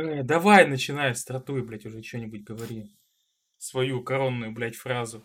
[0.00, 2.90] Э, давай, начинай, стратуй, блядь, уже что-нибудь говори.
[3.58, 5.22] Свою коронную, блядь, фразу.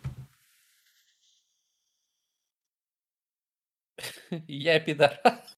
[4.47, 5.55] Я пидорас.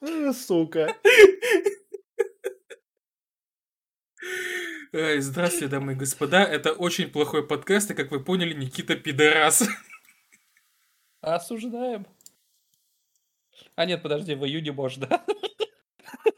[0.00, 0.96] Э, Сука.
[4.92, 6.42] Здравствуйте, дамы и господа.
[6.42, 9.62] Это очень плохой подкаст, и, как вы поняли, Никита пидорас.
[11.20, 12.06] Осуждаем.
[13.74, 15.06] А нет, подожди, в июне можно.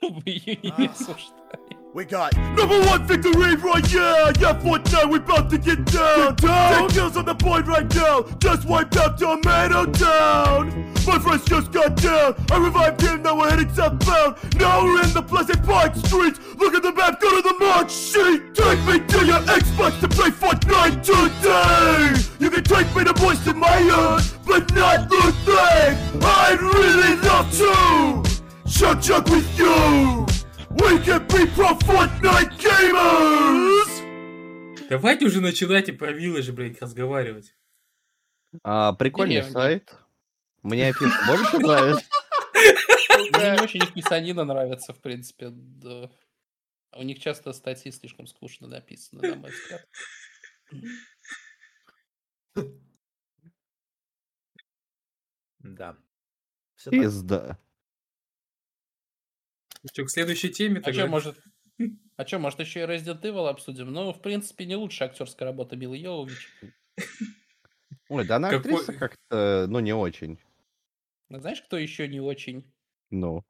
[0.02, 1.79] В июне не осуждаем.
[1.92, 6.36] We got number one victory right yeah, yeah Fortnite we about to get down, get
[6.36, 6.88] down.
[6.88, 10.92] Take kills on the point right now, just wiped out Tomato Town.
[11.04, 14.36] My friends just got down, I revived him, now we're heading southbound.
[14.54, 17.90] Now we're in the Pleasant Park streets, look at the map, go to the mark
[17.90, 18.54] sheet.
[18.54, 22.22] Take me to your Xbox to play Fortnite today.
[22.38, 26.22] You can take me to moisten my ear, but not the thing.
[26.22, 28.70] I'd really love to.
[28.70, 30.39] Chuck chuck with you
[30.70, 33.90] We can be pro Fortnite gamers!
[34.88, 37.54] Давайте уже начинайте про Village, блядь, разговаривать.
[38.62, 39.52] А, прикольный Деревня.
[39.52, 39.94] сайт.
[40.62, 42.06] Мне афиша больше нравится.
[42.54, 45.50] Мне не очень их писанина нравится, в принципе.
[45.50, 46.10] да.
[46.92, 49.86] У них часто статьи слишком скучно написаны, на мой взгляд.
[55.60, 55.96] Да.
[56.90, 57.58] Пизда.
[59.88, 61.00] Что, к следующей теме А тогда?
[61.02, 61.38] что, может...
[62.16, 63.90] А что, может, еще и Resident Evil обсудим?
[63.92, 66.50] Ну, в принципе, не лучшая актерская работа Милы Йовович.
[68.10, 70.38] Ой, да она Какой- актриса как-то, ну, не очень.
[71.30, 72.70] А Знаешь, кто еще не очень?
[73.10, 73.42] Ну.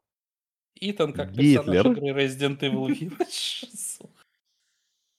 [0.77, 1.93] Итан как персонаж Гитлер.
[1.93, 4.09] игры Resident Evil Village.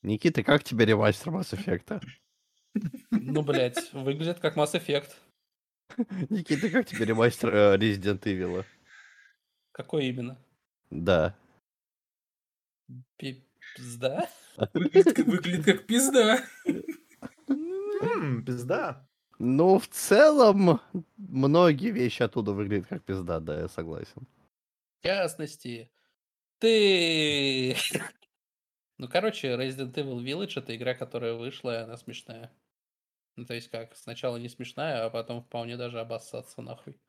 [0.03, 2.01] Никита, как тебе ремастер Mass Effect?
[3.11, 5.09] Ну, блядь, выглядит как Mass Effect.
[6.29, 8.63] Никита, как тебе ремастер э, Resident Evil?
[9.73, 10.41] Какой именно?
[10.91, 11.35] Да.
[13.17, 14.29] Пизда?
[14.73, 16.43] Выглядит, как- выглядит как пизда.
[17.47, 19.07] М, Пизда.
[19.39, 20.79] Ну, в целом,
[21.17, 24.27] многие вещи оттуда выглядят как пизда, да, я согласен.
[24.99, 25.89] В частности,
[26.59, 27.75] ты...
[28.97, 32.51] Ну, короче, Resident Evil Village это игра, которая вышла, и она смешная.
[33.35, 36.99] Ну, то есть как, сначала не смешная, а потом вполне даже обоссаться нахуй.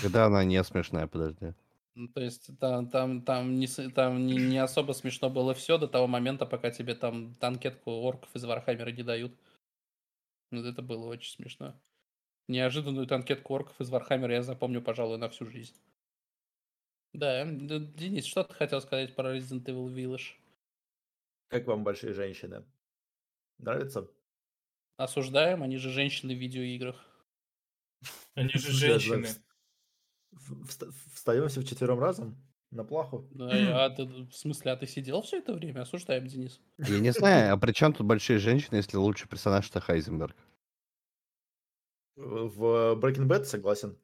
[0.00, 1.52] Когда она не смешная, подожди.
[1.96, 5.88] Ну, то есть там, там, там, не, там не, не особо смешно было все до
[5.88, 9.32] того момента, пока тебе там танкетку орков из Вархаммера не дают.
[10.50, 11.74] Вот это было очень смешно.
[12.48, 15.74] Неожиданную танкетку орков из Вархаммера я запомню, пожалуй, на всю жизнь.
[17.14, 20.34] Да, Денис, что ты хотел сказать про Resident Evil Village?
[21.48, 22.62] Как вам большие женщины?
[23.56, 24.06] Нравится?
[24.98, 27.02] Осуждаем, они же женщины в видеоиграх.
[28.34, 29.28] Они же женщины.
[31.14, 32.36] Встаемся вчетвером разом
[32.70, 33.28] на плаху.
[33.30, 35.82] Да, а ты, в смысле, а ты сидел все это время?
[35.82, 36.60] Осуждаем, Денис.
[36.78, 40.36] Я не знаю, а при чем тут большие женщины, если лучший персонаж это Хайзенберг?
[42.16, 43.98] В Breaking Bad согласен.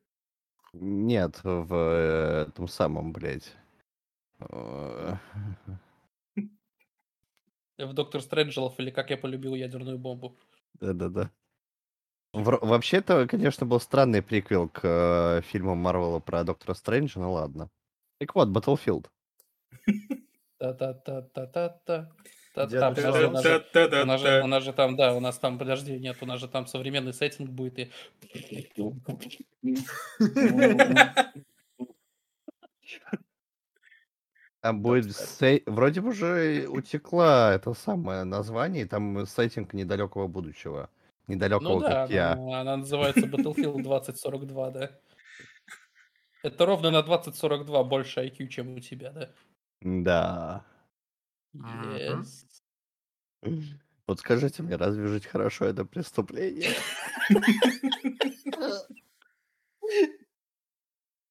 [0.74, 3.54] Нет, в э, том самом, блядь.
[4.38, 5.18] В
[7.78, 10.36] Доктор Стрэнджелов или Как я полюбил ядерную бомбу.
[10.74, 11.30] Да-да-да.
[12.32, 17.68] Вообще-то, конечно, был странный приквел к э, фильму Марвела про Доктора Стрэнджа, ну ладно.
[18.18, 19.06] Так вот, Battlefield.
[20.58, 22.10] Та-та-та-та-та-та.
[22.54, 22.60] У
[23.32, 24.02] нас же- Та-та-та-та-та.
[24.02, 26.40] у нас же- у нас же там, да, у нас там, подожди, нет, у нас
[26.40, 27.90] же там современный сеттинг будет и...
[34.60, 40.88] Там будет сей- вроде бы уже утекла это самое название, и там сеттинг недалекого будущего.
[41.32, 42.32] Недалекого, Ну да, как я.
[42.32, 45.00] она, она называется Battlefield 2042, да.
[46.42, 49.32] Это ровно на 2042 больше IQ, чем у тебя, да?
[49.80, 50.64] Да.
[51.54, 52.44] Yes.
[54.06, 56.70] Вот скажите мне, разве жить хорошо это преступление?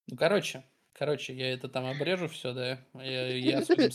[0.08, 0.64] Ну, короче,
[0.94, 2.80] короче, я это там обрежу все, да?
[2.96, 3.90] Я, я себя.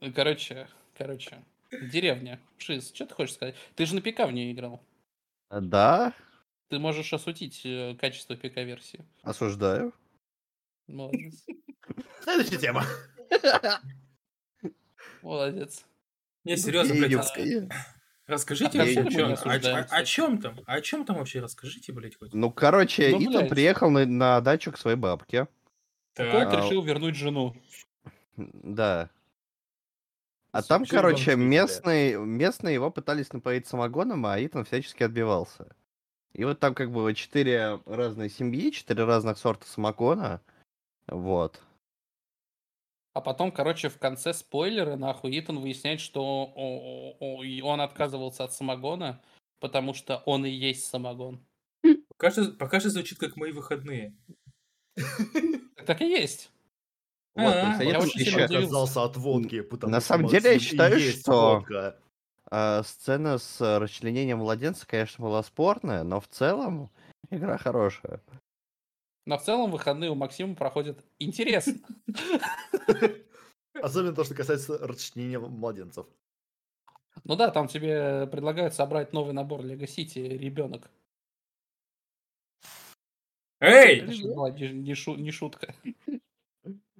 [0.00, 0.66] Ну, Короче,
[0.96, 1.44] короче,
[1.80, 2.40] деревня.
[2.58, 3.54] Шиз, что ты хочешь сказать?
[3.74, 4.82] Ты же на ПК в нее играл.
[5.48, 6.12] А, Да,
[6.68, 9.04] Ты можешь осудить э, качество ПК-версии.
[9.22, 9.92] осуждаю.
[10.86, 11.44] Молодец.
[12.22, 12.84] Следующая тема.
[15.22, 15.84] Молодец.
[16.44, 17.68] Не, серьезно, блядь, Геевская.
[18.26, 20.04] расскажите А вообще, о чем, о, о кстати?
[20.08, 22.34] чем там, о чем там вообще расскажите, блядь, хоть.
[22.34, 25.46] Ну, короче, Ну, Итан приехал на, на дачу к своей бабке.
[26.16, 27.56] Кольт Так, А, решил вернуть жену.
[28.36, 29.10] Да.
[30.52, 35.74] А там, короче, местные, местные его пытались напоить самогоном, а Итан всячески отбивался.
[36.34, 40.42] И вот там как бы четыре разные семьи, четыре разных сорта самогона.
[41.06, 41.60] Вот.
[43.14, 49.22] А потом, короче, в конце спойлеры, нахуй, Итан выясняет, что он отказывался от самогона,
[49.58, 51.44] потому что он и есть самогон.
[52.08, 54.14] Пока что, пока что звучит как мои выходные.
[55.86, 56.51] Так и есть.
[57.34, 60.52] Вот, то А, есть я очень еще- отказался от водки, потому На что самом деле,
[60.54, 61.98] я считаю, что- водка.
[62.50, 66.90] А, сцена с расчленением младенца, конечно, была спорная, но в целом
[67.30, 68.20] игра хорошая.
[69.24, 71.74] Но в целом выходные у Максима проходят интересно.
[73.74, 76.06] Особенно то, что касается расчленения младенцев.
[77.24, 80.90] Ну да, там тебе предлагают собрать новый набор Лего Сити ребенок.
[83.60, 84.00] Эй!
[84.00, 85.74] Это же была не, не шу- не шутка.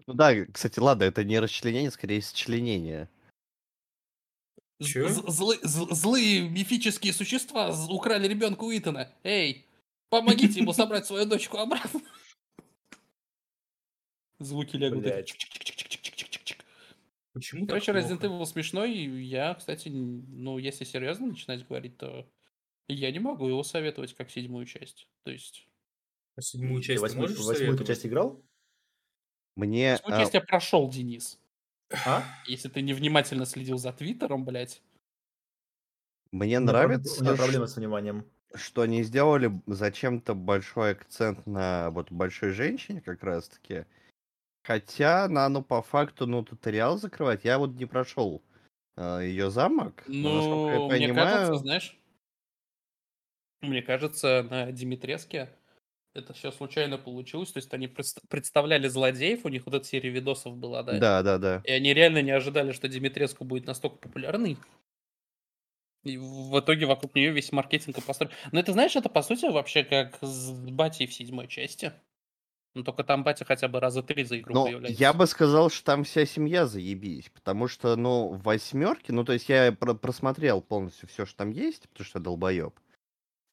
[0.06, 3.08] Ну да, кстати, ладно, это не расчленение, скорее счленение.
[4.80, 5.08] З- Чё?
[5.08, 9.12] злы- злые мифические существа украли ребенка у Итана.
[9.22, 9.66] Эй,
[10.08, 12.00] помогите ему собрать свою дочку обратно.
[14.40, 16.64] Звуки чик-чик-чик-чик-чик-чик-чик.
[17.32, 17.92] Почему Короче?
[17.92, 18.92] Resident Evil смешной.
[18.92, 22.28] и Я, кстати, ну, если серьезно начинать говорить, то
[22.88, 25.08] я не могу его советовать как седьмую часть.
[25.24, 25.68] То есть,
[26.36, 27.28] А седьмую часть ты восьмую,
[27.84, 28.42] часть играл?
[29.56, 29.96] Мне...
[29.96, 31.38] седьмую а, часть я прошел, Денис.
[32.06, 32.22] А?
[32.46, 34.82] Если ты невнимательно следил за Твиттером, блядь.
[36.30, 38.26] Мне У меня нравится, У меня проблемы с вниманием.
[38.54, 43.84] что они сделали зачем-то большой акцент на вот большой женщине как раз-таки.
[44.64, 48.42] Хотя на ну по факту ну туториал закрывать я вот не прошел
[48.96, 50.04] ее замок.
[50.06, 51.98] но, насколько Ну, я мне понимаю, кажется, знаешь,
[53.62, 55.48] мне кажется, на Димитреске
[56.14, 57.52] это все случайно получилось.
[57.52, 60.98] То есть они пред- представляли злодеев, у них вот эта серия видосов была, да?
[60.98, 61.62] да, да, да.
[61.64, 64.56] И они реально не ожидали, что Димитреску будет настолько популярный.
[66.04, 68.32] И в итоге вокруг нее весь маркетинг и построен.
[68.50, 71.92] Но это, знаешь, это по сути вообще как с Батей в седьмой части.
[72.74, 75.00] Ну, только там Батя хотя бы раза три за игру Ну, появляется.
[75.00, 79.34] я бы сказал, что там вся семья заебись, потому что, ну, в восьмерке, ну, то
[79.34, 82.74] есть я про- просмотрел полностью все, что там есть, потому что я долбоеб.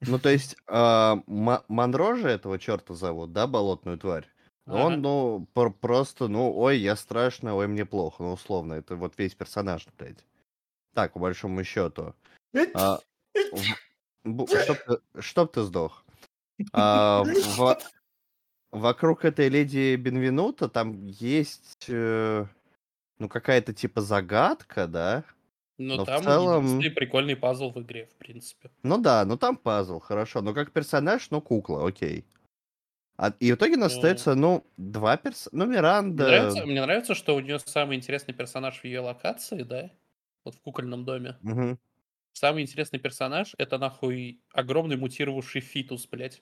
[0.01, 4.28] Ну, то есть, Ма- Монро же этого черта зовут, да, болотную тварь?
[4.66, 4.78] Ага.
[4.78, 9.18] Он, ну, пр- просто, ну, ой, я страшно, ой, мне плохо, ну, условно, это вот
[9.18, 10.24] весь персонаж, блядь.
[10.94, 12.13] Так, по большому счету.
[12.74, 13.00] А,
[14.24, 16.06] в- чтоб, ты, чтоб ты сдох.
[16.74, 17.78] А, в-
[18.72, 22.45] вокруг этой леди Бенвенута там есть, э,
[23.18, 25.24] ну, какая-то типа загадка, да?
[25.80, 28.70] Но, но в там целом- единственный прикольный пазл в игре, в принципе.
[28.84, 30.42] Ну да, ну там пазл, хорошо.
[30.42, 32.26] Но как персонаж, ну, кукла, окей.
[33.18, 33.98] А, и в итоге у нас Ну.
[33.98, 35.50] остается, ну, два персонажа.
[35.54, 36.24] Ну, Мне, Миранда...
[36.28, 39.90] нравится, мне нравится, что у нее самый интересный персонаж в ее локации, да?
[40.46, 41.38] Вот в кукольном доме.
[41.42, 41.80] Мгм.
[42.34, 46.42] Самый интересный персонаж это нахуй огромный мутировавший фитус, блядь.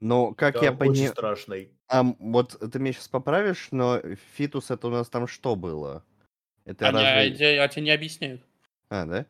[0.00, 1.10] Ну, как Да, я очень понимаю...
[1.12, 1.72] страшный.
[1.88, 4.00] А, вот ты меня сейчас поправишь, но
[4.36, 6.04] фитус это у нас там что было?
[6.64, 7.36] Это Они, а, разве...
[7.36, 8.42] те- а тебе не объясняют.
[8.88, 9.26] А, да?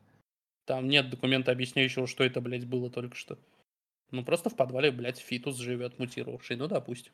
[0.65, 3.37] Там нет документа, объясняющего, что это, блядь, было только что.
[4.11, 6.55] Ну, просто в подвале, блядь, фитус живет мутировавший.
[6.57, 7.13] Ну, допустим.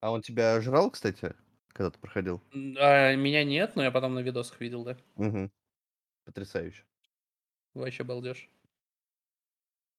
[0.00, 1.34] А он тебя жрал, кстати,
[1.72, 2.40] когда ты проходил?
[2.78, 4.96] А меня нет, но я потом на видосах видел, да.
[5.16, 5.50] Угу.
[6.24, 6.84] Потрясающе.
[7.74, 8.48] Вообще балдеж.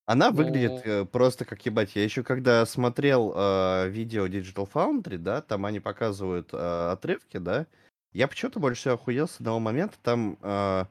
[0.05, 1.95] Она Ну- выглядит э, просто как ебать.
[1.95, 6.57] Я еще когда смотрел э, видео Digital Foundry, да, там они показывают э,
[6.91, 7.67] отрывки, да,
[8.17, 10.85] я почему-то больше всего охуел с одного момента, там э,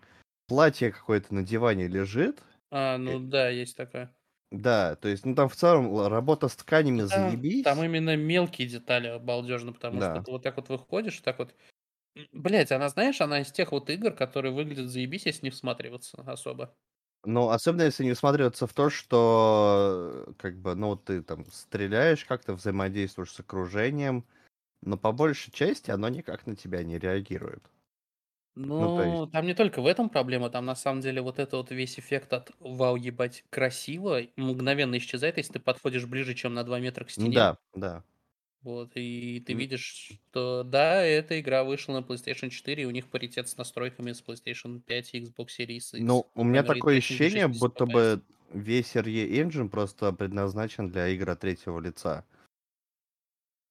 [0.48, 4.14] платье какое-то на диване лежит, А, ну да, есть такая.
[4.50, 7.62] да, то есть, ну там в целом работа с тканями Там, заебись.
[7.62, 10.12] там именно мелкие детали балдежно, потому Да.
[10.12, 11.54] что ты вот так вот выходишь, так вот.
[12.32, 16.76] Блять, она, знаешь, она из тех вот игр, которые выглядят заебись, если не всматриваться особо.
[17.24, 22.24] Ну, особенно если не всматриваться в то, что, э, как бы, ну, ты там стреляешь,
[22.24, 24.24] как-то взаимодействуешь с окружением,
[24.82, 27.64] но по большей части оно никак на тебя не реагирует.
[28.78, 31.58] Ну, то есть- там не только в этом проблема, там на самом деле вот это
[31.58, 36.64] вот весь эффект от вау, ебать, красиво мгновенно исчезает, если ты подходишь ближе, чем на
[36.64, 37.32] 2 метра к Ну стене.
[37.32, 38.04] Да, да.
[38.62, 43.08] Вот, и ты видишь, что да, эта игра вышла на PlayStation 4, и у них
[43.08, 45.98] паритет с настройками с PlayStation 5 и Xbox Series X.
[45.98, 51.34] Ну, у меня такое ощущение, 60 будто бы весь RE Engine просто предназначен для игр
[51.36, 52.26] третьего лица.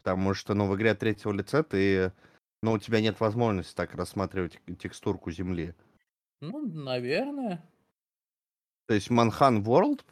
[0.06, 2.14] Потому что, ну, в игре от третьего лица ты...
[2.62, 5.74] Ну, у тебя нет возможности так рассматривать текстурку земли.
[6.42, 7.68] Ну, наверное.
[8.88, 10.06] То есть Манхан World...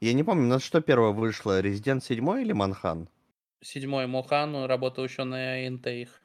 [0.00, 3.08] Я не помню, на что первое вышло, Resident 7 или Манхан?
[3.62, 6.20] Седьмой Мохан работал еще на их.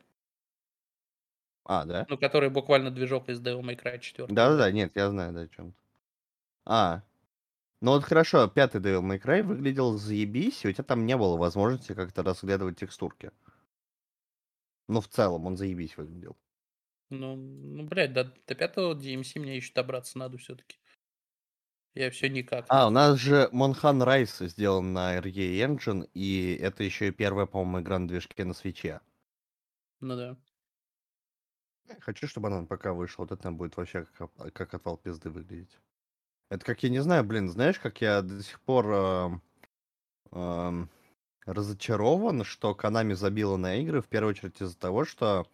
[1.66, 2.08] А, да?
[2.10, 4.28] Ну, который буквально движок из Devil May Cry 4.
[4.34, 5.76] Да-да-да, нет, я знаю, да, о чем.
[6.66, 7.04] А,
[7.82, 11.38] ну вот хорошо, пятый Devil May Cry выглядел заебись, и у тебя там не было
[11.38, 13.32] возможности как-то разглядывать текстурки.
[14.88, 16.38] Ну, в целом, он заебись выглядел.
[17.10, 20.78] Ну, ну, блядь, до, до пятого DMC мне еще добраться надо все-таки.
[21.94, 22.66] Я все никак.
[22.70, 27.46] А, у нас же Монхан Райс сделан на RE Engine, и это еще и первая,
[27.48, 29.02] по-моему, игра на движке на свече.
[30.00, 30.38] Ну да.
[32.00, 35.78] Хочу, чтобы она пока вышла, вот это будет вообще как, как отвал пизды выглядеть.
[36.52, 39.42] Это как, я не знаю, блин, знаешь, как я до сих пор эм,
[40.34, 40.90] эм,
[41.46, 45.48] разочарован, что Konami забила на игры, в первую очередь из-за того, что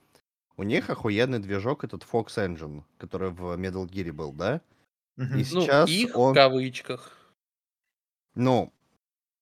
[0.58, 4.60] у них охуенный движок этот Fox Engine, который в Metal Gear был, да?
[5.18, 5.38] Мгм.
[5.38, 7.32] И Ну, сейчас их в он, кавычках.
[8.34, 8.74] ну,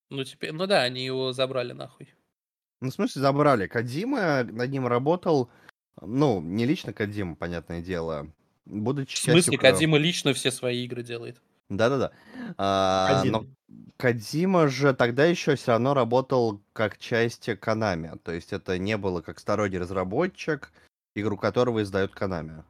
[0.09, 2.13] Ну, теперь, ну да, они его забрали нахуй.
[2.81, 3.67] ну, в смысле, забрали.
[3.67, 5.50] Кадима над ним работал,
[6.01, 8.27] ну, не лично Кадима, понятное дело,
[8.65, 11.41] будучи В смысле, Кадима лично все свои игры делает?
[11.69, 12.12] Да-да-да.
[12.57, 13.45] А, но
[13.98, 18.19] Кадима же тогда еще все равно работал как часть Konami.
[18.19, 20.72] То есть это не было как сторонний разработчик,
[21.15, 22.63] игру которого издают Konami.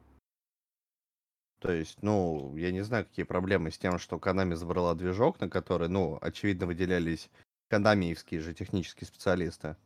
[1.60, 5.48] То есть, ну, я не знаю, какие проблемы с тем, что Konami забрала движок, на
[5.48, 7.28] который, ну, очевидно, выделялись
[7.68, 9.76] канамиевские же технические специалисты.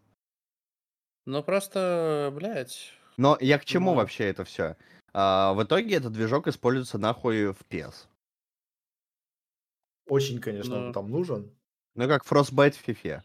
[1.26, 3.96] Ну, просто, блядь, Но я к чему Ну.
[3.96, 4.76] вообще это все?
[5.12, 8.08] В итоге этот движок используется нахуй в PES.
[10.04, 10.88] Очень, конечно, Ну.
[10.88, 11.56] он там нужен.
[11.94, 13.22] Ну, как Frostbite в FIFA.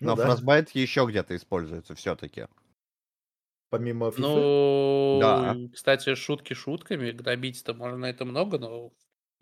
[0.00, 2.46] Ну Но да, Frostbite еще где-то используется все-таки.
[3.70, 4.50] помимо FIFA.
[5.10, 5.58] Ну, Да.
[5.72, 8.92] кстати, шутки шутками, гнобить-то можно на это много, но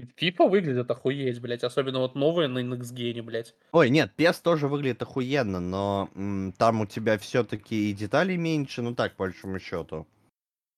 [0.00, 3.54] FIFA выглядит охуеть, блядь, особенно вот новые на NXGN, блядь.
[3.72, 8.80] Ой, нет, PES тоже выглядит охуенно, но м, там у тебя все-таки и деталей меньше,
[8.82, 10.06] ну так, по большому счету.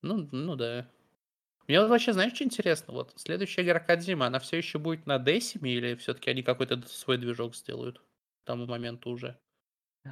[0.05, 0.89] Ну, ну да.
[1.69, 2.95] Мне вот вообще, знаешь, что интересно?
[2.95, 7.19] Вот следующая игра Кадзима, она все еще будет на Десиме или все-таки они какой-то свой
[7.19, 8.05] движок сделают к
[8.47, 9.41] тому моменту уже?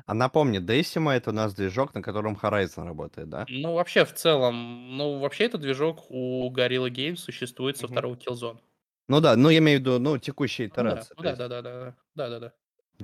[0.06, 3.48] А напомни, Decima это у нас движок, на котором Horizon работает, да?
[3.48, 7.88] Ну, вообще, в целом, ну, вообще этот движок у Gorilla Games существует со Мгм.
[7.88, 8.60] второго Killzone.
[9.08, 11.16] Ну да, ну я имею в виду, ну, текущая Ну да, итерация.
[11.16, 11.42] ну да, есть.
[11.42, 12.54] да, да, да, да, да, да.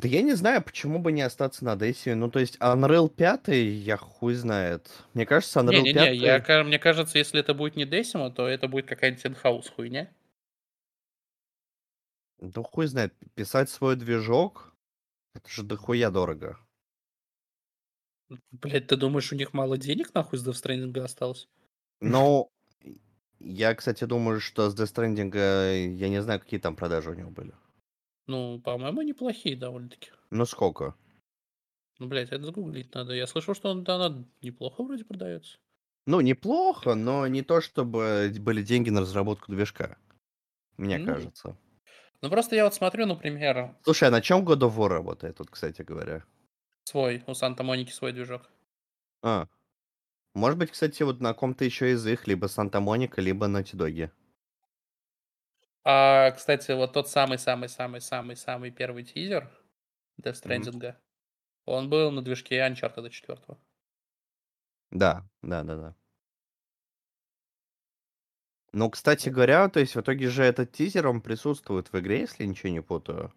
[0.00, 2.14] Да я не знаю, почему бы не остаться на Decima.
[2.14, 4.88] Ну, то есть Unreal 5, я хуй знает.
[5.12, 6.16] Мне кажется, Unreal Не-не-не, 5...
[6.16, 10.08] я, ка- мне кажется, если это будет не Десима, то это будет какая-нибудь инхаус хуйня.
[12.40, 14.72] Да хуй знает, писать свой движок,
[15.34, 16.60] это же дохуя дорого.
[18.52, 21.48] Блять, ты думаешь, у них мало денег нахуй с Death Stranding осталось?
[22.00, 22.48] Но
[23.40, 27.14] я, кстати, думаю, что с Death Stranding, э, я не знаю, какие там продажи у
[27.14, 27.52] него были.
[28.28, 30.10] Ну, по-моему, неплохие довольно-таки.
[30.30, 30.94] Ну, сколько?
[31.98, 33.14] Ну, блять, это загуглить надо.
[33.14, 35.58] Я слышал, что он, да, она неплохо вроде продается.
[36.06, 39.98] Ну, неплохо, но не то, чтобы были деньги на разработку движка.
[40.76, 41.56] Мне Ну, кажется.
[42.20, 45.50] Ну, просто я вот смотрю, например, Слушай, а на чем God of War работает тут,
[45.50, 46.24] кстати говоря?
[46.84, 48.50] свой, у Санта-Моники свой движок.
[49.22, 49.46] А.
[50.34, 54.10] Может быть, кстати, вот на ком-то еще из их, либо Санта-Моника, либо Naughty Dog.
[55.84, 59.50] А, кстати, вот тот самый-самый-самый-самый-самый первый тизер
[60.20, 60.42] Death.
[60.44, 60.94] Stranding,
[61.64, 63.38] он был на движке Uncharted 4.
[64.90, 65.94] Да, да, да, да.
[68.72, 72.44] Ну, кстати говоря, то есть в итоге же этот тизер, он присутствует в игре, если
[72.44, 73.32] ничего не путаю.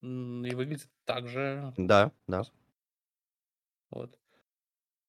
[0.00, 1.72] И выглядит так же.
[1.76, 2.42] Да, да.
[3.90, 4.18] Вот.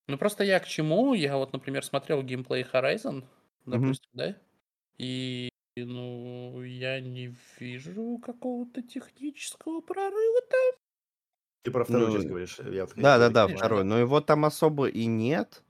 [0.07, 1.13] Ну, просто я к чему?
[1.13, 3.23] Я вот, например, смотрел геймплей Horizon,
[3.65, 4.35] допустим, да?
[4.97, 5.49] И,
[5.83, 10.75] ну, я не вижу какого-то технического прорыва там.
[11.63, 12.59] Ты про вторую Ну, часть говоришь.
[12.59, 13.83] Я вот Да, да, да, сказать, второй.
[13.83, 15.63] Но его там особо и нет.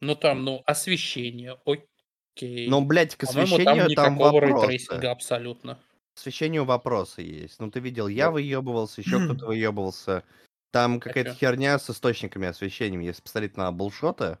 [0.00, 2.68] Ну, там, ну, освещение, окей.
[2.68, 5.10] Но, блядь, к По-моему, освещению там, никакого вопросы.
[5.10, 5.78] абсолютно.
[6.14, 7.60] К освещению вопросы есть.
[7.60, 10.24] Ну, ты видел, я выебывался, еще кто-то выебывался.
[10.72, 11.34] Там какая-то чё?
[11.34, 13.04] херня с источниками освещения.
[13.04, 14.38] Если посмотреть на булшоты,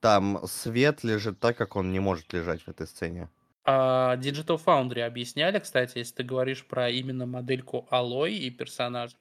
[0.00, 3.30] там свет лежит так, как он не может лежать в этой сцене.
[3.64, 9.18] А Digital Foundry объясняли, кстати, если ты говоришь про именно модельку Алой и персонажей.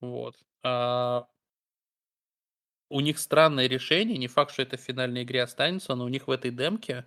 [0.00, 0.36] Вот.
[0.62, 1.26] А,
[2.90, 6.26] у них странное решение, не факт, что это в финальной игре останется, но у них
[6.26, 7.04] в этой демке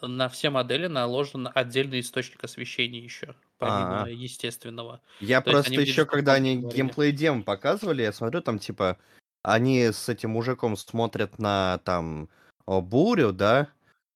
[0.00, 4.08] на все модели наложен отдельный источник освещения еще, помимо А.
[4.08, 5.00] естественного.
[5.20, 6.76] Я То просто еще, когда они говорили.
[6.76, 8.98] геймплей дем показывали, я смотрю, там, типа,
[9.42, 12.28] они с этим мужиком смотрят на, там,
[12.66, 13.68] о, бурю, да,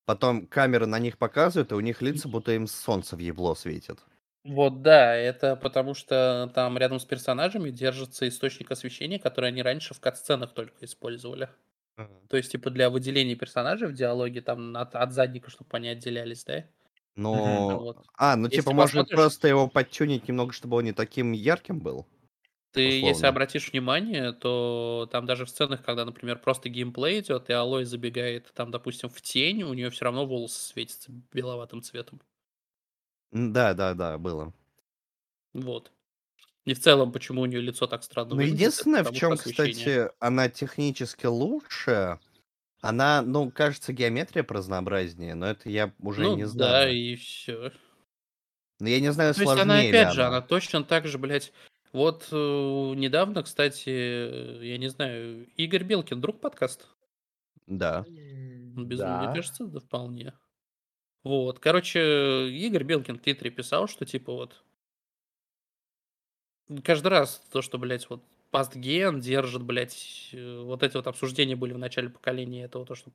[0.06, 4.00] потом камеры на них показывают, и у них лица будто им солнце в ебло светит.
[4.44, 9.92] Вот да, это потому что там рядом с персонажами держится источник освещения, который они раньше
[9.92, 11.48] в кат-сценах только использовали.
[11.96, 12.10] Ага.
[12.28, 16.44] То есть, типа, для выделения персонажей в диалоге там от, от задника, чтобы они отделялись,
[16.44, 16.64] да?
[17.16, 18.06] Ну, вот.
[18.18, 22.06] а, ну Если типа, посмотришь- просто его подтюнить немного, чтобы он не таким ярким был?
[22.76, 23.28] Ты, если условно.
[23.28, 28.52] обратишь внимание, то там даже в сценах, когда, например, просто геймплей идет, и Алой забегает
[28.54, 32.20] там, допустим, в тень, у нее все равно волосы светятся беловатым цветом.
[33.32, 34.52] Да, да, да, было.
[35.54, 35.90] Вот.
[36.66, 40.10] И в целом, почему у нее лицо так странно Ну, выглядит, единственное, в чем, кстати,
[40.18, 42.18] она технически лучше,
[42.82, 46.94] она, ну, кажется, геометрия разнообразнее, но это я уже ну, не да, знаю.
[46.94, 47.72] и все.
[48.80, 50.36] Но я не знаю, То есть она, сложнее опять же, она.
[50.36, 51.52] она точно так же, блядь,
[51.92, 56.88] вот э, недавно, кстати, я не знаю, Игорь Белкин, друг подкаст?
[57.66, 58.04] Да.
[58.06, 59.32] Он без- Мне Да.
[59.34, 60.32] кажется, да, вполне.
[61.24, 64.62] Вот, короче, Игорь Белкин в Твиттере писал, что типа вот
[66.84, 71.72] каждый раз то, что, блядь, вот пастген держит, блядь, э, вот эти вот обсуждения были
[71.72, 73.10] в начале поколения этого, то, что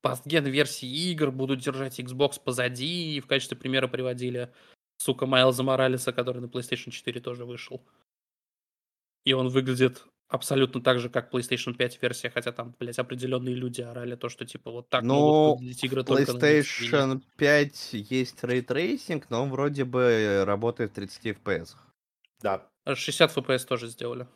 [0.00, 4.52] пастген версии игр будут держать Xbox позади, и в качестве примера приводили,
[5.04, 7.82] сука, Майлза Моралеса, который на PlayStation 4 тоже вышел.
[9.24, 13.82] И он выглядит абсолютно так же, как PlayStation 5 версия, хотя там, блядь, определенные люди
[13.82, 16.02] орали то, что типа вот так Ну, могут выглядеть игры.
[16.02, 21.76] PlayStation 5 есть ray tracing, но он вроде бы работает в 30 FPS.
[22.40, 22.66] Да.
[22.84, 24.26] А 60 FPS тоже сделали.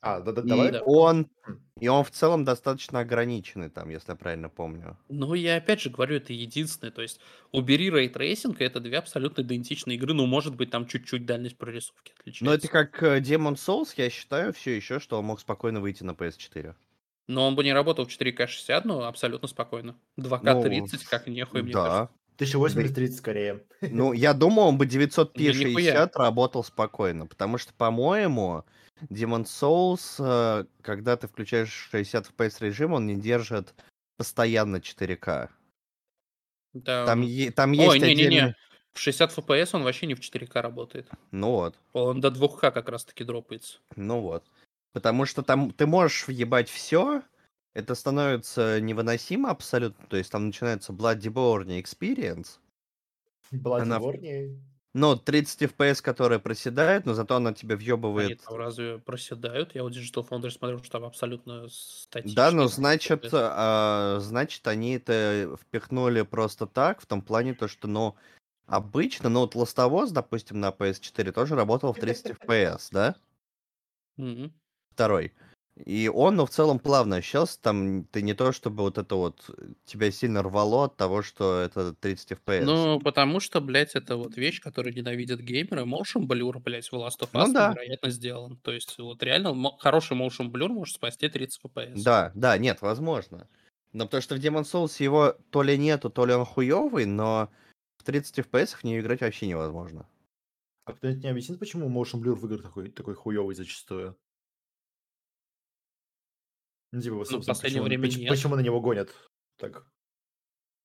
[0.00, 0.72] А, да, да, И давай.
[0.72, 0.82] да.
[0.82, 1.60] он, Хм.
[1.78, 4.98] и он в целом достаточно ограниченный там, если я правильно помню.
[5.08, 6.90] Ну, я опять же говорю, это единственное.
[6.90, 7.20] То есть,
[7.52, 10.12] убери ray tracing, и это две абсолютно идентичные игры.
[10.12, 12.44] Ну, может быть, там чуть-чуть дальность прорисовки отличается.
[12.44, 16.02] Но это как э, Demon's Souls, я считаю все еще, что он мог спокойно выйти
[16.02, 16.74] на PS4.
[17.28, 19.96] Но он бы не работал в 4К 60, но абсолютно спокойно.
[20.18, 22.08] 2К 30, как нехуй, мне кажется.
[22.38, 22.44] да.
[22.44, 23.64] 1080-30 скорее.
[23.82, 25.92] Ну, я думаю, он бы 900p Да нихуя.
[25.92, 28.64] 60 работал спокойно, потому что, по-моему,
[29.08, 33.74] Demon Souls, э, когда ты включаешь 60 FPS режим, он не держит
[34.16, 35.48] постоянно 4К.
[36.74, 37.06] Да.
[37.06, 38.26] Там, е- там Ой, есть не-не-не.
[38.26, 38.54] отдельный...
[38.92, 41.08] В 60 FPS он вообще не в 4К работает.
[41.30, 43.78] Ну вот, Он до 2К как раз-таки дропается.
[43.96, 44.44] ну вот.
[44.92, 47.22] Потому что там ты можешь въебать все,
[47.74, 52.58] это становится невыносимо абсолютно, то есть там начинается Bloodborne Experience,
[53.52, 53.98] Была Она-
[54.92, 59.74] Но 30 FPS, которые проседают, но зато она тебя Они въебывает там разве проседают?
[59.74, 62.34] Я вот Digital Foundry смотрю, что там абсолютно статично.
[62.34, 67.86] Да, но значит, а, значит, они это впихнули просто так, в том плане, то, что,
[67.86, 68.16] ну,
[68.66, 73.14] обычно, ну, вот Ластовоз, допустим, на PS4 тоже работал в 30 FPS, да?
[74.92, 75.32] Второй.
[75.86, 79.44] И он, ну, в целом плавно ощущался, там ты не то, чтобы вот это вот
[79.56, 82.64] э, тебя сильно рвало от того, что это 30 FPS.
[82.66, 85.82] Ну, потому что, блядь, это вот вещь, которую ненавидят геймеры.
[85.82, 87.70] Motion Blur, блядь, в Last of Ну Us да.
[87.70, 88.56] невероятно сделан.
[88.58, 91.94] То есть, вот реально хороший Motion Blur может спасти 30 FPS.
[91.94, 93.48] Да, да, нет, возможно.
[93.92, 97.50] Но потому что в Demon Souls его то ли нету, то ли он хуёвый, но
[97.98, 100.08] в 30 FPS в нее играть вообще невозможно.
[100.84, 104.18] А кто-нибудь не объяснит, почему Motion Blur в играх такой, такой хуёвый зачастую?
[106.92, 108.28] Ну, типа, вот, в последнее почему, время поч- нет.
[108.28, 109.14] почему на него гонят?
[109.58, 109.86] Так.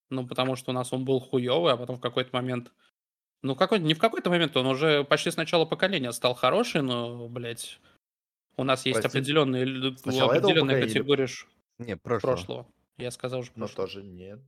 [0.09, 2.71] Ну, потому что у нас он был хуёвый, а потом в какой-то момент...
[3.41, 7.27] Ну, какой не в какой-то момент, он уже почти с начала поколения стал хороший, но,
[7.27, 7.79] блядь,
[8.57, 11.13] у нас есть Прости, определенные, лю- с начала этого определенная поколения
[11.79, 12.33] или Не, прошлого.
[12.35, 12.67] прошлого.
[12.97, 13.87] Я сказал уже Но прошлого.
[13.87, 14.39] тоже нет.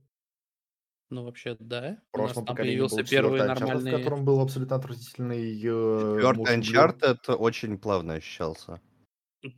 [1.10, 1.80] Ну, вообще, да.
[1.80, 3.92] В У нас прошлом там поколении появился был первый четвертый Uncharted, в нормальный...
[3.98, 6.58] котором был абсолютно отвратительный э, Четвертый.
[6.58, 8.80] Uncharted очень плавно ощущался.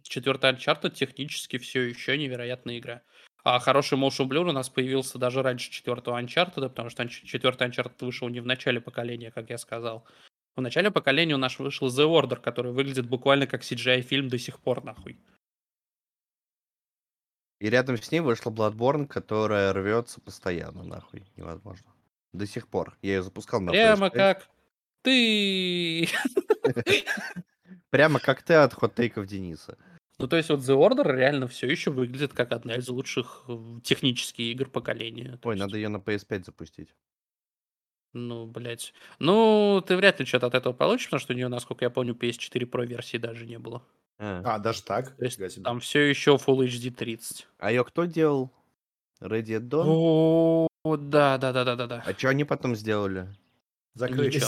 [0.02, 3.02] Четвертый Uncharted технически все еще невероятная игра.
[3.42, 8.04] А хороший motion blur у нас появился даже раньше четвертого Uncharted, потому что четвертый Uncharted
[8.04, 10.06] вышел не в начале поколения, как я сказал.
[10.56, 14.60] В начале поколения у нас вышел The Order, который выглядит буквально как CGI-фильм до сих
[14.60, 15.18] пор, нахуй.
[17.60, 21.24] И рядом с ней вышла Bloodborne, которая рвется постоянно, нахуй.
[21.36, 21.94] Невозможно.
[22.32, 22.96] До сих пор.
[23.02, 24.10] Я ее запускал на Прямо PS5.
[24.10, 24.50] как
[25.02, 26.08] ты...
[27.90, 29.76] Прямо как ты от хот-тейков Дениса.
[30.18, 33.58] Ну, то есть вот The Order реально все еще выглядит как одна из лучших э,
[33.82, 35.38] технических игр поколения.
[35.42, 36.94] Ой, есть, надо ее на PS5 запустить.
[38.12, 38.92] Ну, блядь.
[39.18, 42.14] Ну, ты вряд ли что-то от этого получишь, потому что у нее, насколько я помню,
[42.14, 43.82] PS4 Pro версии даже не было.
[44.18, 45.16] А, А, даже так?
[45.16, 45.64] То есть Фига.
[45.64, 47.46] Там все еще Full HD 30.
[47.58, 48.50] а ее кто делал?
[49.20, 49.84] Ready at Dawn?
[49.86, 52.02] О, да, да, да, да, да, да.
[52.06, 53.26] А что они потом сделали?
[53.94, 54.44] Закрылись.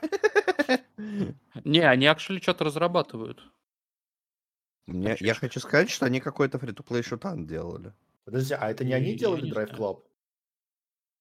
[1.64, 3.40] Не, они actually что-то разрабатывают.
[4.86, 7.92] Мне- я хочу сказать, что они какой-то фри-то-плей шутан делали.
[8.24, 9.76] Подожди, а это не они делали не Drive.
[9.76, 10.04] Club?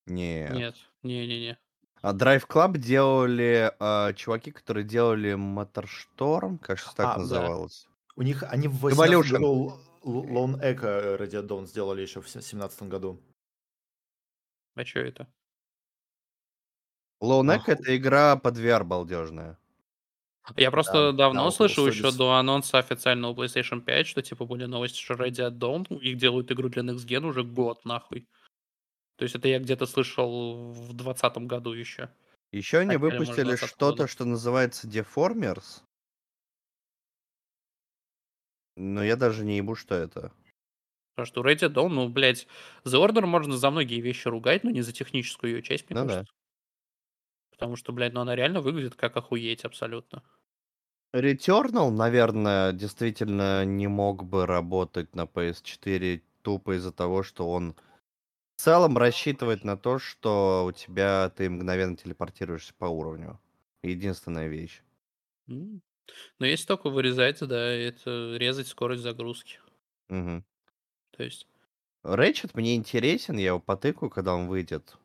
[0.07, 0.49] Не.
[0.53, 1.57] Нет, не-не-не.
[2.01, 7.19] А Drive Club делали а, чуваки, которые делали Моторшторм, кажется, так А, да.
[7.19, 7.87] называлось.
[8.15, 9.17] У них они в Evolution.
[9.17, 13.19] 18 году Lone Echo Dawn сделали еще в 2017 году.
[14.75, 15.27] А что это?
[17.21, 19.57] Lone Echo это игра под VR балдежная.
[20.55, 25.01] Я просто давно да, слышал еще до анонса официального PlayStation 5, что типа были новости,
[25.01, 28.27] что Red Dead Dawn, их делают игру для Next Gen уже год, нахуй.
[29.17, 32.09] То есть это я где-то слышал в 2020 году еще.
[32.51, 35.81] Еще они может, выпустили 20 что-то, что называется Deformers.
[38.77, 40.31] Но я даже не ебу, что это.
[41.15, 42.47] Потому что Dead Dawn, ну, блядь,
[42.85, 46.05] The Order можно за многие вещи ругать, но не за техническую ее часть, мне Ну
[46.05, 46.25] да.
[46.25, 46.33] кажется.
[47.51, 50.23] Потому что, блядь, ну она реально выглядит как охуеть абсолютно.
[51.13, 57.75] Returnal, наверное, действительно не мог бы работать на PS4 тупо из-за того, что он
[58.55, 63.39] в целом рассчитывает на то, что у тебя ты мгновенно телепортируешься по уровню.
[63.83, 64.81] Единственная вещь.
[65.47, 69.59] Но если только вырезать, да, это резать скорость загрузки.
[70.09, 70.43] Мгм.
[71.11, 71.47] То есть...
[72.03, 74.97] Ratchet мне интересен, я его потыкаю, когда он выйдет.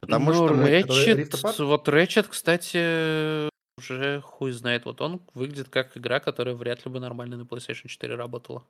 [0.00, 0.68] Потому ну, что мы...
[0.68, 1.64] Ratchet, Rift Apart?
[1.64, 3.48] вот Ratchet, кстати,
[3.90, 4.84] уже хуй знает.
[4.84, 8.66] Вот он выглядит как игра, которая вряд ли бы нормально на PlayStation 4 работала.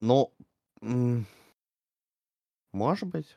[0.00, 0.32] Ну,
[2.72, 3.36] может быть.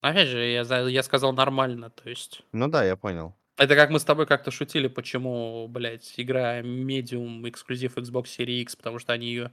[0.00, 2.42] Опять же, я, я сказал нормально, то есть...
[2.52, 3.34] Ну да, я понял.
[3.56, 8.76] Это как мы с тобой как-то шутили, почему, блядь, игра Medium эксклюзив Xbox Series X,
[8.76, 9.52] потому что они ее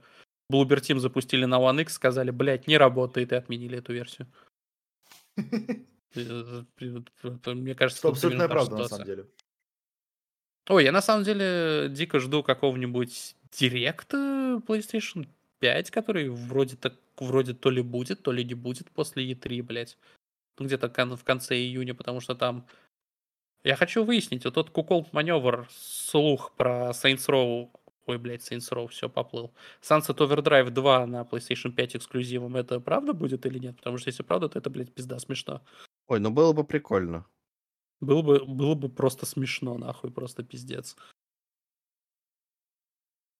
[0.52, 4.28] Bloober Team запустили на One X, сказали, блядь, не работает, и отменили эту версию.
[6.14, 6.64] Э,
[7.22, 8.96] это, Мне кажется, Что абсолютная правда, на ситуация.
[8.96, 9.26] самом деле.
[10.68, 15.28] Ой, я на самом деле дико жду какого-нибудь директа PlayStation
[15.60, 19.96] 5, который вроде так вроде то ли будет, то ли не будет после E3, блядь.
[20.58, 22.66] Ну, где-то в конце июня, потому что там...
[23.62, 27.70] Я хочу выяснить, вот тот кукол маневр, слух про Saints Row...
[28.06, 29.54] Ой, блядь, Saints Row, все, поплыл.
[29.80, 33.76] Sunset Overdrive 2 на PlayStation 5 эксклюзивом, это правда будет или нет?
[33.78, 35.62] Потому что если правда, то это, блядь, пизда смешно.
[36.08, 37.26] Ой, ну было бы прикольно.
[38.00, 40.96] Было бы, было бы просто смешно, нахуй, просто пиздец.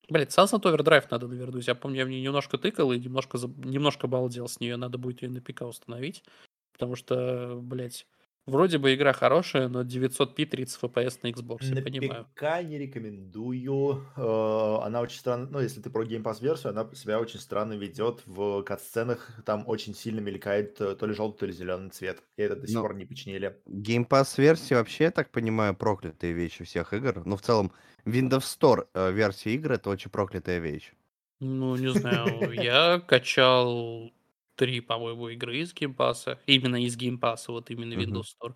[0.08, 1.66] Блять, Sunset Overdrive надо навернуть.
[1.66, 4.76] Я помню, я в нее немножко тыкал и немножко, немножко балдел с нее.
[4.76, 6.24] Надо будет ее на ПК установить.
[6.72, 8.06] Потому что, блять,
[8.46, 12.24] вроде бы игра хорошая, но 900p 30 FPS на Xbox, я На понимаю.
[12.34, 14.04] ПК не рекомендую.
[14.16, 17.74] Э, Она очень странно, ну, если ты про Game Pass версию, она себя очень странно
[17.74, 19.30] ведет в кат-сценах.
[19.44, 22.22] Там очень сильно мелькает э, то ли желтый, то ли зеленый цвет.
[22.36, 23.60] И это до сих Ну, пор не починили.
[23.66, 27.22] Game Pass версии вообще, я так понимаю, проклятые вещи всех игр.
[27.24, 27.72] Ну, в целом,
[28.04, 30.92] Windows Store э, версия игр это очень проклятая вещь.
[31.40, 34.12] Ну, не знаю, я качал
[34.56, 36.40] три, по-моему, игры из Game Pass'а.
[36.46, 37.94] Именно из Game Pass'а, вот именно.
[37.94, 38.54] Windows Store.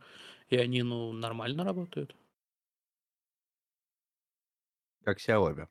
[0.48, 2.14] И они, ну, нормально работают.
[5.04, 5.68] Как Xiaomi.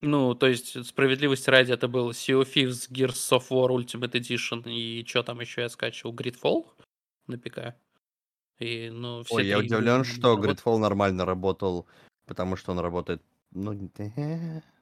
[0.00, 4.62] Ну, то есть, справедливости ради, это был Sea of Thieves, Gears of War Ultimate Edition
[4.70, 6.14] и что там еще я скачивал?
[6.14, 6.66] GreedFall
[7.26, 7.74] на ПК.
[8.60, 10.38] И, ну, все Ой, я игры удивлен, нормально что.
[10.38, 11.86] Gridfall нормально работал,
[12.26, 13.22] потому что он работает...
[13.50, 14.60] Ну, э,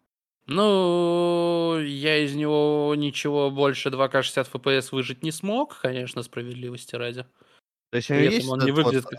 [0.47, 7.25] Ну, я из него ничего больше 2К60 FPS выжить не смог, конечно, справедливости ради.
[7.91, 9.19] То есть При есть он не этот вот, выглядит как-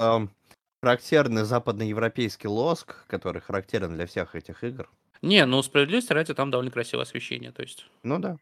[0.82, 4.90] характерный западноевропейский лоск, который характерен для всех этих игр.
[5.22, 8.38] Не, ну, справедливости ради, там довольно красивое освещение, то есть, Ну да.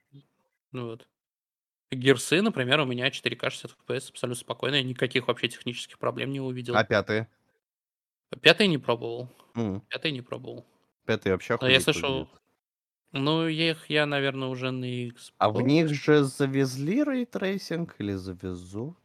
[0.71, 1.07] ну вот.
[1.91, 6.41] Гирсы, например, у меня 4К 60 FPS абсолютно спокойно, я никаких вообще технических проблем не
[6.41, 6.75] увидел.
[6.75, 7.29] А пятые?
[8.41, 10.65] Пятый не пробовал, М, пятый не пробовал.
[11.05, 12.41] Пятые вообще Но я слышал, выглядят.
[13.15, 15.31] Ну, их, я, наверное, уже на Xbox.
[15.37, 18.97] А в них же завезли ray tracing или завезут?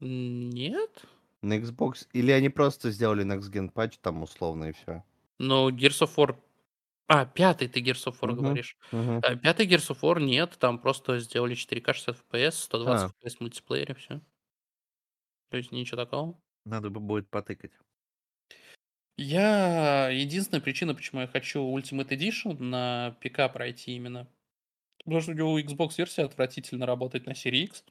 [0.00, 1.04] Нет?
[1.42, 2.06] На Xbox?
[2.12, 5.02] Или они просто сделали next-gen патч там условно и все?
[5.38, 6.36] Но Gears of War...
[7.08, 8.34] А, пятый ты Gears of War Мгм.
[8.34, 8.76] говоришь.
[9.22, 13.12] А, Пятый Gears of War нет, там просто сделали 4К 60 FPS, 120 А.
[13.12, 14.20] FPS в мультиплеере, все.
[15.50, 16.40] То есть ничего такого.
[16.64, 17.72] Надо бы будет потыкать.
[19.18, 20.08] Я...
[20.10, 24.28] Единственная причина, почему я хочу Ultimate Edition на ПК пройти именно,
[25.04, 27.84] потому что у него Xbox версия отвратительно работает на серии X.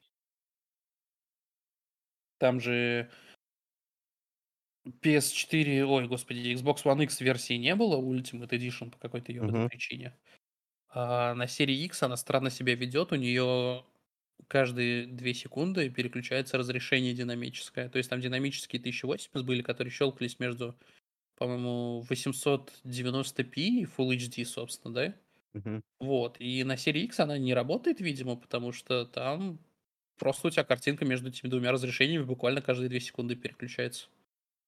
[2.39, 3.09] Там же
[5.01, 9.69] PS4, ой, господи, Xbox One X версии не было, Ultimate Edition по какой-то ебаной Мгм.
[9.69, 10.17] причине.
[10.89, 13.85] А на серии X она странно себя ведет, у нее
[14.47, 17.89] каждые 2 секунды переключается разрешение динамическое.
[17.89, 20.79] То есть там динамические 1080 были, которые щелкались между,
[21.37, 25.15] по-моему, 890p и Full HD, собственно, да?
[25.53, 25.81] Мгм.
[25.99, 26.37] Вот.
[26.39, 29.59] И на серии X она не работает, видимо, потому что там
[30.17, 34.07] просто у тебя картинка между этими двумя разрешениями буквально каждые 2 секунды переключается.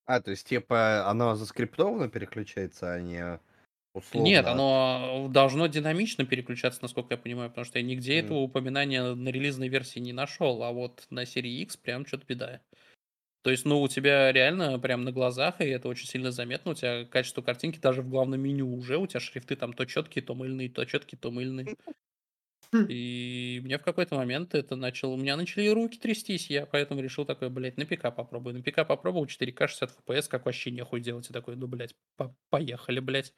[0.06, 3.40] А, то есть, типа, оно заскриптовано переключается, а не
[4.12, 4.48] Нет, Условно.
[4.48, 8.20] оно должно динамично переключаться, насколько я понимаю, потому что я нигде Мгм.
[8.20, 12.62] этого упоминания на релизной версии не нашел, а вот на серии X прям что-то беда.
[13.42, 16.74] То есть, ну, у тебя реально прям на глазах, и это очень сильно заметно, у
[16.76, 20.36] тебя качество картинки даже в главном меню уже, у тебя шрифты там то четкие, то
[20.36, 21.78] мыльные, то четкие, то мыльные.
[22.88, 25.14] И мне в какой-то момент это начало...
[25.14, 28.56] У меня начали руки трястись, я поэтому решил такой, блядь, на ПК попробую.
[28.56, 31.30] На ПК попробовал 4К 60 FPS, как вообще нехуй делать.
[31.30, 33.34] И такой, ну, блядь, по- поехали, блядь.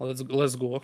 [0.00, 0.82] Let's, let's go.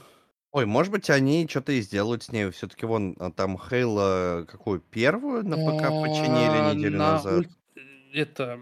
[0.54, 2.50] Ой, может быть, они что-то и сделают с ней.
[2.50, 7.46] Все-таки вон а, там Хейла какую первую на ПК починили А, неделю на назад.
[7.46, 7.48] уль-
[8.12, 8.60] Это...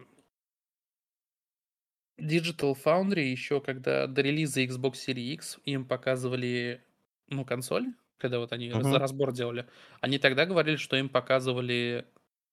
[2.18, 6.84] Digital Foundry еще, когда до релиза Xbox Series X им показывали,
[7.28, 8.92] ну, консоль, когда вот они Мгм.
[8.92, 9.66] разбор делали,
[10.00, 12.06] они тогда говорили, что им показывали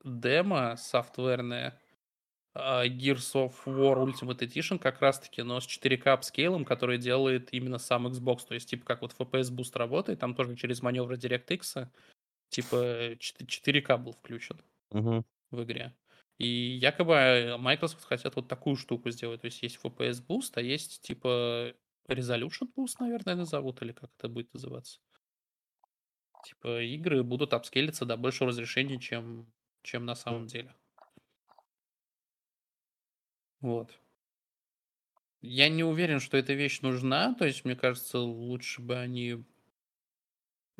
[0.04, 1.80] демо софтверное
[2.58, 8.08] Gears of War Ultimate Edition как раз-таки, но с 4К апскейлом, который делает именно сам
[8.08, 8.48] Xbox.
[8.48, 11.88] То есть, типа, как вот FPS Boost работает, там тоже через маневры DirectX,
[12.50, 14.60] типа, 4К был включен
[14.92, 15.26] Мгм.
[15.52, 15.96] в игре.
[16.38, 19.42] И якобы э, Microsoft хотят вот такую штуку сделать.
[19.42, 21.74] То есть есть FPS Boost, а есть типа
[22.08, 25.00] Resolution Boost, наверное, назовут, или как это будет называться.
[26.46, 30.76] Типа игры будут апскейлиться до большего разрешения, чем, чем на самом деле.
[33.62, 34.00] Вот.
[35.42, 37.34] Я не уверен, что эта вещь нужна.
[37.36, 39.44] То есть, мне кажется, лучше бы они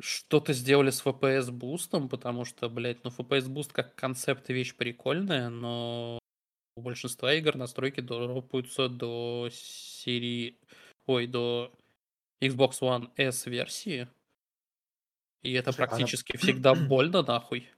[0.00, 5.48] что-то сделали с FPS Boost'ом, потому что, блядь, ну FPS Boost как концепт вещь прикольная,
[5.48, 6.18] но
[6.76, 10.58] у большинства игр настройки дропаются до серии...
[11.06, 11.72] Ой, до
[12.40, 14.08] Xbox One S версии.
[15.42, 17.68] И это Слушай, а практически всегда больно, нахуй.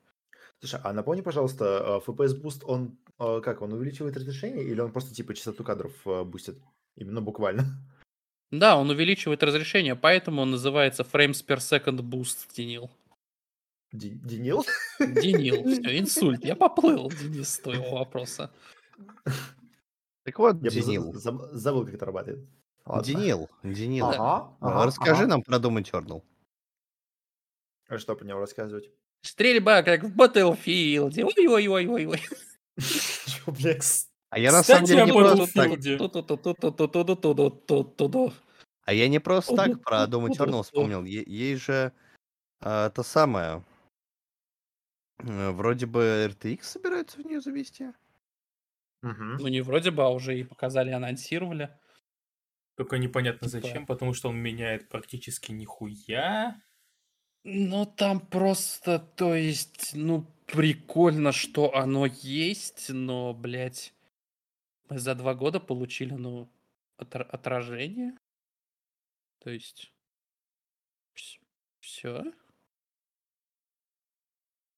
[0.59, 5.15] Слушай, а напомни, пожалуйста, э, FPS Boost, он как, он увеличивает разрешение или он просто
[5.15, 6.59] типа частоту кадров э, бустит?
[6.97, 7.65] Именно буквально.
[8.51, 12.91] Да, он увеличивает разрешение, поэтому он называется Frames per Second Boost, Денил.
[13.93, 14.65] Денил?
[14.99, 16.45] Денил, все, инсульт.
[16.45, 18.51] Я поплыл, Денис, с твоего вопроса.
[20.25, 21.13] Так вот, Я Денил.
[21.15, 22.49] заб- забыл, как это работает.
[22.87, 23.05] Ладно.
[23.05, 24.07] Денил, Денил.
[24.07, 25.27] Ага, а, ага, Расскажи ага.
[25.27, 26.23] нам про Doom Eternal.
[27.89, 28.91] А что по нему рассказывать?
[29.23, 31.23] Стрельба, как в Battlefield.
[31.23, 32.21] Ой-ой-ой-ой-ой.
[32.81, 33.53] Чё.
[34.31, 35.63] А я на самом деле не просто
[38.85, 41.05] А я не просто так про Дом Eternal вспомнил.
[41.05, 41.93] Ей же
[42.61, 43.65] а, это самое.
[45.19, 47.93] Э, вроде бы RTX собираются в нее завести.
[49.03, 51.71] Ну не вроде бы, а уже и показали, анонсировали.
[52.77, 56.61] Только непонятно типа зачем, потому что он меняет практически нихуя.
[57.45, 63.95] Ну там просто, то есть, ну прикольно, что оно есть, но, блядь,
[64.89, 66.49] мы за два года получили, ну,
[66.99, 68.17] отра- отражение.
[69.41, 69.93] То есть,
[71.81, 72.33] все.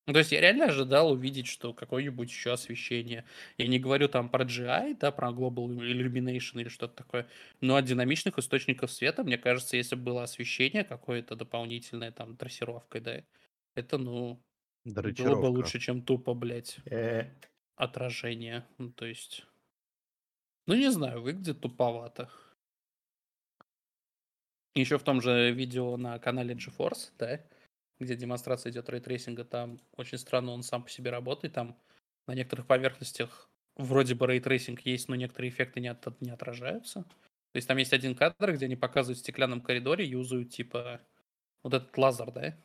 [0.06, 3.24] Ну, то есть я реально ожидал увидеть, что какое-нибудь еще освещение.
[3.56, 7.28] Я не говорю там про GI, да, про Global Illumination или что-то такое,
[7.60, 13.00] но от динамичных источников света, мне кажется, если бы было освещение какое-то дополнительное, там, трассировкой,
[13.00, 13.22] да,
[13.76, 14.42] это, ну,
[14.84, 17.30] было бы лучше, чем тупо, блядь, Э,
[17.76, 18.66] отражение.
[18.78, 19.46] Ну, то есть,
[20.66, 22.30] ну, не знаю, выглядит туповато.
[24.74, 27.40] Еще в том же видео на канале GeForce, да,
[28.00, 31.78] где демонстрация идет ray tracing'а, там очень странно он сам по себе работает, там
[32.26, 37.02] на некоторых поверхностях вроде бы ray tracing есть, но некоторые эффекты не, от- не отражаются.
[37.02, 41.02] То есть там есть один кадр, где они показывают в стеклянном коридоре, юзают типа
[41.62, 42.56] вот этот лазер, да,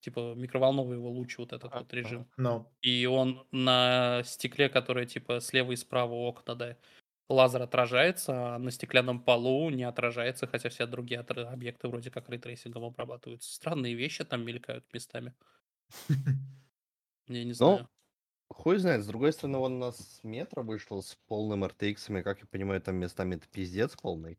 [0.00, 2.26] типа микроволновый его луч, вот этот вот режим.
[2.36, 6.76] Ну, И он на стекле, которое типа слева и справа окна, да,
[7.28, 12.41] лазер отражается, а на стеклянном полу не отражается, хотя все другие объекты вроде как ray
[12.41, 13.52] tracing'ом обрабатываются.
[13.52, 15.34] Странные вещи там мелькают местами.
[17.28, 17.88] Я не знаю.
[18.50, 22.46] Хуй знает, с другой стороны, он у нас Метро вышел с полным RTX, как я
[22.46, 24.38] понимаю, там местами это пиздец полный.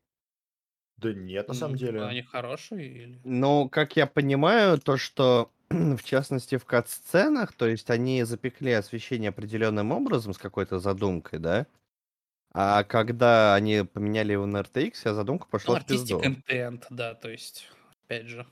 [1.01, 2.03] Да нет, на самом деле.
[2.03, 3.19] Они хорошие или...
[3.23, 9.29] Ну, как я понимаю, то, что в частности в кат-сценах, то есть они запекли освещение
[9.29, 11.67] определенным образом с какой-то задумкой, да?
[12.53, 16.19] А когда они поменяли его на RTX, а задумка Ну, пошла в артистик пизду.
[16.19, 17.69] контент, да, то есть,
[18.05, 18.45] опять же,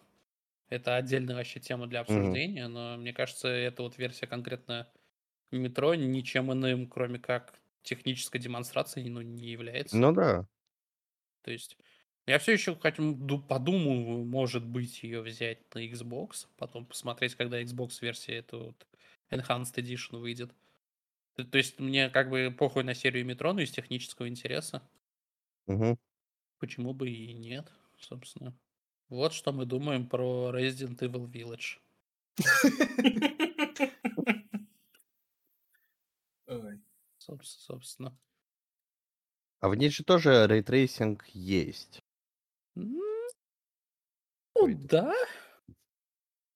[0.70, 4.92] это отдельная вообще тема для обсуждения, но мне кажется, эта вот версия конкретно
[5.52, 9.96] метро ничем иным, кроме как технической демонстрацией, ну, не является.
[9.98, 10.48] Ну да.
[11.44, 11.78] То есть
[12.28, 18.00] я все еще ду- подумаю, может быть, ее взять на Xbox, потом посмотреть, когда Xbox
[18.02, 18.88] версия это вот
[19.32, 20.54] Enhanced Edition выйдет.
[21.36, 24.82] То, то есть мне как бы похуй на серию метро, но из технического интереса.
[25.68, 25.98] Мгм.
[26.60, 28.54] Почему бы и нет, собственно.
[29.10, 31.80] Вот что мы думаем про Resident Evil Village.
[37.20, 38.18] Собственно.
[39.60, 42.02] А в ней же тоже ray tracing есть.
[42.78, 45.14] Ну да.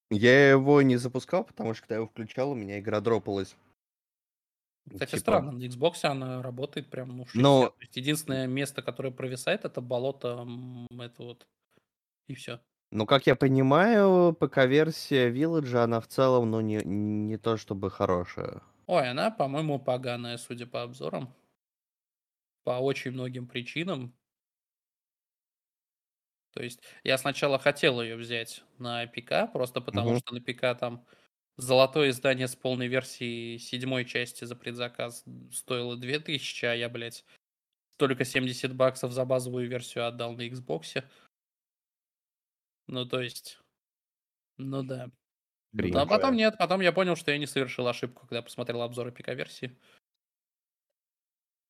[0.09, 3.55] Я его не запускал, потому что когда я его включал, у меня игра дропалась.
[4.89, 7.43] Кстати, Типа, странно, на Xbox она работает прям ну, в 60.
[7.43, 10.45] Но- То есть единственное место, которое провисает, это болото,
[10.99, 11.47] это вот,
[12.27, 12.59] и все.
[12.91, 18.61] Ну, как я понимаю, ПК-версия Village, она в целом, ну, не, не то чтобы хорошая.
[18.87, 21.33] Ой, она, по-моему, поганая, судя по обзорам.
[22.63, 24.13] По очень многим причинам.
[26.53, 30.15] То есть я сначала хотел ее взять на ПК, просто потому Мгм.
[30.15, 31.05] что на ПК там
[31.57, 37.25] золотое издание с полной версией седьмой части за предзаказ стоило 2000, а я, блядь,
[37.97, 41.03] только 70 баксов за базовую версию отдал на Xbox.
[42.87, 43.59] Ну, то есть,
[44.57, 45.11] ну да.
[45.77, 45.93] Кринж.
[45.95, 49.11] Ну, а потом нет, потом я понял, что я не совершил ошибку, когда посмотрел обзоры
[49.11, 49.77] ПК-версии.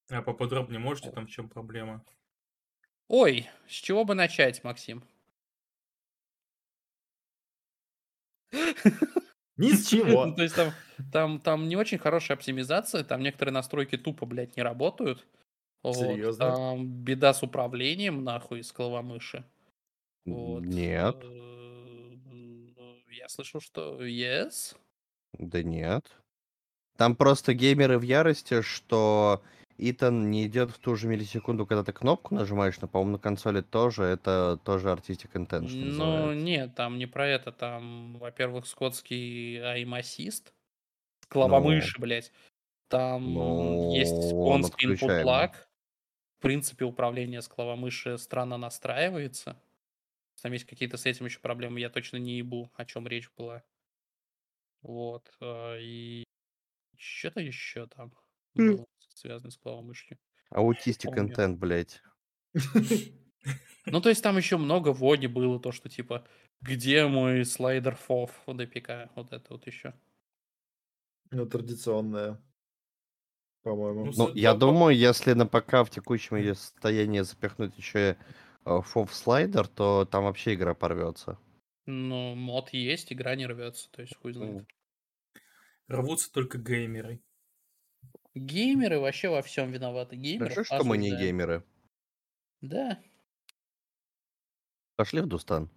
[0.09, 2.03] А поподробнее можете, там в чем проблема?
[3.13, 5.03] Ой, с чего бы начать, Максим?
[9.57, 10.25] Ни с чего.
[10.27, 10.71] Ну, То есть там,
[11.11, 15.27] там, там не очень хорошая оптимизация, там некоторые настройки тупо, блядь, не работают.
[15.83, 16.55] Вот, Серьезно?
[16.55, 19.43] Там беда с управлением, нахуй, с клавомыши.
[20.25, 20.61] Вот.
[20.61, 24.77] Нет, Э, ну, Я слышал, что yes.
[25.33, 26.05] да нет.
[26.95, 29.43] Там просто геймеры в ярости, что
[29.77, 33.61] Итан не идет в ту же миллисекунду, когда ты кнопку нажимаешь, но, по-моему, на консоли
[33.61, 36.33] тоже, это тоже Artistic Intent, что Ну, называется.
[36.33, 37.51] нет, там не про это.
[37.51, 40.53] Там, во-первых, скотский aim assist.
[41.29, 42.33] Клавомыши, блядь.
[42.89, 45.51] Там есть Ну, он скотский input lag.
[46.39, 49.61] В принципе, управление с клавомыши странно настраивается.
[50.41, 51.79] Там есть какие-то с этим еще проблемы.
[51.81, 53.63] Я точно не ебу, о чем речь была.
[54.81, 55.31] Вот.
[55.41, 56.23] э, И
[56.97, 58.13] что-то еще там.
[59.21, 60.17] Связано с клавомышью.
[60.49, 61.33] Аутистик помню.
[61.33, 62.01] Intent, блядь.
[63.85, 66.27] Ну, то есть там еще много вони было, то, что типа,
[66.61, 69.93] где мой слайдер FOV в ДПК, вот это вот еще.
[71.31, 72.39] Ну, традиционная.
[73.63, 74.05] По-моему.
[74.05, 78.17] Ну, Ну, я по- думаю, если на ПК в текущем ее состоянии запихнуть еще
[78.65, 81.39] фов слайдер, то там вообще игра порвется.
[81.87, 84.67] Ну, мод есть, игра не рвется, то есть хуй знает.
[85.87, 87.19] Рвутся только геймеры.
[88.33, 90.15] Геймеры вообще во всем виноваты.
[90.15, 91.63] Геймеры Хорошо, что мы не геймеры.
[92.61, 93.01] Да.
[94.95, 95.69] Пошли в Дустан.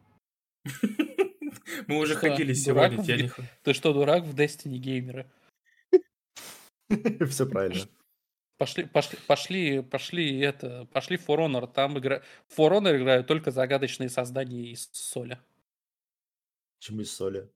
[1.86, 3.30] Мы уже ходили сегодня, не
[3.62, 5.30] Ты что, дурак в Destiny геймеры?
[7.28, 7.88] Все правильно.
[8.56, 12.22] Пошли, пошли, пошли, пошли это, пошли в For Honor, там игра...
[12.56, 15.38] For Honor играют только загадочные создания из соли.
[16.78, 17.50] Чему из соли?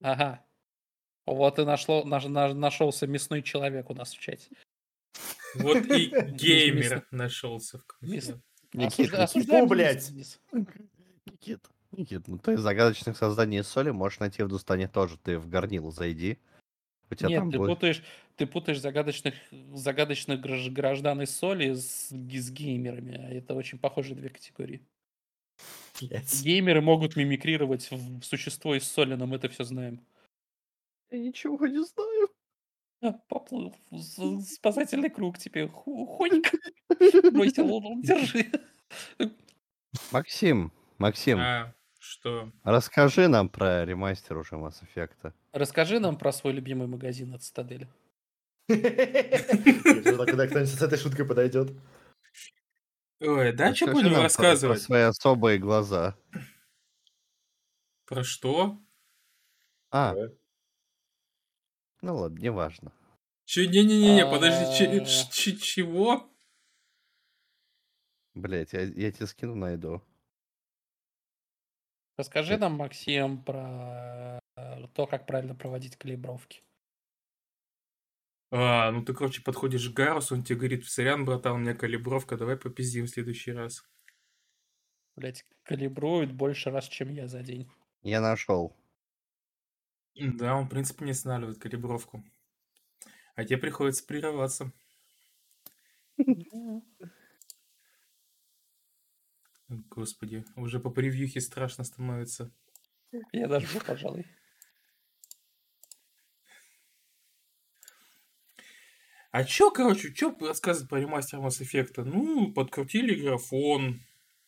[0.00, 0.44] Ага.
[1.34, 4.48] Вот и нашло, наш, наш- нашелся мясной человек у нас в чате.
[5.54, 8.40] Вот и геймер нашелся в мис- конце.
[8.74, 10.10] Никит, Никит, блядь.
[11.26, 11.60] Никит,
[11.92, 15.16] Никит, ну ты загадочных созданий из соли можешь найти в Дустане тоже.
[15.18, 16.38] Ты в горнило зайди.
[17.10, 17.68] У тебя Нет, там ты будет...
[17.70, 18.02] путаешь,
[18.36, 19.34] ты путаешь загадочных,
[19.72, 23.16] загадочных гражд- граждан из соли с, с геймерами.
[23.16, 24.82] а Это очень похожие две категории.
[26.00, 26.42] Блядь.
[26.42, 30.00] Геймеры могут мимикрировать в существо из соли, но мы это все знаем.
[31.10, 32.28] Я ничего не знаю.
[33.00, 33.74] А, Поплыл.
[33.90, 35.68] С- Спасательный круг тебе.
[35.68, 36.52] Ху- Хоник.
[37.32, 38.50] Бросил, он, держи.
[40.10, 42.50] Максим, Максим, А, что?
[42.64, 45.32] расскажи нам про ремастер уже Mass Effect.
[45.52, 47.88] Расскажи нам про свой любимый магазин от Цитадели.
[48.68, 48.76] Я
[50.02, 51.70] жду, Когда кто-нибудь с этой шуткой подойдет.
[53.20, 54.78] Ой, да, что будем рассказывать?
[54.80, 56.16] Про свои особые глаза.
[58.06, 58.78] Про что?
[59.90, 60.14] А.
[62.02, 62.92] ну ладно, неважно.
[63.44, 65.04] Че, не-не-не, подожди, че- А.
[65.04, 66.30] ч- ч- чего?
[68.34, 70.02] Блять, я, я тебе скину найду.
[72.16, 76.62] Расскажи нам, Максим, про э, то, как правильно проводить калибровки.
[78.50, 82.36] А, ну ты, короче, подходишь к Гарусу, он тебе говорит, сорян, братан, у меня калибровка,
[82.36, 83.84] давай попиздим в следующий раз.
[85.16, 87.70] Блять, калибруют больше раз, чем я за день.
[88.02, 88.74] Я нашел.
[90.20, 92.24] Да, он, в принципе, не останавливает калибровку.
[93.36, 94.72] А тебе приходится прерываться.
[99.68, 102.50] Господи, уже по превьюхе страшно становится.
[103.32, 104.26] Я даже, пожалуй.
[109.32, 112.02] А чё, короче, чё рассказывать про ремастер Mass Effect?
[112.04, 114.00] Ну, подкрутили графон,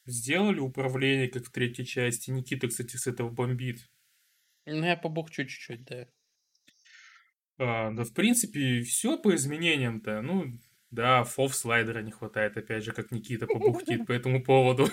[0.06, 2.30] сделали управление, как в третьей части.
[2.30, 3.88] Никита, кстати, с этого бомбит.
[4.64, 6.06] Ну, я побухчу чуть-чуть, да.
[7.58, 10.22] А, да, в принципе, все по изменениям-то.
[10.22, 10.52] Ну,
[10.90, 14.88] да, фов слайдера не хватает, опять же, как Никита побухтит по этому поводу.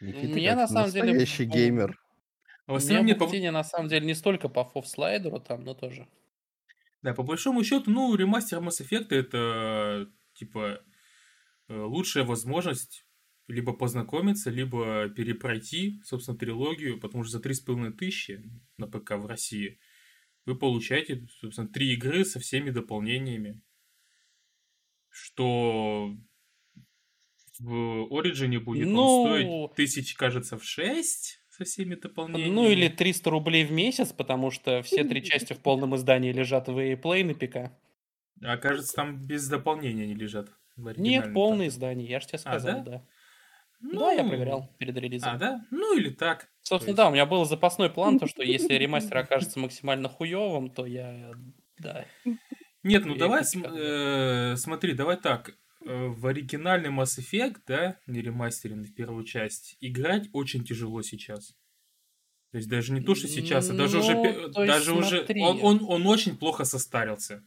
[0.00, 1.98] Никита, Мне как на самом деле настоящий геймер.
[2.66, 5.64] А в У меня нет, по- бухтение на самом деле не столько по фоф-слайдеру там,
[5.64, 6.08] но тоже.
[7.02, 10.80] Да, по большому счету, ну, ремастер Mass Effect это, типа,
[11.68, 13.06] э, лучшая возможность
[13.46, 18.42] либо познакомиться, либо перепройти, собственно, трилогию, потому что за 3,5 тысячи
[18.78, 19.78] на ПК в России
[20.46, 23.62] вы получаете, собственно, три игры со всеми дополнениями,
[25.10, 26.16] что
[27.58, 32.52] в Ориджине будет он Ну, стоить тысяч, кажется, в 6 со всеми дополнениями.
[32.52, 36.68] Ну или 300 рублей в месяц, потому что все три части в полном издании лежат
[36.68, 37.72] в EA на ПК.
[38.42, 40.50] А кажется, там без дополнения они лежат.
[40.76, 41.74] Нет, полное так.
[41.74, 43.06] издание, я же тебе А, сказал, да?
[43.92, 43.98] Да.
[43.98, 45.34] Да, я Ну, проверял перед релизом.
[45.34, 45.66] А, да?
[45.70, 46.48] Ну или так.
[46.62, 50.70] Собственно, То да, у меня был запасной план, то, что если ремастер окажется максимально хуевым,
[50.70, 51.32] то я,
[51.78, 52.06] да.
[52.82, 55.56] Нет, ну Я давай, см- э, смотри, давай так.
[55.86, 61.54] Э, В оригинальный Mass Effect, да, не ремастеренный в первую часть, играть очень тяжело сейчас.
[62.52, 65.80] То есть даже не то, что сейчас, а даже уже, Ну, есть даже уже, он,
[65.86, 67.42] он очень плохо состарился.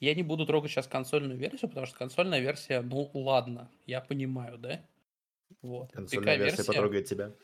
[0.00, 4.58] Я не буду трогать сейчас консольную версию, потому что консольная версия, ну ладно, я понимаю,
[4.58, 4.84] да?
[5.62, 5.94] Вот.
[5.94, 7.34] Консольная версия потрогает тебя.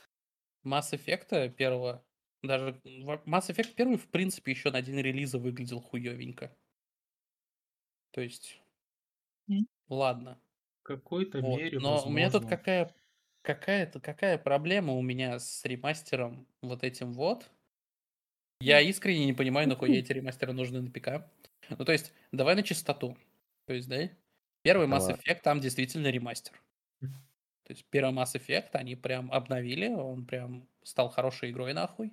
[0.65, 2.05] Mass Effect первого,
[2.43, 6.57] даже Mass Effect первый, в принципе, еще на день релиза выглядел хуевенько.
[8.15, 8.61] То есть,
[9.49, 9.67] М.
[9.89, 10.41] ладно.
[10.85, 11.43] В какой-то Вот.
[11.43, 12.47] мере, Но у меня тут возможно.
[12.47, 12.95] какая
[13.43, 17.51] какая-то какая проблема у меня с ремастером вот этим вот.
[18.61, 21.31] Я искренне не понимаю, нахуя эти ремастеры нужны на ПК.
[21.69, 23.17] Ну, то есть, давай на чистоту.
[23.67, 24.09] То есть, да,
[24.63, 25.09] первый Mass.
[25.09, 26.63] Effect там действительно ремастер.
[27.67, 32.13] То есть, первый Mass Effect они прям обновили, он прям стал хорошей игрой нахуй.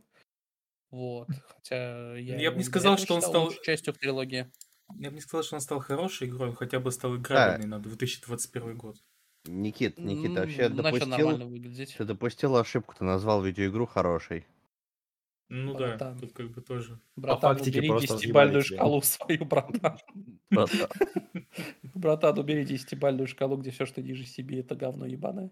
[0.89, 1.27] Вот.
[1.47, 4.51] Хотя я, Я бы не сказал, что он стал- частью трилогии.
[4.97, 7.79] Я бы не сказал, что он стал хорошей игрой, он хотя бы стал играбельный на
[7.79, 8.97] 2021 год.
[9.45, 11.37] Никит, Никита, вообще допустил,
[11.97, 14.45] ты допустил ошибку, ты назвал видеоигру хорошей.
[15.49, 16.19] Ну да, Братан.
[16.19, 16.99] тут как бы тоже.
[17.15, 19.99] Братан, фактике убери десятибальную шкалу свою, братан.
[20.49, 20.89] Братан.
[21.93, 25.51] Братан, убери десятибальную шкалу, где все, что ниже себе, это говно ебаное.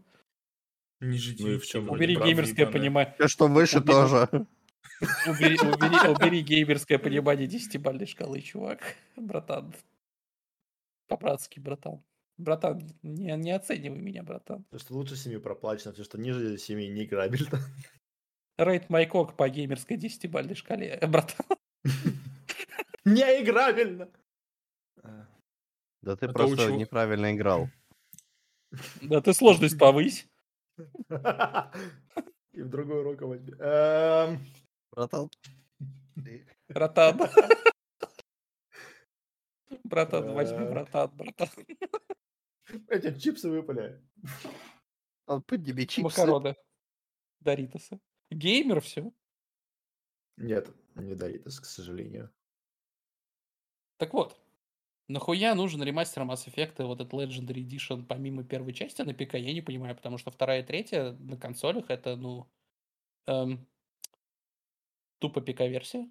[1.01, 2.71] Ниже Ну в вроде Убери геймерское ебаная.
[2.71, 3.13] понимание.
[3.17, 4.29] Всё, что выше Убери- тоже.
[5.27, 8.95] Убери, убери, убери геймерское понимание десятибальной шкалы, чувак.
[9.17, 9.73] Братан.
[11.07, 12.03] По-братски, братан.
[12.37, 14.65] Братан, не, не оценивай меня, братан.
[14.69, 17.59] Все, что лучше семьи проплачено, все, что ниже семьи не играбельно.
[18.57, 21.45] Рейд Майкок по геймерской десятибальной шкале, э, братан.
[23.05, 24.09] Не играбельно!
[25.03, 25.27] А,
[26.01, 26.75] Да ты А то просто учу.
[26.75, 27.69] неправильно играл.
[29.01, 30.27] Да ты сложность повысь.
[30.77, 33.53] И в другую руку возьми.
[34.91, 35.29] Братан.
[36.69, 37.19] Братан.
[39.83, 41.49] Братан, возьми, братан, братан.
[42.87, 44.01] Эти чипсы выпали.
[45.27, 46.03] Он подними чипсы.
[46.21, 46.55] Макароны.
[47.39, 47.99] Доритосы.
[48.31, 49.11] Геймер все.
[50.37, 52.33] Нет, не Доритас, к сожалению.
[53.97, 54.39] Так вот,
[55.07, 59.53] нахуя нужен ремастер Mass Effect, вот этот Legendary Edition, помимо первой части на ПК, я
[59.53, 62.49] не понимаю, потому что вторая и третья на консолях это, ну,
[63.27, 63.67] эм,
[65.19, 66.09] тупо ПК-версия.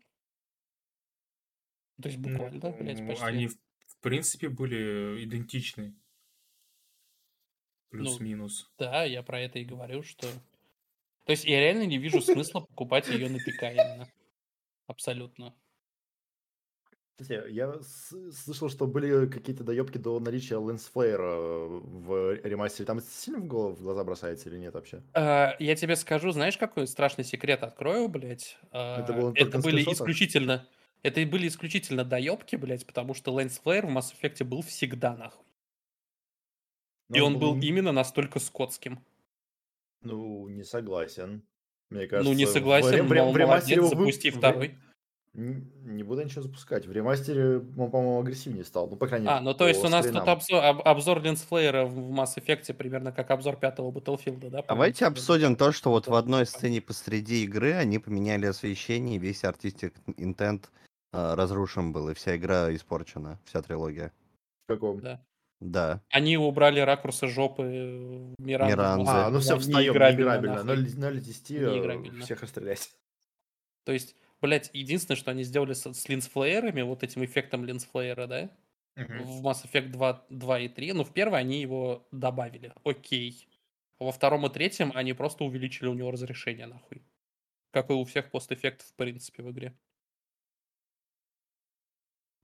[2.00, 3.24] То есть буквально, блядь, Ну, почти.
[3.24, 3.58] Они, в
[4.00, 5.94] в принципе, были идентичны.
[7.90, 8.72] Ну, Плюс-минус.
[8.78, 10.26] Да, я про это и говорю, что...
[11.30, 14.08] То есть я реально не вижу смысла покупать ее на ПК именно.
[14.88, 15.54] Абсолютно.
[17.28, 17.74] Я
[18.34, 21.36] слышал, что были какие-то доебки до наличия лэнсфлеера
[21.68, 22.84] в ремастере.
[22.84, 25.04] Там сильно в голову в глаза бросается или нет вообще?
[25.14, 28.58] А, я тебе скажу, знаешь, какой страшный секрет открою, блядь?
[28.72, 30.66] А, Это было это были исключительно...
[31.04, 35.16] Это и были исключительно доебки, блядь, потому что Лэнс Флэр в Mass Effect был всегда
[35.16, 35.46] нахуй.
[37.12, 39.04] И Ну, он был м, именно настолько скотским.
[40.02, 41.42] Ну, не согласен.
[41.90, 44.34] Мне кажется, Ну, не в согласен, в ре- мол, в ремастере молодец, вы- запусти в
[44.34, 44.78] ре- второй.
[45.32, 46.86] Не буду ничего запускать.
[46.86, 48.88] В ремастере он, по-моему, агрессивнее стал.
[48.88, 50.28] Ну, по крайней мере, А, ну то есть у нас тут скринам.
[50.28, 54.62] обзор, об- обзор Линсфлеера в Mass Effect примерно как обзор пятого Battlefield, да?
[54.66, 59.44] Давайте обсудим то, что вот в одной сцене посреди игры они поменяли освещение, и весь
[59.44, 60.70] артистик интент
[61.12, 64.12] а, разрушен был, и вся игра испорчена, вся трилогия.
[64.66, 65.00] В каком?
[65.00, 65.24] Да.
[65.60, 66.02] Да.
[66.08, 68.72] Они убрали ракурсы жопы э, Миранды.
[68.72, 69.10] Миранды.
[69.10, 70.64] А, ну все, встаем, неиграбельна, неиграбельно.
[70.64, 70.94] нахуй.
[70.96, 72.24] 0 из 10 Неиграбельно.
[72.24, 72.90] всех расстрелять.
[73.84, 78.50] То есть Блять, единственное, что они сделали с, с линзфлеерами, вот этим эффектом линзфлеера, да,
[78.96, 79.22] Мгм.
[79.22, 80.94] в Mass Effect 2, 2 и 3.
[80.94, 82.72] Ну, в первой они его добавили.
[82.84, 83.46] Окей.
[83.98, 87.02] Во втором и третьем они просто увеличили у него разрешение, нахуй.
[87.70, 89.74] Как и у всех постэффектов, в принципе, в игре.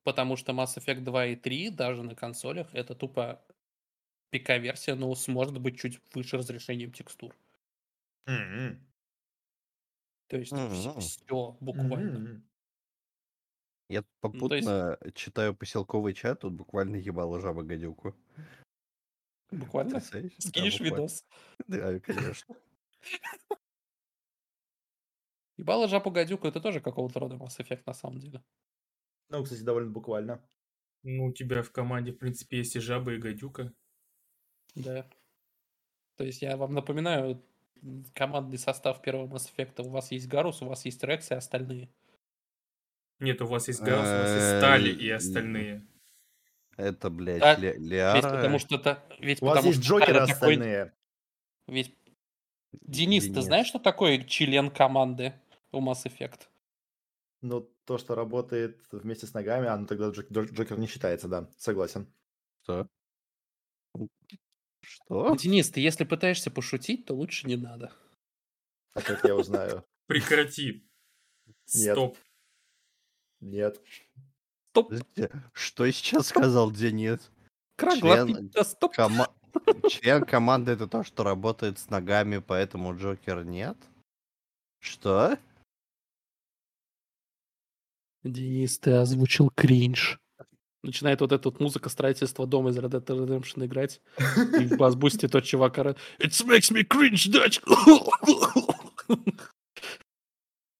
[0.06, 3.42] Потому что Mass Effect 2 и 3 даже на консолях это тупо
[4.30, 7.34] ПК-версия, но сможет быть чуть выше разрешением текстур.
[8.28, 8.86] М-м.
[10.28, 11.00] То есть Мгм.
[11.00, 12.18] все буквально.
[12.18, 12.48] М-м.
[13.88, 18.14] Я Ну, то есть- попутно читаю поселковый чат, тут буквально ебало жаба гадюку.
[19.50, 19.94] Буквально.
[19.94, 20.36] Потрясающе.
[20.38, 20.94] Да, Скинешь буквально.
[21.02, 21.24] видос.
[21.66, 22.56] Да, конечно.
[25.56, 28.44] Ебало жапу гадюку это тоже какого-то рода Mass Effect на самом деле.
[29.28, 30.42] Ну, кстати, довольно буквально.
[31.02, 33.72] Ну, у тебя в команде, в принципе, есть и жаба, и гадюка.
[34.74, 35.08] Да.
[36.16, 37.42] То есть я вам напоминаю,
[38.14, 39.82] командный состав первого Mass Effect.
[39.86, 41.88] У вас есть Гарус, у вас есть Рекс и остальные.
[43.20, 45.86] Нет, у вас есть Гаусс, у вас есть Стали и Э, остальные.
[46.76, 48.20] Это, блядь, Так, Ле- Ведь Лиара.
[48.36, 49.02] потому что это...
[49.18, 50.92] Ведь У вас потому есть что Джокеры остальные.
[51.66, 51.94] Ведь...
[52.82, 53.44] Денис, ты Денис.
[53.44, 55.32] знаешь, что такое член команды
[55.72, 56.48] у Mass Effect?
[57.40, 61.48] Но то, что работает вместе с ногами, оно тогда Джок- Джок- Джокер не считается, да.
[61.56, 62.12] Согласен.
[62.62, 62.88] Что?
[64.80, 65.36] Что?
[65.36, 67.92] Денис, ты если пытаешься пошутить, то лучше не надо.
[68.94, 69.84] А как я узнаю?
[70.06, 70.88] Прекрати.
[71.74, 71.94] Нет.
[71.94, 72.18] Стоп.
[73.40, 73.80] Нет.
[74.70, 74.92] Стоп,
[75.52, 77.30] Что сейчас сказал Денис?
[77.78, 78.94] Член- да стоп.
[78.96, 79.32] Кома-
[79.88, 83.76] Член команды это то, что работает с ногами, поэтому Джокер нет?
[84.80, 85.38] Что?
[88.30, 90.18] Денис, ты озвучил кринж.
[90.82, 94.00] Начинает вот эта вот музыка строительства дома из Red Dead Redemption играть.
[94.60, 95.96] И в бас-бусте тот чувак It
[96.46, 97.60] makes me cringe, Dutch.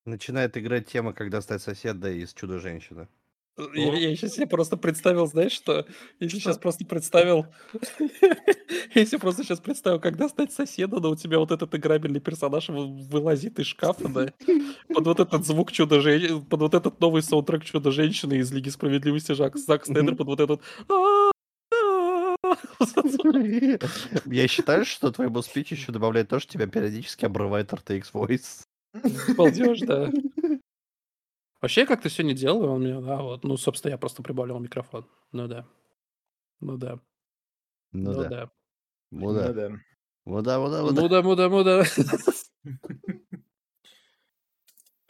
[0.05, 3.09] Начинает играть тема, когда стать соседа из Чудо-женщины.
[3.75, 5.87] Я, я сейчас себе просто представил, знаешь что?
[6.21, 7.47] Я сейчас просто представил...
[8.95, 13.03] Себе просто сейчас представил, когда стать соседом, но у тебя вот этот играбельный персонаж вы-
[13.03, 14.33] вылазит из шкафа, да?
[14.95, 18.69] Под вот этот звук чудо женщины, под вот этот новый саундтрек чудо женщины из Лиги
[18.69, 20.63] Справедливости Жак Зак Снайдер, под вот этот...
[24.27, 28.63] Я считаю, что твоему спичу еще добавляет то, что тебя периодически обрывает RTX Voice.
[29.37, 30.11] Балдеж, да.
[31.67, 35.05] Вообще, я как-то сегодня делаю, он мне, да, вот, ну, собственно, я просто прибавлял микрофон.
[35.33, 35.67] Ну да.
[36.61, 37.01] Ну да.
[37.91, 38.29] Ну да.
[38.29, 38.51] да.
[39.11, 39.53] Ну да.
[39.53, 39.71] да.
[40.27, 41.03] Ну да, ну да, ну да.
[41.03, 41.85] Муда, муда, муда.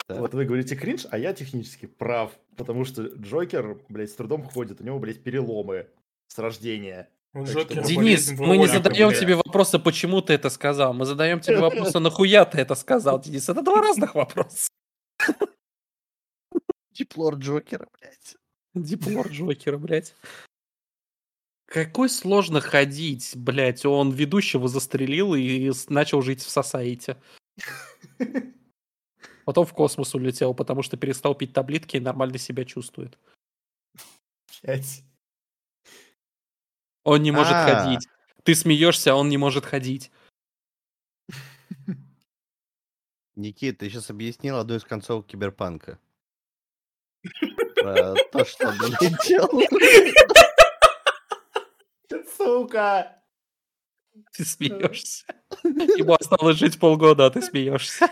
[0.09, 0.15] Да.
[0.15, 2.31] Вот вы говорите кринж, а я технически прав.
[2.55, 4.81] Потому что Джокер, блядь, с трудом ходит.
[4.81, 5.89] У него, блядь, переломы
[6.27, 7.07] с рождения.
[7.45, 10.95] Что- Денис, мы не задаем тебе вопроса, почему ты это сказал.
[10.95, 13.47] Мы задаем тебе вопросы, нахуя ты это сказал, Денис.
[13.47, 14.69] Это два разных вопроса.
[16.97, 18.35] Теплор Джокера, блядь.
[18.73, 20.15] Диплор Джокера, блядь.
[21.67, 23.85] Какой сложно ходить, блядь.
[23.85, 27.21] Он ведущего застрелил и начал жить в Сосаите.
[29.45, 33.19] Потом в космос улетел, потому что перестал пить таблетки и нормально себя чувствует.
[34.63, 35.03] Блядь.
[37.03, 37.83] Он не может А.
[37.83, 38.07] ходить.
[38.43, 40.11] Ты смеешься, а он не может ходить.
[43.35, 45.99] Никит, ты сейчас объяснил одну из концов Киберпанка.
[47.75, 49.49] Про то, что он летел.
[52.35, 53.17] Сука!
[54.33, 55.25] Ты смеешься.
[55.63, 58.09] Ему осталось жить полгода, а ты смеешься.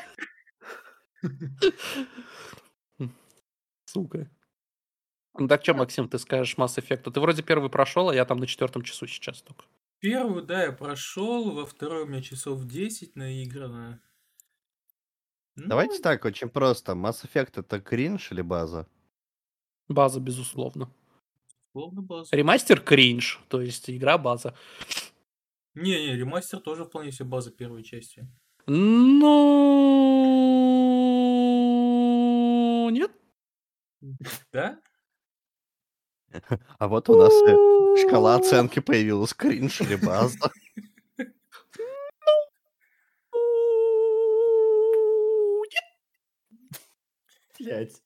[3.86, 4.30] Сука.
[5.38, 7.11] Ну так что, Максим, ты скажешь Mass Effect?
[7.11, 9.66] Ты вроде первый прошел, а я там на четвертом часу сейчас только.
[9.99, 14.01] Первую, да, я прошел, во второй у меня часов 10 наиграно.
[15.55, 16.93] Ну, Давайте так, очень просто.
[16.93, 18.88] Mass Effect это кринж или база?
[19.88, 20.89] База, безусловно.
[21.71, 22.29] Словно базу.
[22.31, 24.55] Ремастер кринж, то есть игра база.
[25.73, 28.27] Не-не, ремастер тоже вполне себе база первой части.
[28.67, 29.25] Ну...
[32.91, 33.11] Нет?
[34.51, 34.79] Да?
[36.79, 37.33] А вот у нас
[37.99, 39.33] шкала оценки появилась.
[39.33, 40.51] Кринж или база?
[47.59, 48.05] Блядь.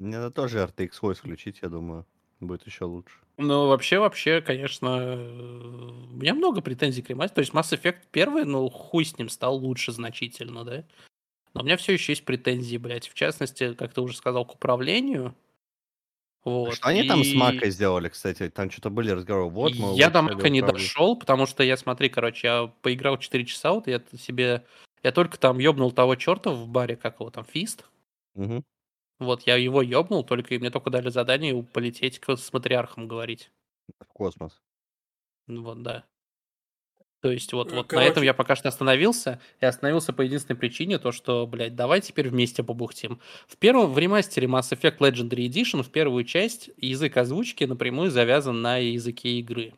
[0.00, 2.06] Мне надо тоже RTX Voice включить, я думаю.
[2.40, 3.14] Будет еще лучше.
[3.36, 7.34] Ну, вообще, вообще, конечно, э, у меня много претензий к ремастеру.
[7.34, 10.84] То есть Mass Effect первый, ну, хуй с ним стал лучше значительно, да?
[11.52, 13.08] Но у меня все еще есть претензии, блядь.
[13.08, 15.34] В частности, как ты уже сказал, к управлению.
[16.44, 16.76] Вот.
[16.76, 18.48] Что они там с И Макой сделали, кстати?
[18.48, 19.50] Там что-то были разговоры.
[19.50, 23.44] Вот мы я до Мака не дошел, потому что я, смотри, короче, я поиграл 4
[23.44, 24.64] часа, вот я себе...
[25.02, 27.84] Я только там ёбнул того черта в баре, как его там, Фист.
[28.34, 28.64] Мгм.
[29.20, 33.50] Вот я его ёбнул, только и мне только дали задание полететь к с матриархом говорить.
[34.00, 34.60] В космос.
[35.46, 36.04] Ну вот, да.
[37.20, 39.40] То есть вот, Э, вот на этом я пока что остановился.
[39.60, 43.20] И остановился по единственной причине, то что, блядь, давай теперь вместе побухтим.
[43.46, 48.62] В первом, в ремастере Mass Effect Legendary Edition, в первую часть, язык озвучки напрямую завязан
[48.62, 49.74] на языке игры.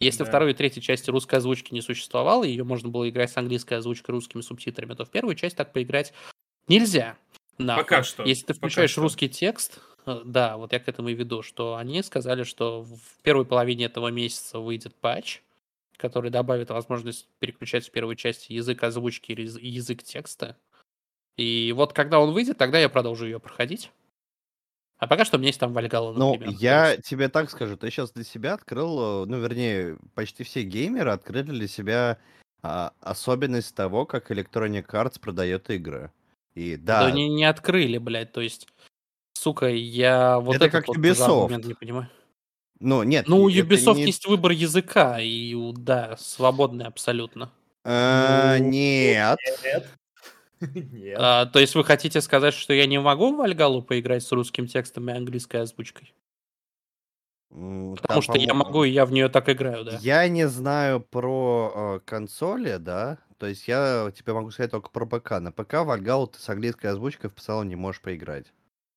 [0.00, 0.28] Если Да.
[0.28, 4.12] второй и третьей части русской озвучки не существовало, ее можно было играть с английской озвучкой
[4.14, 6.12] русскими субтитрами, то в первую часть так поиграть
[6.68, 7.16] нельзя.
[7.58, 7.84] Нахуй.
[7.84, 8.24] Пока что.
[8.24, 9.02] Если ты Пока включаешь что.
[9.02, 12.98] русский текст, э, да, вот я к этому и веду, что они сказали, что в
[13.22, 15.42] первой половине этого месяца выйдет патч,
[15.96, 20.56] который добавит возможность переключать в первой части язык озвучки или яз- язык текста.
[21.36, 23.90] И вот когда он выйдет, тогда я продолжу ее проходить.
[24.98, 26.54] А пока что у меня есть там Вальгала, Ну, например.
[26.56, 30.44] то я есть- тебе так скажу, ты сейчас для себя открыл, э, ну, вернее, почти
[30.44, 32.18] все геймеры открыли для себя
[32.64, 36.12] а, особенность того, как Electronic Arts продает игры.
[36.54, 38.68] И Да, да, не, не открыли, блядь, то есть,
[39.34, 41.66] сука, я вот Это как вот Ubisoft.
[41.66, 42.08] не понимаю.
[42.80, 43.26] ну, нет.
[43.28, 47.50] Ну, у Ubisoft не- есть выбор языка, и, да, свободный абсолютно.
[47.84, 49.38] Э, Ну, нет.
[49.64, 49.88] Нет.
[50.92, 51.16] Нет.
[51.18, 54.68] А, то есть вы хотите сказать, что я не могу в Вальгалу поиграть с русским
[54.68, 56.14] текстом и английской озвучкой?
[57.50, 59.98] Потому там, что я могу, и я в нее так играю, да.
[60.00, 63.18] Я не знаю про э, консоли, да.
[63.42, 65.40] То есть я тебе могу сказать только про ПК.
[65.40, 68.46] На ПК Вальгалу ты с английской озвучкой в целом не можешь поиграть.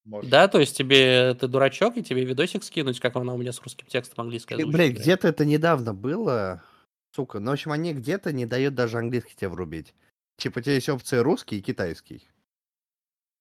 [0.04, 0.30] Может.
[0.30, 3.60] Да, то есть тебе ты дурачок, и тебе видосик скинуть, как она у меня с
[3.64, 5.02] русским текстом английской озвучкой Блядь, играет.
[5.02, 6.62] где-то это недавно было.
[7.16, 9.96] Сука, ну, в общем, они где-то не дают даже английский тебе врубить.
[10.38, 12.30] Типа, у тебя есть опции русский и китайский.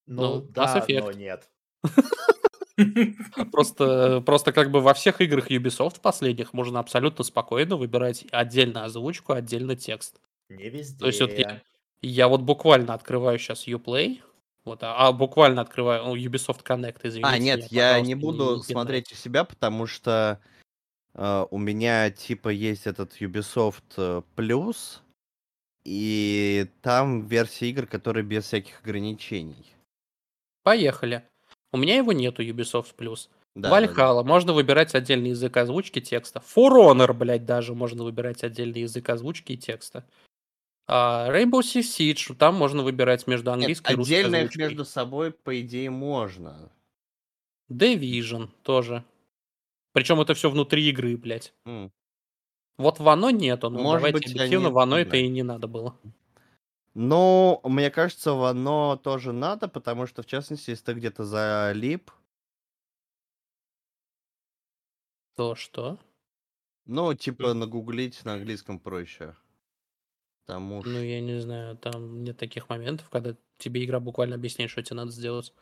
[0.06, 1.50] Ну, ну, да, но нет.
[3.52, 9.34] Просто, просто как бы во всех играх Ubisoft последних можно абсолютно спокойно выбирать отдельно озвучку,
[9.34, 10.18] отдельно текст.
[10.48, 10.98] Не везде.
[10.98, 11.62] То есть вот я,
[12.02, 14.20] я вот буквально открываю сейчас Uplay,
[14.64, 17.28] вот, а, а буквально открываю ну, Ubisoft Connect, извините.
[17.28, 20.40] а, нет, я пожалуйста, не буду не смотреть у себя, потому что
[21.14, 25.00] э, у меня, типа, есть этот Ubisoft э, Plus,
[25.84, 29.74] и там версия игр, которые без всяких ограничений.
[30.62, 31.28] Поехали.
[31.72, 33.28] У меня его нету, Ubisoft Plus.
[33.54, 33.70] Да, да, да.
[33.70, 36.40] Вальхала, можно выбирать отдельный язык озвучки текста.
[36.40, 40.04] For Honor, блядь, даже можно выбирать отдельный язык озвучки и текста.
[40.86, 44.84] А Rainbow Six Siege, там можно выбирать между Нет, английской и русской отдельно их между
[44.84, 46.70] собой, по идее, можно.
[47.70, 49.04] Division тоже.
[49.92, 51.54] Причем это все внутри игры, блядь.
[51.66, 51.92] М.
[52.78, 55.28] Вот в оно нету, но Может давайте быть, объективно, они- в оно не это и
[55.28, 55.96] не надо было.
[56.94, 62.10] Ну, мне кажется, в оно тоже надо, потому что, в частности, если ты где-то залип,
[65.36, 65.98] То что?
[66.86, 69.36] ну, типа, нагуглить на английском проще.
[70.48, 70.86] Уж...
[70.86, 74.96] Ну, я не знаю, там нет таких моментов, когда тебе игра буквально объясняет, что тебе
[74.96, 75.52] надо сделать.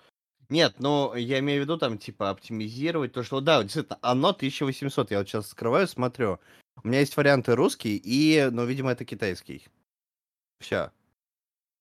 [0.49, 5.11] Нет, ну, я имею в виду, там, типа, оптимизировать, то, что, да, действительно, оно 1800,
[5.11, 6.41] я вот сейчас скрываю, смотрю.
[6.83, 9.67] У меня есть варианты русский и, ну, видимо, это китайский.
[10.61, 10.91] Все.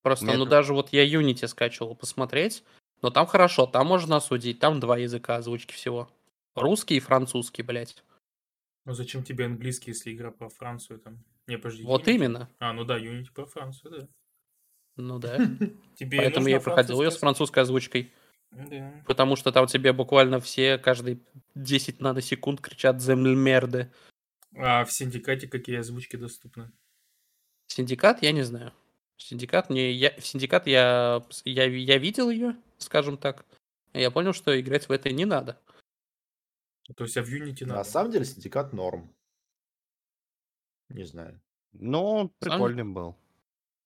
[0.03, 2.63] Просто, Меня ну, это- даже вот я Unity скачивал посмотреть,
[3.01, 6.09] но там хорошо, там можно осудить, там два языка озвучки всего.
[6.55, 8.03] Русский и французский, блядь.
[8.85, 11.23] Ну зачем тебе английский, если игра про Францию там?
[11.51, 11.83] Не, подожди.
[11.83, 12.15] Вот Unity?
[12.15, 12.49] именно.
[12.59, 14.07] А, ну да, Unity про Францию, да.
[14.95, 15.35] Ну да.
[15.95, 18.13] Тебе Поэтому я и проходил ее с французской озвучкой.
[18.51, 19.03] Да.
[19.05, 21.19] Потому что там тебе буквально все каждые
[21.55, 23.91] 10 наносекунд кричат «Земль мерды».
[24.55, 26.71] А в Синдикате какие озвучки доступны?
[27.67, 28.71] Синдикат, я не знаю.
[29.17, 29.91] Синдикат мне...
[29.91, 30.11] Я...
[30.17, 31.21] В Синдикат я...
[31.43, 31.65] я...
[31.65, 33.45] Я видел ее, скажем так.
[33.91, 35.59] Я понял, что играть в это не надо.
[36.95, 37.89] То есть, а в Unity На надо?
[37.89, 39.13] самом деле синдикат норм.
[40.93, 41.39] Не знаю.
[41.73, 43.15] Ну, прикольный был.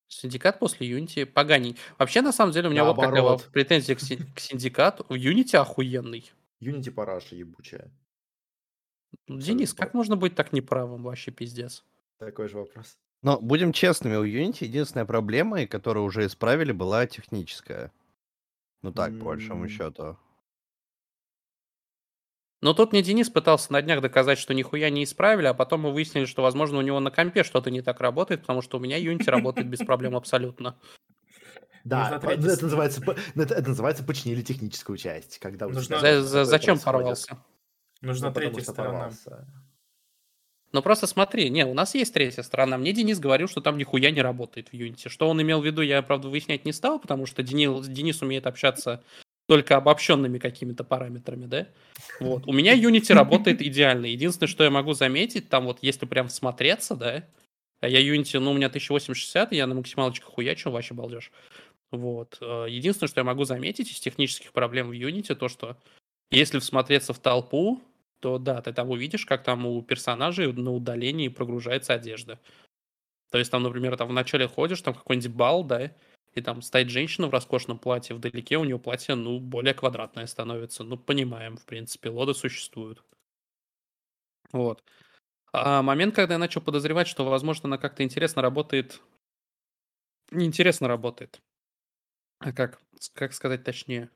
[0.08, 1.78] Синдикат после Unity поганей.
[1.98, 5.06] Вообще, на самом деле, у меня вот какая претензия к, си- к Синдикату.
[5.10, 6.32] Unity охуенный.
[6.62, 7.92] Unity параша ебучая.
[9.28, 9.86] Денис, Абсолютно.
[9.86, 11.04] как можно быть так неправым?
[11.04, 11.84] Вообще пиздец.
[12.18, 12.98] Такой же вопрос.
[13.22, 17.92] Но будем честными, у Unity единственная проблема, которую уже исправили, была техническая.
[18.84, 20.18] Ну так, по большому счету.
[22.62, 25.92] Но тут мне Денис пытался на днях доказать, что нихуя не исправили, а потом мы
[25.94, 29.00] выяснили, что, возможно, у него на компе что-то не так работает, потому что у меня
[29.00, 30.78] Unity работает без проблем абсолютно.
[31.84, 35.38] Да, третья это называется, по- это, это называется починили техническую часть.
[35.38, 37.38] Когда тебя За- за- зачем порвался?
[38.02, 38.92] Нужна Ну, третья сторона.
[39.02, 39.48] порвался.
[40.72, 42.80] Ну просто смотри, не, у нас есть третья сторона.
[42.80, 45.10] Мне Денис говорил, что там нихуя не работает в Unity.
[45.10, 48.48] Что он имел в виду, я, правда, выяснять не стал, потому что Денис, Денис умеет
[48.48, 49.04] общаться
[49.48, 51.68] только обобщенными какими-то параметрами, да?
[52.20, 52.48] Вот.
[52.48, 54.08] У меня Unity работает идеально.
[54.08, 57.26] Единственное, что я могу заметить, там вот если прям всмотреться, да,
[57.82, 61.32] а я Unity, ну, у меня 1080-60, я на максималочках хуячу, вообще балдеж.
[61.92, 62.38] Вот.
[62.42, 65.78] Э, единственное, что я могу заметить из технических проблем в Unity, то, что
[66.32, 67.82] если всмотреться в толпу,
[68.20, 72.40] то да, ты там увидишь, как там у персонажей на удалении прогружается одежда.
[73.30, 75.92] То есть там, например, там вначале ходишь, там какой-нибудь бал, да,
[76.36, 80.84] и там стоит женщина в роскошном платье, вдалеке у нее платье, ну, более квадратное становится.
[80.84, 83.04] Ну, понимаем, в принципе, лоды существуют.
[84.52, 84.84] Вот.
[85.54, 89.02] А момент, когда я начал подозревать, что, возможно, она как-то интересно работает...
[90.32, 91.40] Неинтересно работает.
[92.40, 92.82] А как,
[93.14, 94.10] как сказать точнее?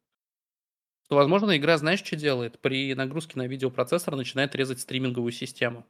[1.06, 2.60] Что, возможно, игра, знаешь, что делает?
[2.60, 5.88] При нагрузке на видеопроцессор начинает резать стриминговую систему.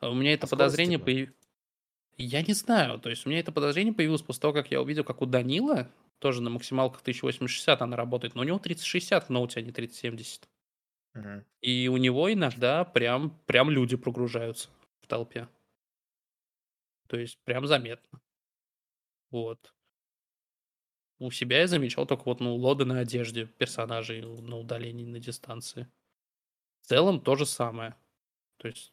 [0.00, 1.49] А у меня это По подозрение скорости, появилось...
[2.22, 2.98] Я не знаю.
[2.98, 5.90] То есть у меня это подозрение появилось после того, как я увидел, как у Данила,
[6.18, 10.46] тоже на максималках 1080 она работает, но у него 3060 в ноуте, а не 3070.
[11.14, 11.46] Мгм.
[11.62, 14.68] И у него иногда прям, прям люди прогружаются
[15.00, 15.48] в толпе.
[17.08, 18.20] То есть прям заметно.
[19.30, 19.72] Вот.
[21.18, 25.90] У себя я замечал только вот, ну, лоды на одежде персонажей на удалении на дистанции.
[26.82, 27.96] В целом то же самое.
[28.58, 28.92] То есть...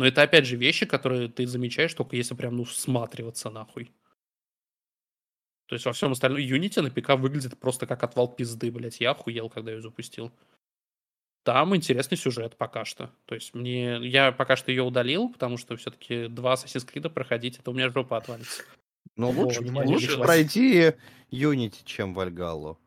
[0.00, 3.92] Но это опять же вещи, которые ты замечаешь только если прям, ну, всматриваться нахуй.
[5.66, 8.98] То есть во всем остальном Unity на ПК выглядит просто как отвал пизды, блять.
[8.98, 10.32] Я охуел, когда ее запустил.
[11.44, 13.10] Там интересный сюжет пока что.
[13.26, 13.98] То есть мне...
[14.08, 17.90] Я пока что ее удалил, потому что все-таки два Assassin's Creed проходить, это у меня
[17.90, 18.62] жопа отвалится.
[19.16, 20.94] Ну, Вот, лучше, внимание, лучше пройти
[21.30, 22.78] Unity, чем Вальгалу.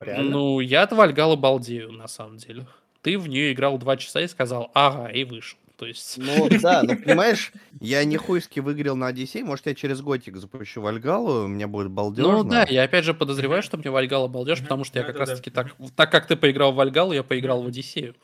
[0.00, 0.30] Реально?
[0.30, 2.66] Ну, я от Вальгала балдею, на самом деле.
[3.02, 5.58] Ты в нее играл два часа и сказал, ага, и вышел.
[5.78, 6.18] То есть...
[6.18, 10.80] Ну да, ну понимаешь, я не хуйски выиграл на Одиссей, может я через годик запущу
[10.80, 12.32] Вальгалу, у меня будет балдежно.
[12.32, 15.50] Ну да, я опять же подозреваю, что мне Вальгала балдеж, потому что я как раз-таки
[15.50, 15.76] так...
[15.94, 18.16] Так как ты поиграл в Вальгалу, я поиграл в Одиссею.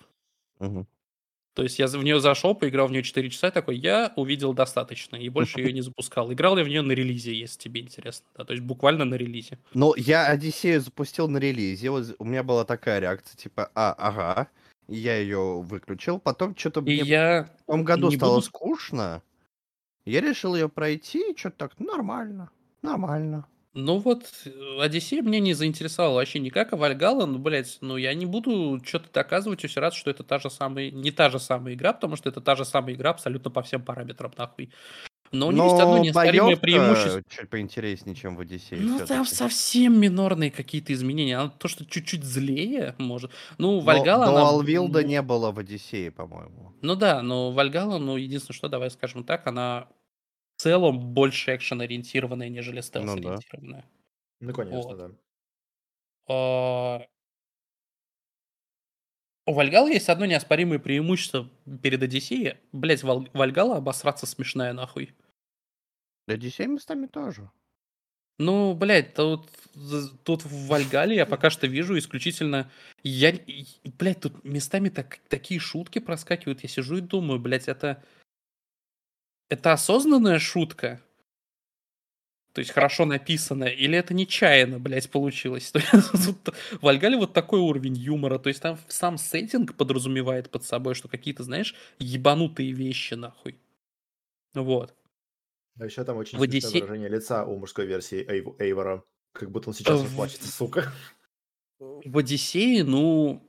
[0.58, 5.14] То есть я в нее зашел, поиграл в нее 4 часа, такой, я увидел достаточно,
[5.14, 6.32] и больше ее не запускал.
[6.32, 8.26] Играл я в нее на релизе, если тебе интересно.
[8.36, 9.60] Да, то есть буквально на релизе.
[9.72, 14.48] Ну, я Одиссею запустил на релизе, вот у меня была такая реакция, типа, а, ага,
[14.88, 17.50] и я ее выключил, потом что-то мне я...
[17.62, 19.22] в том году не стало буду- скучно,
[20.04, 22.50] я решил ее пройти, и что-то так, нормально,
[22.82, 23.46] нормально.
[23.76, 28.14] Ну вот, э, Одиссея мне не заинтересовала вообще никак, а Вальгала, ну, блядь, ну, я
[28.14, 31.74] не буду что-то доказывать все раз, что это та же самая, не та же самая
[31.74, 34.70] игра, потому что это та же самая игра абсолютно по всем параметрам, нахуй.
[35.32, 37.22] Но у нее есть одно неоспоримое преимущество.
[37.28, 38.80] чуть поинтереснее, чем в Одиссее.
[38.80, 41.38] Ну, там совсем минорные какие-то изменения.
[41.38, 43.32] Она то, что чуть-чуть злее, может.
[43.58, 44.48] Ну, Но- Вальгала, но она...
[44.48, 46.72] Алвилда ну, не было в Одиссее, по-моему.
[46.82, 49.88] Ну да, но Вальгала, ну, единственное, что, давай скажем так, она
[50.56, 53.84] в целом больше экшен-ориентированная, нежели стелс-ориентированная.
[54.40, 55.16] Ну, конечно, Вот.
[56.28, 57.06] да.
[59.46, 61.50] У Вальгала есть одно неоспоримое преимущество
[61.82, 62.56] перед Одиссеей.
[62.72, 65.14] Блять, Вальгала обосраться смешная нахуй.
[66.26, 67.50] Одиссей местами тоже.
[68.38, 69.48] Ну, блядь, тут,
[70.24, 72.70] тут в Вальгале я пока что вижу исключительно...
[73.04, 73.38] Я,
[73.98, 76.62] блядь, тут местами так, такие шутки проскакивают.
[76.62, 78.02] Я сижу и думаю, блядь, это...
[79.50, 81.00] Это осознанная шутка?
[82.54, 83.70] То есть хорошо написанная?
[83.70, 85.70] Или это нечаянно, блядь, получилось?
[85.72, 85.92] То есть
[86.80, 88.38] В вот такой уровень юмора.
[88.38, 93.58] То есть там сам сеттинг подразумевает под собой, что какие-то, знаешь, ебанутые вещи, нахуй.
[94.54, 94.94] Вот.
[95.80, 99.02] А еще там очень Одиссе- выражение лица у мужской версии Эйв- Эйвора.
[99.32, 100.92] Как будто он сейчас В- расплачется, сука.
[101.80, 103.42] В Одиссее, ну,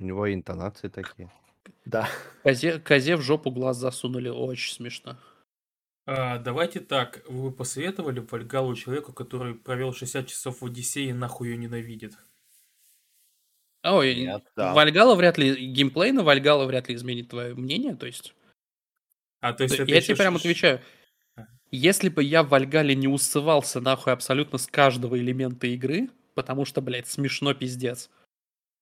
[0.00, 1.30] У него интонации такие.
[1.84, 2.08] Да.
[2.42, 5.18] Козе, козе в жопу глаз засунули, очень смешно.
[6.10, 11.12] А, давайте так, вы бы посоветовали Вальгалу человеку, который провел 60 часов в Одиссее и
[11.12, 12.14] нахуй ее ненавидит?
[13.84, 14.72] Ой, Нет, да.
[14.72, 18.32] Вальгала вряд ли, геймплей на Вальгала вряд ли изменит твое мнение, то есть...
[19.42, 20.80] А, то есть то- это я еще тебе прям отвечаю.
[21.36, 21.42] А.
[21.70, 26.80] Если бы я в Вальгале не усывался нахуй абсолютно с каждого элемента игры, потому что,
[26.80, 28.08] блядь, смешно пиздец,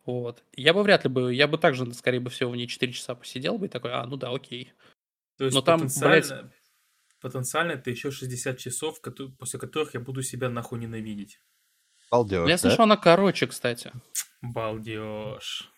[0.05, 2.93] вот, я бы вряд ли бы, я бы также, скорее бы всего, в ней 4
[2.93, 4.73] часа посидел бы и такой, а, ну да, окей.
[5.39, 6.53] То есть Но там, потенциально,
[7.31, 9.01] потенциально это еще 60 часов,
[9.39, 11.41] после которых я буду себя нахуй ненавидеть.
[12.11, 12.59] Балдеж, Я да?
[12.59, 13.91] слышал, она короче, кстати.
[14.43, 15.71] Балдеж.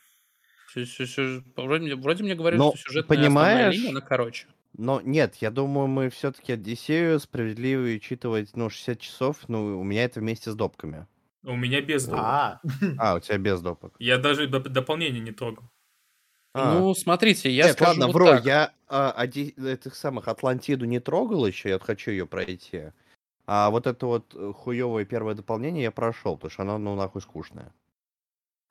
[1.56, 4.46] Вроде, мне- вроде мне говорили, Но, что сюжетная понимаешь, линия, она короче.
[4.76, 10.04] Но нет, я думаю, мы все-таки Одиссею справедливо учитывать, ну, 60 часов, ну, у меня
[10.04, 11.06] это вместе с допками.
[11.42, 12.20] У меня без допа.
[12.20, 12.60] А,
[12.98, 13.94] А, у тебя без допок.
[13.98, 15.64] Я даже доп- дополнение не трогал.
[16.54, 16.78] А.
[16.78, 18.44] Ну, смотрите, я Нет, скажу ладно, вот так.
[18.44, 22.92] я а, Оди- этих самых Атлантиду не трогал еще, я хочу ее пройти.
[23.46, 27.22] А вот это вот э, хуевое первое дополнение я прошел, потому что оно, ну, нахуй
[27.22, 27.72] скучное.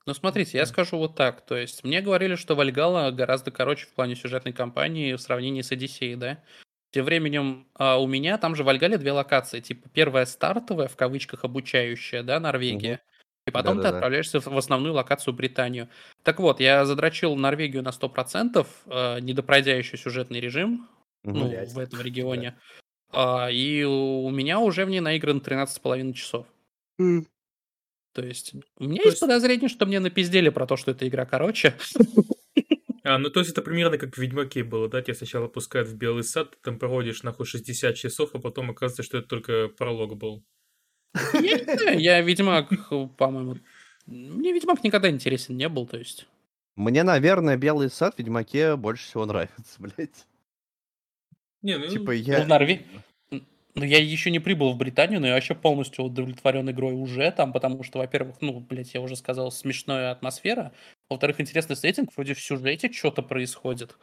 [0.05, 1.41] Ну, смотрите, я скажу вот так.
[1.45, 5.71] То есть, мне говорили, что Вальгала гораздо короче в плане сюжетной кампании в сравнении с
[5.71, 6.43] Одиссеей, да?
[6.91, 9.59] Тем временем а, у меня там же в Альгале две локации.
[9.59, 13.01] Типа первая стартовая, в кавычках, обучающая, да, Норвегия.
[13.47, 13.97] И потом ты Да-да-да.
[13.97, 15.89] отправляешься в в основную локацию Британию.
[16.23, 20.87] Так вот, я задрочил Норвегию на 100%, э, не допройдя еще сюжетный режим,
[21.23, 22.57] ну, в этом регионе.
[23.11, 26.45] А, и у меня уже в ней наиграно 13,5 часов.
[28.13, 31.07] То есть у меня То есть есть- подозрение, что мне напиздели про то, что эта
[31.07, 31.73] игра короче.
[33.03, 35.01] А, ну то есть это примерно как в Ведьмаке было, да?
[35.01, 39.01] Тебя сначала пускают в Белый сад, ты там проводишь нахуй 60 часов, а потом оказывается,
[39.03, 40.43] что это только пролог был.
[41.33, 42.69] Я не знаю, я Ведьмак,
[43.17, 43.57] по-моему...
[44.05, 46.27] Мне Ведьмак никогда интересен не был, то есть...
[46.75, 50.27] Мне, наверное, Белый сад в Ведьмаке больше всего нравится, блядь.
[51.61, 52.43] Не, ну, Типа Ну, я...
[52.43, 52.85] в Норве-
[53.31, 57.51] Ну, я еще не прибыл в Британию, но я вообще полностью удовлетворен игрой уже там,
[57.51, 60.71] потому что, во-первых, ну, блядь, я уже сказал, смешная атмосфера.
[61.09, 63.97] Во-вторых, интересный сеттинг, вроде в сюжете что-то происходит.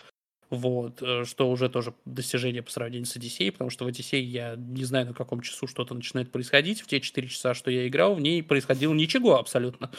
[0.54, 4.54] Вот, э, что уже тоже достижение по сравнению с Одиссеей, потому что в Одиссее я
[4.56, 6.80] не знаю, на каком часу что-то начинает происходить.
[6.82, 9.90] В те 4 часа, что я играл, в ней происходило ничего абсолютно.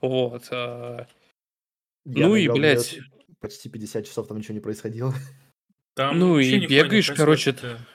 [0.00, 0.48] Вот.
[0.50, 1.06] э,
[2.04, 2.98] Я Ну и, блядь.
[3.40, 5.14] Почти 50 часов там ничего не происходило.
[5.94, 7.86] там ну и бегаешь, короче, происходит, да.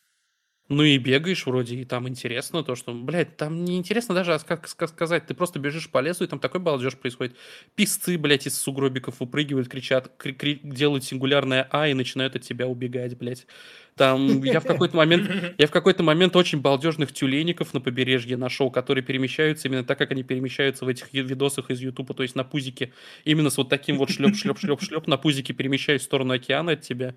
[0.69, 4.39] Ну и бегаешь вроде, и там интересно то, что, блядь, там не интересно даже, а
[4.39, 7.37] как ска- сказать, ты просто бежишь по лесу, и там такой балдеж происходит.
[7.75, 12.67] Писцы, блядь, из сугробиков выпрыгивают, кричат, кри- кри- делают сингулярное А и начинают от тебя
[12.67, 13.47] убегать, блядь.
[13.95, 18.69] Там я в какой-то момент, я в какой-то момент очень балдежных тюлеников на побережье нашел,
[18.69, 22.35] которые перемещаются именно так, как они перемещаются в этих ви- видосах из Ютуба, то есть
[22.35, 22.91] на пузике.
[23.23, 27.15] Именно с вот таким вот шлеп-шлеп-шлеп-шлеп на пузике перемещаясь в сторону океана от тебя.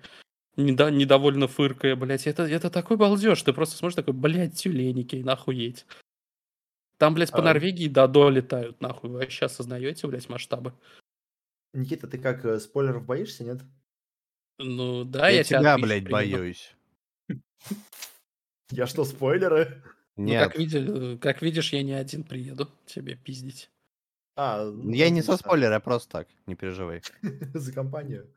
[0.57, 2.27] Недо- недовольно фыркая, блядь.
[2.27, 3.41] Это, это такой балдеж.
[3.41, 5.85] Ты просто смотришь такой, блядь, тюленики, нахуеть.
[6.97, 7.41] Там, блядь, по А.
[7.43, 9.09] Норвегии до до летают, нахуй.
[9.09, 10.73] Вы вообще осознаете, блядь, масштабы?
[11.73, 13.61] Никита, ты как, э, спойлеров боишься, нет?
[14.59, 16.75] Ну, да, я я, тебя тебя, блядь, боюсь.
[18.71, 19.81] Я что, спойлеры?
[20.17, 23.71] Ну, Нет, как, види- как видишь, я не один приеду тебе пиздить.
[24.35, 27.01] А, ну, я не со спойлера, просто так, не переживай.
[27.53, 28.29] За компанию.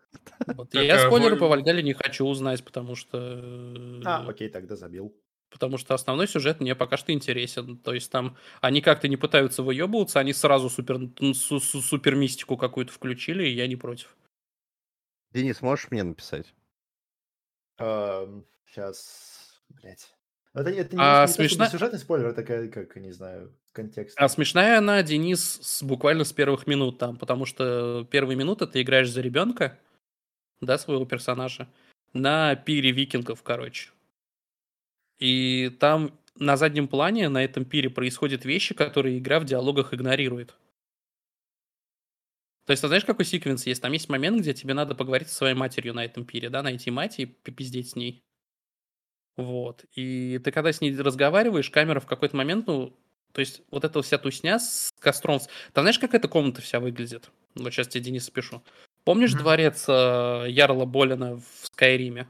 [0.46, 0.70] Вот.
[0.70, 3.18] Так, Я спойлеры по Вальгале не хочу узнать, потому что...
[3.18, 5.14] э, А, окей, тогда забил.
[5.50, 7.78] Потому что основной сюжет мне пока что интересен.
[7.78, 12.16] То есть там они как-то не пытаются выебываться, они сразу супер, ну, су- су- супер
[12.16, 14.16] мистику какую-то включили, и я не против.
[15.32, 16.52] Денис, можешь мне написать?
[18.68, 20.14] Сейчас, блять.
[20.54, 24.16] Это, это не, А не смешно- сюжетный спойлер, это как, как, не знаю, контекст.
[24.18, 28.82] А смешная она, Денис, с, буквально с первых минут там, потому что первые минуты ты
[28.82, 29.78] играешь за ребенка,
[30.64, 31.68] да, своего персонажа,
[32.12, 33.90] на пире викингов, короче.
[35.18, 40.56] И там на заднем плане, на этом пире происходят вещи, которые игра в диалогах игнорирует.
[42.66, 43.82] То есть, ты знаешь, какой секвенс есть?
[43.82, 46.90] Там есть момент, где тебе надо поговорить со своей матерью на этом пире, да, найти
[46.90, 48.24] мать и попиздеть с ней.
[49.36, 49.84] Вот.
[49.94, 52.96] И ты когда с ней разговариваешь, камера в какой-то момент, ну,
[53.32, 55.40] то есть вот эта вся тусня с костром.
[55.72, 57.30] Там знаешь, как эта комната вся выглядит?
[57.54, 58.62] Вот сейчас тебе, Денис, пишу.
[59.04, 59.40] Помнишь Мгм.
[59.40, 62.26] дворец э, Ярла Болина в Скайриме?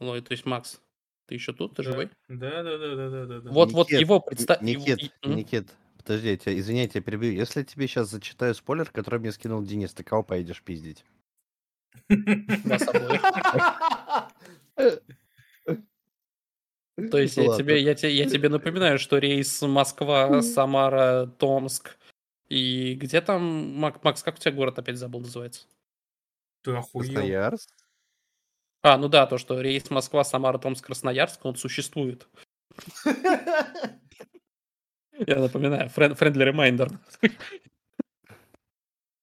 [0.00, 0.80] Лой, то есть Макс,
[1.26, 2.10] ты еще тут, ты живой?
[2.28, 3.50] Да, да, да, да, да, да, да.
[3.50, 4.62] Вот, вот Никит, его Н- представь.
[4.62, 7.32] Никит, Никит, подожди, я тебя, извини, я тебя перебью.
[7.32, 11.04] Если я тебе сейчас зачитаю спойлер, который мне скинул Денис, ты кого поедешь пиздить?
[17.10, 21.97] То есть я тебе, я, тебе, я тебе напоминаю, что рейс Москва, Самара, Томск.
[22.48, 23.42] И где там,
[23.78, 25.66] Мак- Макс, как у тебя город опять забыл называется?
[26.62, 27.12] Ты охуел.
[27.12, 27.70] Красноярск?
[28.82, 32.26] А, ну да, то, что рейс Москва, Самара, Томск, Красноярск, он существует.
[33.04, 34.00] Я
[35.40, 36.90] напоминаю, friendly reminder.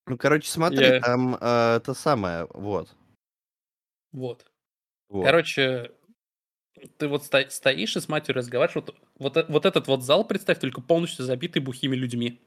[0.08, 2.94] Ну, короче, смотри, Я- там э, это самое, вот.
[4.12, 4.46] Вот.
[5.10, 5.24] вот.
[5.24, 5.92] Короче,
[6.98, 8.76] ты вот сто- стоишь и с матерью разговариваешь.
[8.76, 12.40] Вот, вот, э- вот этот вот зал, представь, только полностью забитый бухими людьми.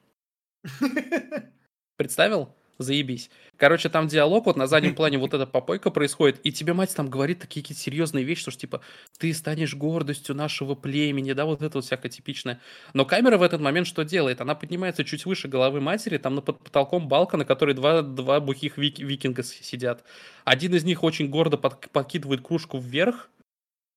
[1.97, 2.55] Представил?
[2.79, 3.29] Заебись.
[3.57, 7.11] Короче, там диалог, вот на заднем плане вот эта попойка происходит, и тебе мать там
[7.11, 8.83] говорит такие какие-то серьезные вещи, что ж, типа,
[9.19, 12.61] ты станешь гордостью нашего племени, да, вот это вот всякое типичное.
[12.95, 14.41] Но камера в этот момент что делает?
[14.41, 18.39] Она поднимается чуть выше головы матери, там на под потолком балка, на которой два, два
[18.39, 20.05] бухих вик- викинга сидят.
[20.45, 23.29] Один из них очень гордо под- подкидывает кружку вверх,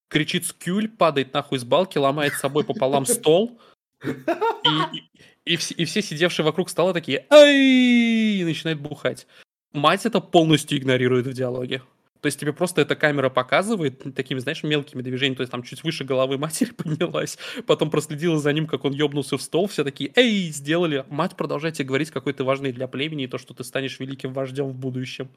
[0.10, 3.62] кричит скюль, падает нахуй с балки, ломает с собой пополам стол,
[4.04, 4.10] и,
[5.46, 7.56] и- все, и все сидевшие вокруг стола такие «Ай!»
[8.40, 9.28] и начинают бухать.
[9.74, 11.82] Мать это полностью игнорирует в диалоге.
[12.22, 15.84] То есть тебе просто эта камера показывает такими, знаешь, мелкими движениями, то есть там чуть
[15.84, 20.12] выше головы матери поднялась, потом проследила за ним, как он ёбнулся в стол, все такие
[20.16, 21.04] «Эй!» сделали.
[21.10, 24.34] Мать продолжает тебе говорить, какой ты важный для племени, и то, что ты станешь великим
[24.34, 25.30] вождем в будущем.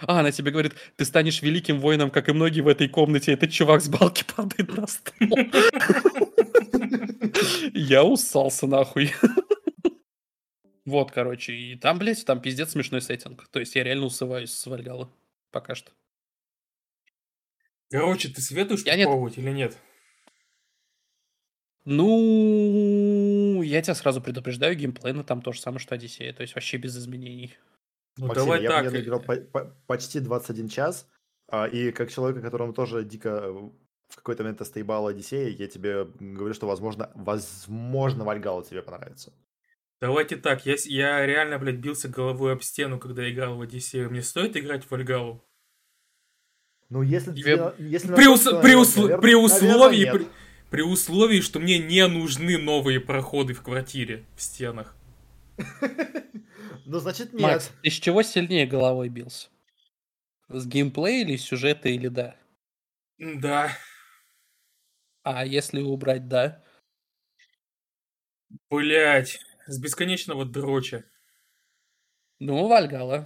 [0.00, 3.32] А, она тебе говорит, ты станешь великим воином, как и многие в этой комнате.
[3.32, 5.28] Этот чувак с балки падает на стол.
[7.72, 9.12] Я усался нахуй.
[10.84, 13.48] Вот, короче, и там, блядь, там пиздец смешной сеттинг.
[13.48, 15.10] То есть я реально усываюсь с Вальгала.
[15.50, 15.92] Пока что.
[17.90, 19.06] Короче, ты советуешь Я нет.
[19.06, 19.78] попробовать или нет?
[21.86, 26.32] Ну, я тебя сразу предупреждаю, геймплей на там то же самое, что Одиссея.
[26.32, 27.54] То есть вообще без изменений.
[28.16, 28.84] Ну Максим, давай я, так.
[28.84, 31.08] я наиграл по- по- почти 21 час,
[31.48, 33.70] а, и как человека, которому тоже дико э,
[34.08, 39.32] в какой-то момент остаебала Одиссея, я тебе говорю, что, возможно, возможно, Вальгала тебе понравится.
[40.00, 44.10] Давайте так, я, я реально, блядь, бился головой об стену, когда играл в Одиссею.
[44.10, 45.42] Мне стоит играть в Вальгалу?
[46.90, 50.12] Ну, если Тебе- тебе- если При, ус- при, момент, усл- наверно- при условии, нет.
[50.12, 50.26] при,
[50.70, 54.94] при условии, что мне не нужны новые проходы в квартире, в стенах.
[56.86, 57.40] Ну, значит, нет.
[57.42, 59.48] Макс, ты с чего сильнее головой бился?
[60.50, 62.36] С геймплея или сюжета или да?
[63.18, 63.70] Да,
[65.24, 66.62] А если убрать да?
[68.70, 71.04] блять, с бесконечного дроча.
[72.40, 73.24] Ну, Вальгала.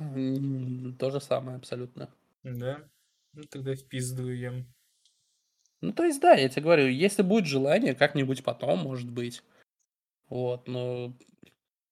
[0.99, 2.15] То же самое абсолютно.
[2.45, 2.89] Да?
[3.33, 4.73] Ну тогда в пизду ем.
[5.81, 9.43] Ну, то есть, да, я тебе говорю, если будет желание, как-нибудь потом, может быть.
[10.29, 11.17] Вот, но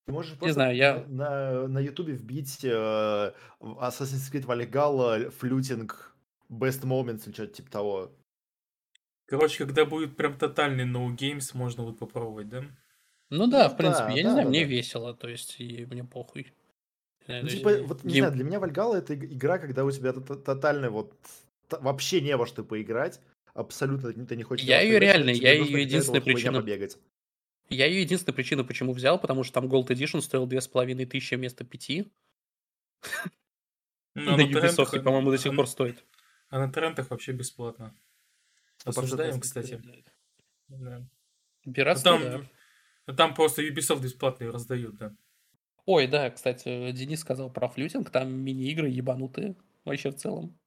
[0.07, 6.17] Ты можешь просто знаю, я- на, на Ютубе вбить э, Assassin's Creed Valhalla флютинг
[6.51, 8.13] Best Moments или что-то типа того.
[9.27, 12.65] Короче, когда будет прям тотальный no games, можно вот попробовать, да?
[13.31, 14.67] Ну да, Ну в принципе, да, я не да, знаю, да, мне да.
[14.71, 16.53] весело, то есть, и мне похуй.
[17.27, 20.37] Ну, типа, вот не знаю, для меня Вальгала это иг- игра, когда у тебя т-
[20.37, 21.13] тотально вот
[21.71, 23.21] вообще не во что поиграть.
[23.53, 24.65] Абсолютно ты не хочешь.
[24.65, 26.99] Я играть, реально, я этого единственная причина- побегать.
[27.69, 31.05] Я ее единственная причина, почему взял, потому что там Gold Edition стоил две с половиной
[31.05, 32.07] тысячи вместо пяти.
[34.15, 36.05] Ну, На а на Ubisoft, по-моему, до сих пор стоит.
[36.49, 37.93] А на торрентах вообще бесплатно.
[38.91, 39.83] Это- кстати.
[40.69, 41.07] Да.
[41.75, 42.49] Пиратство, там,
[43.07, 43.15] да.
[43.15, 45.15] там просто Ubisoft бесплатные раздают, да.
[45.85, 50.59] Ой, да, кстати, Денис сказал про флютинг, там мини-игры ебанутые вообще в целом.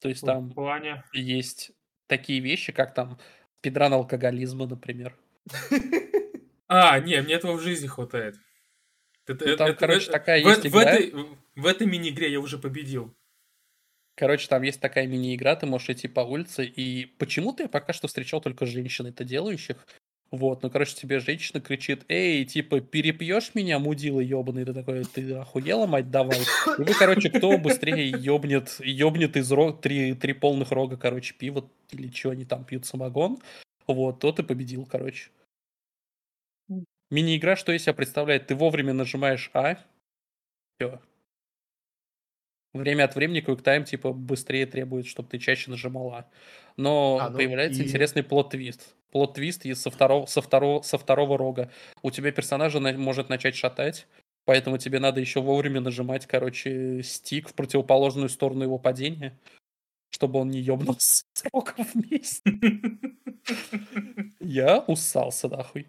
[0.00, 1.04] То есть там В плане.
[1.12, 1.72] есть
[2.06, 3.18] такие вещи, как там
[3.58, 5.16] спидран алкоголизма, например.
[6.72, 8.36] А, не, мне этого в жизни хватает.
[9.26, 10.82] Это- Ну, там, это- короче, это- такая в, есть в игра.
[10.92, 11.12] этой,
[11.56, 13.12] в этой мини-игре я уже победил.
[14.20, 18.06] Короче, там есть такая мини-игра, ты можешь идти по улице, и почему-то я пока что
[18.06, 19.78] встречал только женщин это делающих.
[20.30, 24.66] Вот, ну, короче, тебе женщина кричит, эй, типа, перепьешь меня, мудила ебаный?
[24.66, 26.38] Ты такой, ты охуела, мать, давай.
[26.38, 31.66] И вы, короче, кто быстрее ебнет, ебнет из рог, три, три полных рога, короче, пива,
[31.90, 33.38] или что они там пьют, самогон,
[33.86, 35.30] вот, тот и победил, короче.
[37.10, 38.48] Мини-игра, что из себя представляет?
[38.48, 39.78] Ты вовремя нажимаешь А,
[40.76, 41.00] все.
[42.72, 46.28] Время от времени quick time типа быстрее требует, чтобы ты чаще нажимала.
[46.76, 48.94] Но А, ну появляется и- интересный plot twist.
[49.12, 51.70] Plot twist со второго, со, второго, со второго рога.
[52.02, 54.06] У тебя персонажа на- может начать шатать,
[54.44, 59.36] поэтому тебе надо еще вовремя нажимать, короче, стик в противоположную сторону его падения,
[60.10, 62.42] чтобы он не ебнулся с рогом вместе.
[64.40, 65.86] Я усался нахуй.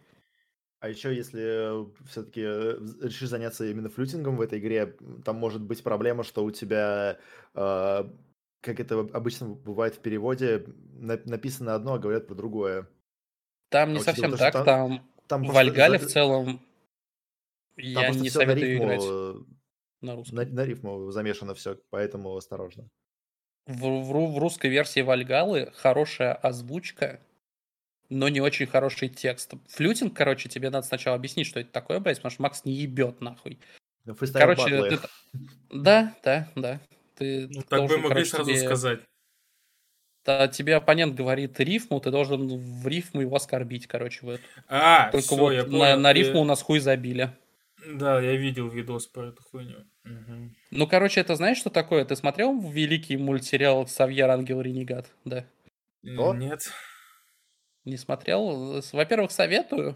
[0.82, 6.24] А еще, если все-таки решишь заняться именно флютингом в этой игре, там может быть проблема,
[6.24, 7.20] что у тебя,
[7.54, 8.04] э,
[8.62, 12.90] как это обычно бывает в переводе, на- написано одно, а говорят про другое.
[13.70, 16.60] Там не А совсем то, так, там- там Там в за- в целом
[17.94, 19.34] там я не всё на советую рифму, играть э,
[20.02, 20.38] на русском.
[20.38, 22.90] На, на рифму замешано все, поэтому осторожно.
[23.68, 27.20] В, в в русской версии Вальгалы хорошая озвучка,
[28.12, 29.54] но не очень хороший текст.
[29.70, 33.22] Флютинг, короче, тебе надо сначала объяснить, что это такое, блядь, потому что Макс не ебет
[33.22, 33.58] нахуй.
[34.06, 35.00] Фристайл Короче, ты-
[35.72, 36.80] Да, да, да.
[37.18, 39.00] Ты Ну, так бы должен, могли короче, сразу тебе- сказать.
[40.24, 44.44] та- тебе оппонент говорит рифму, ты должен в рифму его оскорбить, короче, в эту.
[44.68, 46.00] А, Только всё, вот я на, понял.
[46.00, 47.32] на рифму у нас хуй забили.
[47.88, 49.86] Да, я видел видос про эту хуйню.
[50.04, 50.56] Мгм.
[50.70, 52.06] Ну, короче, это знаешь, что такое?
[52.06, 55.08] Ты смотрел великий мультсериал «Савьер Ангел Ренегат»?
[55.26, 55.46] Да.
[56.04, 56.34] Что?
[56.36, 56.72] Нет.
[57.86, 58.82] Не смотрел?
[58.92, 59.96] Во-первых, советую.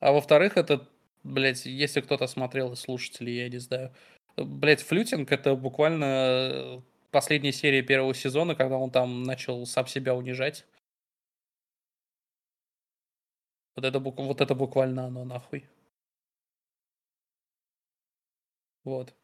[0.00, 0.86] А во-вторых, это,
[1.22, 3.94] блядь, если кто-то смотрел из слушателей, я не знаю.
[4.36, 10.14] Блядь, флютинг это буквально э, последняя серия первого сезона, когда он там начал сам себя
[10.14, 10.66] унижать.
[13.76, 15.66] Вот это, вот это буквально оно, нахуй.
[18.84, 19.14] Вот.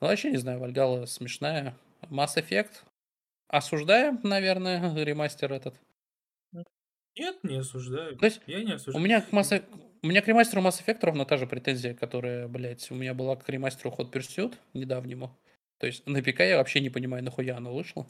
[0.00, 1.76] Ну, вообще не знаю, Вальгала смешная.
[2.02, 2.84] Mass Effect.
[3.48, 5.74] Осуждаем, наверное, ремастер этот.
[7.18, 8.16] Нет, не осуждаю.
[8.16, 9.04] То есть Я не у осуждаю.
[9.04, 9.64] меня к Mass...
[10.02, 13.36] у меня к ремастеру Mass Effect ровно та же претензия, которая, блядь, у меня была
[13.36, 15.36] к ремастеру Hot Pursuit недавнему.
[15.78, 18.06] То есть на ПК я вообще не понимаю, нахуя оно вышло.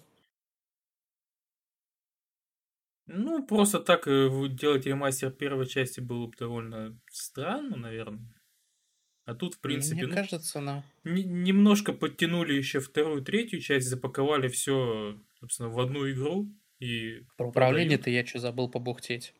[3.06, 8.34] Ну, просто так э, делать ремастер первой части было бы довольно странно, наверное.
[9.24, 14.48] А тут, в принципе, Мне ну, кажется, не- немножко подтянули еще вторую, третью часть, запаковали
[14.48, 16.50] все, собственно, в одну игру
[16.80, 19.34] и Про управление-то я что забыл побухтеть.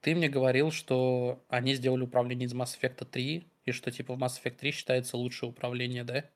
[0.00, 4.18] Ты мне говорил, что они сделали управление из Mass Effect 3, и что типа в
[4.22, 6.30] Mass Effect 3 считается лучшее управление, да?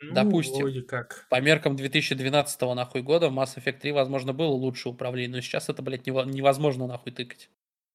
[0.00, 0.64] Ну, Допустим.
[0.64, 1.26] вроде как.
[1.30, 5.68] По меркам 2012 нахуй года в Mass Effect 3, возможно, было лучшее управление, но сейчас
[5.68, 7.50] это, блядь, нево- невозможно нахуй тыкать.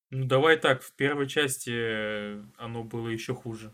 [0.09, 3.73] Ну, давай так, в первой части э, оно было еще хуже.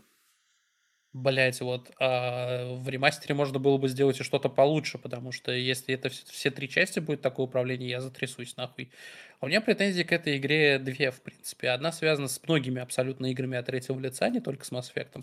[1.14, 5.94] Блять, вот а в ремастере можно было бы сделать и что-то получше, потому что если
[5.94, 8.90] это вс- все три части будет такое управление, я затрясусь нахуй.
[9.38, 11.70] А у меня претензии к этой игре две, в принципе.
[11.70, 15.22] Одна связана с многими абсолютно играми от третьего лица, не только с Mass Effect.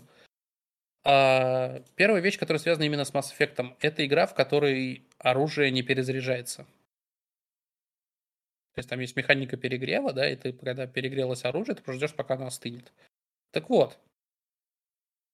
[1.04, 5.82] А первая вещь, которая связана именно с Mass Effect, это игра, в которой оружие не
[5.82, 6.64] перезаряжается.
[8.72, 12.16] То есть там есть механика перегрева, да, и ты, когда перегрелось оружие, ты просто ждешь,
[12.16, 12.90] пока оно остынет.
[13.50, 13.98] Так вот,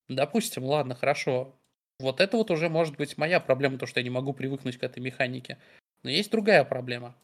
[0.09, 1.55] Допустим, ладно, хорошо.
[2.01, 4.83] Вот это вот уже может быть моя проблема, то, что я не могу привыкнуть к
[4.83, 5.59] этой механике.
[6.03, 7.17] Но есть другая проблема.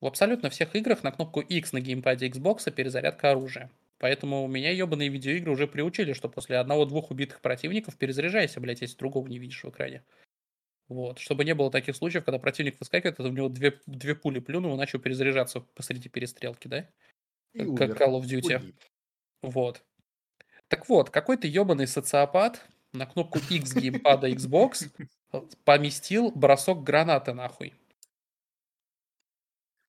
[0.00, 3.70] В абсолютно всех играх на кнопку X на геймпаде Xbox перезарядка оружия.
[3.98, 8.96] Поэтому у меня ебаные видеоигры уже приучили, что после одного-двух убитых противников перезаряжайся, блядь, если
[8.96, 10.02] другого не видишь в экране.
[10.88, 11.18] Вот.
[11.18, 14.74] Чтобы не было таких случаев, когда противник выскакивает, ты в него две, две пули плюнул
[14.74, 16.88] и начал перезаряжаться посреди перестрелки, да?
[17.52, 17.96] И Как умер.
[17.96, 18.58] Call of Duty.
[18.58, 18.76] Погиб.
[19.42, 19.82] Вот.
[20.74, 22.60] Так вот, какой-то ебаный социопат
[22.92, 24.90] на кнопку X геймпада Xbox
[25.62, 27.74] поместил бросок гранаты нахуй.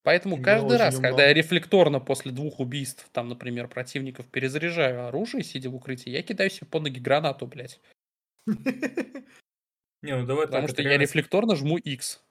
[0.03, 1.09] Поэтому каждый раз, умно.
[1.09, 6.21] когда я рефлекторно после двух убийств, там, например, противников, перезаряжаю оружие, сидя в укрытии, я
[6.21, 7.81] кидаю себе под ноги гранату, блядь.
[8.45, 12.23] Не, ну давай Потому что я рефлекторно жму X.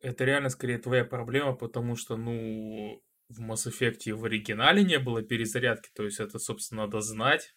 [0.00, 5.24] это реально скорее твоя проблема, потому что, ну, в Mass Effect в оригинале не было
[5.24, 7.56] перезарядки, то есть это, собственно, надо знать.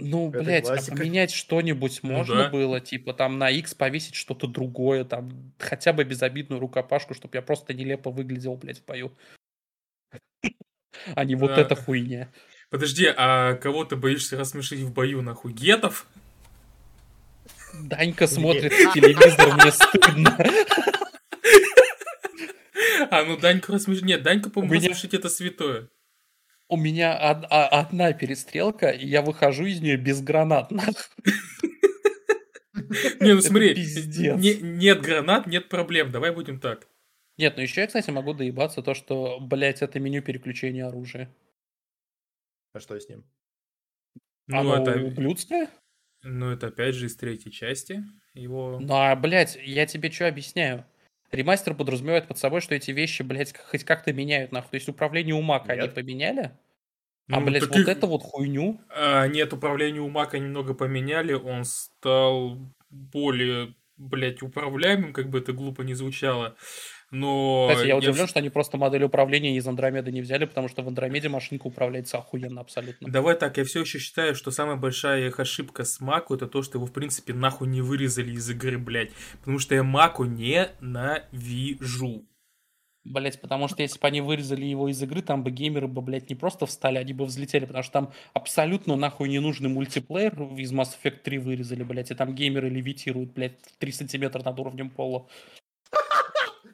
[0.00, 0.96] Ну, Это блядь, а классика.
[0.96, 2.50] поменять что-нибудь Ну можно да.
[2.50, 7.42] было, типа там на X повесить что-то другое, там хотя бы безобидную рукопашку, чтобы я
[7.42, 9.12] просто нелепо выглядел, блядь, в бою.
[11.14, 12.30] А не вот эта хуйня.
[12.70, 16.06] Подожди, а кого ты боишься рассмешить в бою, нахуй, гетов?
[17.74, 20.38] Данька смотрит телевизор, мне стыдно.
[23.10, 24.04] А, ну Даньку рассмешить...
[24.04, 25.88] Нет, Даньку, по-моему, рассмешить это святое.
[26.68, 30.70] У меня од- а- одна перестрелка, и я выхожу из нее без гранат.
[33.20, 33.74] Не, ну смотри,
[34.62, 36.86] нет гранат, нет проблем, давай будем так.
[37.36, 41.34] Нет, ну еще я, кстати, могу доебаться то, что, блядь, это меню переключения оружия.
[42.72, 43.24] А что с ним?
[44.46, 45.68] Ну, Оно это, ублюдское?
[46.22, 48.02] ну, это опять же из третьей части
[48.34, 48.78] его...
[48.80, 50.84] Ну, а, блядь, я тебе что объясняю?
[51.30, 54.70] Ремастер подразумевает под собой, что эти вещи, блядь, хоть как-то меняют, нахуй.
[54.70, 56.52] То есть управление у Мака они поменяли,
[57.30, 58.80] а, Ну, блядь, вот их- это вот хуйню.
[58.88, 62.58] А, нет, управление у Мака немного поменяли, он стал
[62.90, 66.56] более, блядь, управляемым, как бы это глупо не звучало.
[67.10, 67.68] Но...
[67.70, 70.88] Кстати, я удивлен, что они просто модель управления из Андромеды не взяли, потому что в
[70.88, 73.10] Андромеде машинка управляется охуенно абсолютно.
[73.10, 76.62] Давай так, я все еще считаю, что самая большая их ошибка с Маку это то,
[76.62, 79.12] что его, в принципе, нахуй не вырезали из игры, блядь.
[79.38, 82.24] Потому что я Маку ненавижу.
[83.04, 86.28] Блять, потому что если бы они вырезали его из игры, там бы геймеры бы, блядь,
[86.28, 90.90] не просто встали, они бы взлетели, потому что там абсолютно нахуй ненужный мультиплеер из Mass
[91.02, 95.26] Effect 3 вырезали, блядь, и там геймеры левитируют, блядь, в 3 сантиметра над уровнем пола.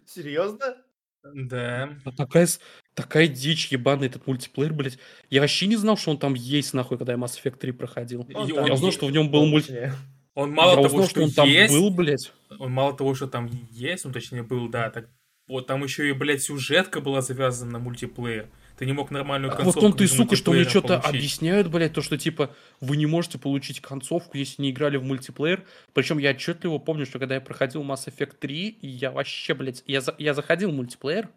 [0.07, 0.77] Серьезно?
[1.23, 1.97] Да.
[2.05, 2.47] Да такая,
[2.95, 4.99] такая дичь ебаный этот мультиплеер, блядь.
[5.31, 8.27] Я вообще не знал, что он там есть, нахуй, когда я Mass Effect 3 проходил.
[8.35, 9.67] Он Я узнал, что в нем был мульт...
[9.67, 9.95] точнее.
[10.35, 12.33] Он мало я того, узнал, что, что он там есть, был, блядь.
[12.59, 15.09] он мало того, что там есть, он точнее был, да, так
[15.47, 18.49] вот там еще и, блядь, сюжетка была завязана на мультиплеер.
[18.77, 21.93] Ты не мог нормальную концовку вот он ты, без сука, что мне что-то объясняют, блядь,
[21.93, 25.65] то, что, типа, вы не можете получить концовку, если не играли в мультиплеер.
[25.93, 30.01] Причем я отчетливо помню, что когда я проходил Mass Effect 3, я вообще, блядь, я,
[30.01, 31.29] за- я заходил в мультиплеер,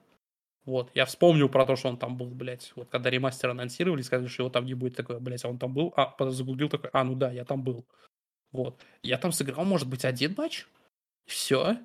[0.65, 2.73] вот, я вспомнил про то, что он там был, блядь.
[2.75, 5.73] Вот когда ремастер анонсировали, сказали, что его там не будет такое, блядь, а он там
[5.73, 7.85] был, а потом загуглил такой, а, ну да, я там был.
[8.51, 8.81] Вот.
[9.03, 10.65] Я там сыграл, может быть, один матч,
[11.25, 11.77] все.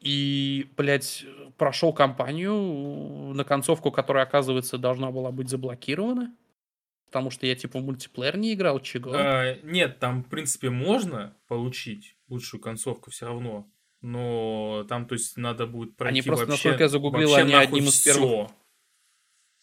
[0.00, 1.24] И, блядь,
[1.56, 6.34] прошел кампанию на концовку, которая, оказывается, должна была быть заблокирована.
[7.06, 9.12] Потому что я, типа, в мультиплеер не играл, чего.
[9.14, 13.70] А, нет, там, в принципе, можно получить лучшую концовку все равно.
[14.02, 17.84] Но там, то есть, надо будет пройти Они просто, вообще, насколько я загуглил, они одним
[17.84, 18.50] из первых-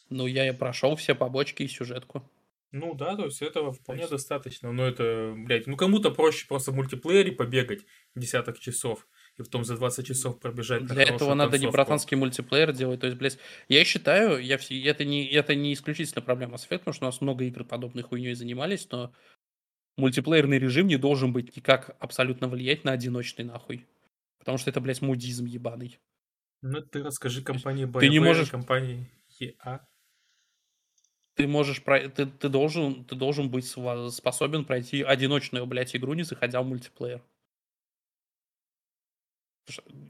[0.09, 2.23] Ну, я и прошел все побочки и сюжетку.
[2.71, 4.71] Ну да, то есть этого вполне достаточно.
[4.71, 7.85] Но это, блядь, ну кому-то проще просто в мультиплеере побегать
[8.15, 9.07] десяток часов
[9.37, 10.85] и потом за 20 часов пробежать.
[10.85, 11.73] Для этого хорошую надо не концовку.
[11.73, 12.99] братанский мультиплеер делать.
[12.99, 16.79] То есть, блядь, я считаю, я все, это, не, это не исключительно проблема Mass Effect,
[16.79, 19.11] потому что у нас много игр подобной хуйней занимались, но
[19.97, 23.87] мультиплеерный режим не должен быть никак абсолютно влиять на одиночный нахуй.
[24.37, 25.99] Потому что это, блядь, мудизм ебаный.
[26.61, 29.09] Ну ты расскажи компании BioWare, Ты не можешь- компании
[29.41, 29.79] EA.
[31.35, 36.21] Ты можешь, про- ты, ты должен, ты должен быть способен пройти одиночную, блядь, игру, не
[36.23, 37.23] заходя в мультиплеер.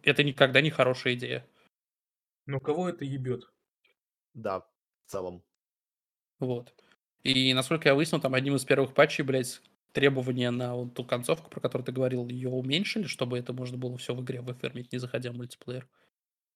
[0.03, 1.45] Это никогда не хорошая идея.
[2.45, 3.49] Ну кого это ебет?
[4.33, 5.43] Да, в целом.
[6.39, 6.73] Вот.
[7.23, 9.61] И насколько я выяснил, там одним из первых патчей, блядь,
[9.93, 13.97] требования на вот ту концовку, про которую ты говорил, ее уменьшили, чтобы это можно было
[13.97, 15.87] все в игре выфермить, не заходя в мультиплеер.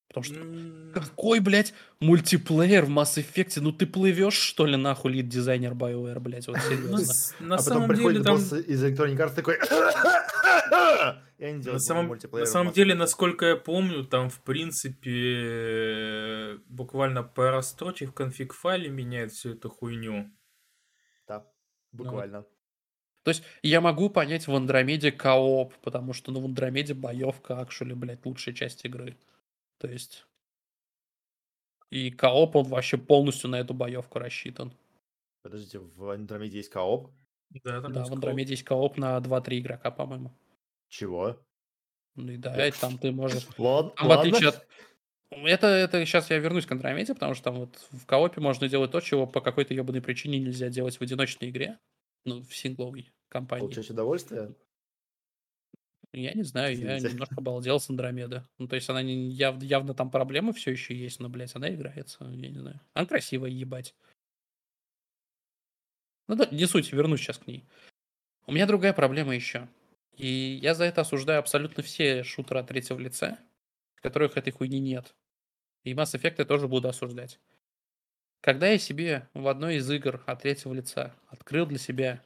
[0.09, 3.59] Потому что какой, блядь, мультиплеер в Mass Effect?
[3.61, 6.97] Ну ты плывешь, что ли, нахуй, лид-дизайнер BioWare, блядь, вот На, серьезно.
[7.39, 8.35] на а потом самом деле приходит там...
[8.35, 9.57] босс из Electronic Arts такой...
[11.39, 15.09] Я не На делаю самом, мультиплеер на самом деле, насколько я помню, там, в принципе,
[16.67, 20.31] буквально пара строчек в конфиг-файле меняет всю эту хуйню.
[21.27, 21.45] Да,
[21.91, 22.45] буквально.
[23.23, 27.93] То есть я могу понять в Андромеде кооп, потому что, ну, в Андромеде боевка, акшули,
[27.93, 29.17] блядь, лучшая часть игры.
[29.77, 30.25] То есть...
[31.89, 34.73] И кооп, он вообще полностью на эту боевку рассчитан.
[35.41, 37.11] Подождите, в Андромеде есть кооп?
[37.49, 40.31] Да, там Да, в Андромеде есть кооп на 2-3 игрока, по-моему.
[40.89, 41.39] Чего?
[42.15, 43.47] Ну и да, и там ты можешь...
[43.57, 44.67] Ладно, Там, в отличие от...
[45.29, 48.91] Это, это сейчас я вернусь к Андромеде, потому что там вот в коопе можно делать
[48.91, 51.77] то, чего по какой-то ебаной причине нельзя делать в одиночной игре.
[52.25, 53.61] Ну, в сингловой компании.
[53.65, 54.55] Получать удовольствие?
[56.13, 57.09] Я не знаю, я Извините.
[57.13, 58.43] немножко обалдел с Андромеды.
[58.57, 61.73] Ну, то есть она не, яв- явно там проблемы все еще есть, но, блядь, она
[61.73, 62.79] играется, я не знаю.
[62.93, 63.93] Она красивая, ебать.
[66.27, 67.63] Ну да, не суть, вернусь сейчас к ней.
[68.45, 69.67] У меня другая проблема еще.
[70.15, 73.39] И я за это осуждаю абсолютно все шутеры от третьего лица,
[73.95, 75.15] в которых этой хуйни нет.
[75.83, 77.39] И Mass Effect я тоже буду осуждать.
[78.41, 82.23] Когда я себе в одной из игр от третьего лица открыл для себя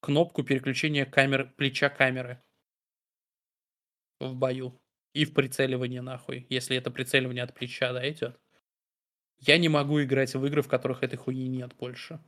[0.00, 2.42] кнопку переключения камеры, плеча камеры
[4.20, 4.80] в бою
[5.12, 8.38] и в прицеливании нахуй, если это прицеливание от плеча, да, идет.
[9.38, 12.20] Я не могу играть в игры, в которых этой хуйни нет больше.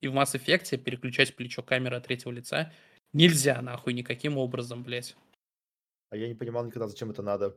[0.00, 2.72] И в Mass Effect переключать плечо камеры от третьего лица
[3.12, 5.16] нельзя нахуй никаким образом, блядь.
[6.10, 7.56] А я не понимал никогда, зачем это надо.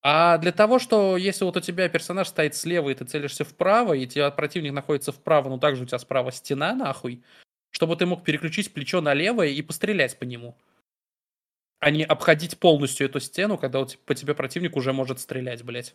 [0.00, 3.94] А для того, что если вот у тебя персонаж стоит слева, и ты целишься вправо,
[3.94, 7.24] и тебя противник находится вправо, но также у тебя справа стена, нахуй,
[7.70, 10.56] чтобы ты мог переключить плечо на левое и пострелять по нему.
[11.80, 15.64] А не обходить полностью эту стену, когда у те- по тебе противник уже может стрелять,
[15.64, 15.94] блядь.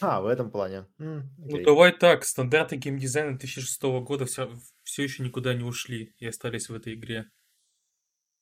[0.00, 0.86] А, в этом плане.
[0.98, 1.22] Ну
[1.64, 4.50] давай так, стандарты геймдизайна 2006 года все,
[4.84, 7.30] все еще никуда не ушли и остались в этой игре.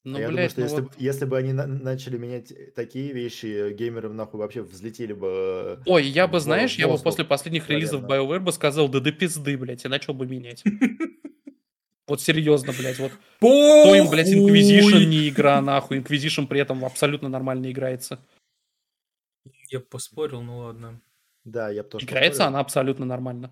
[0.03, 2.53] Ну, А я думаю, блядь, что ну если, вот- если бы они на- начали менять
[2.75, 5.83] такие вещи, геймеры нахуй вообще взлетели бы.
[5.85, 8.05] Ой, я бы, знаешь, я бы после последних релизов.
[8.05, 10.63] BioWare бы сказал, да до пизды, блядь, и начал бы менять.
[12.07, 16.01] Вот серьезно, блядь, вот Кто То им, блядь, Inquisition не игра, нахуй.
[16.01, 18.19] Inquisition при этом абсолютно нормально играется.
[19.69, 21.01] Я поспорил, ну ладно.
[21.45, 22.49] Да, я бы тоже Играется поспорил.
[22.49, 23.51] она абсолютно нормально.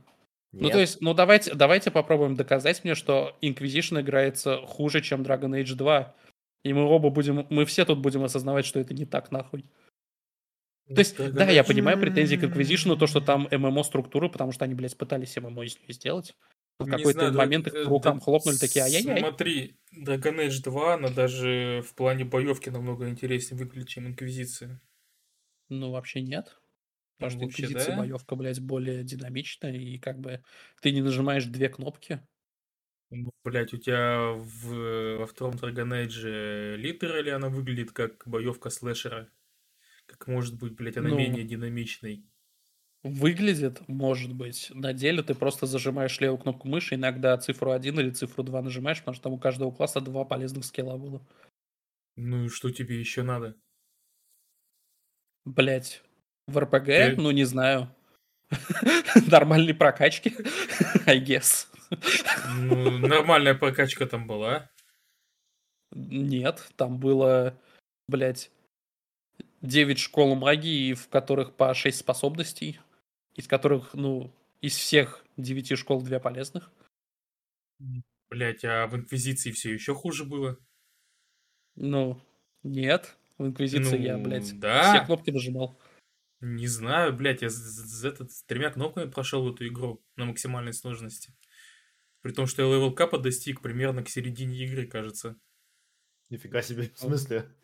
[0.52, 0.73] Ну, Нет.
[0.73, 5.74] то есть, ну давайте, давайте попробуем доказать мне, что Inquisition играется хуже, чем Dragon Age
[5.74, 6.15] 2.
[6.65, 9.65] И мы оба будем, мы все тут будем осознавать, что это не так, нахуй.
[10.89, 14.52] То есть, Dragon да, я Age- понимаю претензии к Inquisition, то, что там ММО-структуры, потому
[14.52, 16.35] что они, блядь, пытались ММО из нее сделать.
[16.78, 19.19] В Не какой-то знаю, момент Драг- их э, по рукам да, хлопнули, такие, ай-яй-яй.
[19.20, 24.81] Смотри, Dragon Age 2, она даже в плане боевки намного интереснее выглядит, чем Инквизиция.
[25.69, 26.59] Ну, вообще нет.
[27.19, 27.97] Потому что Вообще, да?
[27.97, 30.43] боевка, блядь, более динамичная, и как бы
[30.82, 32.23] ты не нажимаешь две кнопки.
[33.11, 39.31] Ну, Блять, у тебя в, во втором Dragon Age литерали она выглядит как боевка слэшера.
[40.07, 41.16] Как может быть, блять, она Ну.
[41.19, 42.27] менее динамичной.
[43.03, 44.70] Выглядит, может быть.
[44.74, 48.99] На деле ты просто зажимаешь левую кнопку мыши, иногда цифру 1 или цифру 2 нажимаешь,
[49.01, 51.27] потому что там у каждого класса два полезных скилла было.
[52.16, 53.57] Ну и что тебе еще надо?
[55.45, 56.03] Блять.
[56.48, 56.86] В РПГ?
[56.86, 57.88] Ты- Ну, не знаю.
[59.26, 60.34] Нормальной прокачки,
[61.06, 61.66] I guess.
[62.56, 64.70] Ну, нормальная прокачка там была.
[65.92, 67.54] Нет, там было,
[68.08, 68.50] блять,
[69.62, 72.80] 9 школ магии, в которых по 6 способностей,
[73.34, 74.30] из которых, ну,
[74.60, 76.70] из всех 9 школ 2 полезных.
[78.30, 80.58] Блять, а в Инквизиции все еще хуже было.
[81.76, 82.20] Ну,
[82.62, 83.16] нет.
[83.38, 84.94] В Инквизиции я, Ну, блядь, да.
[84.94, 85.78] все кнопки нажимал.
[86.40, 91.35] Не знаю, блядь, я с, этот, с тремя кнопками прошел эту игру на максимальной сложности.
[92.23, 95.36] При том, что я level cap-а достиг примерно к середине игры, кажется.
[96.31, 96.90] Нифига себе.
[96.94, 97.48] В смысле?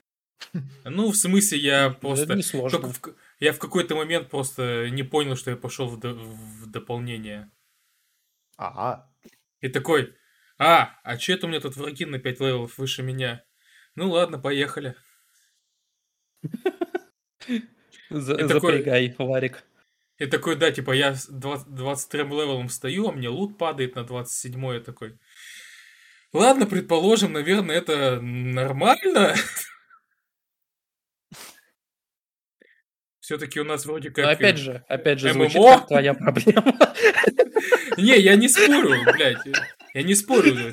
[0.85, 2.35] Ну, в смысле, я Это просто...
[2.35, 2.81] не сложно.
[2.81, 6.67] только в я в какой-то момент просто не понял, что я пошел в, до- в
[6.67, 7.51] дополнение.
[8.57, 9.11] Ага.
[9.61, 10.15] И такой,
[10.59, 13.45] а, а че это у меня тут враги на 5 левелов выше меня?
[13.95, 14.97] Ну ладно, поехали.
[18.21, 19.65] За- И такой- Запрягай, Варик.
[20.19, 24.05] И такой, да, типа, я с 20 23 левелом стою, а мне лут падает на
[24.05, 25.19] 27 я такой.
[26.33, 29.35] Ладно, предположим, наверное, это нормально.
[33.21, 34.25] Все-таки у нас вроде как...
[34.25, 35.79] Но опять же, опять же, звучит ММО?
[35.79, 36.79] как твоя проблема.
[37.97, 39.39] Не, я не спорю, блядь.
[39.95, 40.55] Я не спорю.
[40.69, 40.73] э,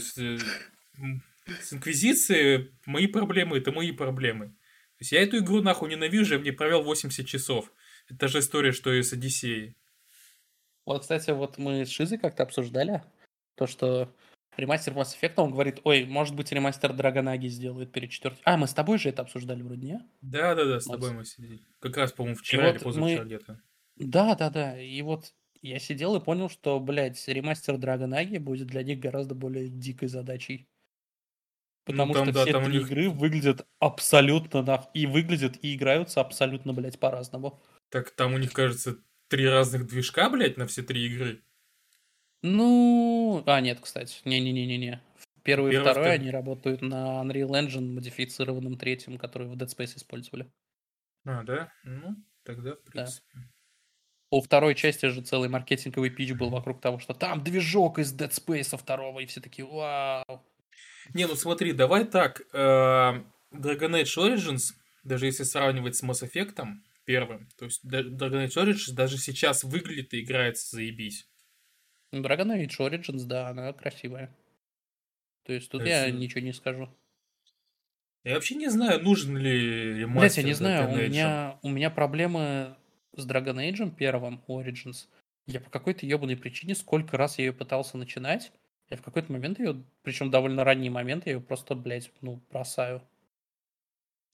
[1.61, 4.53] С Инквизицией мои проблемы это мои проблемы.
[5.01, 7.73] То есть я эту игру нахуй ненавижу, я в ней провел 80 часов.
[8.07, 9.75] Это та же история, что и с Одиссеей.
[10.85, 13.01] Вот, кстати, вот мы с Шизой как-то обсуждали
[13.55, 14.13] то, что
[14.57, 18.43] ремастер Mass Effect, он говорит, ой, может быть, ремастер Драгонаги сделают перед четвертым.
[18.45, 19.99] А, мы с тобой же это обсуждали вроде, не?
[20.21, 20.97] Да, да, да, с Вот.
[20.97, 21.61] тобой мы сидели.
[21.79, 23.59] Как раз, по-моему, вчера вот или позавчера мы- где-то.
[23.95, 24.79] Да, да, да.
[24.79, 25.33] И вот
[25.63, 30.67] я сидел и понял, что, блядь, ремастер Драгонаги будет для них гораздо более дикой задачей.
[31.91, 34.89] Потому Ну, там, что да, все там три них- игры выглядят абсолютно нах...
[34.93, 37.61] и выглядят и играются абсолютно, блядь, по-разному.
[37.89, 38.97] Так там у них, кажется,
[39.27, 41.43] три разных движка, блядь, на все три игры.
[42.41, 44.17] Ну, а, нет, кстати.
[44.25, 45.01] Не-не-не-не-не.
[45.43, 46.13] Первый и второй, второй.
[46.13, 50.51] они работают на Unreal Engine, модифицированном третьем, который в Dead Space использовали.
[51.25, 51.71] А, да?
[51.83, 53.37] Ну, тогда, в принципе.
[54.31, 58.29] У второй части же целый маркетинговый пич был вокруг того, что там движок из Dead
[58.29, 60.45] Space второго, и все такие, вау.
[61.13, 62.41] Не, ну смотри, давай так.
[62.53, 64.73] э, Dragon Age Origins,
[65.03, 66.65] даже если сравнивать с Mass Effect
[67.05, 71.27] первым, то есть Dragon Age Origins даже сейчас выглядит и играется заебись.
[72.11, 74.35] Ну, Dragon Age Origins, да, она красивая.
[75.43, 76.89] То есть тут я э, ничего не скажу.
[78.23, 81.69] Я вообще не знаю, нужен ли Блять, ремастер я не знаю, Dragon у меня, у
[81.69, 82.75] меня проблемы
[83.15, 85.07] с Dragon Age первым, Origins.
[85.47, 88.51] Я по какой-то ебаной причине, сколько раз я ее пытался начинать,
[88.91, 93.01] я в какой-то момент ее, причем довольно ранний момент, я ее просто, блядь, ну, бросаю.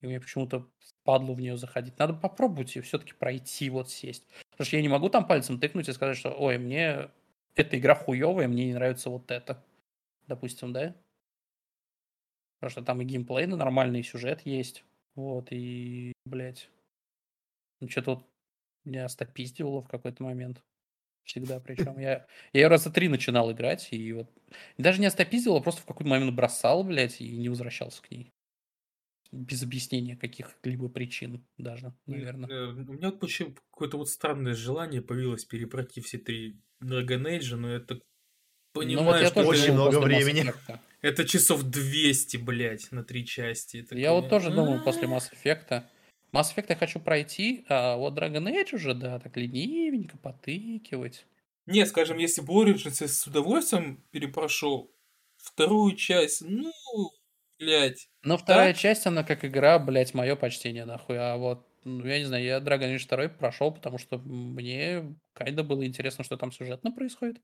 [0.01, 0.67] И мне почему-то
[1.03, 1.97] падло в нее заходить.
[1.99, 4.27] Надо попробовать ее все-таки пройти, вот сесть.
[4.51, 7.09] Потому что я не могу там пальцем тыкнуть и сказать, что, ой, мне
[7.55, 9.63] эта игра хуевая, мне не нравится вот это.
[10.27, 10.95] Допустим, да?
[12.59, 14.83] Потому что там и геймплей, ну, нормальный сюжет есть.
[15.15, 16.69] Вот, и, блядь,
[17.79, 18.27] ну, что-то вот
[18.85, 20.63] меня стопиздивало в какой-то момент.
[21.27, 21.99] Всегда причем.
[21.99, 24.29] Я, я её раза три начинал играть, и вот...
[24.77, 28.31] Даже не остопиздивало, просто в какой-то момент бросал, блядь, и не возвращался к ней.
[29.33, 32.49] Без объяснения каких-либо причин даже, наверное.
[32.49, 37.55] Э, У меня вот почему какое-то вот странное желание появилось перепройти все три Dragon Age,
[37.57, 38.01] но это Ну,
[38.71, 40.43] понимаю, я что тоже очень это, много времени.
[40.43, 40.79] Effect'а.
[41.01, 43.81] это часов 200, блядь, на три части.
[43.81, 45.09] Такой, Я вот тоже думал после.
[45.09, 45.83] Mass Effect.
[46.37, 51.25] Mass Effect я хочу пройти, а вот Dragon Age уже, да, так ленивенько потыкивать.
[51.65, 54.91] Не, скажем, если бы Origins я с удовольствием перепрошел,
[55.37, 56.71] вторую часть, ну,
[57.59, 58.07] блядь.
[58.23, 58.81] Но вторая Так.
[58.81, 61.17] часть, она как игра, блядь, мое почтение, нахуй.
[61.17, 65.63] А вот, ну, я не знаю, я Dragon Age 2 прошел, потому что мне кайда
[65.63, 67.41] было интересно, что там сюжетно происходит.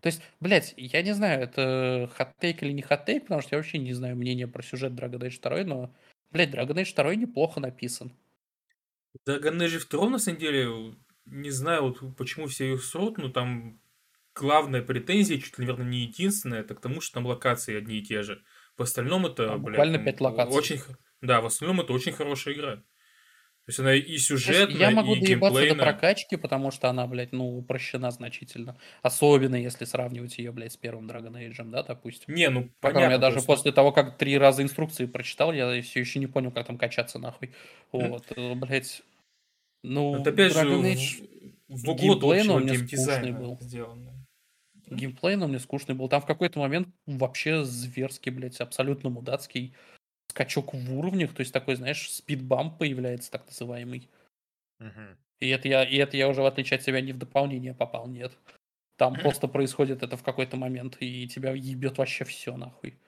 [0.00, 3.78] То есть, блядь, я не знаю, это хот-тейк или не хот-тейк, потому что я вообще
[3.78, 5.94] не знаю мнения про сюжет Dragon Age 2, но,
[6.30, 8.12] блядь, Dragon Age 2 неплохо написан.
[9.26, 10.94] Dragon Age 2, на самом деле,
[11.26, 13.80] не знаю, вот почему все ее срут, но там
[14.34, 18.02] главная претензия, чуть ли, наверное, не единственная, это к тому, что там локации одни и
[18.02, 18.42] те же.
[18.76, 20.56] В остальном это, Там блядь, буквально там пять локаций.
[20.56, 20.80] Очень,
[21.20, 22.82] да, в остальном это очень хорошая игра.
[23.68, 25.74] То есть она и сюжетная, я могу и доебаться до геймплейная.
[25.92, 28.78] прокачки, потому что она, блядь, ну, упрощена значительно.
[29.02, 32.34] Особенно, если сравнивать ее, блядь, с первым Dragon Age, да, допустим.
[32.34, 33.12] Не, ну, В понятно.
[33.12, 36.66] я даже после того, как три раза инструкции прочитал, я все еще не понял, как
[36.66, 37.52] там качаться нахуй.
[37.92, 39.02] Вот, э, блядь.
[39.82, 41.28] Ну, Это опять же Dragon в, Age
[41.68, 43.58] в угоду геймплей, но общего у меня геймдизайна скучный был.
[43.60, 44.26] сделано.
[44.90, 46.08] геймплей, но мне скучный был.
[46.08, 49.74] Там в какой-то момент вообще зверский, блядь, абсолютно мудацкий
[50.38, 54.08] скачок в уровнях, то есть такой, знаешь, спидбамп появляется, так называемый.
[54.80, 55.18] Мгм.
[55.40, 58.06] И это я, и это я уже, в отличие от тебя, не в дополнение попал,
[58.08, 58.36] нет.
[58.96, 62.98] Там просто происходит это в какой-то момент, и тебя ебет вообще все нахуй.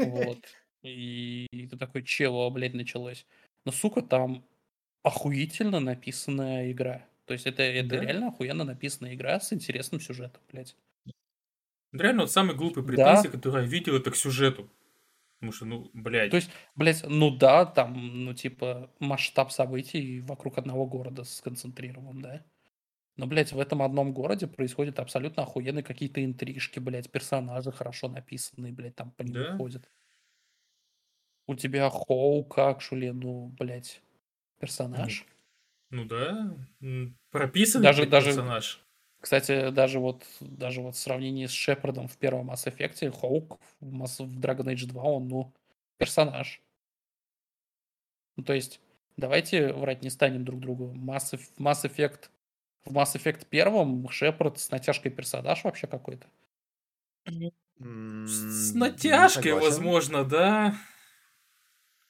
[0.00, 0.46] Вот.
[0.82, 3.26] И ты такой, чего, блядь, началось?
[3.64, 4.46] Но, сука, там
[5.04, 7.06] охуительно написанная игра.
[7.26, 8.00] То есть это, это Да.
[8.00, 10.76] реально охуенно написанная игра с интересным сюжетом, блядь.
[11.92, 13.26] Реально, вот самые глупые Да.
[13.26, 14.70] претензии, которые я видел, это к сюжету.
[15.38, 16.30] Потому что, ну, блядь.
[16.30, 22.44] То есть, блядь, ну да, там, ну, типа, масштаб событий вокруг одного города сконцентрирован, да.
[23.16, 28.72] Но, блядь, в этом одном городе происходят абсолютно охуенные какие-то интрижки, блядь, персонажи хорошо написанные,
[28.72, 29.56] блядь, там по ним Да?
[29.56, 29.88] ходят.
[31.46, 34.02] У тебя Хоук, Акшули, ну, блядь,
[34.60, 35.24] персонаж.
[35.90, 38.84] Ну да, м, прописанный Даже- как даже- персонаж.
[39.20, 43.94] Кстати, даже вот, даже вот в сравнении с Шепардом в первом Mass Effect, Хоук в,
[43.94, 45.52] Mass- в Dragon Age 2, он, ну,
[45.96, 46.62] персонаж.
[48.36, 48.80] Ну, то есть,
[49.16, 50.94] давайте врать не станем друг другу.
[50.94, 52.30] Mass, Mass Effect,
[52.84, 56.26] в Mass Effect первом Шепард с натяжкой персонаж вообще какой-то.
[57.80, 60.74] С натяжкой, возможно, да.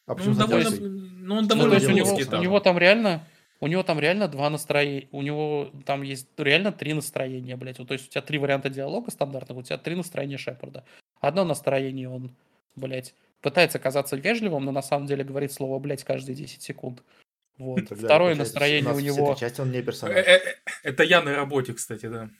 [0.06, 2.78] А Ну, почему довольно, ну, он Ну, довольно то есть у него, у него там
[2.78, 3.26] реально,
[3.60, 7.78] у него там реально два настроения, у него там есть реально три настроения, блядь.
[7.78, 10.84] Вот, то есть у тебя три варианта диалога стандартных, у тебя три настроения Шепарда.
[11.20, 12.34] Одно настроение он,
[12.76, 17.02] блядь, пытается казаться вежливым, но на самом деле говорит слово блядь каждые 10 секунд.
[17.58, 17.88] Вот.
[17.88, 19.34] Тогда, Второе настроение нас у него...
[19.34, 20.16] части он не персонаж.
[20.16, 20.40] э, э,
[20.84, 22.30] Это я на работе, кстати, да.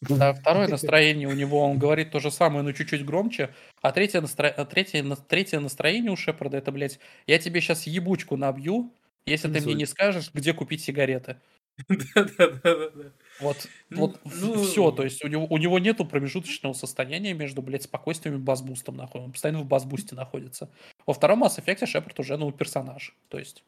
[0.00, 3.54] Да, второе настроение у него, он говорит то же самое, но чуть-чуть громче.
[3.82, 4.50] А третье, настро...
[4.68, 8.90] третье, на- третье настроение у Шепарда это, блядь, я тебе сейчас ебучку набью,
[9.26, 11.40] если ты мне не скажешь, где купить сигареты.
[11.88, 13.12] Да-да-да-да.
[13.40, 13.56] Вот,
[13.90, 17.84] Ну, вот ну- все, то есть у него, у него нету промежуточного состояния между, блядь,
[17.84, 19.22] спокойствием и базбустом нахуй.
[19.22, 20.70] Он постоянно в базбусте находится.
[21.06, 23.16] Во втором Mass Effect Шепард уже, ну, персонаж.
[23.28, 23.64] То есть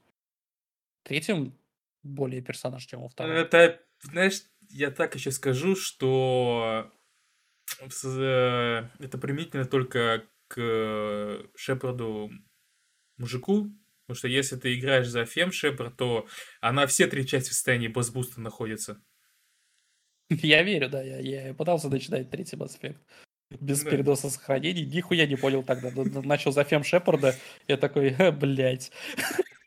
[1.04, 1.54] в третьем
[2.02, 3.32] более персонаж, чем во втором.
[3.32, 6.90] Это, знаешь, я так еще скажу, что
[7.88, 12.30] с- э, это применительно только к э, Шепарду
[13.18, 13.68] мужику,
[14.06, 16.26] потому что если ты играешь за Фем Шепард, то
[16.60, 19.02] она все три части в состоянии базбуста находится.
[20.30, 22.98] Я верю, да, я, я пытался начинать третий Mass Effect.
[23.60, 23.90] Без Да.
[23.90, 24.84] передоса сохранений.
[24.86, 25.90] Нихуя не понял тогда.
[26.22, 27.36] Начал за Фем Шепарда.
[27.68, 28.90] Я такой, «Э, блядь.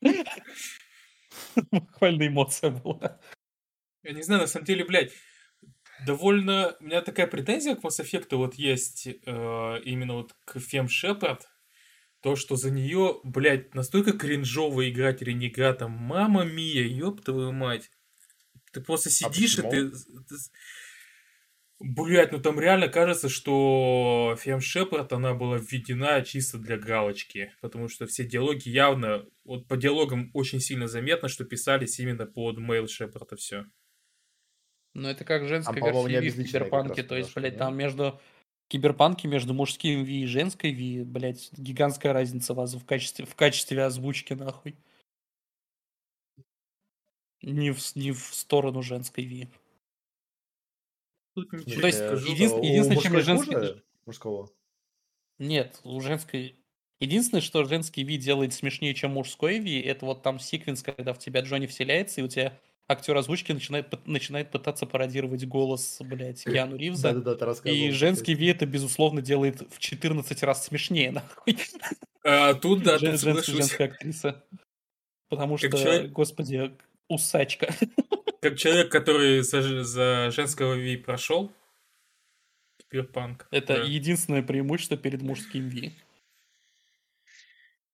[1.72, 3.19] Буквально эмоция была.
[4.03, 5.11] Я не знаю, на самом деле, блядь,
[6.05, 6.76] довольно...
[6.80, 11.47] У меня такая претензия к Mass Effect вот есть э, именно вот к Фем Шепард.
[12.22, 15.91] То, что за нее, блядь, настолько кринжово играть ренегатом.
[15.91, 17.91] Мама мия, ёб твою мать.
[18.72, 19.89] Ты просто сидишь и ты...
[19.89, 20.35] ты
[21.80, 27.53] Блядь, ну там реально кажется, что Фем Шепард, она была введена чисто для галочки.
[27.61, 29.26] Потому что все диалоги явно...
[29.44, 33.65] Вот по диалогам очень сильно заметно, что писались именно под мейл Шепарда все.
[34.95, 37.03] Ну, это как женская по-моему, версия в Киберпанке.
[37.03, 37.60] То есть, блядь, нет?
[37.60, 38.19] там между
[38.68, 43.84] Киберпанке, между мужским Ви и женской Ви, блядь, гигантская разница вас в качестве, в качестве
[43.85, 44.76] озвучки, нахуй.
[47.41, 49.48] Не в, не в сторону женской Ви.
[51.35, 52.31] Тут Ну, то есть, скажу.
[52.34, 54.49] един- единственное, чем женский- Мужского?
[55.39, 56.56] Нет, у женской...
[56.99, 61.19] Единственное, что женский Ви делает смешнее, чем мужской Ви, это вот там секвенс, когда в
[61.19, 66.76] тебя Джонни вселяется, и у тебя актер озвучки начинает, начинает пытаться пародировать голос, блядь, Киану
[66.77, 67.14] Ривза.
[67.14, 67.77] Да-да-да, ты рассказывал.
[67.85, 71.57] И женский Ви это, безусловно, делает в 14 раз смешнее, нахуй.
[72.23, 73.55] А, тут, да, Жен- тут женская, соглашусь.
[73.55, 74.43] женская актриса.
[75.30, 76.72] Потому Как что, человек- господи,
[77.09, 77.73] усачка.
[78.41, 81.51] Как человек, который за, за женского Ви прошел,
[82.89, 83.47] киберпанк.
[83.51, 83.84] Это да.
[83.84, 85.93] единственное преимущество перед мужским Ви.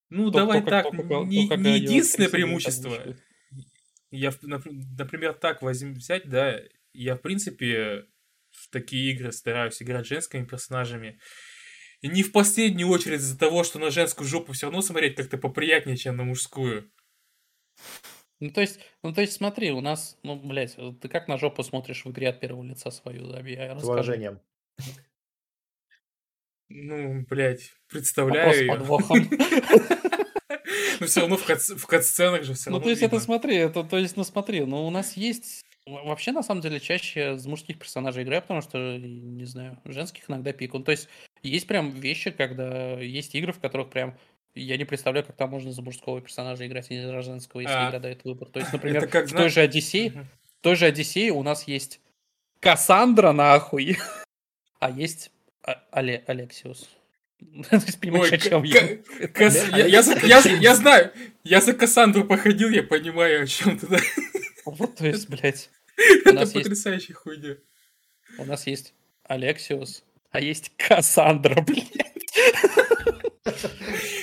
[0.10, 2.91] Ну, То- давай то, так, то, как- не, то, как не единственное преимущество.
[2.91, 3.24] озвучивать.
[4.15, 6.60] Я, например, так возьм, взять, да,
[6.94, 8.06] я, в принципе,
[8.52, 11.19] в такие игры стараюсь играть женскими персонажами.
[12.02, 15.40] И не в последнюю очередь из-за того, что на женскую жопу все равно смотреть как-то
[15.40, 16.91] поприятнее, чем на мужскую.
[18.40, 21.64] Ну, то есть, ну, то есть, смотри, у нас, ну, блядь, ты как на жопу
[21.64, 24.41] смотришь в игре от первого лица свою, да, я С уважением.
[26.69, 28.73] Ну, блядь, Вопрос представляю с её.
[28.73, 29.30] подвохом.
[31.04, 33.56] Но все равно в, кат- в кат-сценах же все Ну, равно то есть, это смотри,
[33.56, 35.62] это, то есть, ну, смотри, ну, у нас есть...
[35.86, 40.30] во- Вообще, на самом деле, чаще с мужских персонажей играю, потому что, не знаю, женских
[40.30, 40.80] иногда пикаю.
[40.80, 41.08] Ну, то есть,
[41.44, 44.18] есть прям вещи, когда есть игры, в которых прям
[44.56, 47.74] я не представляю, как там можно за мужского персонажа играть, и не за женского, если
[47.76, 48.50] А, игра дает выбор.
[48.50, 50.28] То есть, например, как, в той же Одиссее, Мгм.
[50.60, 52.00] в той же Одиссее у нас есть
[52.60, 53.98] Кассандра, нахуй,
[54.80, 55.32] а есть
[55.66, 56.90] А- Але- Алексиус.
[58.02, 58.98] Понимаешь, Ой, о чем я?
[60.60, 61.11] Я, знаю,
[61.44, 63.88] я за Кассандру походил, я понимаю, о чем ты.
[63.88, 63.99] да.
[64.65, 65.70] Вот, то есть, блядь,
[66.26, 67.57] у Это потрясающая хуйня.
[68.38, 68.94] У нас есть
[69.26, 71.91] Алексиус, а есть Кассандра, блядь.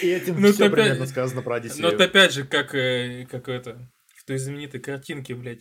[0.02, 1.82] И этим Ну, все опять- примерно сказано про Одиссею.
[1.82, 5.60] Но это опять же, как, э, как это, в той знаменитой картинке, блядь.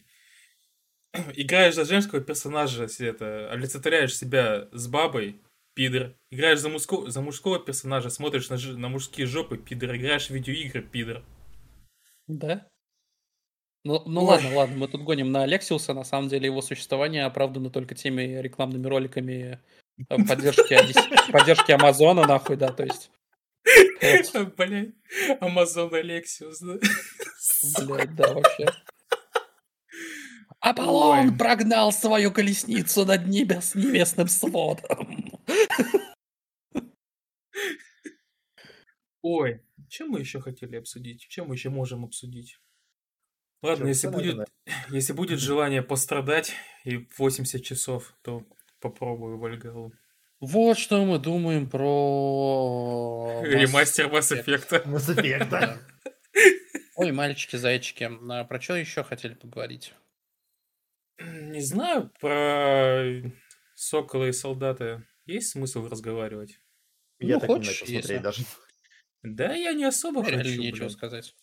[1.36, 5.42] Играешь за женского персонажа, если это, олицетворяешь себя с бабой,
[5.74, 6.16] пидор.
[6.32, 9.96] Играешь за, мужского, за мужского персонажа, смотришь на, ж- на мужские жопы, пидор.
[9.96, 11.24] Играешь в видеоигры, пидор.
[12.28, 12.68] Да?
[13.86, 14.28] Ну, ну Ой.
[14.28, 15.94] ладно, ладно, мы тут гоним на Алексиуса.
[15.94, 19.62] На самом деле его существование оправдано только теми рекламными роликами
[20.10, 23.10] э, поддержки, поддержки Амазона, нахуй, да, то есть.
[24.02, 24.94] Блять,
[25.40, 26.78] Амазон Алексиус, да?
[27.86, 28.66] блядь, да, вообще.
[30.62, 31.38] Аполлон Ой.
[31.38, 35.40] прогнал свою колесницу над небес небесным сводом.
[39.22, 41.28] Ой, чем мы еще хотели обсудить?
[41.28, 42.60] Чем мы еще можем обсудить?
[43.62, 44.48] Ладно, Чё, если будет,
[44.90, 46.54] если будет желание пострадать
[46.84, 48.46] и 80 часов, то
[48.80, 49.94] попробую Вальгалу.
[50.40, 53.42] Вот что мы думаем про...
[53.44, 54.86] Ремастер Mass Effect.
[54.86, 55.80] Mass Effect.
[56.96, 59.94] Ой, мальчики-зайчики, а про что еще хотели поговорить?
[61.20, 63.04] Не знаю, про
[63.76, 66.60] Сокола и Солдата есть смысл разговаривать?
[67.20, 68.18] Я Ну, так не хочешь, начал смотреть если.
[68.24, 68.44] даже.
[69.24, 70.92] Да, я не особо Реально хочу, нечего блядь.
[70.94, 71.36] сказать.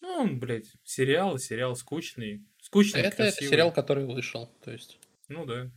[0.00, 2.46] Ну, он, блядь, сериал, сериал скучный.
[2.62, 3.50] Скучный, Это, это красивый.
[3.50, 4.98] сериал, который вышел, то есть.
[5.28, 5.70] Ну да.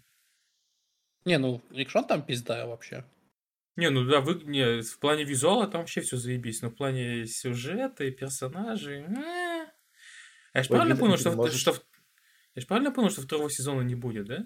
[1.25, 3.03] Не, ну, Икшон там пизда вообще.
[3.75, 7.25] Не, ну да, вы, не, в плане визуала там вообще все заебись, но в плане
[7.25, 9.01] сюжета и персонажей...
[9.01, 9.65] э.
[10.53, 11.75] Я ж Ой, правильно Вита, понял, что, можешь- что...
[12.55, 14.43] Я ж правильно понял, что второго сезона не будет, да?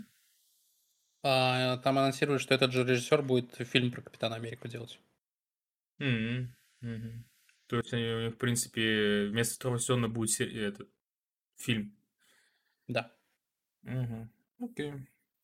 [1.24, 5.00] А, там анонсируют, что этот же режиссер будет фильм про Капитана Америку делать.
[5.98, 7.26] Мгм, мгм.
[7.68, 10.88] То есть они, в принципе, вместо второго сезона будет се- этот
[11.58, 11.98] фильм.
[12.88, 13.12] Да.
[13.82, 14.30] Мгм.
[14.60, 14.94] Окей.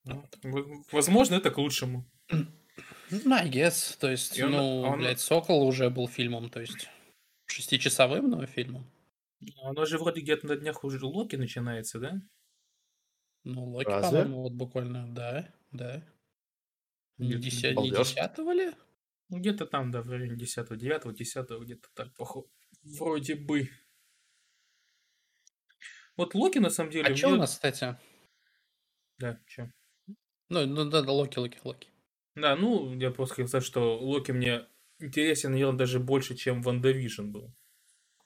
[0.04, 2.06] Ну, в- Возможно, это к лучшему.
[2.30, 3.98] Ну, I guess.
[4.00, 6.90] То есть, И ну, он- блядь, Сокол уже был фильмом, то есть
[7.48, 8.86] шестичасовым, но фильмом.
[9.64, 12.22] Оно же вроде где-то на днях уже Локи начинается, да?
[13.44, 14.10] Ну, Локи, Разве?
[14.10, 16.04] по-моему, вот буквально, да, да.
[17.18, 18.72] Не, деся- не десятого ли?
[19.30, 22.48] Ну, где-то там, да, в районе 10 9 10 где-то так, похоже.
[22.84, 23.70] Вроде бы.
[26.18, 27.12] Вот Локи, на самом деле...
[27.12, 27.96] А что у нас, кстати?
[29.20, 29.70] Да, чё?
[30.50, 31.88] Ну, ну да, да, Локи, Локи, Локи.
[32.36, 34.68] Да, ну, я просто хотел сказать, что Локи мне
[35.00, 37.54] интересен, наверное, даже больше, чем WandaVision был.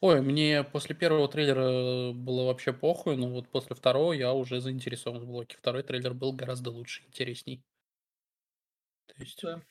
[0.01, 5.25] Ой, мне после первого трейлера было вообще похуй, но вот после второго я уже заинтересован
[5.25, 5.55] в Локи.
[5.55, 7.63] Второй трейлер был гораздо лучше, интересней.
[9.07, 9.61] То есть, Да.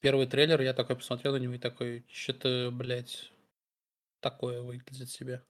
[0.00, 3.32] первый трейлер, я такой посмотрел на него и такой, что-то, блядь,
[4.20, 5.42] такое выглядит себе.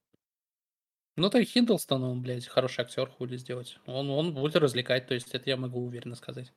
[1.16, 3.78] Ну, то и Хиндлстон, он, блядь, хороший актер, хули сделать.
[3.86, 6.52] Он, он будет развлекать, то есть это я могу уверенно сказать.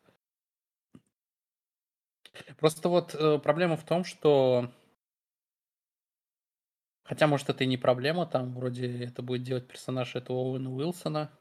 [2.58, 4.72] Просто вот э, проблема в том, что...
[7.04, 11.32] Хотя, может, это и не проблема, там вроде это будет делать персонаж этого Оуэна Уилсона.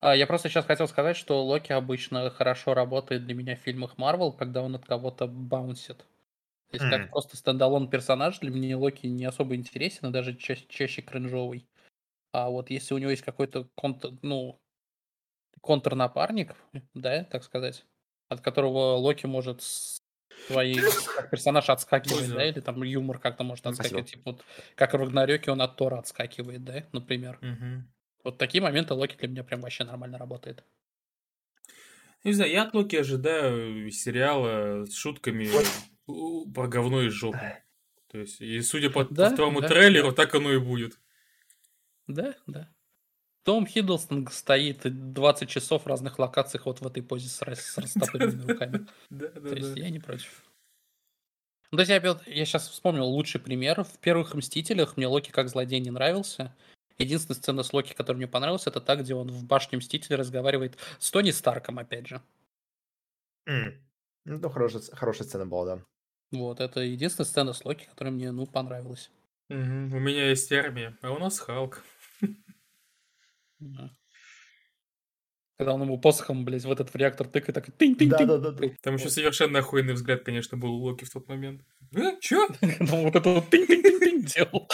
[0.00, 3.98] А, я просто сейчас хотел сказать, что Локи обычно хорошо работает для меня в фильмах
[3.98, 5.98] Марвел, когда он от кого-то баунсит.
[6.70, 7.10] То есть, как Мгм.
[7.10, 11.68] просто standalone персонаж, для меня Локи не особо интересен, и даже ча- чаще кринжовый.
[12.32, 14.60] А вот если у него есть какой-то контр, ну,
[15.60, 16.56] контрнапарник,
[16.94, 17.86] да, так сказать,
[18.28, 19.62] от которого Локи может
[20.46, 20.74] свои
[21.16, 22.48] как персонаж отскакивать, Ой, да, да.
[22.48, 23.82] или там юмор как-то может спасибо.
[23.82, 24.44] отскакивать, типа вот
[24.74, 27.38] как в Рагнарёке он от Тора отскакивает, да, например.
[27.40, 27.92] Мгм.
[28.24, 30.64] Вот такие моменты Локи для меня прям вообще нормально работает.
[32.24, 35.48] Не знаю, я от Локи ожидаю сериала с шутками
[36.54, 37.58] про говно из жопы.
[38.08, 41.00] То есть, и судя по Да, второму да, трейлеру, так оно и будет.
[42.06, 42.68] Да, да.
[43.44, 44.80] Том Хиддлстон стоит
[45.12, 48.86] 20 часов в разных локациях вот в этой позе с, рас- с растопыренными руками.
[49.10, 50.44] Да, да, То есть я не против.
[51.72, 53.82] Ну, то есть я, я сейчас вспомнил лучший пример.
[53.82, 56.54] В первых «Мстителях» мне Локи как злодей не нравился.
[56.98, 60.76] Единственная сцена с Локи, которая мне понравилась, это та, где он в башне Мстителя разговаривает
[60.98, 62.20] с Тони Старком, опять же.
[63.46, 63.82] М.
[64.26, 65.84] Ну, хорошая, хорошая сцена была, да.
[66.30, 69.10] Вот, это единственная сцена с Локи, которая мне, ну, понравилась.
[69.48, 69.94] Мгм.
[69.94, 71.82] У меня есть армия, а у нас Халк.
[73.62, 73.90] Да.
[75.58, 78.68] Когда он ему посохом, блядь, в этот в реактор тыкает, так тынь тынь тынь Да-да-да.
[78.82, 81.62] Там еще совершенно охуенный взгляд, конечно, был у Локи в тот момент.
[81.94, 82.48] А, чё?
[82.80, 84.68] Ну, вот это вот тынь тынь тынь тынь делал.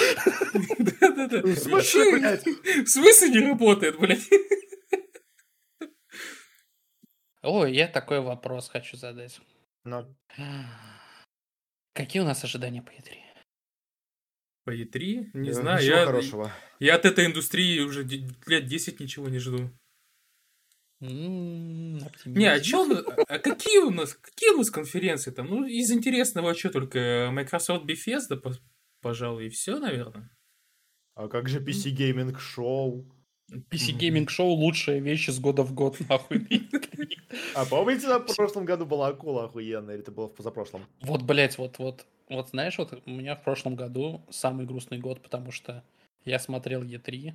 [0.78, 1.42] Да-да-да.
[1.42, 2.12] В смысле, Чё?
[2.12, 2.46] блядь?
[2.86, 4.28] В смысле не работает, блядь?
[7.42, 9.40] Ой, я такой вопрос хочу задать.
[9.84, 10.06] Ну,
[11.92, 13.27] Какие у нас ожидания по E3?
[14.68, 15.30] По E3?
[15.32, 16.52] Не э, знаю, ничего я, хорошего.
[16.78, 19.70] я от этой индустрии уже лет 10 ничего не жду.
[21.00, 22.86] Не, а чё,
[23.28, 25.46] а какие у нас, какие у нас конференции там?
[25.46, 28.58] Ну, из интересного что только Microsoft Bethesda, по-
[29.00, 30.28] пожалуй, и все, наверное.
[31.14, 33.10] А как же PC Gaming Show?
[33.50, 36.46] PC Gaming Show лучшая вещь из года в год, нахуй.
[37.54, 40.84] А помните, в прошлом году была акула охуенная, или это было в позапрошлом?
[41.00, 45.22] Вот, блять, вот, вот, вот, знаешь, вот у меня в прошлом году самый грустный год,
[45.22, 45.84] потому что
[46.24, 47.34] я смотрел E3,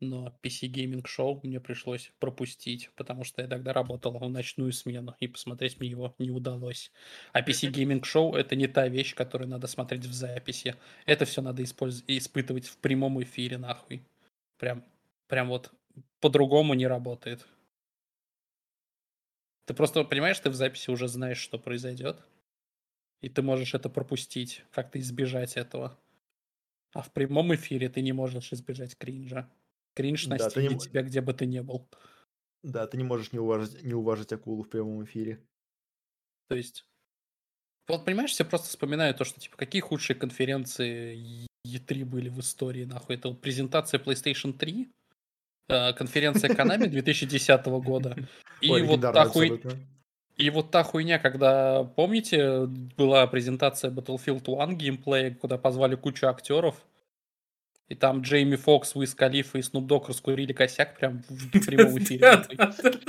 [0.00, 5.14] но PC Gaming Show мне пришлось пропустить, потому что я тогда работал в ночную смену,
[5.20, 6.90] и посмотреть мне его не удалось.
[7.32, 10.76] А PC Gaming Show— это не та вещь, которую надо смотреть в записи.
[11.06, 14.02] Это все надо использ- испытывать в прямом эфире, нахуй.
[14.58, 14.84] Прям,
[15.28, 15.72] прям вот
[16.20, 17.46] по-другому не работает.
[19.66, 22.20] Ты просто понимаешь, ты в записи уже знаешь, что произойдет,
[23.22, 25.98] и ты можешь это пропустить, как-то избежать этого.
[26.94, 29.50] А в прямом эфире ты не можешь избежать кринжа.
[29.94, 31.88] Кринж Да, не настигнет м- тебя, где бы ты ни был.
[32.62, 35.40] Да, ты не можешь не уважить, не уважить акулу в прямом эфире.
[36.48, 36.84] То есть,
[37.88, 42.84] вот понимаешь, все просто вспоминают то, что, типа, какие худшие конференции E3 были в истории,
[42.84, 43.16] нахуй.
[43.16, 44.92] Это вот презентация PlayStation 3,
[45.68, 48.18] э, конференция Konami 2010 года,
[48.60, 49.78] и вот абсолютно.
[50.42, 52.66] И вот та хуйня, когда, помните,
[52.96, 56.84] была презентация Battlefield 1 геймплея, куда позвали кучу актеров,
[57.86, 62.28] и там Джейми Фокс, Уиз Калифа и Snoop Dogg раскурили косяк прям в прямом эфире.
[62.28, 62.56] нахуй.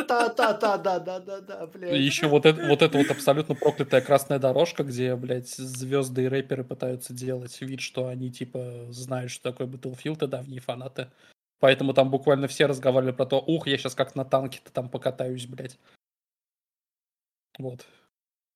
[0.07, 2.01] Та-та-та-да-да-да-да, И блядь.
[2.01, 6.63] еще вот это, вот это вот абсолютно проклятая красная дорожка, где, блядь, звезды и рэперы
[6.63, 11.07] пытаются делать вид, что они, типа, знают, что такое Battlefield, и давние фанаты.
[11.59, 15.47] Поэтому там буквально все разговаривали про то, ух, я сейчас как на танке-то там покатаюсь,
[15.47, 15.79] блядь.
[17.59, 17.85] Вот.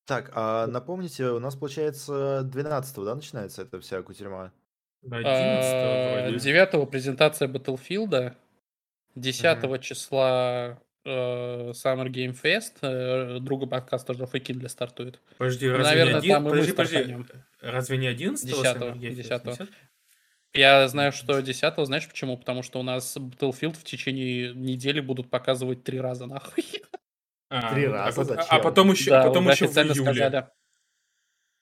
[0.06, 4.54] Так, а напомните, у нас, получается, 12 да, начинается эта вся кутерьма?
[5.04, 6.40] 11 вроде.
[6.40, 8.34] 9 презентация Battlefield,
[9.16, 15.20] 10 числа э, Summer Game Fest, э, друга подкаста тоже Фейкинля стартует.
[15.38, 16.32] Подожди, разве Наверное, не один...
[16.32, 17.28] там и мы Подожди, стартанем.
[17.62, 19.68] Разве не 11 Десятого, десятого.
[20.54, 22.38] Я знаю, что 10 знаешь почему?
[22.38, 26.64] Потому что у нас Battlefield в течение недели будут показывать три раза, нахуй.
[27.50, 28.22] Три раза?
[28.22, 28.46] А, Зачем?
[28.50, 30.12] а потом еще, Да, потом еще в официально июле.
[30.14, 30.48] сказали.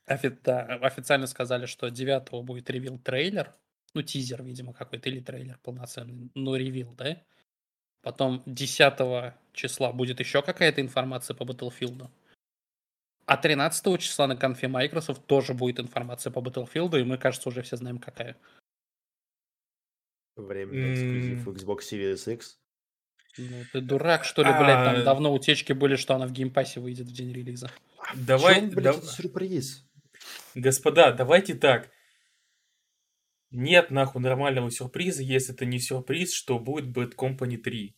[0.07, 3.53] Офи- да, официально сказали, что 9 будет reveal трейлер.
[3.93, 6.29] Ну, тизер, видимо, какой-то, или трейлер полноценный.
[6.35, 7.21] Ну, reveal, да?
[8.01, 12.09] Потом 10 числа будет еще какая-то информация по Battlefield.
[13.25, 17.61] А 13 числа на конфе Microsoft тоже будет информация по Battlefield, и мы, кажется, уже
[17.63, 18.35] все знаем, какая.
[20.35, 22.59] Временный эксклюзив Xbox Series X.
[23.37, 24.93] Ну, ты дурак, что ли, блядь, А.
[24.93, 27.69] там давно утечки были, что она в Game Pass-е выйдет в день релиза.
[28.15, 29.83] Давай, Чё, блядь, да- сюрприз.
[30.53, 31.89] господа, давайте так.
[33.51, 37.95] Нет нахуй нормального сюрприза, если это не сюрприз, что будет Bad Company 3.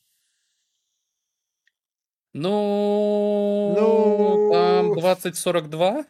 [2.34, 4.51] Ну, Ну.
[4.51, 6.05] там 2042?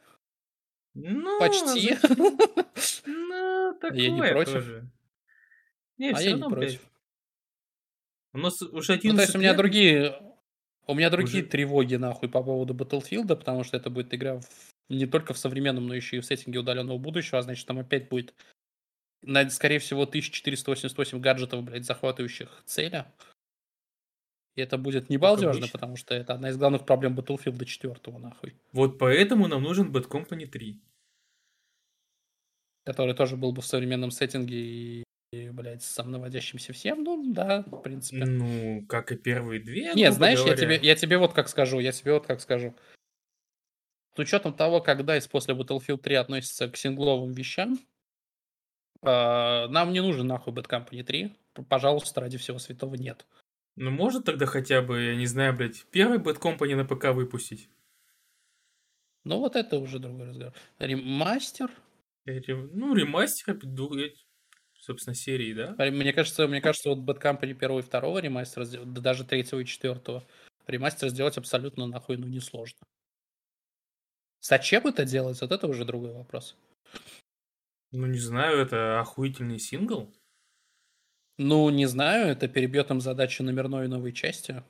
[0.93, 1.95] Ну, Почти.
[3.05, 4.53] Ну, такое Я не против.
[4.53, 4.89] тоже.
[5.97, 6.81] Не, А я не против.
[8.37, 9.57] У нас уже 11 Ну, то есть у меня лет.
[9.57, 10.21] другие...
[10.85, 14.45] У меня другие Уже- тревоги, нахуй, по поводу Battlefield, потому что это будет игра в-
[14.89, 18.07] не только в современном, но еще и в сеттинге удаленного будущего, а значит, там опять
[18.09, 18.33] будет,
[19.49, 23.05] скорее всего, 1488 гаджетов, блядь, захватывающих цели.
[24.55, 28.55] И это будет не балдежно, потому что это одна из главных проблем Battlefield 4, нахуй.
[28.71, 30.79] Вот поэтому нам нужен Bad Company 3.
[32.85, 37.03] Который тоже был бы в современном сеттинге и, и, блядь, с сам наводящимся всем.
[37.03, 38.25] Ну, да, в принципе.
[38.25, 39.93] Ну, как и первые две.
[39.93, 40.61] Нет, знаешь, я говоря.
[40.61, 42.73] тебе, я тебе вот как скажу, я тебе вот как скажу.
[44.15, 47.77] С учетом того, как DICE после Battlefield 3 относится к сингловым вещам,
[49.03, 51.35] а, нам не нужен нахуй Bad Company 3.
[51.53, 53.27] П- Пожалуйста, ради всего святого нет.
[53.75, 57.69] Ну, может тогда хотя бы, я не знаю, блядь, первый Bad Company на ПК выпустить?
[59.23, 60.53] Ну вот это уже другой разговор.
[60.79, 61.69] Ремастер?
[62.25, 64.13] Э, ре- Ну, ремастер, э,
[64.87, 65.75] собственно, серии, да?
[65.91, 69.59] Мне кажется, мне кажется, вот Bad Company первого и второго ремастера, сделать, да даже третьего
[69.59, 70.25] и четвертого,
[70.65, 72.79] ремастер сделать абсолютно нахуй, ну, несложно.
[74.41, 75.39] Зачем это делать?
[75.41, 76.55] Вот это уже другой вопрос.
[77.91, 80.13] Ну, не знаю, это охуительный сингл.
[81.37, 84.63] Ну, не знаю, это перебьет им задачу номерной новой части.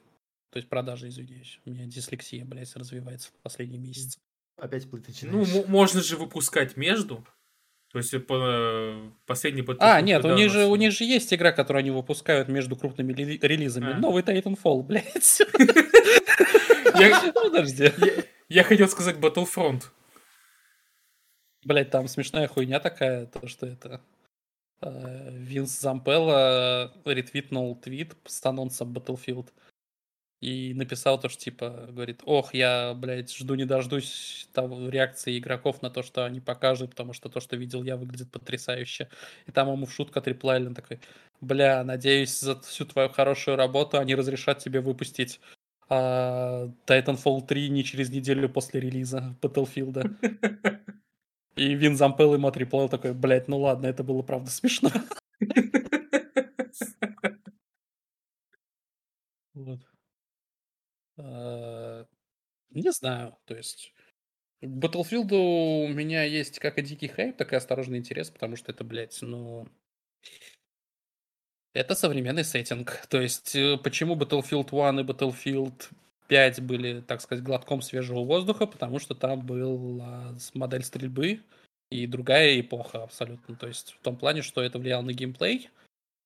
[0.52, 1.60] То есть продажи, извиняюсь.
[1.66, 4.20] У меня дислексия, блядь, развивается в последние месяцы.
[4.58, 5.54] Опять плыть Ну, начинаешь.
[5.54, 7.26] мо- можно же выпускать между.
[7.92, 8.96] То есть, по,
[9.26, 12.50] последний Battlefield А, нет, у них, же, у них же есть игра, которую они выпускают
[12.50, 13.94] между крупными рели- релизами.
[13.94, 13.98] А.
[13.98, 15.42] Новый Titanfall, блядь.
[17.00, 17.92] Я, Подожди.
[18.50, 19.84] я хотел сказать Battlefront.
[21.64, 24.02] Блядь, там смешная хуйня такая, то, что это...
[24.82, 29.50] э, Винс Зампелло ретвитнул твит с анонсом Battlefield.
[30.40, 35.82] И написал то, что типа, говорит, ох, я, блядь, жду не дождусь того, реакции игроков
[35.82, 39.10] на то, что они покажут, потому что то, что видел я, выглядит потрясающе.
[39.48, 41.00] И там ему в шутку отреплайли, он такой,
[41.42, 45.40] бля, надеюсь, за всю твою хорошую работу они разрешат тебе выпустить
[45.90, 50.16] а, Titanfall 3 не через неделю после релиза Battlefield.
[51.56, 54.92] И Вин Зампел ему отреплал такой, блядь, ну ладно, это было правда смешно.
[59.54, 59.87] Вот.
[61.18, 62.06] А,
[62.72, 63.94] Не знаю, то есть...
[64.64, 68.84] Battlefield у меня есть как и дикий хайп, так и осторожный интерес, потому что это,
[68.84, 69.68] блядь, ну...
[71.74, 73.06] Это современный сеттинг.
[73.10, 75.90] То есть, э, почему Battlefield 1 и Battlefield
[76.28, 81.42] 5 были, так сказать, глотком свежего воздуха, потому что там была модель стрельбы
[81.92, 83.56] и другая эпоха абсолютно.
[83.56, 85.70] То есть, в том плане, что это влияло на геймплей,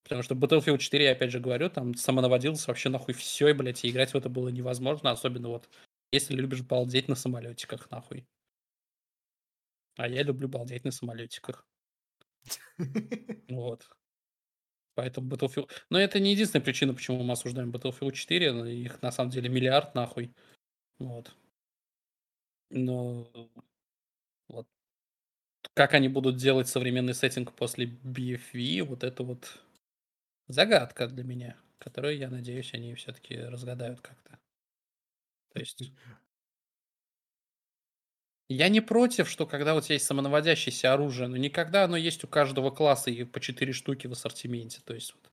[0.02, 3.84] Потому что Battlefield 4, я опять же говорю, там самонаводился вообще нахуй все, и, блядь,
[3.84, 5.68] и играть в это было невозможно, особенно вот
[6.12, 8.26] если любишь балдеть на самолетиках, нахуй.
[9.96, 11.66] А я люблю балдеть на самолетиках.
[13.48, 13.88] Вот.
[14.94, 15.70] Поэтому Battlefield...
[15.90, 18.52] Но это не единственная причина, почему мы осуждаем Battlefield 4.
[18.52, 20.34] но Их на самом деле миллиард нахуй.
[20.98, 21.34] Вот.
[22.70, 23.26] Но...
[24.48, 24.66] Вот.
[25.74, 29.62] Как они будут делать современный сеттинг после BFV, вот это вот
[30.48, 34.38] загадка для меня, которую, я надеюсь, они все-таки разгадают как-то.
[35.52, 35.92] То есть...
[38.48, 42.28] Я не против, что когда у тебя есть самонаводящееся оружие, но никогда оно есть у
[42.28, 44.82] каждого класса и по 4 штуки в ассортименте.
[44.84, 45.32] То есть вот.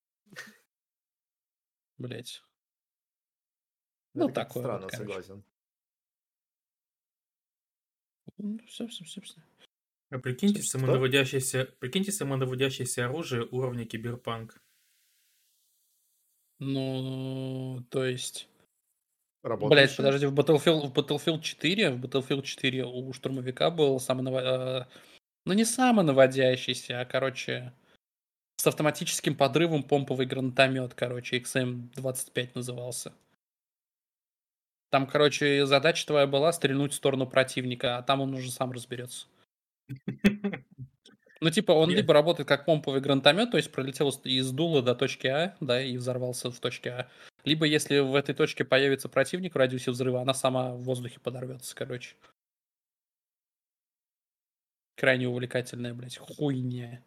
[1.98, 2.42] Блять.
[4.14, 4.98] Ну, Это такое вот, Странно, короче.
[4.98, 5.44] согласен.
[8.38, 9.36] Ну, все, все, все, все.
[10.12, 10.72] А прикиньте Что?
[10.72, 14.62] самонаводящееся, прикиньте самонаводящееся оружие уровня киберпанк.
[16.60, 18.48] Ну, то есть...
[19.42, 19.98] Блять, Работающий?
[19.98, 24.84] подожди, в Battlefield, в Battlefield 4, в Battlefield 4 у штурмовика был самонава...
[24.84, 24.86] э,
[25.46, 27.74] Ну, не самонаводящийся, а, короче,
[28.58, 33.14] с автоматическим подрывом помповый гранатомет, короче, XM-25 назывался.
[34.90, 39.28] Там, короче, задача твоя была стрельнуть в сторону противника, а там он уже сам разберется.
[41.42, 41.96] Ну, типа, он Не.
[41.96, 45.96] либо работает как помповый гранатомет, то есть пролетел из дула до точки А, да, и
[45.98, 47.12] взорвался в точке А.
[47.46, 51.74] Либо, если в этой точке появится противник в радиусе взрыва, она сама в воздухе подорвется,
[51.76, 52.16] короче.
[54.98, 57.02] Крайне увлекательная, блядь, хуйня.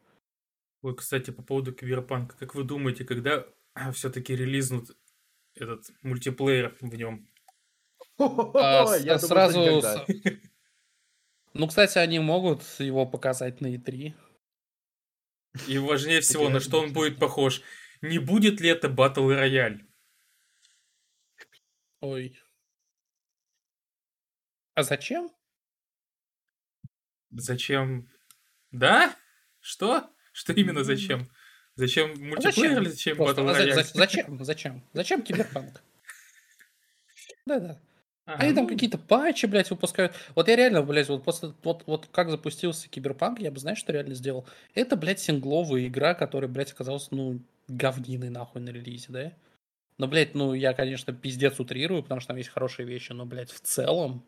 [0.81, 2.37] Ой, кстати, по поводу киберпанка.
[2.39, 3.45] Как вы думаете, когда
[3.93, 4.97] все-таки релизнут
[5.55, 7.29] этот мультиплеер в нем?
[8.19, 10.07] А, с- Я думаю, что сразу...
[11.55, 14.15] Ну, кстати, они могут его показать на E3.
[15.69, 17.63] И важнее всего, на что он будет похож.
[18.01, 19.87] Не будет ли это батл рояль?
[22.01, 22.39] Ой.
[24.75, 25.31] А зачем?
[27.31, 28.09] Зачем?
[28.71, 29.17] Да?
[29.61, 30.11] Что?
[30.33, 31.31] Что именно зачем?
[31.75, 33.73] Зачем А мультиплеер или зачем батл рояль?
[33.75, 34.45] за- зачем?
[34.45, 34.89] Зачем?
[34.93, 35.83] Зачем киберпанк?
[37.47, 37.81] Да-да.
[38.33, 40.15] А, Они там ну, какие-то патчи, блядь, выпускают.
[40.35, 43.93] Вот я реально, блядь, вот после вот, вот как запустился Киберпанк, я бы, знаешь, что
[43.93, 44.47] реально сделал?
[44.75, 49.33] Это, блядь, сингловая игра, которая, блядь, оказалась, ну, говниной нахуй на релизе, да?
[49.99, 53.51] Но, блядь, ну, я, конечно, пиздец утрирую, потому что там есть хорошие вещи, но, блядь,
[53.51, 54.25] в целом...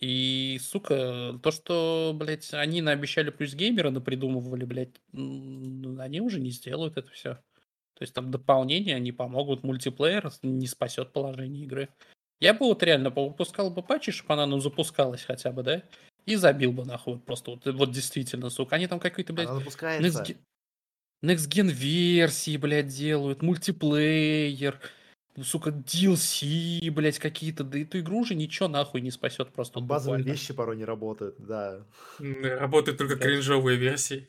[0.00, 6.50] И, сука, то, что, блядь, они наобещали плюс геймера, напридумывали, блядь, м, они уже не
[6.50, 7.34] сделают это все.
[7.94, 11.88] То есть там дополнения, они помогут, мультиплеер не спасет положение игры.
[12.40, 15.82] Я бы вот реально выпускал бы патчи, чтобы она ну, запускалась хотя бы, да?
[16.24, 17.52] И забил бы нахуй просто.
[17.52, 18.76] Вот, вот действительно, сука.
[18.76, 20.22] Они там какой-то, блядь, Она запускается.
[20.22, 20.36] next,
[21.24, 24.78] next gen версии, блядь, делают, мультиплеер,
[25.38, 27.64] ну, сука, DLC, блядь, какие-то.
[27.64, 29.80] Да эту игру уже ничего нахуй не спасет просто.
[29.80, 30.36] Базовые буквально.
[30.36, 31.84] вещи порой не работают, да.
[32.18, 33.28] Работают только Блядь.
[33.28, 34.28] кринжовые версии.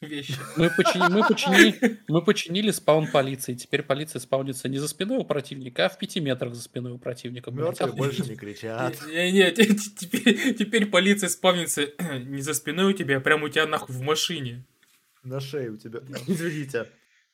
[0.00, 0.34] Вещи.
[0.56, 3.54] Мы, почини- мы, почини- мы починили спаун полиции.
[3.54, 6.98] Теперь полиция спаунится не за спиной у противника, а в пяти метрах за спиной у
[6.98, 7.52] противника.
[7.52, 8.96] Мертвые больше не кричат.
[9.06, 11.86] Не- не, те- те- теперь, теперь полиция спавнится
[12.24, 14.64] не за спиной у тебя, а прямо у тебя нахуй в машине.
[15.22, 16.00] На шее у тебя.
[16.26, 16.86] Извините.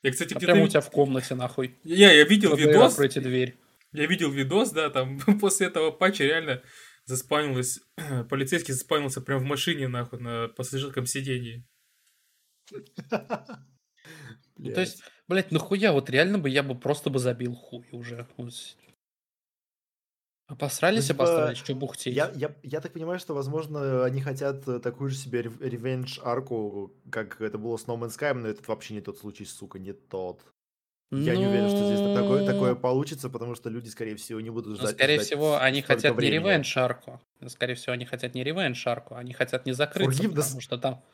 [0.02, 1.74] Я, кстати, А прямо у тебя в комнате, нахуй.
[1.84, 3.56] Я, я видел ФБР, видос, откройте дверь.
[3.92, 6.62] я видел видос, да, там после этого патча реально
[7.06, 7.80] заспанилось,
[8.28, 11.64] полицейский заспанился прямо в машине, нахуй, на пассажирском сидении.
[14.58, 18.26] Ну, то есть, блядь, нахуя, вот реально бы я бы просто бы забил хуй уже.
[18.36, 18.54] Вот.
[20.48, 22.14] Обосрались, Ну, типа, обосрались, что бухтеть.
[22.14, 26.94] Я, я, я так понимаю, что, возможно, они хотят э, такую же себе рев- ревенж-арку,
[27.10, 29.92] как это было с No Man's Sky, но это вообще не тот случай, сука, не
[29.92, 30.40] тот.
[31.10, 34.50] Я не уверен, что здесь такое, такое Ну, получится, потому что люди, скорее всего, не
[34.50, 36.44] будут ну, ждать, скорее ждать всего, они хотят не времени.
[36.44, 37.20] ревенж арку.
[37.46, 40.34] Скорее всего, они хотят не ревенж арку, они хотят не закрыться, Forgiveness?
[40.34, 41.04] потому что там...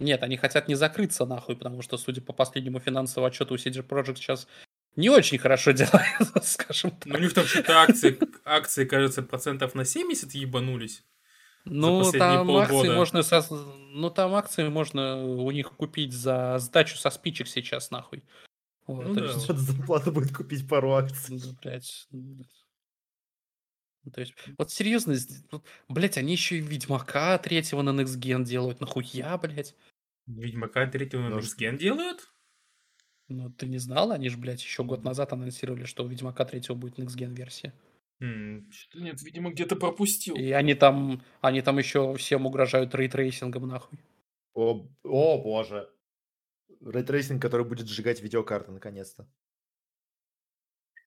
[0.00, 3.86] Нет, они хотят не закрыться нахуй, потому что, судя по последнему финансовому отчету, у CD
[3.86, 4.48] Projekt сейчас
[4.96, 7.20] не очень хорошо делает, скажем Ну, у так.
[7.20, 11.04] них там что-то акции, акции, кажется, процентов на 70 ебанулись.
[11.66, 12.94] Ну, последние там акции полгода.
[12.94, 13.22] можно...
[13.22, 13.46] со-
[13.92, 18.24] Ну, там акции можно у них купить за сдачу со спичек сейчас, нахуй.
[18.86, 21.38] Вот, Ну да, есть, зарплата будет купить пару акций.
[21.38, 21.54] ну,
[22.10, 22.44] ну,
[24.04, 25.14] ну, То есть, вот серьезно,
[25.88, 29.74] блять, они еще и Ведьмака третьего на Next Gen делают, нахуя, блять?
[30.36, 32.32] Ведьмака третьего на Gen делают?
[33.28, 34.12] Ну, ты не знал?
[34.12, 37.72] Они же, блядь, еще год назад анонсировали, что у Ведьмака третьего будет Next Gen версия.
[38.20, 40.36] М, Что-то нет, видимо, где-то пропустил.
[40.36, 43.98] И они там, они там еще всем угрожают ray tracing-ом, нахуй.
[44.54, 45.90] О, о боже.
[46.80, 49.28] Ray tracing, который будет сжигать видеокарты, наконец-то.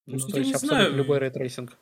[0.06, 0.95] Ну, Ну, то есть не абсолютно знаю.
[0.95, 1.78] любой ray tracing.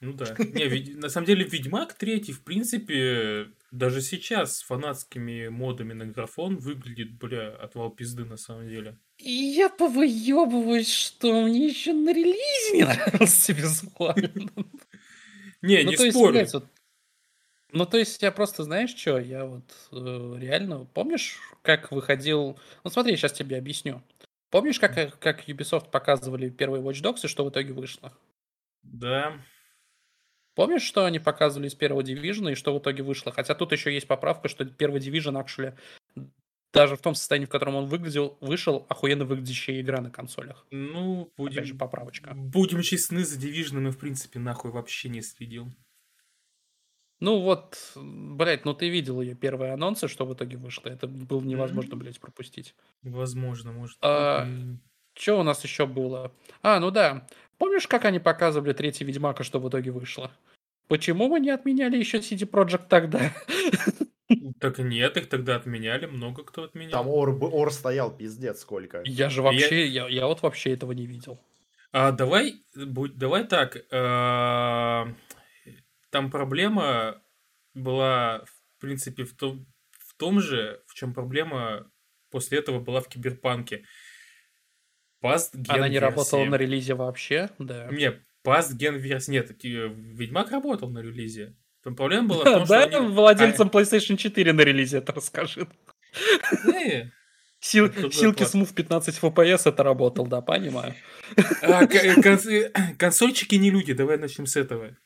[0.00, 0.34] Ну да.
[0.38, 6.06] Не, ведь на самом деле Ведьмак третий, в принципе, даже сейчас с фанатскими модами на
[6.06, 8.98] графон выглядит, бля, отвал пизды на самом деле.
[9.18, 14.50] И я повыебываюсь, что мне еще на релизе не нравился визуально.
[15.62, 16.32] Не, Ну, не то есть, спорю.
[16.32, 16.66] блядь, вот-
[17.72, 22.58] Ну, то есть, я просто, знаешь, что, я вот э, реально, помнишь, как выходил...
[22.82, 24.02] Ну, смотри, я сейчас тебе объясню.
[24.48, 28.16] Помнишь, как, э, как Ubisoft показывали первые Watch Dogs и что в итоге вышло?
[28.82, 29.34] Да.
[30.60, 33.32] Помнишь, что они показывали из первого Division и что в итоге вышло?
[33.32, 35.74] Хотя тут еще есть поправка, что первый Division, actually,
[36.74, 40.66] даже в том состоянии, в котором он выглядел, вышел охуенно выглядящая игра на консолях.
[40.70, 42.34] Ну, Опять же, будем, поправочка.
[42.34, 45.66] будем честны, за Division и, в принципе, нахуй вообще не следил.
[47.20, 50.90] Ну вот, блядь, ну ты видел ее первые анонсы, что в итоге вышло.
[50.90, 52.04] Это было невозможно, Мгм.
[52.04, 52.74] блядь, пропустить.
[53.02, 53.96] Возможно, может.
[54.02, 54.46] А,
[55.14, 56.32] Что у нас еще было?
[56.62, 57.26] А, ну да.
[57.58, 60.30] Помнишь, как они показывали третий Ведьмак, и что в итоге вышло?
[60.90, 63.32] Почему мы не отменяли еще CD Projekt тогда?
[64.58, 67.08] Так нет, их тогда отменяли, много кто Там отменял.
[67.08, 69.00] ор, б- ор стоял, пиздец, сколько.
[69.04, 71.40] Я же вообще, я, я вот вообще этого не видел.
[71.92, 73.76] А давай, будь, давай так.
[73.92, 75.06] а,
[76.10, 77.22] Там проблема
[77.74, 81.88] была, в принципе, в том, в том же, в чем проблема
[82.30, 83.84] после этого была в Киберпанке.
[85.22, 87.86] Past Она не работала на релизе вообще, да.
[87.92, 89.32] Не, past ген версия.
[89.32, 91.56] Нет, таки, Ведьмак работал на релизе.
[91.82, 95.66] Там проблема была в том, что Да, они- владельцам PlayStation 4 на релизе это расскажи.
[97.62, 98.42] Сил, силки.
[98.42, 100.94] Smooth 15 FPS это работал, да, понимаю.
[101.62, 104.96] А, конс- э, консольчики не люди, давай начнем с этого.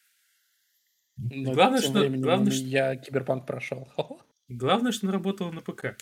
[1.17, 3.89] Но Главное, тем что- временем главное, что- я Киберпанк прошел.
[4.49, 5.97] Главное, что она работала на ПК.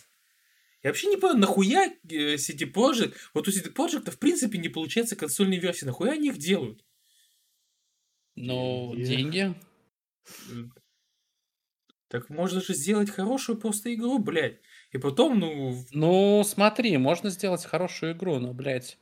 [0.83, 3.13] Я вообще не понял, нахуя э, CD Projekt...
[3.33, 5.85] Вот у CD Projekt в принципе не получается консольные версии.
[5.85, 6.83] Нахуя они их делают?
[8.35, 9.55] Ну, Деньги.
[12.07, 14.59] Так можно же сделать хорошую просто игру, блядь.
[14.91, 15.75] И потом, ну...
[15.91, 18.99] Ну, смотри, можно сделать хорошую игру, но, блядь,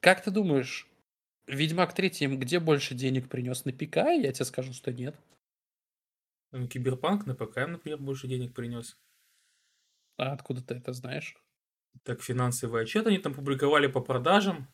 [0.00, 0.88] как ты думаешь,
[1.46, 3.96] Ведьмак 3 им где больше денег принес на ПК?
[3.96, 5.16] Я тебе скажу, что нет.
[6.52, 8.96] ну, Киберпанк на ПК, например, больше денег принес.
[10.16, 11.36] А откуда ты это знаешь?
[12.02, 14.68] Так, финансовый отчет они там публиковали по продажам.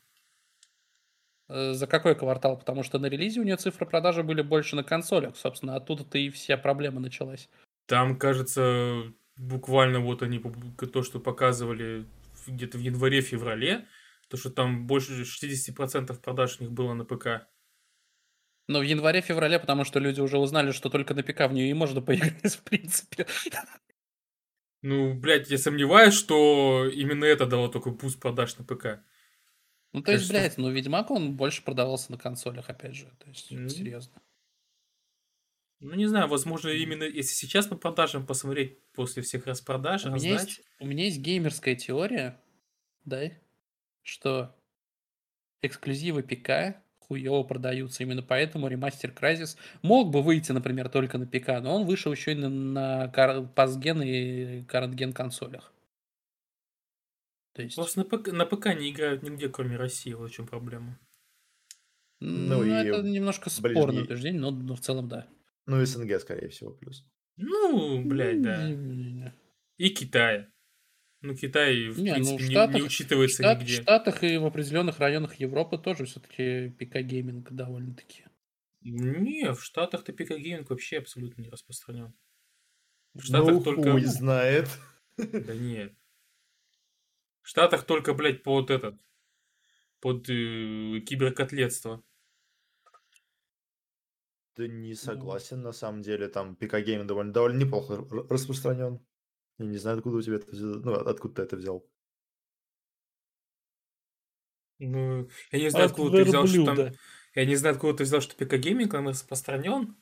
[1.48, 2.58] Э, За какой квартал?
[2.58, 6.30] Потому что на релизе у нее цифры продажи были больше на консолях, собственно, оттуда-то и
[6.30, 7.48] вся проблема началась.
[7.86, 10.42] Там, кажется, буквально вот они
[10.92, 12.06] то, что показывали
[12.46, 13.86] где-то в январе-феврале,
[14.28, 17.46] то, что там больше 60% продаж у них было на ПК.
[18.68, 21.74] Но в январе-феврале, потому что люди уже узнали, что только на ПК в нее и
[21.74, 23.26] можно поиграть, в принципе.
[24.82, 29.00] Ну, блядь, я сомневаюсь, что именно это дало такой пуст продаж на ПК.
[29.92, 33.10] Ну, то есть, Кажется, блядь, ну, Ведьмак, он больше продавался на консолях, опять же.
[33.18, 33.68] То есть, Мгм.
[33.68, 34.22] серьезно.
[35.80, 40.16] Ну, не знаю, возможно, именно если сейчас по продажам посмотреть после всех распродаж, У а
[40.16, 42.40] меня, есть, у меня есть геймерская теория,
[43.04, 43.30] да,
[44.02, 44.56] что
[45.62, 48.02] эксклюзивы ПК хуево продаются.
[48.02, 52.32] Именно поэтому ремастер Crysis мог бы выйти, например, только на ПК, но он вышел еще
[52.32, 53.08] и на, на
[53.54, 55.72] пасген и карантген консолях.
[57.56, 60.46] То есть, Просто на ПК, на ПК не играют нигде, кроме России, вот в чем
[60.46, 60.98] проблема.
[62.20, 65.26] ну, Ну и это немножко спорное ближний- утверждение, но, но в целом да.
[65.66, 67.04] Ну, СНГ, скорее всего, плюс.
[67.36, 68.68] Ну, блядь, да.
[69.78, 70.46] И Китай.
[71.22, 73.82] Ну, Китай, в Не, ну, принципе, в не- не, Штатах- В, учитывается Штат- в нигде.
[73.82, 78.24] Штатах и в определенных районах Европы тоже все-таки ПК-гейминг довольно-таки.
[78.82, 82.14] Не, в Штатах-то ПК-гейминг вообще абсолютно не распространен.
[83.14, 83.92] В Штатах Ну, только...
[83.92, 84.68] хуй знает.
[85.16, 85.94] Да нет.
[87.46, 89.00] В Штатах только, блядь, по вот этот...
[90.00, 92.02] под э, киберкотлетство.
[94.56, 96.26] Да не согласен, на самом деле.
[96.26, 98.98] Там ПК-гейм довольно, довольно неплохо распространен.
[99.58, 100.80] Я не знаю, откуда у тебя это взял.
[100.80, 101.88] Ну, откуда ты это взял.
[104.80, 106.92] Ну, я не знаю, От откуда ты взял, что там...
[107.36, 109.94] Я не знаю, откуда ты взял, что ПК-гейминг там распространен.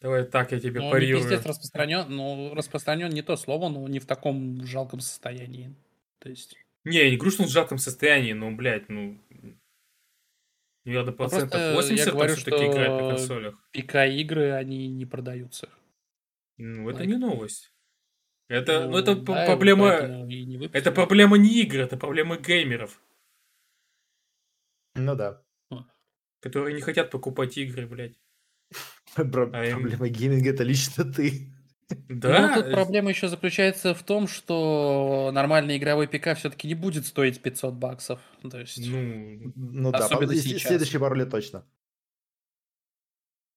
[0.00, 1.22] Давай так, я тебе Ну, парирую.
[1.22, 5.76] пиздец распространен, ну, распространен не то слово, но не в таком жалком состоянии.
[6.18, 9.20] То есть, Не, я не говорю, что он в жалком состоянии, но, блядь, ну...
[10.84, 13.54] Наверное, процентов просто я 80 там говорю, все-таки играет на что консолях.
[13.72, 15.68] ПК-игры, они не продаются.
[16.56, 17.06] Ну, это Like.
[17.06, 17.72] не новость.
[18.48, 19.88] Это, ну, Ну, это да, проблема...
[20.72, 23.00] Это проблема не игр, это проблема геймеров,
[24.94, 25.42] Ну да.
[26.40, 28.18] которые не хотят покупать игры, блядь.
[29.16, 31.52] А Проблема гейминга это лично ты.
[32.08, 37.06] Да, Ну, тут проблема еще заключается в том, что нормальный игровой ПК все-таки не будет
[37.06, 38.20] стоить 500 баксов.
[38.48, 40.62] То есть, ну, Ну да, сейчас.
[40.68, 41.64] следующие пару лет точно.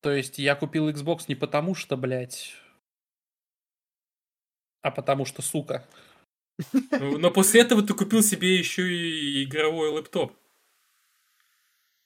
[0.02, 2.54] то есть я купил Xbox не потому что, блядь,
[4.82, 5.88] а потому что, сука.
[6.92, 10.34] ну, но после этого ты купил себе еще и игровой лэптоп.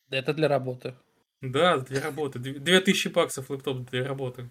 [0.10, 0.95] Это для работы.
[1.41, 2.40] Да, для работы.
[2.40, 4.49] Две- 2000 баксов лэптоп для работы.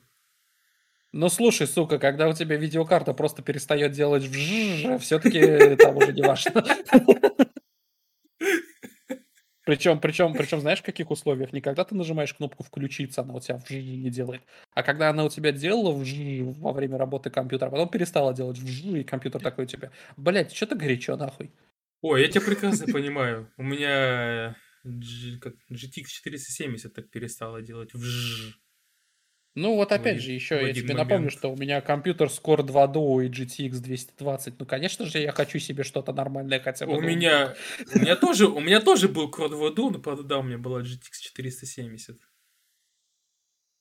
[1.16, 6.20] Ну слушай, сука, когда у тебя видеокарта просто перестает делать вжжж, все-таки там уже не
[6.20, 6.62] важно.
[9.64, 11.55] Причем, причем, причем, знаешь, в каких условиях?
[11.55, 14.43] Не когда ты нажимаешь кнопку включиться, она у тебя вжжж не делает,
[14.74, 18.59] а когда она у тебя делала вжжж во время работы компьютера, а потом перестала делать
[18.59, 21.51] вжжж, и компьютер такой у тебя, блять, что-то горячо нахуй.
[22.02, 23.51] Ой, я тебя прекрасно понимаю.
[23.56, 27.94] У меня GTX 470 так перестала делать.
[27.94, 28.65] Вжж.
[29.57, 31.33] Ну вот опять один- же, еще я тебе напомню, момент.
[31.33, 34.61] что у меня компьютер с Core 2 Duo и GTX 220.
[34.61, 36.99] Ну, конечно же, я хочу себе что-то нормальное хотя бы.
[36.99, 37.57] У меня,
[37.95, 40.59] у меня тоже, у меня тоже был Core 2 Duo, но правда, да, у меня
[40.59, 42.20] была GTX 470.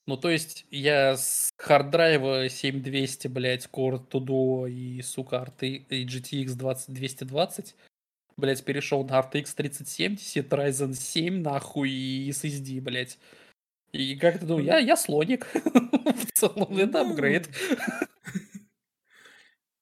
[0.08, 5.68] Ну, то есть, я с hard drive а 7200, блядь, Core Duo и, сука, RT,
[5.90, 7.76] и GTX 20, 220,
[8.38, 13.18] блядь, перешел на RTX 3070, Ryzen 7, нахуй, и SSD, блядь.
[13.96, 15.48] И как ты думаешь, я, я слоник.
[15.54, 17.50] В целом, это Ну, апгрейд.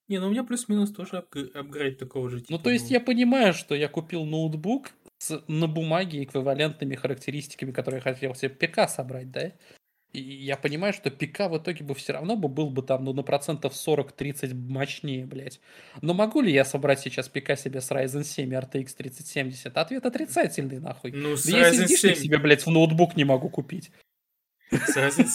[0.07, 2.52] Не, ну у меня плюс-минус тоже апг- апгрейд такого же типа.
[2.52, 2.94] Ну, то есть, был.
[2.94, 8.49] я понимаю, что я купил ноутбук с, на бумаге эквивалентными характеристиками, которые я хотел себе
[8.49, 9.53] ПК собрать, да?
[10.14, 13.14] И я понимаю, что ПК в итоге бы все равно бы был бы там, ну,
[13.14, 15.60] на процентов 40-30 мощнее, блядь.
[16.02, 19.76] Но могу ли я собрать сейчас ПК себе с Ryzen 7 и RTX 3070?
[19.76, 21.11] Ответ отрицательный, нахуй.
[21.14, 23.91] Ну, с Да я Ryzen SSD-шник 7, себе, блядь, в ноутбук не могу купить.
[24.72, 25.27] с Ryzen,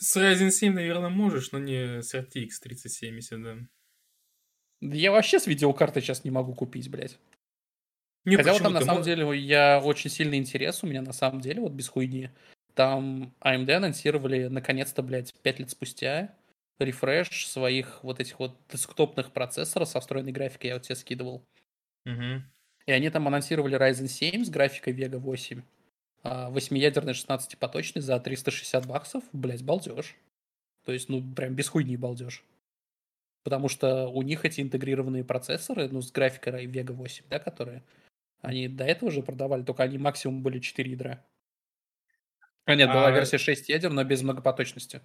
[0.00, 3.56] с Ryzen 7, наверное, можешь, но не с RTX 3070, да.
[4.80, 7.16] Я вообще с видеокартой сейчас не могу купить, блядь.
[8.24, 11.12] Не, Хотя вот там на самом мо- деле я очень сильный интерес у меня на
[11.12, 12.30] самом деле, вот без хуйни.
[12.76, 16.34] Там AMD анонсировали наконец-то, блядь, 5 лет спустя
[16.78, 21.42] рефреш своих вот этих вот десктопных процессоров со встроенной графикой, я вот тебе скидывал.
[22.04, 22.44] Мгм.
[22.84, 25.62] И они там анонсировали Ryzen 7 с графикой Vega 8.
[26.22, 29.24] а, Восьмиядерный 16-поточный за 360 баксов.
[29.32, 30.14] Блять, балдеж.
[30.84, 32.44] То есть, ну, прям без хуйни балдеж.
[33.42, 37.82] Потому что у них эти интегрированные процессоры, ну, с графикой Vega 8, да, которые
[38.42, 41.24] они до этого же продавали, только они максимум были 4 ядра.
[42.66, 45.00] А нет, была А- версия 6 ядер, но без многопоточности.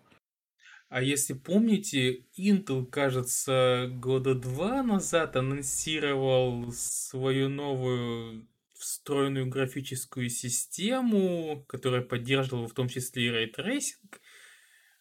[0.89, 8.47] А если помните, Intel, кажется, года два назад анонсировал свою новую
[8.77, 14.19] встроенную графическую систему, которая поддерживала в том числе и ray tracing.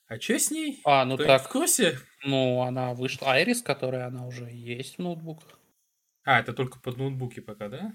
[0.07, 0.81] А что с ней?
[0.85, 1.99] А, ну Кто-нибудь так, в курсе?
[2.25, 5.59] ну, она вышла, Iris, которая она уже есть в ноутбуках.
[6.25, 7.93] А, это только под ноутбуки пока, да?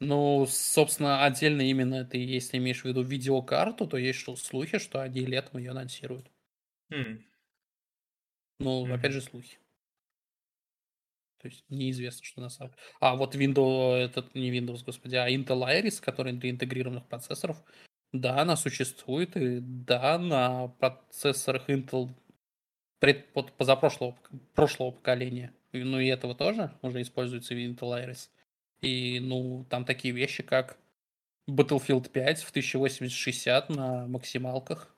[0.00, 5.00] Ну, собственно, отдельно именно ты, если имеешь в виду видеокарту, то есть что, слухи, что
[5.00, 6.30] они летом ее анонсируют.
[6.90, 7.24] Хм.
[8.58, 8.92] Ну, Мгм.
[8.92, 9.58] опять же, слухи.
[11.40, 15.60] То есть неизвестно, что на самом А, вот Windows, этот не Windows, господи, а Intel
[15.68, 17.62] Iris, который для интегрированных процессоров,
[18.12, 22.10] да, она существует, и да, на процессорах Intel
[23.00, 24.16] пред, позапрошлого
[24.54, 28.30] прошлого поколения, ну и этого тоже уже используется Intel Iris.
[28.84, 30.76] И, ну, там такие вещи, как
[31.48, 34.88] Battlefield 5 в 1080-60 на максималках.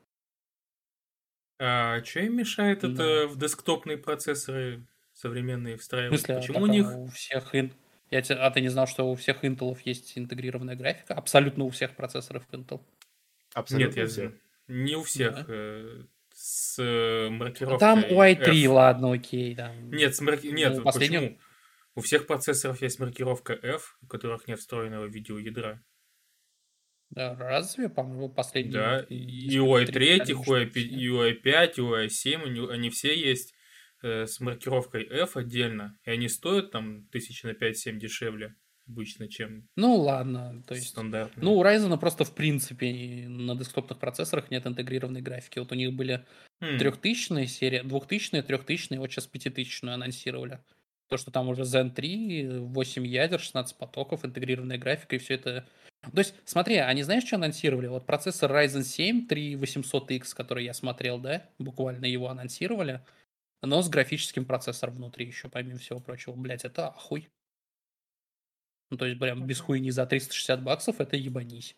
[1.59, 2.89] А что им мешает Да.
[2.89, 4.83] это в десктопные процессоры
[5.15, 6.19] современные В встраивать?
[6.21, 6.87] смысле, а Почему у них...
[6.95, 7.73] у всех ин-
[8.11, 11.15] Я те- А ты не знал, что у всех Intel есть интегрированная графика?
[11.15, 12.81] Абсолютно у всех процессоров Intel.
[13.55, 14.33] Абсолютно Нет, я все.
[14.69, 15.35] Не у всех.
[15.35, 15.45] Да.
[15.49, 16.05] э,
[16.39, 16.77] С
[17.31, 18.71] маркировкой Там у i3, F.
[18.71, 19.75] ладно, окей, да.
[19.75, 21.39] Нет, с марки- Нет, Ну, последний- почему?
[21.97, 25.83] У всех процессоров есть маркировка F, у которых нет встроенного видеоядра.
[27.09, 28.73] Да, разве, по-моему, последний...
[28.73, 30.35] Да, и у i3, и
[31.09, 33.55] у i5, и у i7, они все есть
[34.03, 38.55] э, с маркировкой F отдельно, и они стоят там тысячи на 5-7 дешевле
[38.87, 40.89] обычно, чем Ну ладно, то есть...
[40.89, 41.45] стандартные.
[41.45, 45.59] Ну, у Ryzen просто в принципе на десктопных процессорах нет интегрированной графики.
[45.59, 46.25] Вот у них были
[46.61, 50.61] М, трехтысячные серии, двухтысячные, трехтысячные, вот сейчас пятитысячную анонсировали.
[51.09, 55.67] То, что там уже Zen 3, 8 ядер, 16 потоков, интегрированная графика и все это.
[56.03, 57.87] То есть, смотри, они знаешь, что анонсировали?
[57.87, 63.05] Вот процессор Ryzen 7 3800X, который я смотрел, да, буквально его анонсировали,
[63.63, 66.35] но с графическим процессором внутри еще, помимо всего прочего.
[66.35, 67.29] Блять, это ахуй.
[68.91, 71.77] Ну, то есть, прям без хуйни за 360 баксов это ебанись.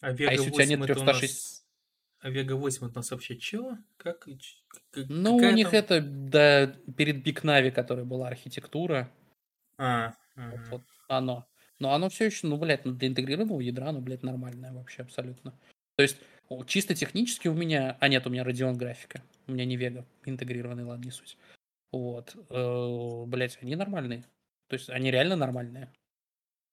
[0.00, 1.61] А Vega если у тебя нет 8
[2.22, 3.78] это у нас- 306 А Vega 8 это у нас вообще чего?
[3.96, 4.28] Как?
[4.28, 4.56] и ч-
[4.92, 6.66] к- Ну, у них там- это, да,
[6.96, 9.10] перед Big Navi, которая была архитектура,
[9.78, 10.64] А, вот, ага.
[10.70, 11.46] вот оно.
[11.78, 15.52] Но оно все еще, ну, блядь, ну, для интегрированного ядра, ну, блядь, нормальное вообще абсолютно.
[15.96, 16.16] То есть,
[16.66, 17.96] чисто технически у меня...
[18.00, 19.20] А, нет, у меня Radeon графика.
[19.48, 21.36] У меня не Vega интегрированный, ладно, не суть.
[21.90, 22.36] Вот.
[22.50, 24.22] Э, Блядь, они нормальные.
[24.68, 25.92] То есть, они реально нормальные.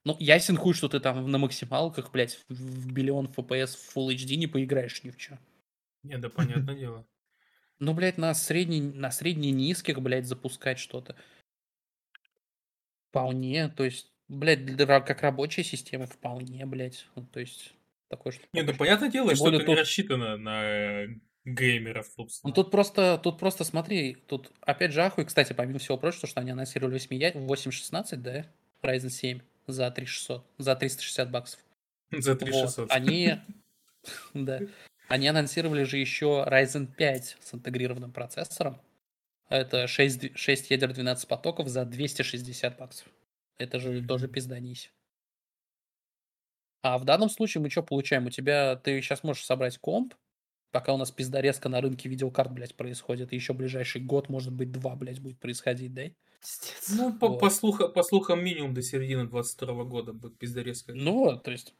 [0.10, 4.38] Ну, ясен хуй, что ты там на максималках, блядь, в биллион FPS в Full HD
[4.38, 5.38] не поиграешь ни в чё.
[6.02, 7.06] Не, да понятное дело.
[7.78, 11.16] Ну, блядь, на средний, на средне низких, блядь, запускать что-то.
[13.12, 17.06] Вполне, то есть, блядь, как рабочая система, вполне, блядь.
[17.16, 17.74] Ну, то есть,
[18.08, 18.42] такое что.
[18.54, 21.08] Не, ну понятное дело, что это не тут- рассчитано на э,
[21.46, 22.54] геймеров, Ну, собственно.
[22.54, 26.50] тут просто, тут просто смотри, тут опять же ахуй, кстати, помимо всего прочего, что они
[26.50, 28.48] анонсировали 8 я- 816, да,
[28.82, 31.60] Ryzen 7 за 3600, за 360 баксов.
[32.12, 32.92] За Вот, 3600.
[32.92, 33.40] Они,
[34.34, 34.60] да,
[35.08, 38.82] они анонсировали же еще Ryzen 5 с интегрированным процессором.
[39.50, 43.08] Это 6, 6 ядер 12 потоков за 260 баксов.
[43.58, 44.92] Это же тоже пизданись.
[46.82, 48.28] А в данном случае мы что получаем?
[48.28, 50.14] У тебя, ты сейчас можешь собрать комп,
[50.72, 53.34] пока у нас пиздорезка на рынке видеокарт, блядь, происходит.
[53.34, 56.04] И еще ближайший год, может быть, два, блядь, будет происходить, да?
[56.42, 56.90] Пиздец.
[56.90, 57.40] Ну, по, Вот.
[57.40, 60.94] по, слуха- по слухам, минимум до середины 22 года будет пиздорезка.
[60.94, 61.74] Ну вот, то есть...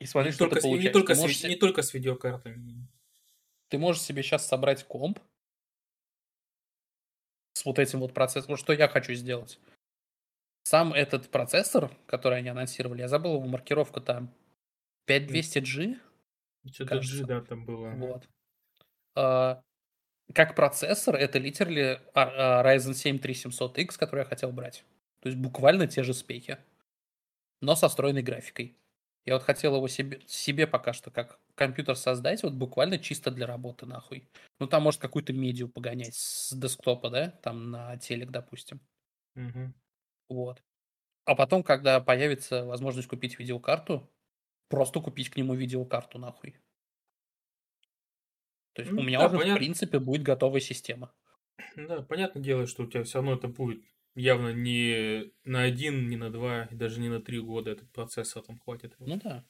[0.00, 1.82] И смотри, не, что только, ты с- не, только Ты с, можешь ви- не только
[1.82, 2.86] с видеокартами.
[3.68, 5.18] ты можешь себе сейчас собрать комп
[7.54, 8.56] с вот этим вот процессором.
[8.56, 9.58] Что я хочу сделать?
[10.62, 14.32] Сам этот процессор, который они анонсировали, я забыл его маркировку там.
[15.08, 15.98] 5200G?
[16.72, 17.00] Что-то.
[17.00, 17.90] G, да, там было.
[17.94, 18.28] Вот.
[19.14, 19.62] А,
[20.34, 24.84] как процессор, это literally а- а, Ryzen 7 3700X, который я хотел брать.
[25.20, 26.58] То есть буквально те же спеки,
[27.60, 28.76] но со встроенной графикой.
[29.24, 33.46] Я вот хотел его себе, себе пока что как компьютер создать, вот буквально чисто для
[33.46, 34.28] работы, нахуй.
[34.58, 38.80] Ну, там может какую-то медиу погонять с десктопа, да, там на телек, допустим.
[39.34, 39.74] Мгм.
[40.28, 40.62] Вот.
[41.24, 44.08] А потом, когда появится возможность купить видеокарту,
[44.68, 46.56] просто купить к нему видеокарту, нахуй.
[48.74, 49.58] То есть Ну у меня да, уже, в понятно.
[49.58, 51.12] принципе, будет готовая система.
[51.76, 53.82] Да, понятное дело, что у тебя все равно это будет
[54.14, 58.42] явно не на один, не на два, и даже не на три года этот процессор
[58.42, 58.94] там хватит.
[58.98, 59.44] Ну да.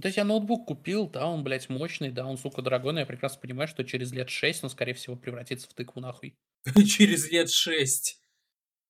[0.00, 3.06] То есть я ноутбук купил, да, он, блядь, мощный, да, он, сука, дорогой, но я
[3.06, 6.36] прекрасно понимаю, что через лет 6 он, скорее всего, превратится в тыкву, нахуй.
[6.86, 8.20] Через лет шесть.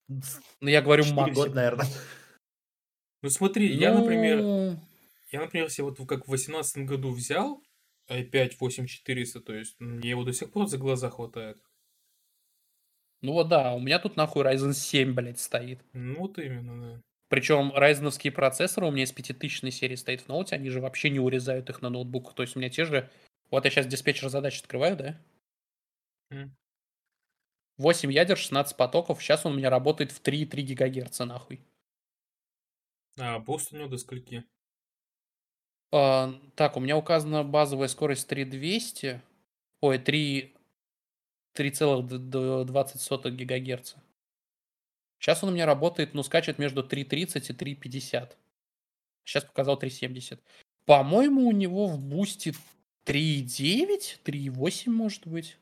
[0.08, 1.32] Ну, я говорю максимум.
[1.34, 1.86] года, наверное.
[3.22, 4.80] Ну смотри, я, например, Ну,
[5.32, 7.62] я, например, себе вот как в восемнадцатом году взял
[8.08, 11.62] i5 8400, то есть мне его до сих пор за глаза хватает.
[13.22, 15.80] Ну вот да, у меня тут нахуй Ryzen 7, блядь, стоит.
[15.92, 17.02] Ну вот именно, да.
[17.28, 21.18] Причем райзеновские процессоры у меня из 5000 серии стоит в ноуте, они же вообще не
[21.18, 22.34] урезают их на ноутбуках.
[22.34, 23.10] То есть у меня те же...
[23.50, 25.20] Вот я сейчас диспетчер задач открываю, да?
[26.30, 26.54] М.
[27.78, 29.22] 8 ядер, 16 потоков.
[29.22, 31.64] Сейчас он у меня работает в 3,3 ГГц, нахуй.
[33.18, 34.44] А буст у него до скольки?
[35.92, 39.20] А, так, у меня указана базовая скорость 3200.
[39.80, 40.54] Ой, 3...
[41.54, 43.94] 3,20 ГГц.
[45.18, 48.32] Сейчас он у меня работает, ну, скачет между 3.30 и 3.50.
[49.24, 50.40] Сейчас показал 3.70.
[50.86, 52.54] По-моему, у него в бусте
[53.04, 55.58] 3.9, 3.8 может быть.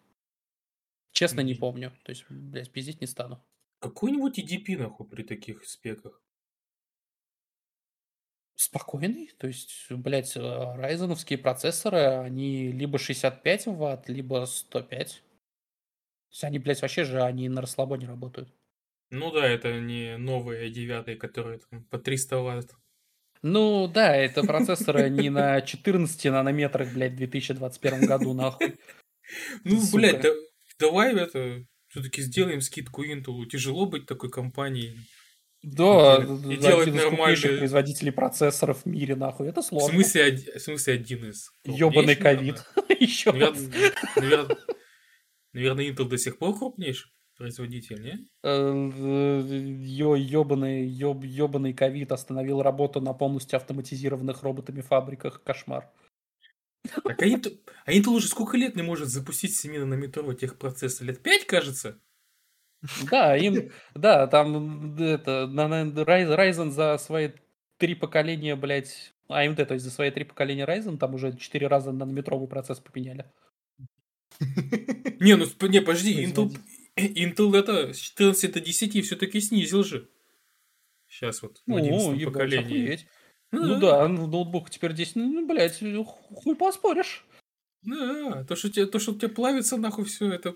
[1.12, 1.93] Честно, не помню.
[2.05, 3.43] То есть, блядь, пиздить не стану.
[3.81, 6.23] Какой-нибудь EDP, нахуй, при таких спеках.
[8.61, 9.31] Спокойный.
[9.39, 15.09] То есть, блядь, райзеновские процессоры, они либо 65 ватт, либо 105.
[15.09, 15.23] То
[16.31, 18.53] есть они, блядь, вообще же они на расслабоне работают.
[19.09, 22.74] Ну да, это не новые i9, которые там по 300 ватт.
[23.41, 28.78] Ну да, это процессоры не на 14 нанометрах, блядь, в 2021 году, нахуй.
[29.65, 30.35] Ну, блядь, да-
[30.78, 33.47] давай это Все-таки сделаем скидку Intel.
[33.47, 34.99] Тяжело быть такой компанией.
[35.62, 36.16] Да,
[36.49, 39.49] И делать один нормальные- производителей процессоров в мире, нахуй.
[39.49, 39.91] Это В сложно.
[39.93, 41.51] смысле, оди- в смысле один из.
[41.65, 42.65] Ёбаный ковид.
[42.99, 43.32] Еще.
[45.53, 48.28] Наверное, Intel до сих пор крупнейший производитель, не?
[48.43, 55.43] Ё, ёбаный, ёб, ёбаный ковид остановил работу на полностью автоматизированных роботами фабриках.
[55.43, 55.91] Кошмар.
[57.05, 61.07] Так а Intel, а Intel уже сколько лет не может запустить 7-нанометровый техпроцессор?
[61.07, 62.01] Лет 5, кажется?
[63.11, 67.31] Да, им, да, там это, Ryzen за свои
[67.77, 71.93] три поколения, блядь, AMD, то есть за свои три поколения Ryzen, там уже четыре раза
[71.93, 73.31] нанометровый процесс поменяли.
[75.20, 76.61] Не, ну не, подожди, Intel, Производитель.
[76.97, 80.09] Intel это с 14 до 10 все-таки снизил же.
[81.09, 82.82] Сейчас вот, в Ну, 11 ебать, поколении.
[82.85, 83.07] охуеть.
[83.52, 87.27] Ну да, ну, ноутбук теперь 10, ну, блядь, хуй поспоришь.
[87.82, 90.55] Да, то, что, тебе, то, что у тебя плавится, нахуй, все это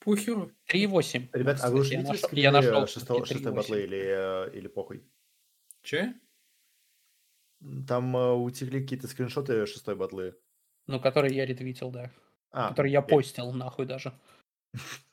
[0.00, 0.50] похеру.
[0.66, 1.28] 3.8.
[1.32, 3.56] Ребят, а вы уже Я видели я нашел шестого- всё-таки шестой 3.8.
[3.56, 3.98] батлы или,
[4.48, 5.04] э, или похуй?
[5.82, 6.14] Че?
[7.86, 10.34] Там э, утекли какие-то скриншоты шестой батлы.
[10.86, 12.10] Ну, который я ретвитил, да.
[12.50, 14.12] А, который я постил, нахуй даже.
[14.74, 14.74] С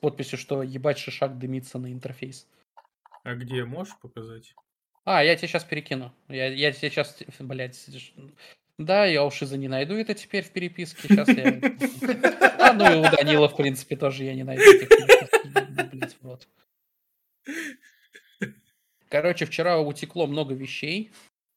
[0.00, 2.48] Подписью, что ебать шишак дымится на интерфейс.
[3.22, 4.54] А где, можешь показать?
[5.04, 6.12] А, я тебе сейчас перекину.
[6.28, 7.88] Я, я тебе сейчас, блядь.
[8.78, 11.08] Да, я уж и не найду это теперь в переписке.
[11.08, 11.60] Сейчас я...
[12.62, 14.88] А, ну и у Данила, в принципе, тоже я не найду этих.
[15.92, 16.48] Блядь, вот.
[19.08, 21.12] Короче, вчера утекло много вещей.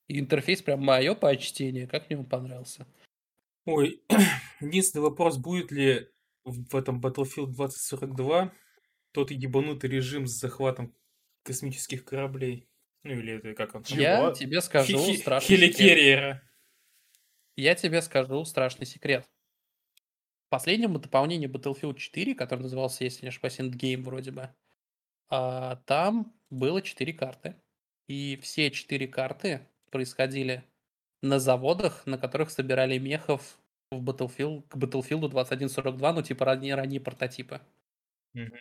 [0.08, 1.88] И интерфейс прям мое почтение.
[1.88, 2.86] Как мне он понравился.
[3.66, 4.02] Ой,
[4.62, 6.10] единственный вопрос, будет ли
[6.44, 8.52] в этом Battlefield 2042
[9.12, 10.94] тот ебанутый режим с захватом
[11.44, 12.68] космических кораблей?
[13.04, 13.84] Ну или это как он?
[13.84, 13.98] там?
[13.98, 14.32] Я Чего?
[14.32, 16.42] тебе скажу Хи- хи- страшный секрет.
[17.58, 19.26] Я тебе скажу страшный секрет.
[20.48, 24.50] В последнем дополнении Battlefield 4, который назывался, если не ошибаюсь, Endgame вроде бы,
[25.30, 27.56] а, там было 4 карты.
[28.08, 30.64] И все 4 карты происходили
[31.24, 33.60] на заводах, на которых собирали мехов
[33.92, 37.62] в Battlefield, к Battlefield 2142, ну типа ранние, ранние прототипы.
[38.34, 38.58] Мгм.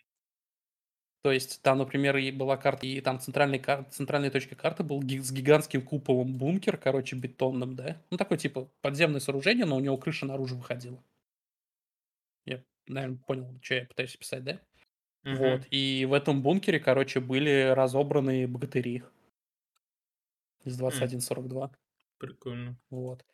[1.24, 5.00] То есть там, например, и была карта, и там центральной, кар- центральной точкой карты был
[5.00, 7.96] с гигантским куполом бункер, короче, бетонным, да?
[8.10, 11.02] Ну, такой, типа, подземное сооружение, но у него крыша наружу выходила.
[12.44, 14.60] Я, наверное, понял, что я пытаюсь писать, да?
[15.22, 15.36] Мгм.
[15.38, 15.62] Вот.
[15.70, 19.02] И в этом бункере, короче, были разобраны богатыри
[20.62, 21.70] из 2142.
[22.18, 22.76] Прикольно.
[22.90, 23.24] Вот.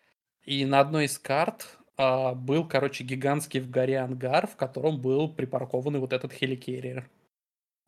[0.44, 5.28] И на одной из карт а, был, короче, гигантский в горе ангар, в котором был
[5.34, 7.10] припаркованный вот этот хеликерриер,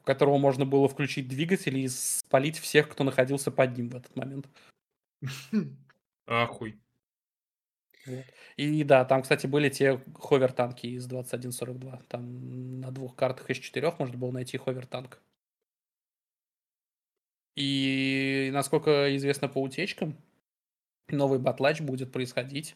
[0.02, 4.14] у которого можно было включить двигатель и спалить всех, кто находился под ним в этот
[4.16, 4.48] момент.
[6.26, 6.80] Ахуй.
[8.56, 12.02] И да, там, кстати, были те ховер-танки из 2142.
[12.08, 15.20] Там на двух картах из четырех можно было найти ховер-танк.
[17.54, 20.16] И, насколько известно по утечкам,
[21.08, 22.74] новый батлач будет происходить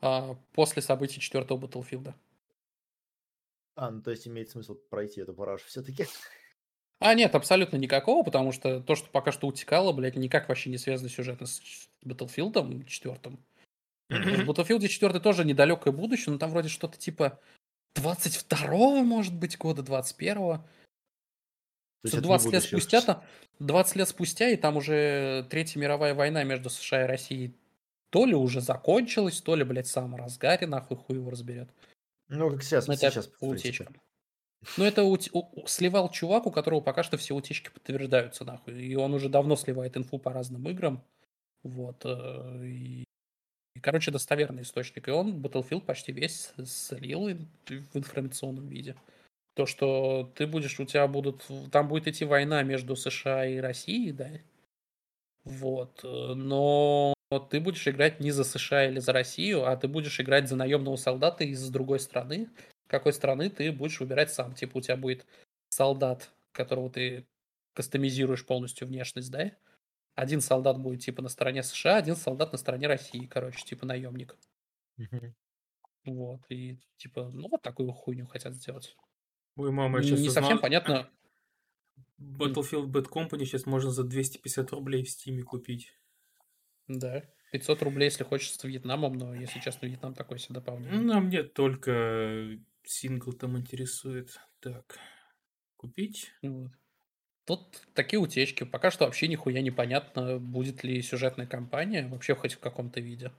[0.00, 2.14] а, после событий четвертого Battlefield.
[3.74, 6.04] А, ну то есть имеет смысл пройти эту парашу все-таки.
[7.00, 10.76] А, нет, абсолютно никакого, потому что то, что пока что утекало, блядь, никак вообще не
[10.76, 13.42] связано сюжетно с Battlefield четвертым.
[14.10, 17.40] В Battlefield 4 тоже недалекое будущее, но там вроде что-то типа
[17.96, 20.58] 22-го, может быть, года, 21-го.
[22.02, 22.80] То есть Что это не 20 лет будущее.
[22.80, 23.22] спустя, там,
[23.60, 27.54] 20 лет спустя, и там уже Третья мировая война между США и Россией
[28.10, 31.70] то ли уже закончилась, то ли, блядь, в самом разгаре, нахуй хуй его разберет.
[32.28, 33.96] Ну, как сейчас, Ну, это сейчас, утечкам.
[34.76, 38.80] Ну, это у- у- сливал чувак, у которого пока что все утечки подтверждаются, нахуй.
[38.82, 41.02] И он уже давно сливает инфу по разным играм.
[41.62, 42.02] Вот.
[42.04, 43.04] э, И,
[43.74, 45.08] и, короче, достоверный источник.
[45.08, 48.96] И он Battlefield почти весь слил в информационном виде.
[49.54, 54.12] То, что ты будешь, у тебя будут, там будет идти война между США и Россией,
[54.12, 54.30] да?
[55.44, 56.00] Вот.
[56.04, 57.14] э, Но
[57.50, 60.96] ты будешь играть не за США или за Россию, а ты будешь играть за наемного
[60.96, 62.48] солдата из другой страны,
[62.90, 64.52] какой страны ты будешь выбирать сам.
[64.52, 65.24] Типа у тебя будет
[65.68, 67.26] солдат, которого ты
[67.72, 69.52] кастомизируешь полностью внешность, да?
[70.16, 74.36] Один солдат будет типа на стороне США, один солдат на стороне России, короче, типа наемник.
[74.96, 75.34] Мгм.
[76.04, 78.96] Вот, и типа, ну вот такую хуйню хотят сделать.
[79.56, 81.08] Ой, мама, я Не сейчас совсем понятно.
[82.18, 85.94] Battlefield Bad Company сейчас можно за 250 рублей в Стиме купить.
[86.88, 87.22] Да,
[87.52, 91.00] 500 рублей, если хочешь, с Вьетнамом, но, если честно, Вьетнам такой себе дополнение.
[91.00, 94.40] Нам нет только сингл там интересует.
[94.60, 94.98] Так,
[95.76, 96.32] купить?
[96.42, 96.72] Вот.
[97.46, 98.64] Тут такие утечки.
[98.64, 103.32] Пока что вообще нихуя непонятно, будет ли сюжетная кампания вообще хоть в каком-то виде.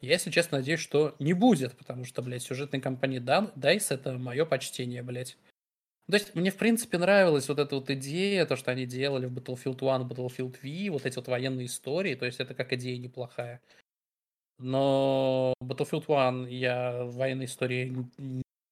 [0.00, 4.18] Я, если честно, надеюсь, что не будет, потому что, блядь, сюжетная кампания Дан- DICE это
[4.18, 5.36] мое почтение, блядь.
[6.08, 9.36] То есть мне, в принципе, нравилась вот эта вот идея, то, что они делали в
[9.36, 13.60] Battlefield 1, Battlefield V, вот эти вот военные истории, то есть это как идея неплохая.
[14.58, 18.06] Но Battlefield 1 я военной истории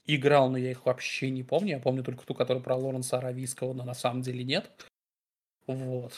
[0.07, 1.73] играл, но я их вообще не помню.
[1.73, 4.71] Я помню только ту, которая про Лоренса Аравийского, но на самом деле нет.
[5.67, 6.13] Вот.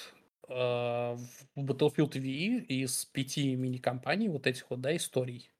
[0.49, 1.17] А,
[1.55, 5.51] в Battlefield V из пяти мини-компаний вот этих вот, да, историй.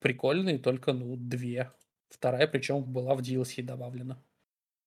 [0.00, 1.72] Прикольные, только, ну, две.
[2.08, 4.22] Вторая, причем, была в DLC добавлена.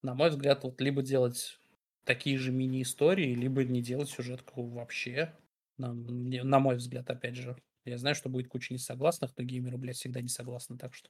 [0.02, 1.60] На мой взгляд, вот либо делать
[2.04, 5.34] такие же мини-истории, либо не делать сюжетку вообще.
[5.78, 7.56] На, на мой взгляд, опять же.
[7.86, 11.10] Я знаю, что будет куча несогласных, но геймеры, блядь, всегда не согласны, так что...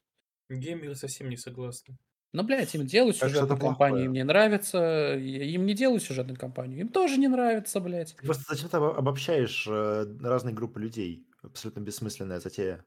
[0.50, 1.98] Геймеры совсем не согласны.
[2.34, 4.06] Ну, блядь, им делают сюжетную кампанию, плохое.
[4.06, 5.14] им не нравится.
[5.16, 8.16] Им не делают сюжетную кампанию, им тоже не нравится, блядь.
[8.16, 11.28] Ты Просто зачем ты обо- обобщаешь э, разные группы людей?
[11.44, 12.84] Абсолютно бессмысленная затея.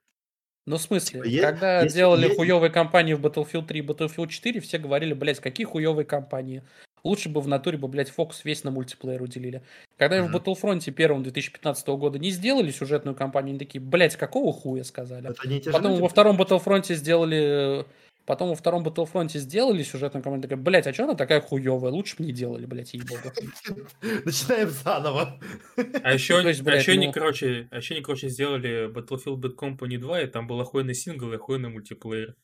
[0.66, 4.28] Ну, в смысле, Типа, когда если делали е- хуевые компании в Battlefield 3 и Battlefield
[4.28, 6.64] 4, все говорили, блядь, какие хуевые компании.
[7.06, 9.62] Лучше бы в натуре бы, блядь, фокус весь на мультиплеер уделили.
[9.96, 10.36] Когда в Мгм.
[10.36, 15.30] Battlefront первом 2015 года не сделали сюжетную кампанию, они такие, блядь, какого хуя сказали.
[15.30, 17.84] Это не те же Потом люди, во втором Battlefront сделали...
[18.26, 21.92] Потом во втором Battlefront сделали сюжетную кампанию, такая, блядь, а что она такая хуевая?
[21.92, 23.20] Лучше бы не делали, блядь, ей-богу.
[24.24, 25.38] Начинаем заново.
[26.02, 28.90] А еще, То есть, а блядь, еще они, ну- короче, а еще они, короче, сделали
[28.92, 32.34] Battlefield Bad Company 2, и там был охуенный сингл и охуенный мультиплеер.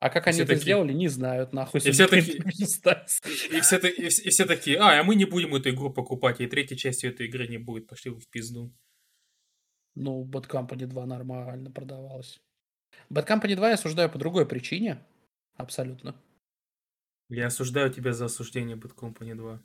[0.00, 1.80] А как И они все это такие- сделали, не знают, нахуй.
[1.80, 2.36] И все такие-.
[2.42, 6.40] И все, и, вс- и все такие, а, а мы не будем эту игру покупать,
[6.40, 8.72] и третьей части этой игры не будет, пошли в пизду.
[9.94, 12.40] Ну, Bad Company 2 нормально продавалась.
[13.12, 15.04] Bad Company 2 я осуждаю по другой причине.
[15.56, 16.14] Абсолютно.
[17.28, 19.60] Я осуждаю тебя за осуждение Bad Company 2.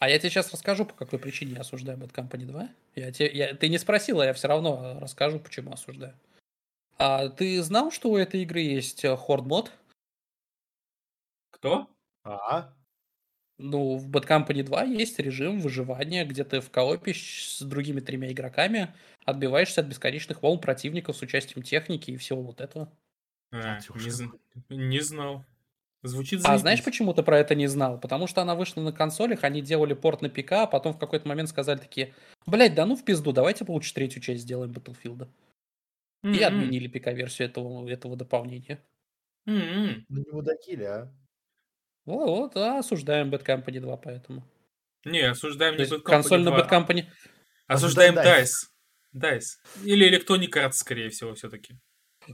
[0.00, 2.68] А я тебе сейчас расскажу, по какой причине я осуждаю Bad Company 2.
[2.94, 6.14] Я те, я, ты не спросила, я все равно расскажу, почему осуждаю.
[6.98, 9.72] А ты знал, что у этой игры есть э, хорд мод?
[11.50, 11.88] Кто?
[12.24, 12.74] А?
[13.58, 18.30] Ну, в Bad Company 2 есть режим выживания, где ты в коопе с другими тремя
[18.32, 18.94] игроками
[19.24, 22.92] отбиваешься от бесконечных волн противников с участием техники и всего вот этого.
[23.52, 25.44] А, не, не знал.
[26.02, 26.60] Звучит А заебись.
[26.60, 27.98] знаешь, почему ты про это не знал?
[27.98, 31.26] Потому что она вышла на консолях, они делали порт на ПК, а потом в какой-то
[31.28, 32.14] момент сказали такие,
[32.46, 35.28] блять, да ну в пизду, давайте лучше третью часть сделаем Battlefield.
[36.22, 36.44] И М-м.
[36.44, 38.84] отменили ПК-версию этого, этого дополнения.
[39.46, 40.04] М-м.
[40.08, 41.12] Ну не мудаки ли, а?
[42.04, 44.44] Вот, вот, а, осуждаем Bad Company 2 поэтому.
[45.04, 46.60] Не, осуждаем То не Bad Company консольный 2.
[46.60, 47.06] Bad Company...
[47.66, 48.52] Осуждаем Осуждаем DICE.
[49.14, 49.84] DICE.
[49.84, 51.78] Или Electronic Arts, скорее всего, все-таки.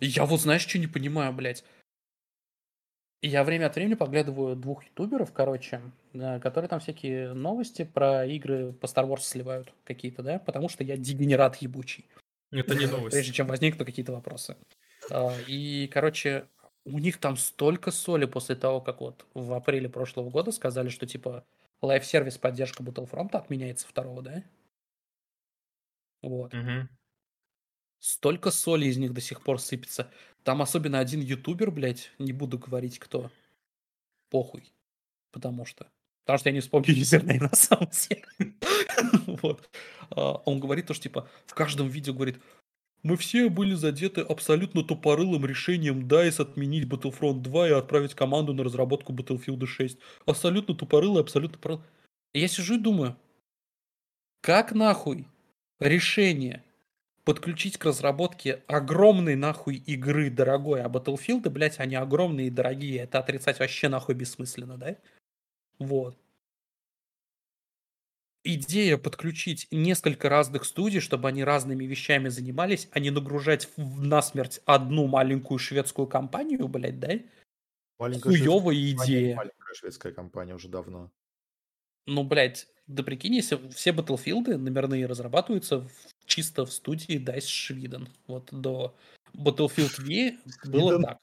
[0.01, 1.65] Я вот знаешь, что не понимаю, блядь.
[3.21, 5.81] Я время от времени поглядываю двух ютуберов, короче,
[6.13, 10.85] э, которые там всякие новости про игры по Star Wars сливают какие-то, да, потому что
[10.85, 12.07] я дегенерат ебучий.
[12.61, 13.15] Это не новость.
[13.15, 14.57] прежде чем возникнут какие-то вопросы.
[15.11, 16.49] А, И, короче,
[16.85, 21.07] у них там столько соли после того, как вот в апреле прошлого года сказали, что
[21.07, 21.45] типа
[21.83, 24.45] live-service поддержка Battlefront отменяется второго, да?
[26.23, 26.53] Вот.
[26.53, 26.89] Мгм.
[27.99, 30.11] Столько соли из них до сих пор сыпется.
[30.43, 33.31] Там особенно один ютубер, блядь, не буду говорить кто.
[34.31, 34.73] Похуй.
[35.31, 35.87] Потому что.
[36.25, 38.55] Потому что я не вспомню юзернейм на самом деле.
[39.45, 39.69] Вот.
[40.11, 42.39] А, Он говорит то, что типа в каждом видео говорит,
[43.03, 48.65] мы все были задеты абсолютно тупорылым решением DICE отменить Battlefront 2 и отправить команду на
[48.65, 49.99] разработку Battlefield 6.
[50.25, 51.85] Абсолютно тупорылый, абсолютно тупорылый.
[52.33, 53.17] Я сижу и думаю,
[54.41, 55.29] как нахуй
[55.81, 56.65] решение
[57.25, 63.19] подключить к разработке огромной нахуй игры дорогой, а Battlefield, блядь, они огромные и дорогие, это
[63.19, 64.97] отрицать вообще нахуй бессмысленно, да?
[65.79, 66.17] Вот.
[68.47, 74.61] Идея подключить несколько разных студий, чтобы они разными вещами занимались, а не нагружать в насмерть
[74.67, 77.13] одну маленькую шведскую компанию, блядь, да?
[77.99, 79.37] Маленькая Хуёвая идея.
[79.37, 81.11] Маленькая шведская компания уже давно.
[82.07, 85.91] Ну, блядь, да прикинь, если все Battlefield номерные разрабатываются в-
[86.27, 88.09] чисто в студии DICE Швиден.
[88.27, 88.95] Вот до
[89.33, 90.37] Battlefield V
[90.71, 91.03] было Швиден.
[91.05, 91.19] так.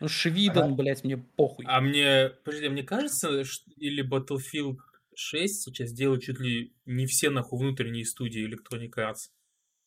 [0.00, 1.64] Ну, Швиден, блядь, мне похуй.
[1.66, 4.76] А мне, подожди, а мне кажется, ш- или Battlefield
[5.20, 9.30] 6 сейчас делают чуть ли не все нахуй внутренние студии Electronic Arts.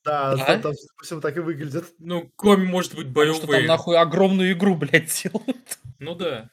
[0.03, 0.59] Да, Да?
[0.59, 1.85] там, всему, так и выглядит.
[1.97, 5.79] Ну, кроме, может быть, Потому что там нахуй огромную игру, блядь, делают.
[5.99, 6.49] Ну да.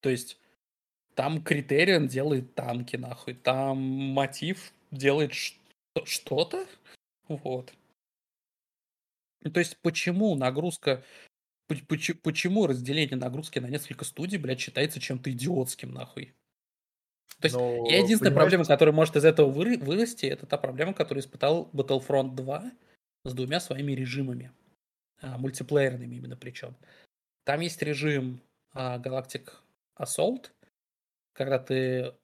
[0.00, 0.38] То есть
[1.14, 3.34] там Критерион делает танки, нахуй.
[3.34, 5.32] Там Мотив делает
[6.04, 6.66] что-то.
[7.26, 7.72] Вот.
[9.42, 11.02] Ну, То есть почему нагрузка...
[11.68, 16.34] поч- поч- Почему разделение нагрузки на несколько студий, блядь, считается чем-то идиотским, нахуй?
[17.40, 20.56] То есть Но, я единственная понимаешь, проблема, которая может из этого выры- вырасти, это та
[20.56, 22.72] проблема, которую испытал Battlefront 2
[23.24, 24.52] с двумя своими режимами.
[25.22, 26.76] а, мультиплеерными именно причем.
[27.44, 28.42] Там есть режим
[28.74, 29.50] а, Galactic
[29.98, 30.50] Assault,
[31.32, 32.14] когда ты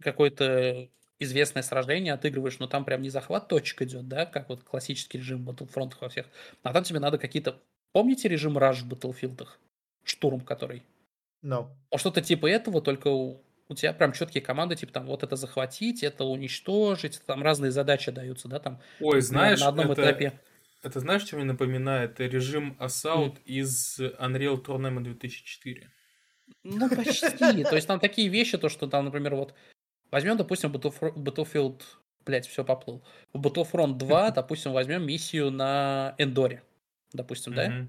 [0.00, 0.88] какое-то
[1.18, 5.48] известное сражение отыгрываешь, но там прям не захват точек идет, да, как вот классический режим
[5.48, 6.26] Battlefront во всех.
[6.62, 7.62] А там тебе надо какие-то...
[7.92, 9.46] Помните режим Rush в Battlefield?
[10.04, 10.82] Штурм который?
[11.42, 11.68] No.
[11.90, 15.36] А что-то типа этого, только у, у тебя прям четкие команды, типа там вот это
[15.36, 20.40] захватить, это уничтожить, там разные задачи даются, да, там Ой, знаешь, на одном это, этапе.
[20.82, 22.20] это знаешь, что мне напоминает?
[22.20, 25.90] Режим Assault из Unreal Tournament 2004.
[26.64, 27.30] Ну, почти.
[27.64, 29.54] То есть там такие вещи, то, что там, например, вот
[30.10, 31.82] возьмем, допустим, Battlef- Battlefield,
[32.26, 33.02] блять, все поплыл.
[33.32, 36.62] В Battlefront 2, допустим, возьмем миссию на Эндоре,
[37.12, 37.68] допустим, да?
[37.68, 37.88] Мгм.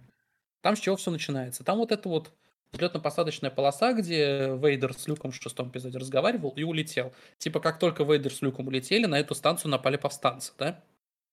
[0.62, 1.64] Там с чего все начинается?
[1.64, 2.32] Там вот это вот
[2.72, 7.14] взлетно-посадочная полоса, где Вейдер с Люком в шестом эпизоде разговаривал и улетел.
[7.38, 10.84] Типа, как только Вейдер с Люком улетели, на эту станцию напали повстанцы, да?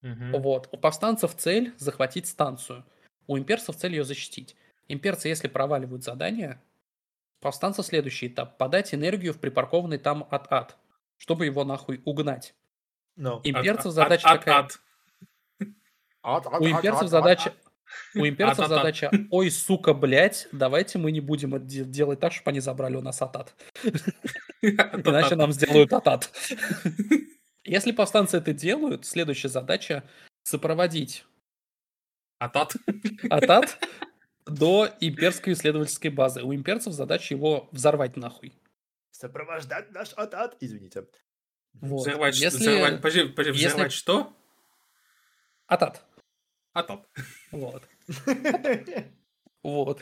[0.03, 0.33] Мгм.
[0.41, 0.69] Вот.
[0.73, 2.85] У повстанцев цель захватить станцию.
[3.27, 4.57] У имперцев цель ее защитить.
[4.89, 6.61] Имперцы, если проваливают задание,
[7.41, 8.57] повстанцы следующий этап.
[8.57, 10.77] Подать энергию в припаркованный там ад-ад,
[11.19, 12.55] чтобы его нахуй угнать.
[13.19, 13.41] No.
[13.45, 14.69] Имперцев Ад- задача ад- такая.
[16.61, 17.55] У имперцев ад, задача...
[18.15, 18.79] У имперцев Ад-ад-ад.
[18.79, 23.21] задача, ой, сука, блядь, давайте мы не будем делать так, чтобы они забрали у нас
[23.23, 23.55] атат.
[24.63, 26.31] Иначе нам сделают атат.
[27.65, 30.05] Если повстанцы это делают, следующая задача
[30.43, 31.25] сопроводить
[32.39, 32.75] Атат.
[33.31, 33.79] атат
[34.47, 36.43] до имперской исследовательской базы.
[36.43, 38.55] У имперцев задача его взорвать нахуй.
[39.11, 41.07] Сопровождать наш ад, Извините.
[41.75, 42.01] Вот.
[42.07, 42.59] Взорвать, что- Если...
[42.59, 44.33] взорвать, подожди, подожди, если- взорвать что?
[45.67, 46.05] Атат.
[46.73, 47.07] Атат.
[47.53, 47.83] Вот.
[49.63, 50.01] Вот.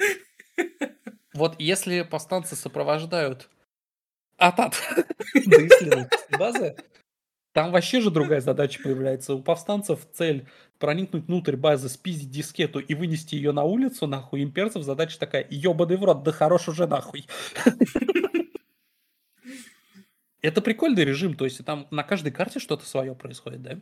[1.35, 3.49] Вот если повстанцы сопровождают
[4.39, 4.75] атат
[5.35, 6.77] до исследовательской базы,
[7.53, 9.35] там вообще же другая задача появляется.
[9.35, 10.47] У повстанцев цель
[10.79, 14.43] проникнуть внутрь базы, спиздить дискету и вынести ее на улицу, нахуй.
[14.43, 17.27] Имперцев задача такая, ебаный в рот, да хорош уже нахуй.
[20.43, 23.81] Это прикольный режим, то есть там на каждой карте что-то свое происходит, да?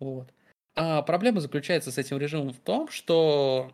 [0.00, 0.32] Вот.
[0.76, 3.72] А проблема заключается с этим режимом в том, что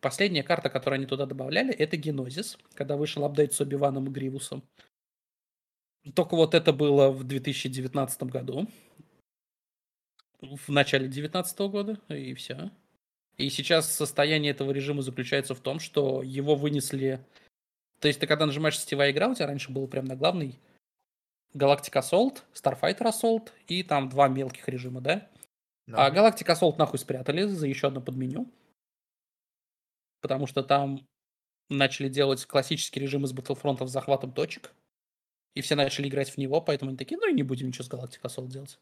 [0.00, 4.64] последняя карта, которую они туда добавляли, это Генозис, когда вышел апдейт с Оби-Ваном и Гривусом.
[6.14, 8.68] Только вот это было в 2019 году.
[10.40, 12.70] В начале 2019 года, и все.
[13.38, 17.24] И сейчас состояние этого режима заключается в том, что его вынесли...
[18.00, 20.58] То есть ты когда нажимаешь сетевая игра, у тебя раньше было прям на главный
[21.54, 25.30] Galactic Assault, Starfighter Assault и там два мелких режима, да?
[25.86, 25.96] No.
[25.96, 28.50] А Galactic Assault нахуй спрятали за еще одно подменю.
[30.20, 31.06] Потому что там
[31.68, 34.72] начали делать классический режим из Battlefront с захватом точек.
[35.54, 37.90] И все начали играть в него, поэтому они такие, ну и не будем ничего с
[37.90, 38.78] Galactic Assault делать.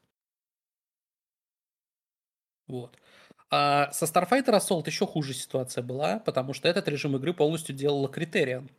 [2.67, 2.97] Вот.
[3.51, 8.09] А со Starfighter Assault еще хуже ситуация была, потому что этот режим игры полностью делала
[8.09, 8.71] Criterion.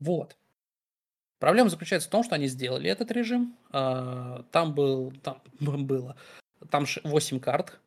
[0.00, 0.36] Вот.
[1.42, 3.56] Проблема заключается в том, что они сделали этот режим.
[3.72, 6.16] а, Там был, там было,
[6.70, 7.80] там 8 карт.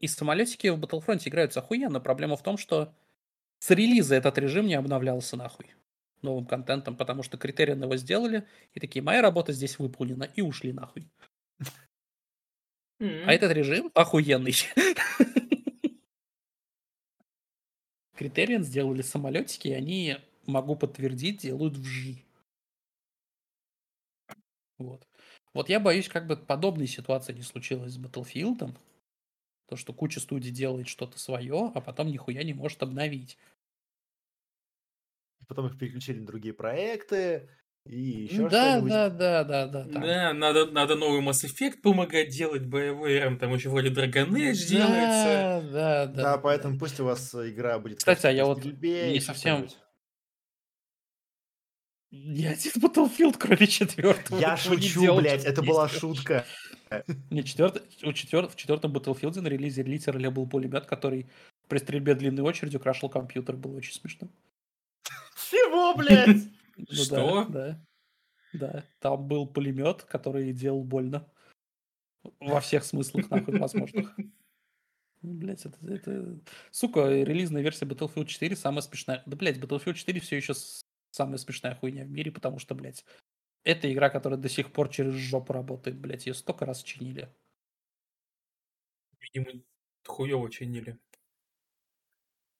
[0.00, 2.00] И самолетики в Battlefront играются охуенно.
[2.00, 2.92] Проблема в том, что
[3.60, 5.76] с релиза этот режим не обновлялся нахуй
[6.22, 10.72] новым контентом, потому что критерии его сделали, и такие, моя работа здесь выполнена, и ушли
[10.72, 11.08] нахуй.
[12.98, 14.54] А этот режим охуенный.
[18.16, 20.16] Критериан сделали самолетики, и они,
[20.46, 22.22] могу подтвердить, делают вжи.
[24.78, 25.06] Вот.
[25.54, 28.74] Вот я боюсь, как бы подобной ситуации не случилось с Battlefield.
[29.68, 33.38] То, что куча студий делает что-то свое, а потом нихуя не может обновить.
[35.48, 37.48] Потом их переключили на другие проекты.
[37.84, 38.90] И еще да, что-нибудь.
[38.90, 40.02] да, да, да, да, там.
[40.02, 44.68] Да, надо, надо новый Mass Effect помогать делать боевой, там, там еще вроде Dragon Age
[44.68, 44.78] делается.
[44.88, 46.38] Да, да, Да, да.
[46.38, 47.98] поэтому пусть у вас э, игра будет...
[47.98, 49.78] Кстати, а я вот не совсем- что-нибудь.
[52.12, 54.38] Ни один Battlefield, кроме четвертого.
[54.38, 56.44] Я шучу, делал, блядь, это была шутка.
[57.30, 61.26] Не, четвертый, у четвер- в четвертом Battlefield на релизе литерали был пулемет, который
[61.68, 63.56] при стрельбе длинной очередью крашил компьютер.
[63.56, 64.28] Было очень смешно.
[65.50, 66.36] Чего, блядь?
[66.76, 67.44] Ну да, Что?
[67.46, 67.84] Да,
[68.52, 68.84] да.
[69.00, 71.26] Там был пулемет, который делал больно.
[72.40, 74.14] Во всех смыслах, нахуй, возможных.
[75.22, 76.38] Ну, блядь, это, это...
[76.70, 79.22] Сука, релизная версия Battlefield 4 самая смешная.
[79.24, 80.52] Да, блядь, Battlefield 4 все еще
[81.12, 83.04] самая смешная хуйня в мире, потому что, блядь,
[83.64, 87.32] это игра, которая до сих пор через жопу работает, блядь, ее столько раз чинили.
[89.20, 89.62] Видимо,
[90.04, 90.98] хуево чинили.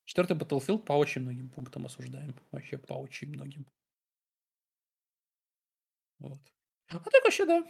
[0.05, 2.37] Четвертый Battlefield по очень многим пунктам осуждаем.
[2.51, 3.67] Вообще по очень многим.
[6.19, 6.41] Вот.
[6.89, 7.67] А так вообще, да.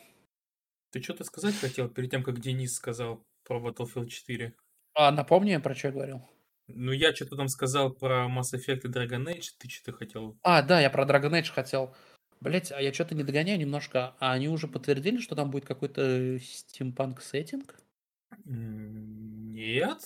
[0.91, 4.55] Ты что-то сказать хотел перед тем, как Денис сказал про Battlefield 4?
[4.95, 6.32] А напомни, про что я говорил.
[6.75, 10.37] Ну, я что-то там сказал про Mass Effect и Dragon Age, ты что-то хотел...
[10.43, 11.95] А, да, я про Dragon Age хотел.
[12.41, 14.15] Блять, а я что-то не догоняю немножко.
[14.19, 17.77] А они уже подтвердили, что там будет какой-то стимпанк сеттинг?
[18.47, 19.99] М, Нет.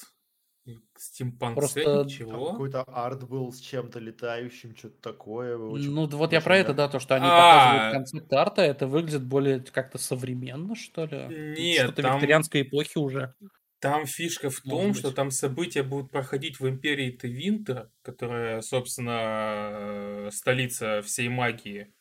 [0.99, 2.51] Стимпанк Просто сеттинг, чего?
[2.51, 5.57] какой-то арт был с чем-то летающим, что-то такое.
[5.57, 7.31] очень Ну, вот я про это, да, то, что они А.
[7.31, 11.55] показывают концепт арта, это выглядит более как-то современно, что ли?
[11.57, 13.35] Нет, Что-то там- викторианской эпохи уже.
[13.79, 20.31] Там фишка в том, что там события будут проходить в Империи Тевинтер, которая, собственно, э,
[20.33, 21.93] столица всей магии.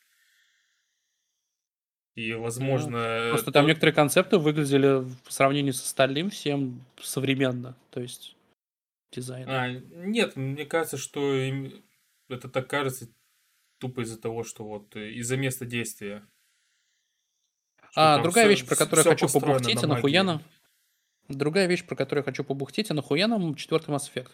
[2.14, 3.28] И, возможно...
[3.28, 7.76] Просто то- там некоторые концепты выглядели в сравнении с остальным всем современно.
[7.90, 8.36] То есть
[9.12, 9.46] дизайн.
[9.48, 11.84] А, нет, мне кажется, что им
[12.30, 13.08] это так кажется
[13.78, 16.26] тупо из-за того, что вот э, из-за места действия.
[17.94, 20.18] А, другая всё- вещь, про которую я хочу побухтеть, а магии.
[20.18, 20.42] нам...
[21.28, 24.30] Другая вещь, про которую я хочу побухтеть, а нахуя нам четвертый Mass Effect?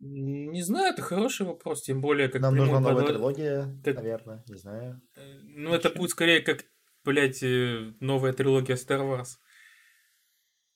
[0.00, 4.56] Не знаю, это хороший вопрос, тем более как Нам нужна новая трилогия, как- наверное, не
[4.56, 5.00] знаю.
[5.16, 6.64] Э, Ну, это будет скорее как,
[7.04, 9.38] блядь, э, новая трилогия Star Wars.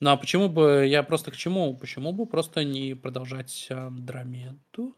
[0.01, 1.77] Ну а почему бы, я просто к чему?
[1.77, 4.97] Почему бы просто не продолжать Андромеду?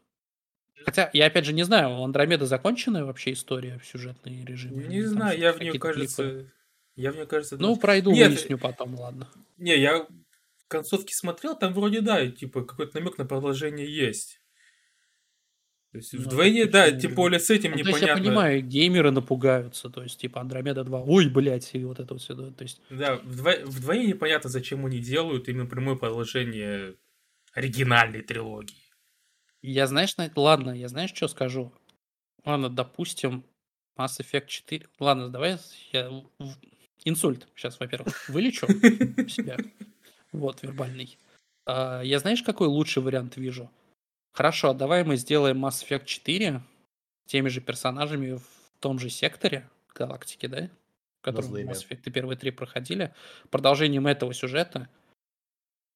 [0.85, 4.87] Хотя, я опять же не знаю, у Андромеды законченная вообще история в сюжетной режиме?
[4.87, 6.23] Не знаю, я в нее, кажется...
[6.23, 6.51] клипы?
[7.01, 7.57] Я в нее, кажется...
[7.57, 7.81] Ну, да.
[7.81, 9.27] пройду, Нет, выясню потом, ладно.
[9.57, 9.99] Не, я
[10.57, 14.39] в концовке смотрел, там вроде, да, типа, какой-то намек на продолжение есть.
[15.91, 17.15] То есть Ну, вдвойне, да, тем бы?
[17.17, 18.23] более с этим Ну, то есть я непонятно.
[18.23, 22.33] понимаю, геймеры напугаются, то есть типа Андромеда 2, ой, блядь, и вот это вот все,
[22.33, 26.95] да, то есть Да, вдво- вдвойне непонятно, зачем они делают именно прямое продолжение
[27.53, 28.77] оригинальной трилогии.
[29.61, 30.31] я, знаешь, на...
[30.35, 31.73] ладно, я знаешь, что скажу?
[32.45, 33.43] Ладно, допустим,
[33.97, 35.57] Mass Effect 4, ладно, давай
[35.91, 36.09] я
[37.03, 38.67] инсульт сейчас, во-первых, вылечу
[39.29, 39.57] себя,
[40.31, 41.17] вот, вербальный.
[41.65, 43.69] А, я знаешь, какой лучший вариант вижу?
[44.33, 46.61] Хорошо, давай мы сделаем Mass Effect 4
[47.25, 50.69] теми же персонажами в том же секторе галактики, да?
[51.19, 51.55] В котором.
[51.55, 53.13] Mass Effect первые три проходили.
[53.49, 54.89] Продолжением этого сюжета.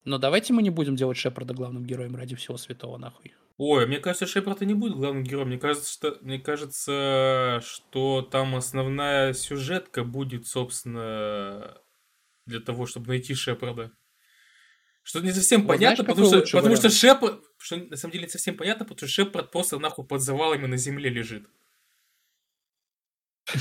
[0.03, 3.33] Но давайте мы не будем делать Шепарда главным героем ради всего святого, нахуй.
[3.57, 5.47] Ой, мне кажется, Шепард не будет главным героем.
[5.47, 11.77] Мне кажется, что, мне кажется, что там основная сюжетка будет, собственно,
[12.45, 13.91] для того, чтобы найти Шепарда.
[15.03, 16.89] Что не совсем Вот понятно, знаешь, потому, что, потому что?
[16.89, 17.41] Шепард...
[17.57, 20.77] Что на самом деле не совсем понятно, потому что Шепард просто нахуй под завалами на
[20.77, 21.47] земле лежит.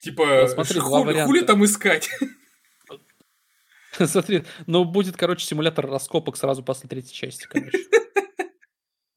[0.00, 2.10] Типа, хули там искать?
[4.06, 7.78] Смотри, ну будет, короче, симулятор раскопок сразу после третьей части, короче.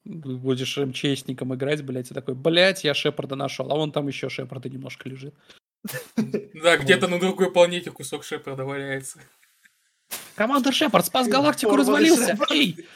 [0.04, 4.68] Будешь МЧСником играть, блядь, и такой, блядь, я Шепарда нашел, а вон там еще Шепарда
[4.68, 5.34] немножко лежит.
[6.54, 9.20] Да, где-то на другой планете кусок Шепарда валяется.
[10.34, 12.32] Командор Шепард спас галактику, развалился!
[12.32, 12.50] Шепард.
[12.52, 12.86] Эй!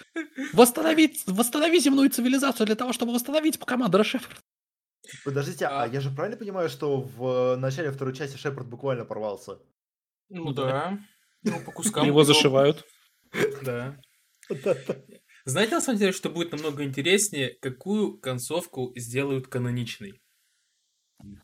[0.52, 4.36] Восстановить, восстанови земную цивилизацию для того, чтобы восстановить командора Шепарда.
[5.24, 9.59] Подождите, а А- я же правильно понимаю, что в начале второй части Шепард буквально порвался?
[10.28, 10.98] Ну да.
[11.44, 12.06] Ну, по кускам.
[12.06, 12.85] Его зашивают.
[13.62, 13.97] Да.
[15.47, 20.20] Знаете, на самом деле, что будет намного интереснее, какую концовку сделают каноничной?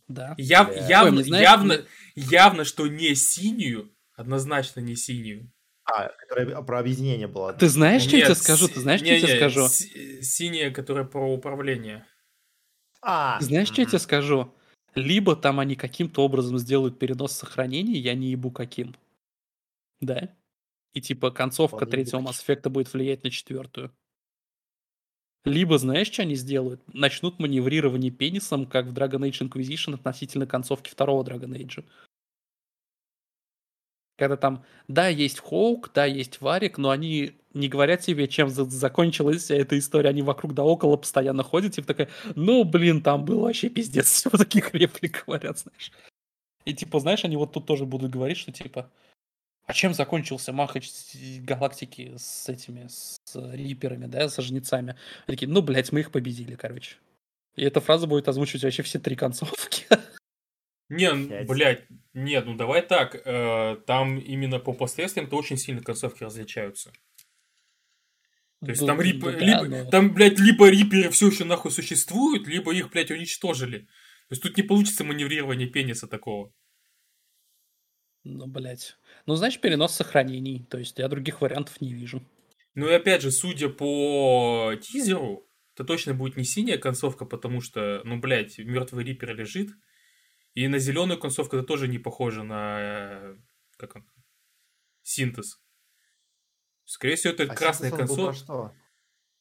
[0.06, 0.34] Да.
[0.38, 0.86] Яв- Бля.
[0.88, 1.84] явно, Ой, знаешь, явно, мне-
[2.16, 5.50] явно, что не синюю, однозначно не синюю.
[5.84, 7.54] А, которая про объединение была.
[7.54, 8.68] Ты знаешь, что я тебе скажу?
[8.68, 9.68] Ты знаешь, что я тебе скажу?
[9.68, 12.04] си- Синяя, которая про управление.
[13.00, 14.52] А, Ты Знаешь, что я тебе скажу?
[14.94, 18.94] Либо там они каким-то образом сделают перенос сохранения, я не ебу каким.
[20.00, 20.34] Да?
[20.94, 22.20] И типа концовка Вполне третьего.
[22.20, 23.92] Mass Effect будет влиять на четвертую.
[25.44, 26.82] Либо, знаешь, что они сделают?
[26.92, 31.84] Начнут маневрирование пенисом, как в Dragon Age Inquisition относительно концовки второго Dragon Age.
[34.18, 38.64] Когда там, да, есть Хоук, да, есть Варик, но они не говорят тебе, чем за-
[38.64, 40.10] закончилась вся эта история.
[40.10, 44.06] Они вокруг да около постоянно ходят, типа такая, ну, блин, там был вообще пиздец.
[44.10, 45.92] Всего таких реплик говорят, знаешь.
[46.64, 48.90] И типа, знаешь, они вот тут тоже будут говорить, что типа,
[49.68, 50.90] а чем закончился Махач
[51.40, 54.96] галактики с этими, с риперами, да, со жнецами?
[55.26, 56.96] Они такие, ну, блядь, мы их победили, короче.
[57.54, 59.86] И эта фраза будет озвучивать вообще все три концовки.
[60.88, 61.46] Не, н- Пять.
[61.46, 61.84] блядь,
[62.14, 63.14] нет, ну давай так.
[63.14, 66.92] э, там именно по последствиям-то очень сильно концовки различаются.
[68.60, 71.44] То есть Ну, там, рип- ну да, либо, но- там, блядь, либо риперы все еще
[71.44, 73.80] нахуй существуют, либо их, блядь, уничтожили.
[73.80, 76.54] То есть тут не получится маневрирование пениса такого.
[78.24, 78.96] Ну, блядь.
[79.28, 80.64] Ну, значит, перенос сохранений.
[80.70, 82.22] То есть я других вариантов не вижу.
[82.74, 88.00] Ну и опять же, судя по тизеру, это точно будет не синяя концовка, потому что,
[88.04, 89.68] ну, блядь, мертвый рипер лежит.
[90.54, 93.36] И на зеленую концовку это тоже не похоже на
[93.76, 94.06] как он,
[95.02, 95.60] синтез.
[96.86, 98.46] Скорее всего, это А красная синтез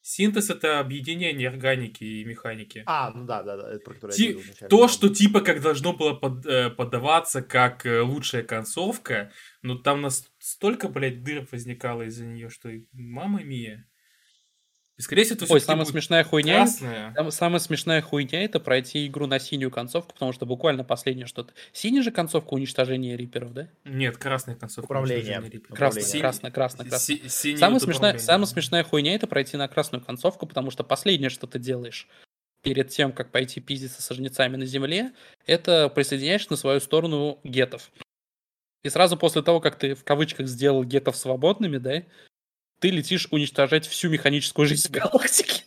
[0.08, 2.82] Синтез это объединение органики и механики.
[2.86, 5.60] А, ну да, да, да, это про которое Ти- я говорил То, что типа как
[5.60, 9.30] должно было под- э, подаваться как э, лучшая концовка,
[9.60, 13.86] но там нас столько, блядь, дыр возникало из-за нее, что мама мия.
[14.98, 16.56] И, скорее всего, это Ой, самая будет смешная хуйня.
[16.56, 17.12] красная.
[17.14, 21.54] Там самая смешная хуйня это пройти игру на синюю концовку, потому что буквально последнее что-то.
[21.72, 23.68] Синяя же концовка уничтожения риперов, да?
[23.84, 24.86] Нет, красная концовка.
[24.86, 25.40] Управление.
[25.70, 26.98] Красная, красная, красная, красная.
[27.28, 31.46] Си- Самая смешная, самая смешная хуйня это пройти на красную концовку, потому что последнее, что
[31.46, 32.08] ты делаешь
[32.62, 35.12] перед тем, как пойти пиздиться со жнецами на земле,
[35.46, 37.92] это присоединяешь на свою сторону гетов.
[38.82, 42.02] И сразу после того, как ты в кавычках сделал гетов свободными, да,
[42.78, 45.64] ты летишь уничтожать всю механическую жизнь галактики.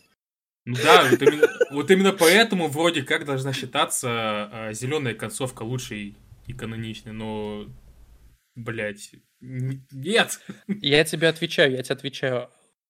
[0.64, 6.14] Ну да, вот именно, вот именно поэтому вроде как должна считаться зеленая концовка лучшей
[6.46, 7.66] и каноничной, но,
[8.54, 9.10] блять,
[9.40, 10.40] нет.
[10.68, 12.48] Я тебе отвечаю, я тебе отвечаю.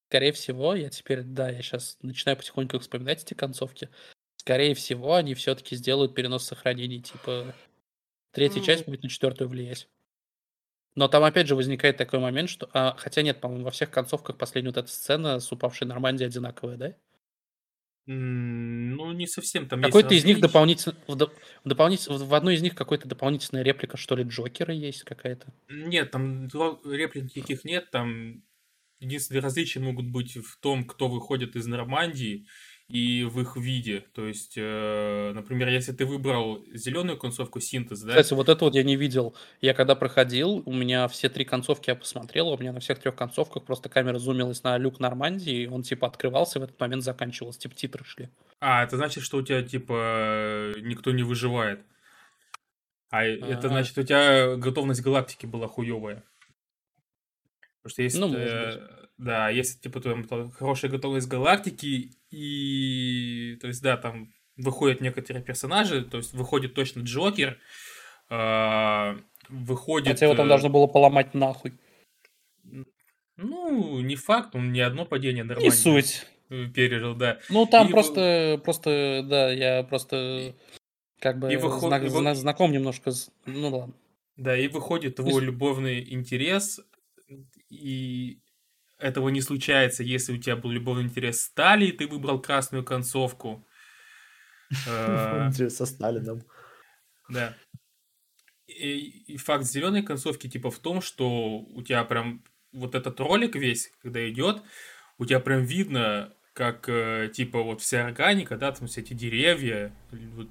[0.09, 3.89] Скорее всего, я теперь, да, я сейчас начинаю потихоньку вспоминать эти концовки.
[4.37, 7.55] Скорее всего, они все-таки сделают перенос сохранений, типа
[8.33, 8.67] третья Ну.
[8.67, 9.89] часть будет на четвертую влиять.
[10.95, 12.69] Но там опять же возникает такой момент, что...
[12.73, 16.77] а, хотя нет, по-моему, во всех концовках последняя вот эта сцена с упавшей Нормандией одинаковая,
[16.77, 16.95] да?
[18.05, 20.97] Ну, не совсем там Какой-то из них дополнительно...
[21.07, 21.33] В, до-
[21.65, 25.47] в одной из них какой-то дополнительная реплика, что ли, Джокера есть какая-то.
[25.69, 26.49] Нет, там
[26.85, 28.43] реплик никаких нет, там
[28.99, 32.47] единственные различия могут быть в том, кто выходит из Нормандии
[32.89, 34.05] и в их виде.
[34.15, 38.11] То есть, э, например, если ты выбрал зеленую концовку синтез, да?
[38.11, 39.35] Кстати, вот это вот я не видел.
[39.61, 43.17] Я когда проходил, у меня все три концовки я посмотрел, у меня на всех трех
[43.17, 47.03] концовках просто камера зумилась на люк Нормандии, и он типа открывался, и в этот момент
[47.03, 48.29] заканчивался, типа титры шли.
[48.61, 51.81] А, это значит, что у тебя, типа, никто не выживает.
[53.11, 53.71] А это А.
[53.71, 56.25] значит, у тебя готовность галактики была хуевая.
[57.83, 63.67] Потому что есть, Ну, э, да, есть, типа, там, там хорошая готовность галактики, и, то
[63.67, 67.59] есть, да, там выходят некоторые персонажи, то есть, выходит точно Джокер,
[68.29, 69.17] а,
[69.49, 70.09] выходит...
[70.09, 71.73] Хотя его там э, должно было поломать нахуй.
[73.37, 76.27] Ну, не факт, он ни одно падение Не нормально суть.
[76.49, 77.41] пережил, да.
[77.49, 80.55] Ну там И вы- просто, просто, да, я просто
[81.19, 83.31] как бы И выход- зна- и вы- зна- знаком немножко с...
[83.47, 83.95] Ну ладно.
[84.37, 86.81] Да, и выходит его любовный интерес,
[87.69, 88.41] и
[88.99, 92.85] этого не случается, если у тебя был любовный интерес с Тали, и ты выбрал красную
[92.85, 93.67] концовку.
[94.87, 96.43] Э, Интерес со Сталином.
[97.29, 97.57] Да.
[98.67, 103.93] И, факт зеленой концовки типа в том, что у тебя прям вот этот ролик весь,
[104.03, 104.63] когда идет,
[105.19, 109.95] у тебя прям видно, как э, типа вот вся органика, да, там все эти деревья,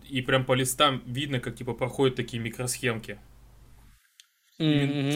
[0.07, 3.19] и прям по листам видно, как типа проходят такие микросхемки.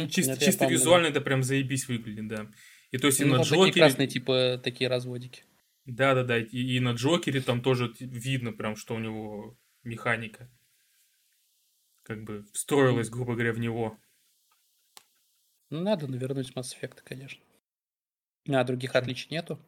[0.09, 2.51] Чисто, Это я чисто визуально это прям заебись выглядит, да.
[2.91, 3.82] И то есть и Ну, на там такие Джокере...
[3.82, 5.43] красные, типа, такие разводики.
[5.85, 10.49] Да-да-да, и, и на Джокере там тоже видно прям, что у него механика.
[12.03, 13.98] Как бы встроилась, грубо говоря, в него.
[15.69, 17.43] Ну, надо навернуть Mass Effect, конечно.
[18.48, 19.59] А других отличий нету?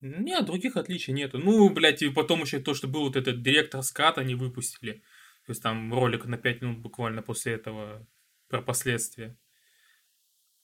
[0.00, 1.38] Нет, других отличий нету.
[1.38, 5.02] Ну, блядь, и потом еще то, что был вот этот директор скат, они выпустили.
[5.46, 8.06] То есть там ролик на 5 минут буквально после этого
[8.54, 9.36] про последствия.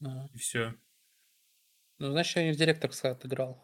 [0.05, 0.29] А.
[0.33, 0.75] И все.
[1.99, 3.61] Ну, значит, я не в директор отыграл.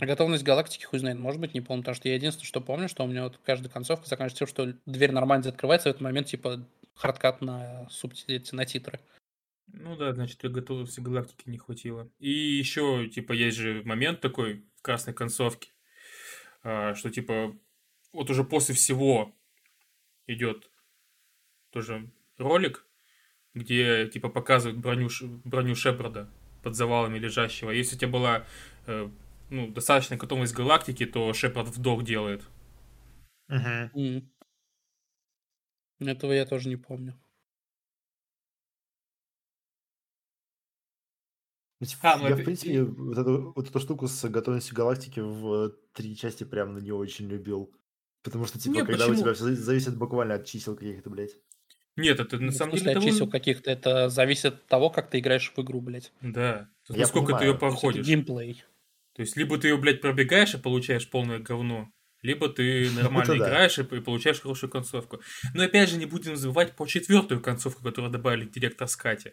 [0.00, 2.88] А готовность галактики хуй знает, может быть, не помню, потому что я единственное, что помню,
[2.88, 6.26] что у меня вот каждая концовка заканчивается тем, что дверь Нормандии открывается, в этот момент,
[6.26, 7.88] типа, хардкат на,
[8.26, 8.98] эти, на титры.
[9.68, 12.10] Ну да, значит, готовности галактики не хватило.
[12.18, 15.70] И еще, типа, есть же момент такой в красной концовке,
[16.64, 17.56] а, что, типа,
[18.12, 19.32] вот уже после всего
[20.26, 20.68] идет
[21.70, 22.84] тоже ролик,
[23.54, 25.08] где, типа, показывают броню,
[25.44, 26.28] броню Шепарда
[26.62, 27.70] под завалами лежащего.
[27.70, 28.46] Если у тебя была
[28.86, 29.08] э,
[29.50, 32.42] ну, достаточная готовность галактики, то Шепард вдох делает.
[33.48, 33.90] Мгм.
[33.94, 34.30] М.
[36.00, 37.18] Этого я тоже не помню.
[41.80, 44.76] Ну, типа, А, ну я, это в принципе, вот эту, вот эту штуку с готовностью
[44.76, 47.74] галактики в э, три части прям не очень любил.
[48.22, 49.22] Потому что, типа, Не, когда у почему?
[49.22, 51.36] тебя все зависит буквально от чисел каких-то, блядь.
[51.96, 55.10] Нет, это на Ну, самом деле от того- чисел каких-то, это зависит от того, как
[55.10, 56.12] ты играешь в игру, блядь.
[56.20, 56.68] Да.
[56.88, 57.58] Я Насколько ты ее понимаю.
[57.58, 58.06] То есть проходишь.
[58.06, 58.64] геймплей.
[59.14, 61.90] То есть, либо ты ее, блядь, пробегаешь и получаешь полное говно,
[62.22, 63.48] либо ты нормально Это да.
[63.48, 65.20] играешь и получаешь хорошую концовку.
[65.52, 69.32] Но опять же, не будем забывать по четвертую концовку, которую добавили директор Скати.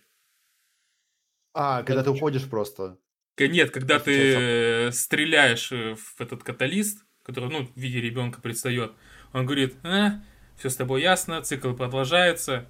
[1.53, 2.97] А, когда ты уходишь просто.
[3.39, 8.93] Нет, когда ты стреляешь э, в этот каталист, который, ну, в виде ребенка предстает,
[9.31, 10.23] он говорит, а,
[10.57, 12.65] все с тобой ясно, цикл продолжается,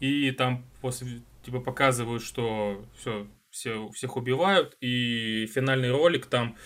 [0.00, 6.56] и там после, типа, показывают, что все, все, всех убивают, и финальный ролик там,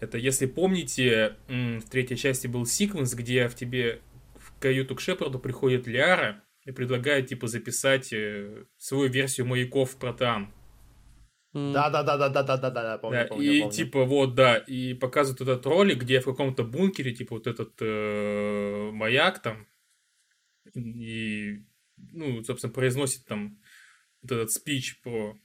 [0.00, 4.00] это, если помните, в третьей части был секвенс, где в тебе
[4.36, 10.12] в каюту к Шепарду приходит Ляра и предлагает, типа, записать э, свою версию маяков про
[10.12, 10.52] Тан.
[11.54, 13.72] М, Да, да, да, да, да, да, да, да, Да, помню, помню, и помню.
[13.74, 18.90] типа вот, да, и показывают этот ролик, где в каком-то бункере, типа вот этот э,
[18.92, 19.66] маяк там,
[20.74, 21.64] и,
[21.96, 23.60] ну, собственно, произносит там
[24.22, 25.38] вот этот спич про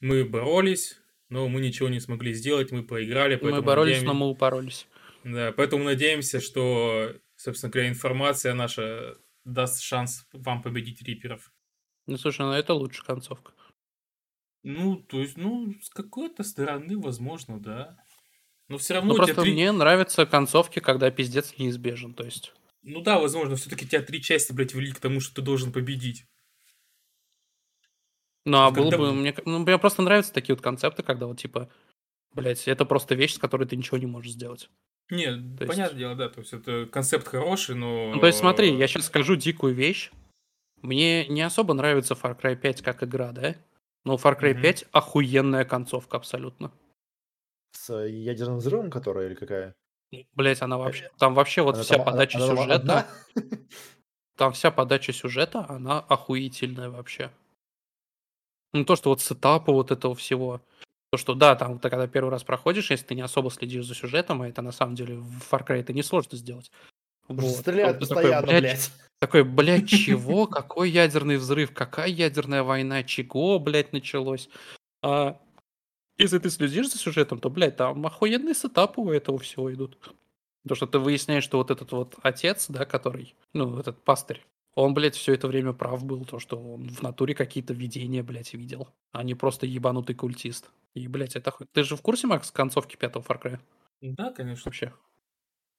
[0.00, 0.96] мы боролись,
[1.28, 4.86] но мы ничего не смогли сделать, мы проиграли, Мы боролись, надеем- но мы упоролись.
[5.24, 11.52] да, поэтому надеемся, что, собственно говоря, информация наша даст шанс вам победить риперов.
[12.06, 13.52] Ну, слушай, ну это лучшая концовка.
[14.64, 17.96] Ну, то есть, ну, с какой-то стороны, возможно, да.
[18.68, 22.52] Но все равно Ну, просто три- мне нравятся концовки, когда пиздец неизбежен, то есть.
[22.82, 26.26] Ну да, возможно, все-таки тебя три части, блядь, вели к тому, что ты должен победить.
[28.44, 29.14] Ну, а Когда было бы...
[29.14, 31.70] Мне, ну, мне просто нравятся такие вот концепты, когда вот, типа,
[32.32, 34.68] блядь, это просто вещь, с которой ты ничего не можешь сделать.
[35.10, 38.12] Не, То есть- понятное дело, да, то есть это концепт хороший, но...
[38.14, 40.10] Ну, то есть, смотри, я сейчас скажу дикую вещь.
[40.80, 43.54] Мне не особо нравится Far Cry 5 как игра, да?
[44.04, 44.62] Но Far Cry Мгм.
[44.62, 46.72] 5 охуенная концовка абсолютно.
[47.72, 49.76] С ядерным взрывом, которая или какая?
[50.34, 51.10] Блять, она вообще...
[51.18, 52.74] Там вообще вот Она вся там- она- подача она сюжета...
[52.74, 53.06] одна?
[54.36, 57.30] Там вся подача сюжета, она охуительная вообще.
[58.72, 60.62] Ну, то, что вот сетапа вот этого всего.
[61.12, 63.94] То, что, да, там, ты когда первый раз проходишь, если ты не особо следишь за
[63.94, 66.70] сюжетом, а это на самом деле в Far Cry это несложно сделать.
[67.28, 67.50] Вот.
[67.50, 68.92] Стреляют То ты такой, постоянно, «Блядь, блядь.
[69.20, 70.46] Такой, блядь, чего?
[70.46, 71.72] Какой ядерный взрыв?
[71.74, 73.02] Какая ядерная война?
[73.04, 74.48] Чего, блядь, началось?
[75.02, 75.38] А
[76.18, 79.98] если ты следишь за сюжетом, то, блядь, там охуенные сетапы у этого всего идут.
[80.62, 84.94] Потому что ты выясняешь, что вот этот вот отец, да, который, ну, этот пастырь, он,
[84.94, 88.88] блядь, все это время прав был, то, что он в натуре какие-то видения, блядь, видел,
[89.10, 90.70] а не просто ебанутый культист.
[90.94, 91.52] И, блядь, это...
[91.72, 93.58] Ты же в курсе, Макс, концовки пятого Far Cry?
[94.00, 94.62] Да, конечно.
[94.66, 94.92] вообще.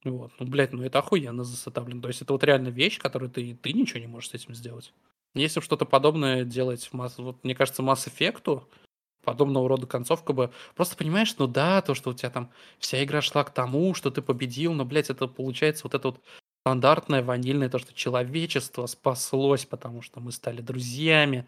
[0.04, 2.02] Вот, ну, блядь, ну это охуенно засетаплено.
[2.02, 4.94] То есть это вот реально вещь, которую ты, ты ничего не можешь с этим сделать.
[5.34, 7.14] Если что-то подобное делать в Mass...
[7.18, 8.64] Вот, мне кажется, Mass Effect,
[9.24, 10.52] подобного рода концовка бы...
[10.76, 14.12] Просто понимаешь, ну да, то, что у тебя там вся игра шла к тому, что
[14.12, 16.22] ты победил, но, блядь, это получается вот это вот
[16.66, 21.46] стандартное ванильное, то, что человечество спаслось, потому что мы стали друзьями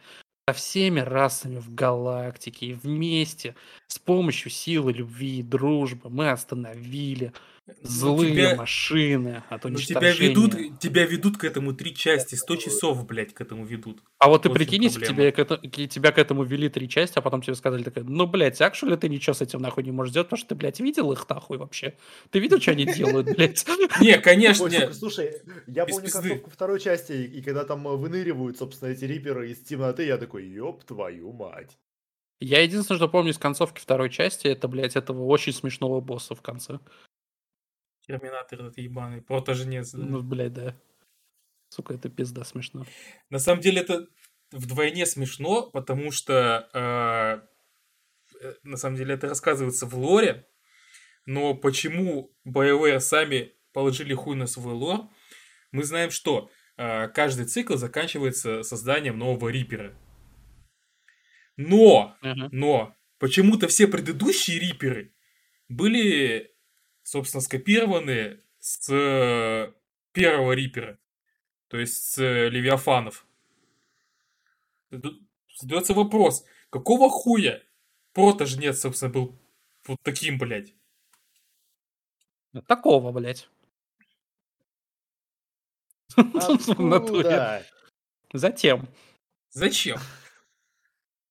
[0.48, 3.56] со всеми расами в галактике и вместе
[3.88, 7.34] с помощью силы любви и дружбы мы остановили
[7.82, 10.30] злые Ну, тебя- машины от Ну, тебя уничтожения.
[10.30, 14.04] ведут, тебя ведут к этому три части, 100 часов, блядь, к этому ведут.
[14.20, 17.18] А вот ты вот прикинь, если тебе к это- тебя к этому вели три части,
[17.18, 20.12] а потом тебе сказали такая, ну, блядь, акшули ты ничего с этим нахуй не можешь
[20.12, 21.98] сделать, потому что ты, блядь, видел их нахуй вообще?
[22.30, 23.66] Ты видел, что они делают, блядь?
[24.02, 28.90] Не, конечно, слушай, я помню концовку второй части, и и когда там э, выныривают, собственно,
[28.90, 31.78] эти риперы из темноты, я такой, ёб твою мать.
[32.42, 36.42] Я единственное, что помню из концовки второй части, это, блядь, этого очень смешного босса в
[36.42, 36.80] конце.
[38.08, 39.92] Терминатор этот ебаный, протожнец.
[39.92, 40.04] да.
[40.04, 40.76] Ну, блядь, да.
[41.70, 42.86] Сука, это пизда смешно.
[43.30, 44.08] На самом деле это
[44.52, 50.48] вдвойне смешно, потому что э, э, на самом деле это рассказывается в лоре,
[51.26, 55.10] но почему BioWare сами положили хуй на свой лор,
[55.72, 59.98] мы знаем, что э, каждый цикл заканчивается созданием нового рипера.
[61.58, 62.50] Но, Ага.
[62.52, 65.14] но почему-то все предыдущие риперы
[65.70, 66.55] были,
[67.06, 69.72] собственно, скопированы с э,
[70.12, 70.98] первого рипера.
[71.68, 73.28] То есть с э, Левиафанов.
[74.90, 77.62] Задается вопрос, какого хуя
[78.14, 79.40] протожнец, собственно, был
[79.86, 80.74] вот таким, блядь?
[82.68, 83.48] Такого, блядь.
[86.18, 86.96] Натуре.
[86.96, 87.66] Откуда?
[88.34, 88.90] Затем.
[89.52, 90.00] Зачем?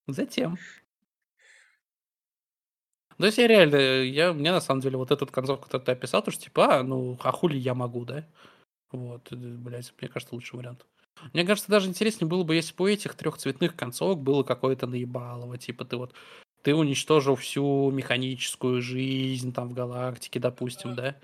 [0.06, 0.56] Затем.
[3.18, 6.22] То есть я реально, я, мне на самом деле вот этот концовку, который ты описал,
[6.22, 8.26] то что типа, а, ну, а хули я могу, да?
[8.92, 10.86] Вот, э, блядь, мне кажется, лучший вариант.
[11.32, 14.86] Мне кажется, даже интереснее было бы, если бы у этих трех цветных концовок было какое-то
[14.86, 16.12] наебалово, типа ты вот,
[16.62, 21.16] ты уничтожил всю механическую жизнь там в галактике, допустим, да?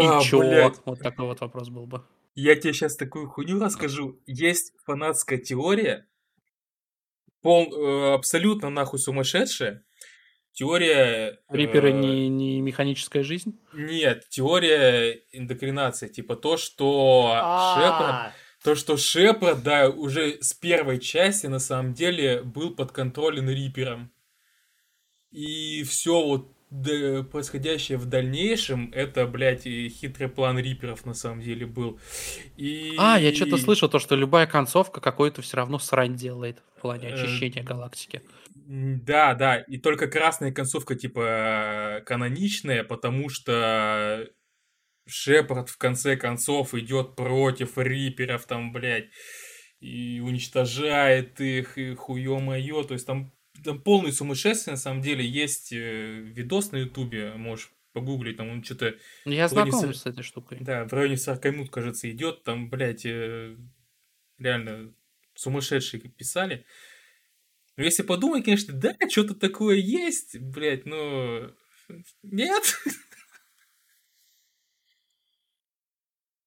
[0.00, 0.40] И А, чё?
[0.40, 0.80] блядь.
[0.84, 2.02] Вот такой вот вопрос был бы.
[2.34, 4.20] Я тебе сейчас такую хуйню расскажу.
[4.26, 6.06] Есть фанатская теория,
[7.42, 9.84] пол, э, абсолютно нахуй сумасшедшая.
[10.52, 11.38] Теория...
[11.48, 13.58] э, Риперы не, не механическая жизнь?
[13.72, 16.08] Нет, теория индокринации.
[16.08, 17.28] Типа то, что
[17.74, 18.14] Шепард...
[18.14, 24.12] А, То, что Шепард, да, уже с первой части на самом деле был подконтролен Рипером.
[25.30, 31.40] И все вот д- происходящее в дальнейшем, это, блядь, и хитрый план Риперов на самом
[31.40, 31.98] деле был.
[32.56, 32.94] И...
[32.98, 37.08] А, я что-то слышал, то, что любая концовка какой-то все равно срань делает в плане
[37.08, 38.22] Э, очищения галактики.
[38.54, 44.28] Да, да, и только красная концовка, типа, каноничная, потому что
[45.08, 49.08] Шепард в конце концов идет против Риперов, там, блядь,
[49.80, 53.32] и уничтожает их, и хуё-моё, то есть там,
[53.64, 58.62] там полное сумасшествие, на самом деле, есть э, видос на ютубе, можешь погуглить, там он
[58.64, 60.58] что-то, Ну, Я знаком с- с этой штукой.
[60.60, 63.56] да, в районе 40 минут, кажется, идет, там, блядь, э,
[64.38, 64.94] реально
[65.34, 66.64] сумасшедшие писали.
[67.76, 71.50] Но если подумать, конечно, да, что-то такое есть, блядь, но
[72.22, 72.62] нет.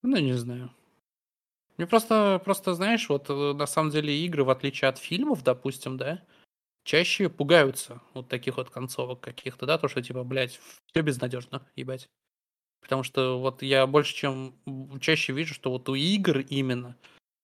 [0.02, 0.72] Ну, не знаю.
[1.78, 5.98] Мне просто, просто, знаешь, вот э, на самом деле игры, в отличие от фильмов, допустим,
[5.98, 6.24] да,
[6.84, 12.10] чаще пугаются вот таких вот концовок каких-то, да, то, что типа, блядь, все безнадежно, ебать.
[12.82, 14.60] Потому что вот я больше, чем
[15.00, 16.98] чаще вижу, что вот у игр именно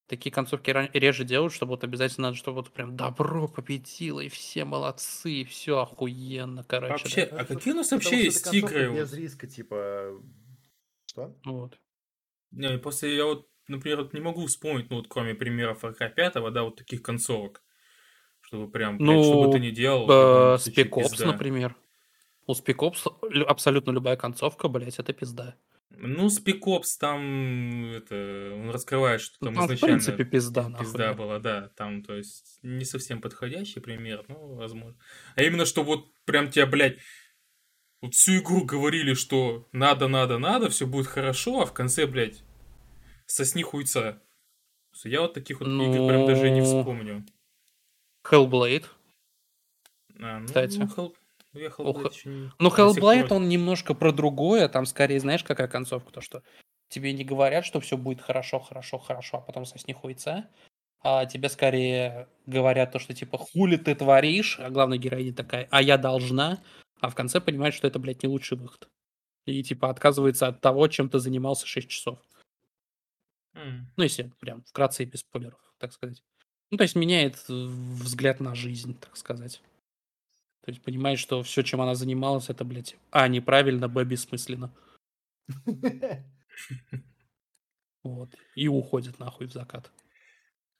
[0.07, 4.65] такие концовки реже делают, чтобы вот обязательно надо, чтобы вот прям добро победило, и все
[4.65, 6.91] молодцы, и все охуенно, короче.
[6.91, 7.39] Вообще, да.
[7.39, 8.93] а какие у нас Потому вообще что есть игры?
[8.93, 10.21] Без риска, типа...
[11.05, 11.35] Что?
[11.45, 11.79] Вот.
[12.51, 16.33] Не, просто я вот, например, вот не могу вспомнить, ну вот кроме примеров РК 5,
[16.51, 17.63] да, вот таких концовок.
[18.49, 20.07] Чтобы прям, Ну, что бы ты ни делал.
[20.07, 20.57] в Э,
[21.11, 21.31] пизда.
[21.33, 21.75] например.
[22.47, 22.53] У
[23.29, 25.55] лю- абсолютно любая концовка, блядь, это пизда.
[25.91, 26.29] Ну,
[26.65, 30.97] Ops там, это, он раскрывает, что Ну, там там, в изначально принципе, пизда, пизда нахуй.
[30.97, 31.13] да.
[31.13, 34.97] была, да, там, то есть, не совсем подходящий пример, ну, возможно.
[35.35, 36.97] А именно, что вот прям тебя, блядь,
[38.01, 42.41] вот всю игру говорили, что надо, надо, надо, все будет хорошо, а в конце, блядь,
[43.27, 44.23] сосни хуйца.
[45.03, 47.25] Я вот таких вот игр прям даже не Ну, вспомню.
[48.31, 48.85] Hellblade.
[50.19, 50.77] А, ну, кстати.
[50.77, 51.13] ну, Hell-
[51.53, 54.67] я Hellblade Ох, ещё не- Ну, Hellblade, он немножко про другое.
[54.69, 56.11] Там скорее, знаешь, какая концовка?
[56.11, 56.43] То, что
[56.89, 60.49] тебе не говорят, что все будет хорошо, хорошо, хорошо, а потом сосни хуйца.
[61.01, 65.81] А тебе скорее говорят то, что типа хули ты творишь, а главная героиня такая, а
[65.81, 66.61] я должна,
[66.99, 68.89] а в конце понимает, что это, блядь, не лучший выход.
[69.45, 72.19] И типа отказывается от того, чем ты занимался 6 часов.
[73.55, 73.91] М.
[73.97, 76.21] Ну, если прям вкратце и без спойлеров, так сказать.
[76.71, 79.61] Ну, то есть меняет взгляд на жизнь, так сказать.
[80.65, 84.71] То есть понимает, что все, чем она занималась, это, блядь, а, неправильно, б, бессмысленно.
[88.03, 88.29] Вот.
[88.55, 89.91] И уходит нахуй в закат.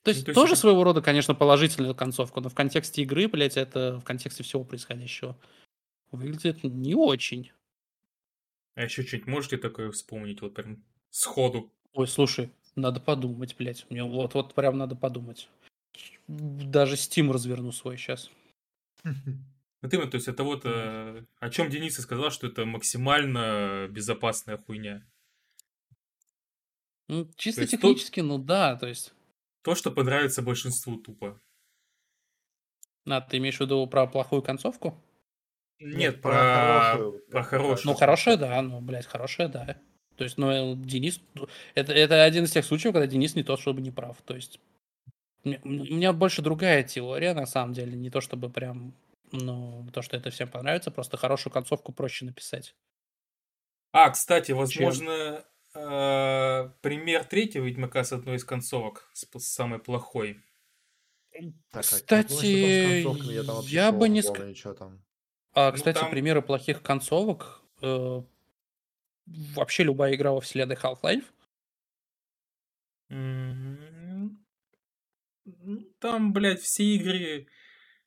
[0.04, 3.28] То есть, то есть тоже это- своего рода, конечно, положительная концовка, но в контексте игры,
[3.28, 5.38] блядь, это в контексте всего происходящего
[6.12, 7.52] выглядит не очень.
[8.76, 11.74] А еще что-нибудь можете такое вспомнить, вот прям сходу?
[11.94, 13.86] Ой, слушай, надо подумать, блядь.
[13.90, 15.50] Мне вот, вот прям надо подумать.
[16.30, 18.30] Даже Steam разверну свой сейчас.
[19.82, 23.88] Вот именно, то есть это вот э, о чем Денис и сказал, что это максимально
[23.90, 25.04] безопасная хуйня.
[27.08, 29.14] Ну, чисто тут- технически, ну да, то есть.
[29.64, 31.42] То, что понравится большинству тупо.
[33.08, 35.02] А, ты имеешь в виду про плохую концовку?
[35.80, 37.20] Нет, про про, хорошую.
[37.32, 37.88] про хорошую.
[37.88, 39.82] Ну, хорошая, да, ну, блядь, хорошая, да.
[40.18, 41.22] То есть, ну, Денис...
[41.74, 44.22] Это, это один из тех случаев, когда Денис не то, чтобы не прав.
[44.24, 44.60] То есть,
[45.44, 47.96] у меня- больше другая теория, на самом деле.
[47.98, 48.94] Не то, чтобы прям,
[49.32, 52.76] ну, то, что это всем понравится, просто хорошую концовку проще написать.
[53.92, 55.44] А, кстати, возможно,
[55.74, 60.42] э, пример третьего Ведьмака с одной из концовок, с, с самой плохой.
[61.32, 63.34] Так, а Кстати, ну, с концовками?
[63.34, 65.04] Я там я бы не помню, ска- ничего там.
[65.54, 67.62] А, Ну, кстати, там- примеры плохих концовок.
[67.82, 68.22] э,
[69.26, 71.24] вообще любая игра во вселенной Half-Life.
[73.10, 73.78] Ну,
[76.00, 77.48] Там, блядь, все игры...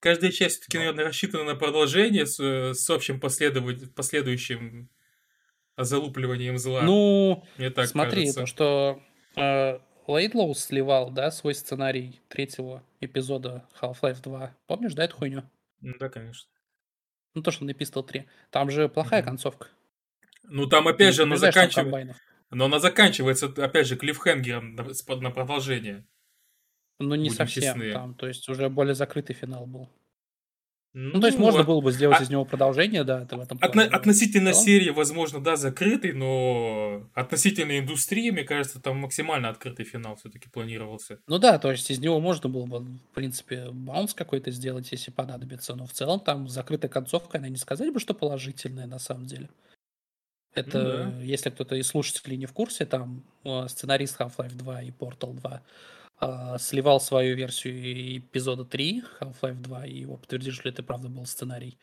[0.00, 4.90] Каждая часть все-таки, наверное, рассчитана на продолжение с, э, с общим последовать- последующим
[5.76, 6.82] залупливанием зла.
[6.82, 8.40] Ну, Мне так смотри, кажется.
[8.40, 9.02] то, что
[9.36, 14.56] э, Лейдлоу сливал, да, свой сценарий третьего эпизода Half-Life 2.
[14.66, 15.44] Помнишь, да, эту хуйню?
[15.80, 16.50] Ну Да, конечно.
[17.34, 18.26] Ну, то, что на Pistol 3.
[18.50, 19.28] Там же плохая Мгм.
[19.30, 19.68] концовка.
[20.42, 22.20] Ну, там, Ты опять не же, там заканчивается...
[22.50, 24.84] Но она заканчивается, опять же, клиффхенгером на,
[25.16, 26.04] на продолжение.
[26.98, 27.92] Ну, не Будем совсем честны.
[27.92, 28.14] там.
[28.14, 29.88] То есть уже более закрытый финал был.
[30.94, 33.40] Ну, то есть можно от- было бы сделать а- из него продолжение, да, это в
[33.40, 38.98] этом плане, но относительно целом- серии, возможно, да, закрытый, но относительно индустрии, мне кажется, там
[38.98, 41.18] максимально открытый финал все-таки планировался.
[41.26, 45.10] Ну да, то есть из него можно было бы, в принципе, баунс какой-то сделать, если
[45.10, 45.74] понадобится.
[45.74, 49.48] Но в целом там закрытая концовка, она не сказать бы, что положительная на самом деле.
[50.54, 51.22] Это, да.
[51.22, 55.62] если кто-то из слушателей не в курсе, там э, сценарист Half-Life 2 и Portal 2
[56.22, 61.26] э, сливал свою версию эпизода 3 Half-Life 2, и его подтвердили, что это правда был
[61.26, 61.78] сценарий.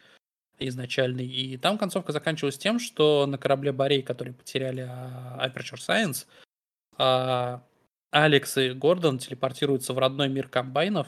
[0.59, 1.27] изначальный.
[1.27, 6.25] И там концовка заканчивалась тем, что на корабле Борей, который потеряли а, Aperture Science,
[6.97, 7.63] а,
[8.11, 11.07] Алекс и Гордон телепортируются в родной мир комбайнов,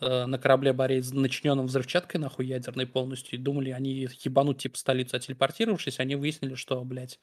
[0.00, 5.16] э, на корабле Борей, начиненном взрывчаткой, нахуй, ядерной полностью, и думали, они ебанут, типа, столицу,
[5.16, 7.18] а телепортировавшись, они выяснили, что, блядь,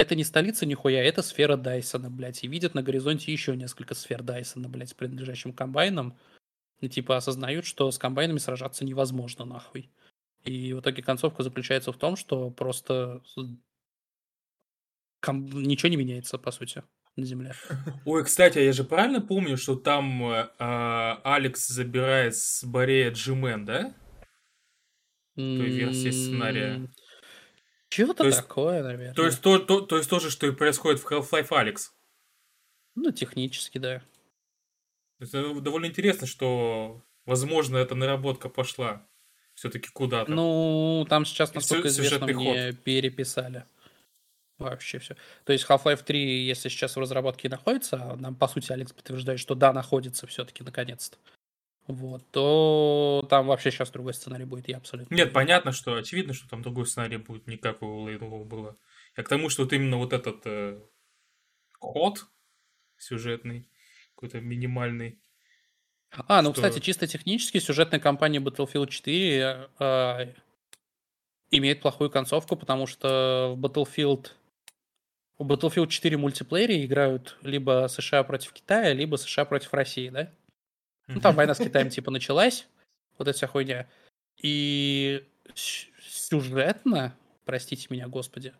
[0.00, 4.22] это не столица нихуя, это сфера Дайсона, блядь, и видят на горизонте еще несколько сфер
[4.22, 6.18] Дайсона, блядь, с принадлежащим комбайном,
[6.80, 9.90] и, типа, осознают, что с комбайнами сражаться невозможно, нахуй.
[10.44, 13.22] И в итоге концовка заключается в том, что просто
[15.20, 16.82] ком- ничего не меняется, по сути,
[17.16, 17.52] на Земле.
[18.06, 23.10] Ой, кстати, а я же правильно помню, что там э, а, Алекс забирает с Борея
[23.10, 23.94] Джимен, да?
[25.34, 26.88] той версии сценария.
[27.90, 29.14] Чего-то То есть- такое, наверное.
[29.14, 31.92] То есть то, то, то есть то же, что и происходит в Half-Life Алекс.
[32.94, 34.02] Ну, технически, да.
[35.18, 39.06] Это довольно интересно, что, возможно, эта наработка пошла
[39.54, 40.30] все-таки куда-то.
[40.30, 43.64] Ну, там сейчас, И насколько сю- известно, мне переписали.
[44.58, 45.16] Вообще все.
[45.44, 48.92] То есть Half-Life 3, если сейчас в разработке и находится, а нам, по сути, Алекс
[48.92, 51.16] подтверждает, что да, находится все-таки, наконец-то.
[51.90, 55.14] Вот, то там вообще сейчас другой сценарий будет, я абсолютно.
[55.14, 58.76] Нет, понятно, что очевидно, что там другой сценарий будет, не как у Лейдлова было.
[59.16, 60.80] Я к тому, что вот именно вот этот э,
[61.78, 62.26] ход
[62.96, 63.68] сюжетный,
[64.14, 65.20] какой-то минимальный.
[66.10, 70.34] А, ну, что- кстати, чисто технически сюжетная кампания Battlefield 4 э,
[71.50, 74.32] имеет плохую концовку, потому что в Battlefield
[75.38, 80.30] в Battlefield 4 мультиплеере играют либо США против Китая, либо США против России, да?
[81.14, 82.66] Ну, там война с Китаем типа началась,
[83.18, 83.88] вот эта вся хуйня.
[84.42, 88.54] И сюжетно, простите меня, господи,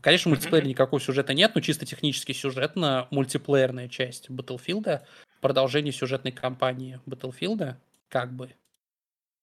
[0.00, 5.02] конечно, в мультиплеере никакого сюжета нет, но чисто технически сюжетно мультиплеерная часть Battlefield,
[5.40, 7.76] продолжение сюжетной кампании Battlefield,
[8.08, 8.54] как бы.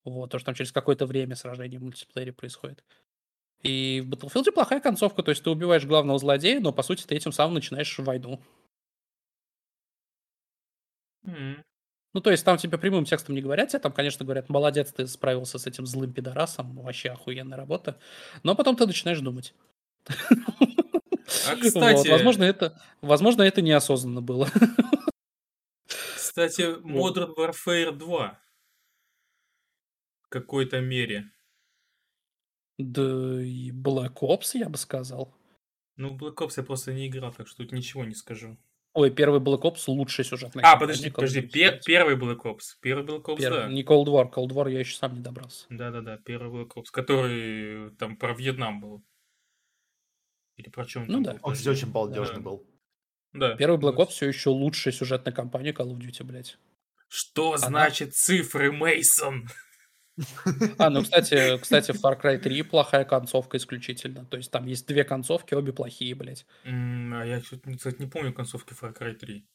[0.03, 2.83] Вот, то, что там через какое-то время сражение в мультиплеере происходит.
[3.63, 7.15] И в Battlefield плохая концовка, то есть ты убиваешь главного злодея, но по сути ты
[7.15, 8.39] этим самым начинаешь войну.
[12.15, 15.05] Ну, то есть там тебе прямым текстом не говорят, тебе там, конечно, говорят, молодец, ты
[15.05, 17.99] справился с этим злым пидорасом, вообще охуенная работа.
[18.41, 19.53] Но потом ты начинаешь думать.
[20.07, 24.47] А, Вот, кстати, возможно, это, возможно, это неосознанно было.
[26.15, 28.39] кстати, Modern Warfare 2
[30.21, 31.31] в какой-то мере.
[32.77, 35.35] Да и Black Ops, я бы сказал.
[35.97, 38.57] Ну, Black Ops я просто не играл, так что тут ничего не скажу.
[38.95, 40.63] Ой, первый Black Ops лучший сюжетный.
[40.63, 42.77] А, подожди, подожди, пер- первый Black Ops.
[42.81, 43.67] Первый Black Ops, да.
[43.67, 45.65] Не Cold War, Cold War я еще сам не добрался.
[45.69, 49.03] Да-да-да, первый Black Ops, который там про Вьетнам был.
[50.55, 51.37] Или про чем Ну да.
[51.41, 52.41] Он, кстати, очень балдежный Да.
[52.41, 52.65] был.
[53.33, 53.55] Да.
[53.57, 56.57] Первый Black Ops все еще лучшая сюжетная кампания Call of Duty, блядь.
[57.09, 59.49] Что значит цифры, Мейсон?
[60.77, 64.25] А, ну, кстати, кстати, в Far Cry 3 плохая концовка исключительно.
[64.25, 66.45] То есть там есть две концовки, обе плохие, блядь.
[66.65, 69.45] А я, чё-то, кстати, не помню концовки Far Cry 3.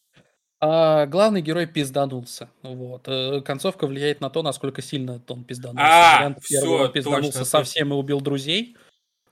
[0.63, 2.51] А главный герой пизданулся.
[2.63, 3.09] Вот.
[3.09, 5.83] Э, Концовка влияет на то, насколько сильно он пизданулся.
[5.87, 8.77] А, Вариант всё, первого пизданулся точно, совсем и убил друзей.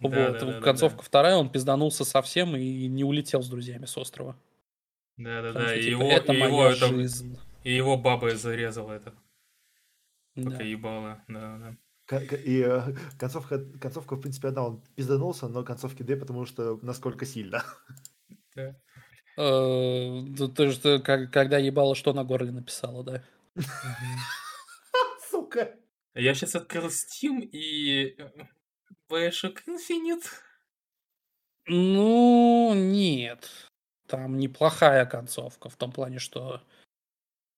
[0.00, 0.12] Да, вот.
[0.14, 1.02] да, да, да, Концовка да.
[1.04, 4.36] вторая, он пизданулся совсем и не улетел с друзьями с острова.
[5.18, 7.38] Потому Да-да-да, что, и типа, его, это его, это- жизнь.
[7.64, 9.12] и его баба зарезала это,
[10.44, 10.50] Да.
[10.82, 11.24] пока.
[11.28, 11.76] Да, да.
[12.06, 12.80] К- к- И э,
[13.18, 17.64] концовка, концовка, в принципе, одна, он пизданулся, но концовки две, потому что насколько сильно.
[18.54, 18.74] Да.
[19.36, 23.22] Э, да Ты же как- когда ебало, что на горле написала, да?
[25.30, 25.76] Сука.
[26.14, 28.16] Я сейчас открыл Steam и...
[28.18, 28.30] э,
[29.10, 30.24] Bioshock Infinite.
[31.66, 33.48] Ну, нет.
[34.06, 36.62] Там неплохая концовка, в том плане, что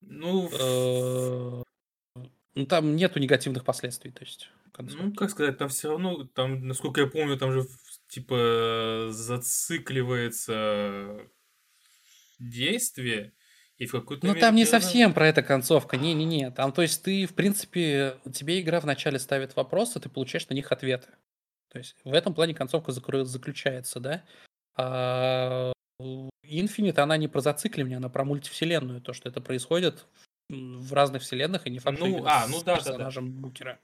[0.00, 1.62] Ну, э,
[2.54, 7.00] ну, там нету негативных последствий, то есть ну, как сказать, там все равно, там, насколько
[7.00, 7.66] я помню, там же,
[8.08, 11.20] типа, зацикливается
[12.38, 13.32] действие,
[13.76, 15.96] и в какой-то Ну, там не совсем про это концовка.
[15.96, 16.50] Не-не-не.
[16.50, 20.72] Там, то есть, ты, в принципе, тебе игра вначале ставит вопросы, ты получаешь на них
[20.72, 21.08] ответы.
[21.70, 24.24] То есть, в этом плане концовка заключается, да?
[24.76, 25.72] А
[26.44, 30.06] Infinite, она не про зацикливание, она про мультивселенную, то, что это происходит
[30.50, 32.76] в разных вселенных, и не факт, что Ну, именно а, с ну да, да, да.
[32.76, 33.78] персонажем Букера.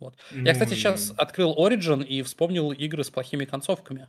[0.00, 4.08] Я, кстати, Ну, сейчас открыл Origin и вспомнил игры с плохими концовками.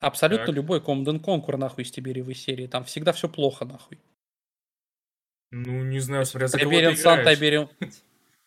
[0.00, 0.56] Абсолютно Так.
[0.56, 2.66] любой Command Conquer, нахуй, из Тибериевой серии.
[2.66, 3.98] Там всегда все плохо, нахуй.
[5.50, 7.24] Ну, не знаю, смотря за Тайбериан Сан.
[7.24, 7.68] Тайбериан...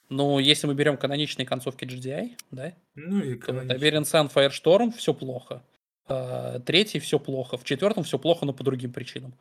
[0.10, 3.36] Ну, если мы берем каноничные концовки GDI, да, Ну, и.
[3.36, 5.64] Тайбериан Сан, Firestorm все плохо.
[6.08, 7.58] А, Третий все плохо.
[7.58, 9.34] В четвертом все плохо, но по другим причинам.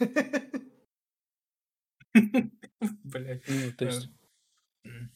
[3.04, 3.42] Блядь.
[3.48, 4.08] Ну, то есть,
[4.84, 5.12] М.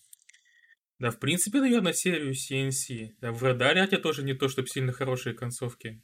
[0.98, 3.14] Да, в принципе, наверное, серию CNC.
[3.20, 6.00] Да, в Red Alert тоже не то, чтобы сильно хорошие концовки.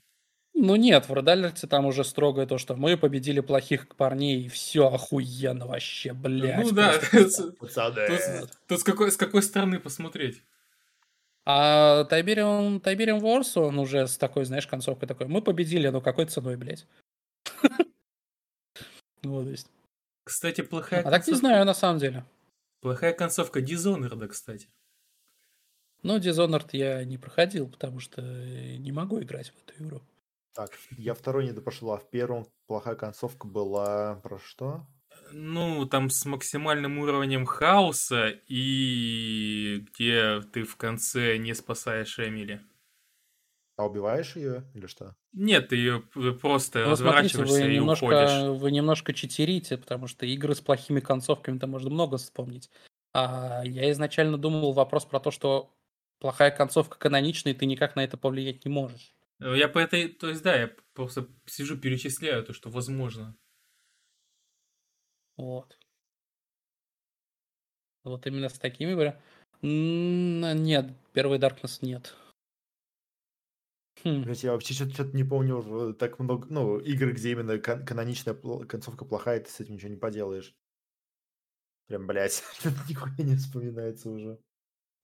[0.55, 4.49] Ну нет, в Red Alert там уже строгое то, что мы победили плохих парней, и
[4.49, 6.67] все охуенно вообще, блядь.
[6.67, 10.43] Ну да, тут, тут с, какой, с какой стороны посмотреть.
[11.47, 16.27] А Tiberium, Tiberium Wars, он уже с такой, знаешь, концовкой такой, мы победили, но какой
[16.27, 16.87] ценой, блядь?
[19.23, 19.69] Вот, то есть.
[20.25, 22.25] Кстати, плохая А так не концовка- знаю, на самом деле.
[22.81, 24.69] Плохая концовка Dishonored, кстати.
[26.03, 30.01] Но Dishonored я не проходил, потому что не могу играть в эту игру.
[30.55, 34.87] Так, я второй не допрошел, а в первом плохая концовка была про что?
[35.33, 42.61] Ну, там с максимальным уровнем хаоса и где ты в конце не спасаешь Эмили.
[43.81, 45.17] А убиваешь ее или что?
[45.33, 46.01] Нет, ты ее
[46.43, 48.31] просто Ну, смотрите, разворачиваешься вы и уходишь.
[48.31, 52.69] немножко, вы немножко читерите, потому что игры с плохими концовками-то можно много вспомнить.
[53.15, 55.71] А я изначально думал вопрос про то, что
[56.19, 59.15] плохая концовка каноничная, и ты никак на это повлиять не можешь.
[59.39, 63.35] Ну, Я по этой, то есть да, я просто сижу, перечисляю то, что возможно.
[65.39, 65.79] Вот.
[68.05, 68.95] Вот именно с такими
[69.63, 72.15] Нет, первый Darkness нет.
[74.05, 74.23] Хм.
[74.23, 78.35] Блять, я вообще что-то не помню уже так много, ну, игр, где именно кан- каноничная
[78.35, 80.55] пл- концовка плохая, ты с этим ничего не поделаешь.
[81.87, 82.43] Прям, блядь,
[82.89, 84.39] нихуя не вспоминается уже.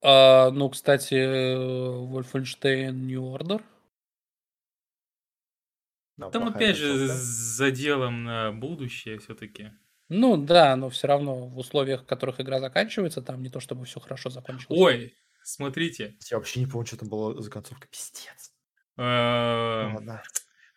[0.02, 3.62] А, ну, кстати, э, Wolfenstein New Order.
[6.16, 7.14] Да, Там опять же концовка.
[7.14, 7.24] с
[7.56, 9.72] заделом на будущее все-таки.
[10.08, 13.84] Ну да, но все равно в условиях, в которых игра заканчивается, там не то чтобы
[13.84, 14.80] все хорошо закончилось.
[14.80, 17.88] Ой, смотрите, Я вообще не помню, что там было за концовка.
[17.88, 18.52] Пиздец.
[18.96, 19.88] Э,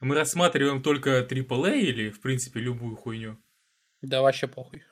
[0.01, 3.37] Ну, мы рассматриваем только AAA или, в принципе, любую хуйню.
[4.01, 4.83] Да вообще похуй.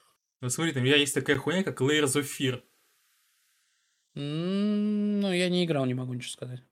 [0.42, 2.62] Вот смотри, там у меня есть такая хуйня, как Layers of Fear.
[4.16, 6.64] Ну, я не играл, не могу ничего сказать.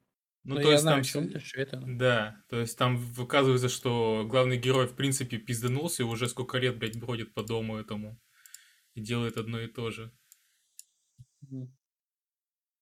[0.43, 1.03] Ну, Но то я есть знаю, там...
[1.03, 1.83] что это, что это.
[1.85, 6.77] Да, то есть там оказывается, что главный герой, в принципе, пизданулся и уже сколько лет,
[6.77, 8.21] блядь, бродит по дому этому.
[8.93, 10.11] И делает одно и то же.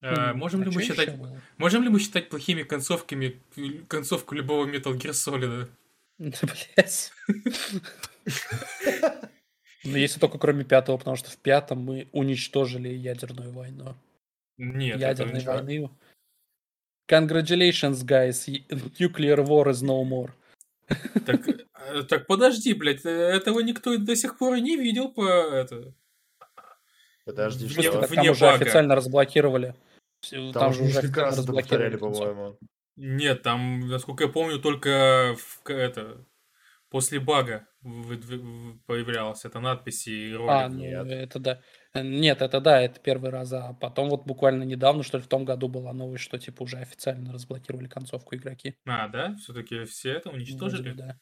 [0.03, 1.17] Хм, можем а ли мы считать...
[1.17, 1.41] было?
[1.57, 3.39] Можем ли мы считать плохими концовками
[3.87, 5.69] концовку любого Metal Gear Solid?
[6.17, 7.11] Да, блядь.
[9.85, 13.95] Ну, если только кроме пятого, потому что в пятом мы уничтожили ядерную войну.
[14.57, 15.89] Нет, Ядерной это войны.
[17.09, 18.47] Congratulations, guys.
[18.99, 20.31] Nuclear war is no more.
[21.25, 25.25] Так, э, так подожди, блядь, э, этого никто до сих пор и не видел по
[25.25, 25.93] это.
[27.25, 28.01] Подожди, В Вне- что?
[28.01, 28.63] вне там уже бага.
[28.63, 29.75] официально разблокировали.
[30.23, 32.57] Всё, Там, же уже несколько раз это повторяли, по-моему.
[32.95, 36.25] Нет, там, насколько я помню, только в, это
[36.89, 40.49] после бага появлялась эта надпись и ролик.
[40.49, 41.07] А, ну Нет.
[41.07, 41.61] это да.
[41.93, 45.27] Э, Нет, это да, это первый раз, а потом вот буквально недавно, что ли, в
[45.27, 48.75] том году была новость, что типа уже официально разблокировали концовку игроки.
[48.85, 49.35] А, да?
[49.41, 50.91] Все-таки все это Вроде уничтожили?
[50.91, 51.19] бы да.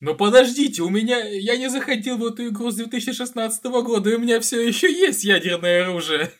[0.00, 1.18] Но подождите, у меня...
[1.18, 5.24] Я не заходил в эту игру с 2016 года, и у меня все еще есть
[5.24, 6.30] ядерное оружие.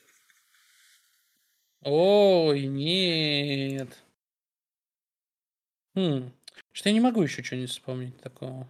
[1.89, 4.03] Ой, нет.
[5.95, 6.33] Хм.
[6.73, 8.67] Что я не могу еще что-нибудь вспомнить такого.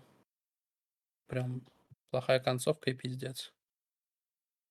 [1.26, 1.62] Прям
[2.10, 3.54] плохая концовка и пиздец.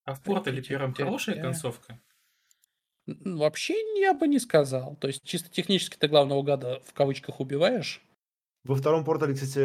[0.04, 2.00] А в Портале первом хорошая концовка?
[3.08, 4.96] Вообще я бы не сказал.
[4.98, 8.06] То есть чисто технически ты главного гада в кавычках убиваешь.
[8.64, 9.60] Во втором портале, кстати,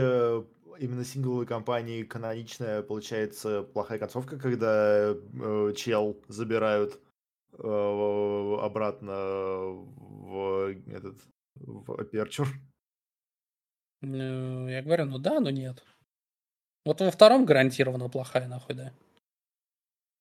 [0.80, 6.98] именно сингловой кампании каноничная получается плохая концовка, когда э, чел забирают
[7.58, 9.14] обратно
[9.94, 11.20] в этот
[11.54, 12.48] в Aperture.
[14.02, 15.84] Ну, я говорю, ну да, но нет.
[16.84, 18.94] Вот во втором гарантированно плохая нахуй, да.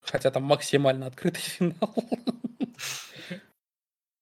[0.02, 1.96] Хотя там максимально открытый финал.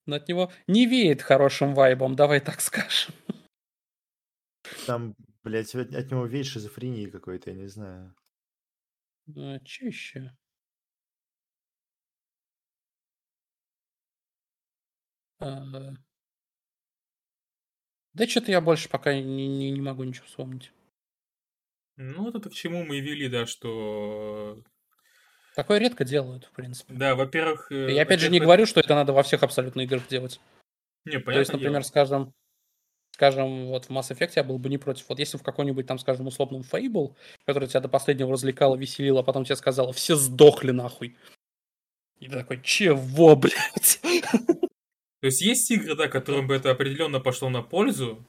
[0.06, 3.14] Но от него не веет хорошим вайбом, давай так скажем.
[4.86, 8.16] Там, блядь, от, от него веет шизофрении какой-то, я не знаю.
[9.36, 10.38] А, че еще?
[15.40, 15.96] Да
[18.28, 20.72] что-то я больше пока не, не- не могу ничего вспомнить.
[21.98, 24.62] Ну, это к чему мы и вели, да, что...
[25.56, 26.94] Такое редко делают, в принципе.
[26.94, 27.72] Да, во-первых...
[27.72, 30.40] э, Я опять же не говорю, что это надо во всех абсолютно играх делать.
[31.06, 31.88] Не, То есть, например, дело.
[31.88, 32.34] скажем,
[33.12, 35.10] скажем, вот в Mass Effect я был бы не против.
[35.10, 39.24] Вот если в какой-нибудь там, скажем, условном Fable, который тебя до последнего развлекал, веселил, а
[39.24, 41.18] потом тебе сказала, все сдохли нахуй.
[42.20, 44.00] И ты такой, чего, блядь?
[45.20, 48.26] То есть есть игры, да, которым бы это определенно пошло на пользу,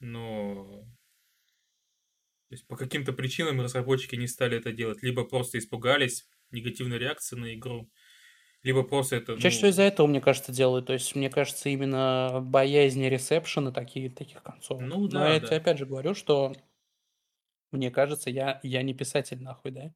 [0.00, 0.84] но...
[2.48, 5.02] То есть по каким-то причинам разработчики не стали это делать.
[5.02, 7.90] Либо просто испугались негативной реакции на игру,
[8.62, 9.34] либо просто это...
[9.36, 10.86] Чаще ну, всего из-за этого, мне кажется, делают.
[10.86, 14.80] То есть, мне кажется, именно боязнь ресепшена такие, таких концов.
[14.80, 15.56] Ну Но да, я тебе да.
[15.56, 16.54] опять же говорю, что
[17.70, 19.94] мне кажется, я, я не писатель нахуй, да?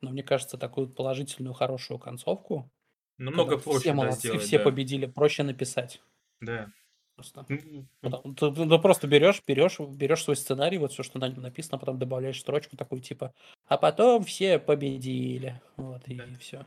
[0.00, 2.70] Но мне кажется, такую положительную, хорошую концовку,
[3.18, 4.64] намного когда проще все молодцы, сделать, все да.
[4.64, 6.02] победили, проще написать.
[6.40, 6.70] Да.
[7.16, 7.46] Просто.
[7.48, 11.28] Ну, Потом- ты, ты- ты просто берешь, берешь, берешь свой сценарий, вот все, что на
[11.28, 13.32] нем написано, потом добавляешь строчку такую типа,
[13.68, 15.60] а потом все победили.
[15.76, 16.24] Вот, и Да.
[16.40, 16.66] все.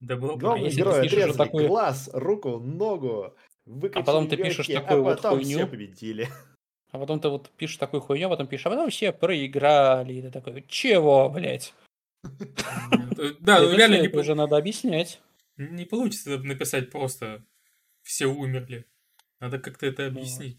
[0.00, 3.34] Да было бы Главный если ты герой отрезали такую- глаз, руку, ногу,
[3.64, 5.66] выкачали потом ты пишешь легкие, такую а вот потом все хуйню.
[5.68, 6.28] победили.
[6.92, 10.12] А потом ты вот пишешь такую хуйню, а потом пишешь, а потом все проиграли.
[10.14, 11.74] И ты такой, чего, блядь?
[13.40, 15.20] Да, ну реально не, уже надо объяснять.
[15.56, 17.44] не получится написать просто
[18.02, 18.86] «все умерли».
[19.40, 20.58] Надо как-то это Ну, объяснить.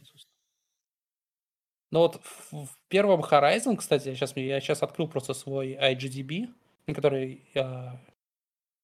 [1.91, 2.21] Ну вот
[2.51, 6.53] в, первом Horizon, кстати, я сейчас, я сейчас открыл просто свой IGDB,
[6.93, 7.99] который Database,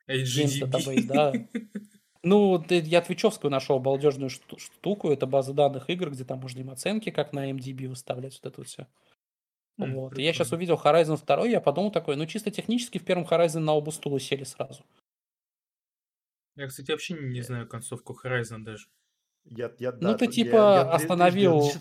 [0.07, 1.03] HGDB.
[1.03, 1.33] да.
[2.25, 6.69] Ну, я твичевскую нашел балдежную шту- штуку, это база данных игр, где там можно им
[6.69, 8.87] оценки, как на MDB выставлять, вот это вот все.
[9.79, 10.17] М, Вот.
[10.17, 13.73] Я сейчас увидел Horizon 2, я подумал такой, ну чисто технически в первом Horizon на
[13.73, 14.83] оба стула сели сразу.
[16.55, 18.85] Я, кстати, вообще не знаю концовку Horizon даже.
[19.45, 21.71] Я, я, Ну, да, ты тут я- типа я трижды остановил-.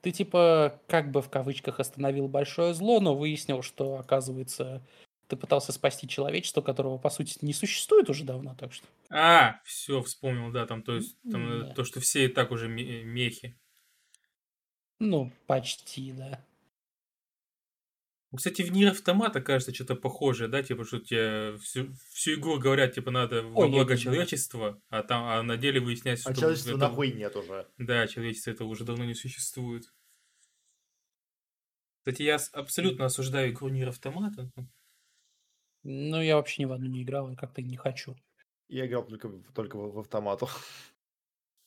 [0.00, 4.82] Ты типа как бы в кавычках остановил большое зло, но выяснил, что оказывается
[5.28, 8.86] ты пытался спасти человечество, которого по сути не существует уже давно, так что.
[9.08, 11.74] А, все, вспомнил, да, там, то есть, там, э, Да.
[11.74, 13.56] то, что все и так уже ме- мехи.
[14.98, 16.44] Ну, почти, да.
[18.32, 22.58] Ну, Кстати, в Нир Автомата, кажется, что-то похожее, да, типа, что тебе всю, всю игру
[22.58, 26.70] говорят, типа, надо во благо человечества, а там, а на деле выясняется, А что человечества
[26.70, 27.68] это- нахуй нет уже.
[27.76, 29.84] Да, человечество это уже давно не существует.
[31.98, 34.50] Кстати, я абсолютно осуждаю игру Нир Автомата.
[35.84, 38.16] Ну, я вообще ни в одну не играл и как-то не хочу.
[38.68, 40.48] Я играл только, в- только в, в автомату.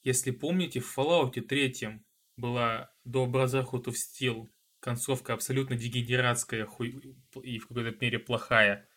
[0.04, 2.02] Если помните, в Fallout 3
[2.38, 4.50] была до Brotherhood of Steel
[4.86, 8.88] концовка абсолютно дегенератская хуй- и в какой-то мере плохая.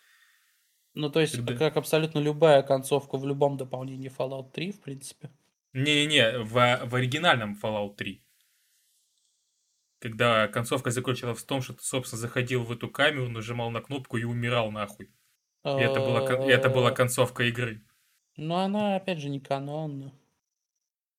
[0.94, 5.30] Ну, то есть, Когда- как абсолютно любая концовка в любом дополнении Fallout 3, в принципе.
[5.72, 6.52] Не-не-не, в,
[6.86, 8.22] в оригинальном Fallout 3.
[10.00, 14.16] Когда концовка заключалась в том, что ты, собственно, заходил в эту камеру, нажимал на кнопку
[14.18, 15.06] и умирал нахуй.
[15.64, 17.82] И это была, это была концовка игры.
[18.36, 20.12] Ну, она, опять же, не канонна.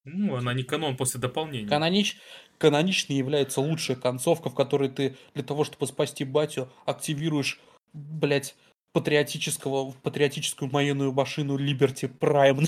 [0.06, 1.68] Ну, она не канон после дополнения.
[1.68, 2.18] Канонич...
[2.60, 7.60] Каноничной является лучшая концовка, в которой ты для того, чтобы спасти батю, активируешь,
[7.94, 8.56] блядь,
[8.92, 12.68] патриотического, патриотическую военную машину Liberty Prime.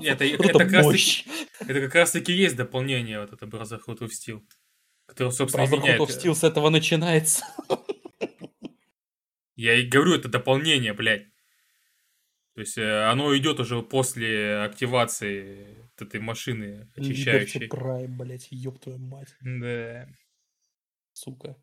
[0.00, 1.24] Это- Вот это как раз мощь.
[1.60, 4.40] Это как раз таки есть дополнение, вот это Brotherhood of Steel.
[5.06, 6.00] Которое, собственно, Brotherhood меняет.
[6.00, 7.44] of Steel с этого начинается.
[9.56, 11.26] Я и говорю, это дополнение, блядь.
[12.54, 17.68] То есть э, оно идет уже после активации этой машины очищающей.
[17.68, 19.34] Prime, блядь, ёб твою мать.
[19.40, 20.08] Да.
[21.12, 21.56] Сука,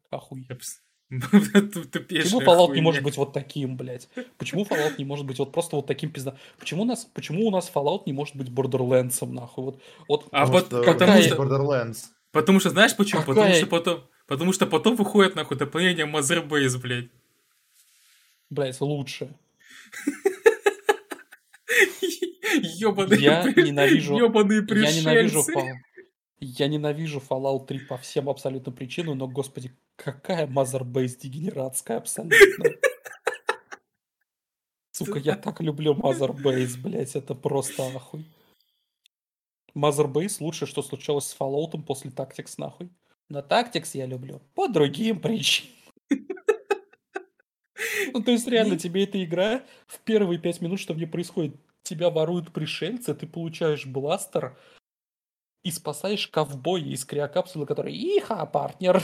[1.91, 4.07] Тупейшая Почему Fallout не может быть вот таким, блядь?
[4.37, 6.37] Почему Fallout не может быть вот просто вот таким пизда?
[6.57, 9.65] Почему у нас, почему у нас Fallout не может быть Borderlands, нахуй?
[9.65, 11.97] Вот, вот А Потому потому что, Borderlands.
[12.31, 13.23] потому что знаешь почему?
[13.23, 17.09] Потому что потом, потому что потом выходит нахуй дополнение Mother Base, блядь.
[18.49, 19.35] блядь, лучше.
[22.79, 25.39] Ёбаные, Я ненавижу- ёбаные Я ненавижу.
[25.41, 25.73] Fall...
[26.39, 32.71] Я ненавижу Fallout 3 по всем абсолютно причинам, но, господи, какая Base дегенератская абсолютно.
[34.91, 38.25] Сука, я так люблю Base, блядь, это просто нахуй.
[39.75, 42.89] Base лучшее, что случилось с Fallout после Tactics, нахуй.
[43.29, 45.71] Но Tactics я люблю по другим причинам.
[48.13, 51.55] Ну, то есть, реально, тебе эта игра в первые пять минут, что в ней происходит,
[51.83, 54.57] тебя воруют пришельцы, ты получаешь бластер
[55.63, 59.01] и спасаешь ковбоя из криокапсулы, который «Иха, партнер!»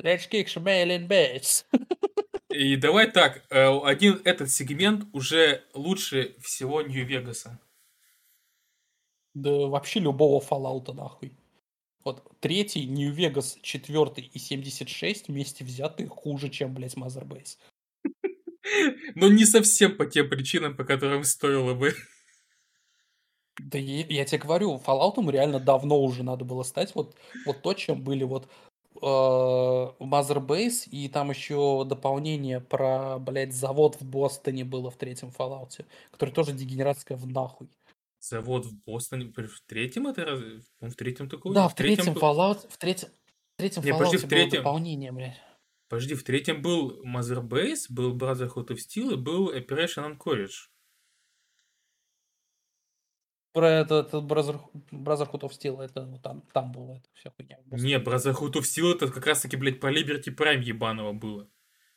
[0.00, 1.64] Let's kick some alien base.
[2.50, 7.58] И давай так, э, один этот сегмент уже лучше всего Нью-Вегаса.
[9.34, 11.36] Да вообще любого Fallout нахуй.
[12.04, 17.56] Вот третий, Нью-Вегас, четвертый и 76 вместе взятые хуже, чем, блядь, Base.
[19.14, 21.94] Но не совсем по тем причинам, по которым стоило бы.
[23.60, 26.94] Да я, я тебе говорю, Fallout реально давно уже надо было стать.
[26.94, 27.14] Вот,
[27.46, 28.48] вот то, чем были вот
[28.96, 35.28] э, Mother Base, и там еще дополнение про, блядь, завод в Бостоне было в третьем
[35.28, 37.68] Fallout, который тоже дегенератская в нахуй.
[38.18, 39.26] Завод в Бостоне.
[39.36, 41.54] В третьем это в третьем такой?
[41.54, 44.62] да, в третьем был- Fallout, в третьем, в третьем Не, Fallout подожди, в было третьем-
[44.62, 45.40] дополнение, блядь.
[45.88, 50.68] Подожди, в третьем был Mother Base, был Brotherhood of Steel и был Operation Anchorage.
[53.52, 57.58] Про это, это Brother, Brotherhood of Steel, это ну, там, там было это вся хуйня.
[57.70, 61.48] Не, Brotherhood of Steel это как раз таки, блядь, по Liberty Prime ебаного было.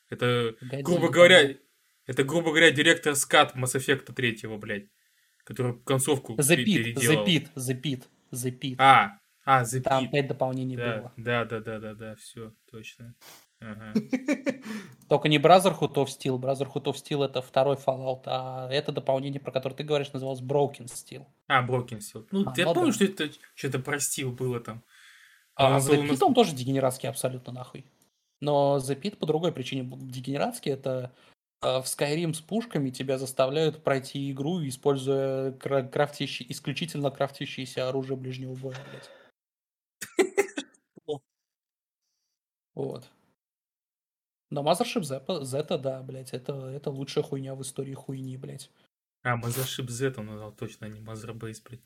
[0.10, 1.58] Это, Погоди, грубо говоря,
[2.06, 4.90] это, грубо говоря, директор скат Mass Effect третьего, блядь,
[5.44, 7.26] который концовку The Pit, The.
[7.26, 8.76] Pit, The Pit, The Pit.
[8.78, 10.12] А, а, The Там Pit.
[10.12, 11.14] пять дополнений Да, было.
[11.18, 13.16] да, да, да, да, да, все, точно.
[15.10, 16.38] Только не Brotherhood of Steel.
[16.38, 20.86] Brotherhood of Steel это второй Fallout, а это дополнение, про которое ты говоришь, называлось Broken
[20.86, 21.26] Steel.
[21.48, 22.28] А, Broken Steel.
[22.32, 24.84] Ну, А, я ну помню, что это что-то простил было там.
[25.56, 27.86] А Он The Pit он тоже дегенератский абсолютно нахуй.
[28.42, 30.72] Но The Pit по другой причине дегенератский.
[30.72, 31.16] Это
[31.64, 38.18] э, в Skyrim с пушками тебя заставляют пройти игру, используя кра- крафтящий- исключительно крафтящееся оружие
[38.18, 39.10] ближнего боя, блядь.
[42.76, 43.10] Вот.
[44.50, 48.72] Но Mothership Zeta, Zeta, да, блядь, это, это лучшая хуйня в истории хуйни, блядь.
[49.24, 51.82] А, Mothership Z он назвал, точно, а не Base, блядь.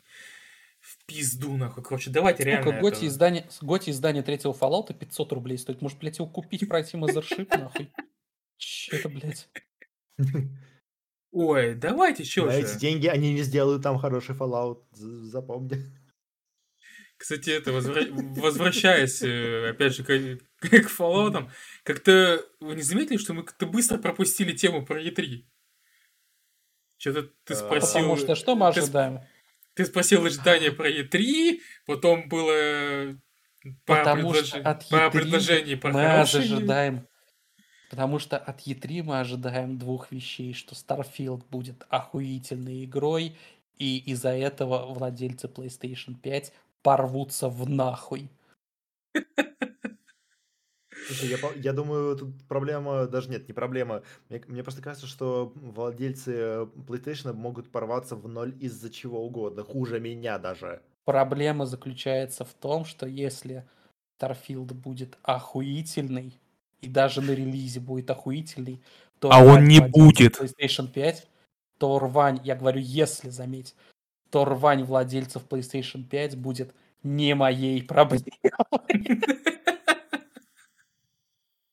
[0.79, 1.83] В пизду, нахуй.
[1.83, 5.81] Короче, давайте реально Сука, готи издание, готи издание третьего Fallout 500 рублей стоит.
[5.81, 7.91] Может, блядь, его купить, пройти Mothership, нахуй?
[8.57, 9.49] Че это, блядь?
[11.31, 12.59] Ой, давайте, чё На же.
[12.59, 15.77] эти деньги они не сделают там хороший Fallout, запомни.
[17.17, 20.03] Кстати, это возвра- возвращаясь, э, опять же,
[20.69, 21.49] к, Fallout,
[21.83, 25.43] как-то вы не заметили, что мы как-то быстро пропустили тему про E3?
[26.97, 27.93] Что-то ты А, спросил...
[28.01, 29.21] Потому что что мы ожидаем?
[29.73, 33.17] Ты спросил ожидания про E3, потом было
[33.85, 36.43] пара, Потому предлож- что от пара E3 предложений про мы хорошие.
[36.43, 37.07] ожидаем...
[37.89, 43.35] Потому что от E3 мы ожидаем двух вещей, что Starfield будет охуительной игрой,
[43.77, 48.29] и из-за этого владельцы PlayStation 5 порвутся в нахуй.
[51.07, 54.03] Слушай, я, я думаю, тут проблема, даже нет, не проблема.
[54.29, 59.99] Мне, мне просто кажется, что владельцы PlayStation могут порваться в ноль из-за чего угодно, хуже
[59.99, 60.81] меня даже.
[61.05, 63.65] Проблема заключается в том, что если
[64.19, 66.39] Starfield будет охуительный,
[66.81, 68.81] и даже на релизе будет охуительный,
[69.19, 70.39] то А он не будет.
[70.39, 71.27] PlayStation 5,
[71.77, 73.75] то рвань, я говорю, если заметь,
[74.29, 76.73] то рвань владельцев PlayStation 5 будет
[77.03, 78.39] не моей проблемой.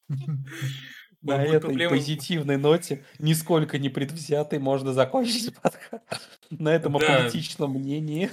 [1.23, 6.31] На этой позитивной ноте, нисколько не предвзятой, можно закончить подкаст.
[6.51, 8.31] На этом аполитичном мнении.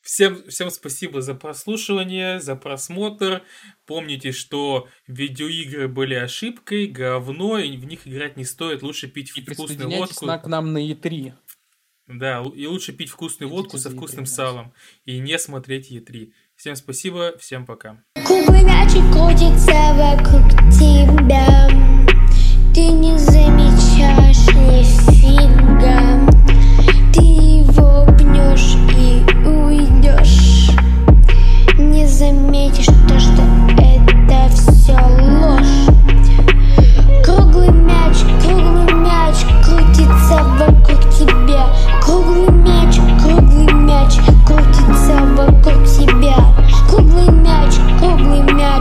[0.00, 3.42] Всем, всем спасибо за прослушивание, за просмотр.
[3.86, 8.82] Помните, что видеоигры были ошибкой, говно, и в них играть не стоит.
[8.82, 10.26] Лучше пить И вкусную водку.
[10.26, 11.34] на- к нам на E3.
[12.08, 14.72] Да, и лучше пить вкусную Идите водку со вкусным E3, салом.
[15.04, 16.32] И не смотреть Е3.
[16.62, 17.96] Всем спасибо, всем пока.
[18.24, 21.68] Круглый мячик крутится вокруг тебя
[22.72, 23.41] Ты не замечаешь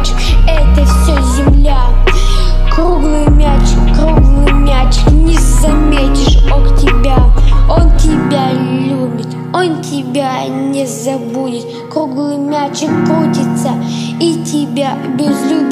[0.01, 0.11] мяч,
[0.47, 1.79] это все земля.
[2.73, 3.61] Круглый мяч,
[3.95, 7.17] круглый мяч, не заметишь он тебя
[7.69, 11.65] Он тебя любит, он тебя не забудет.
[11.91, 13.71] Круглый мячик крутится
[14.19, 15.71] и тебя без любви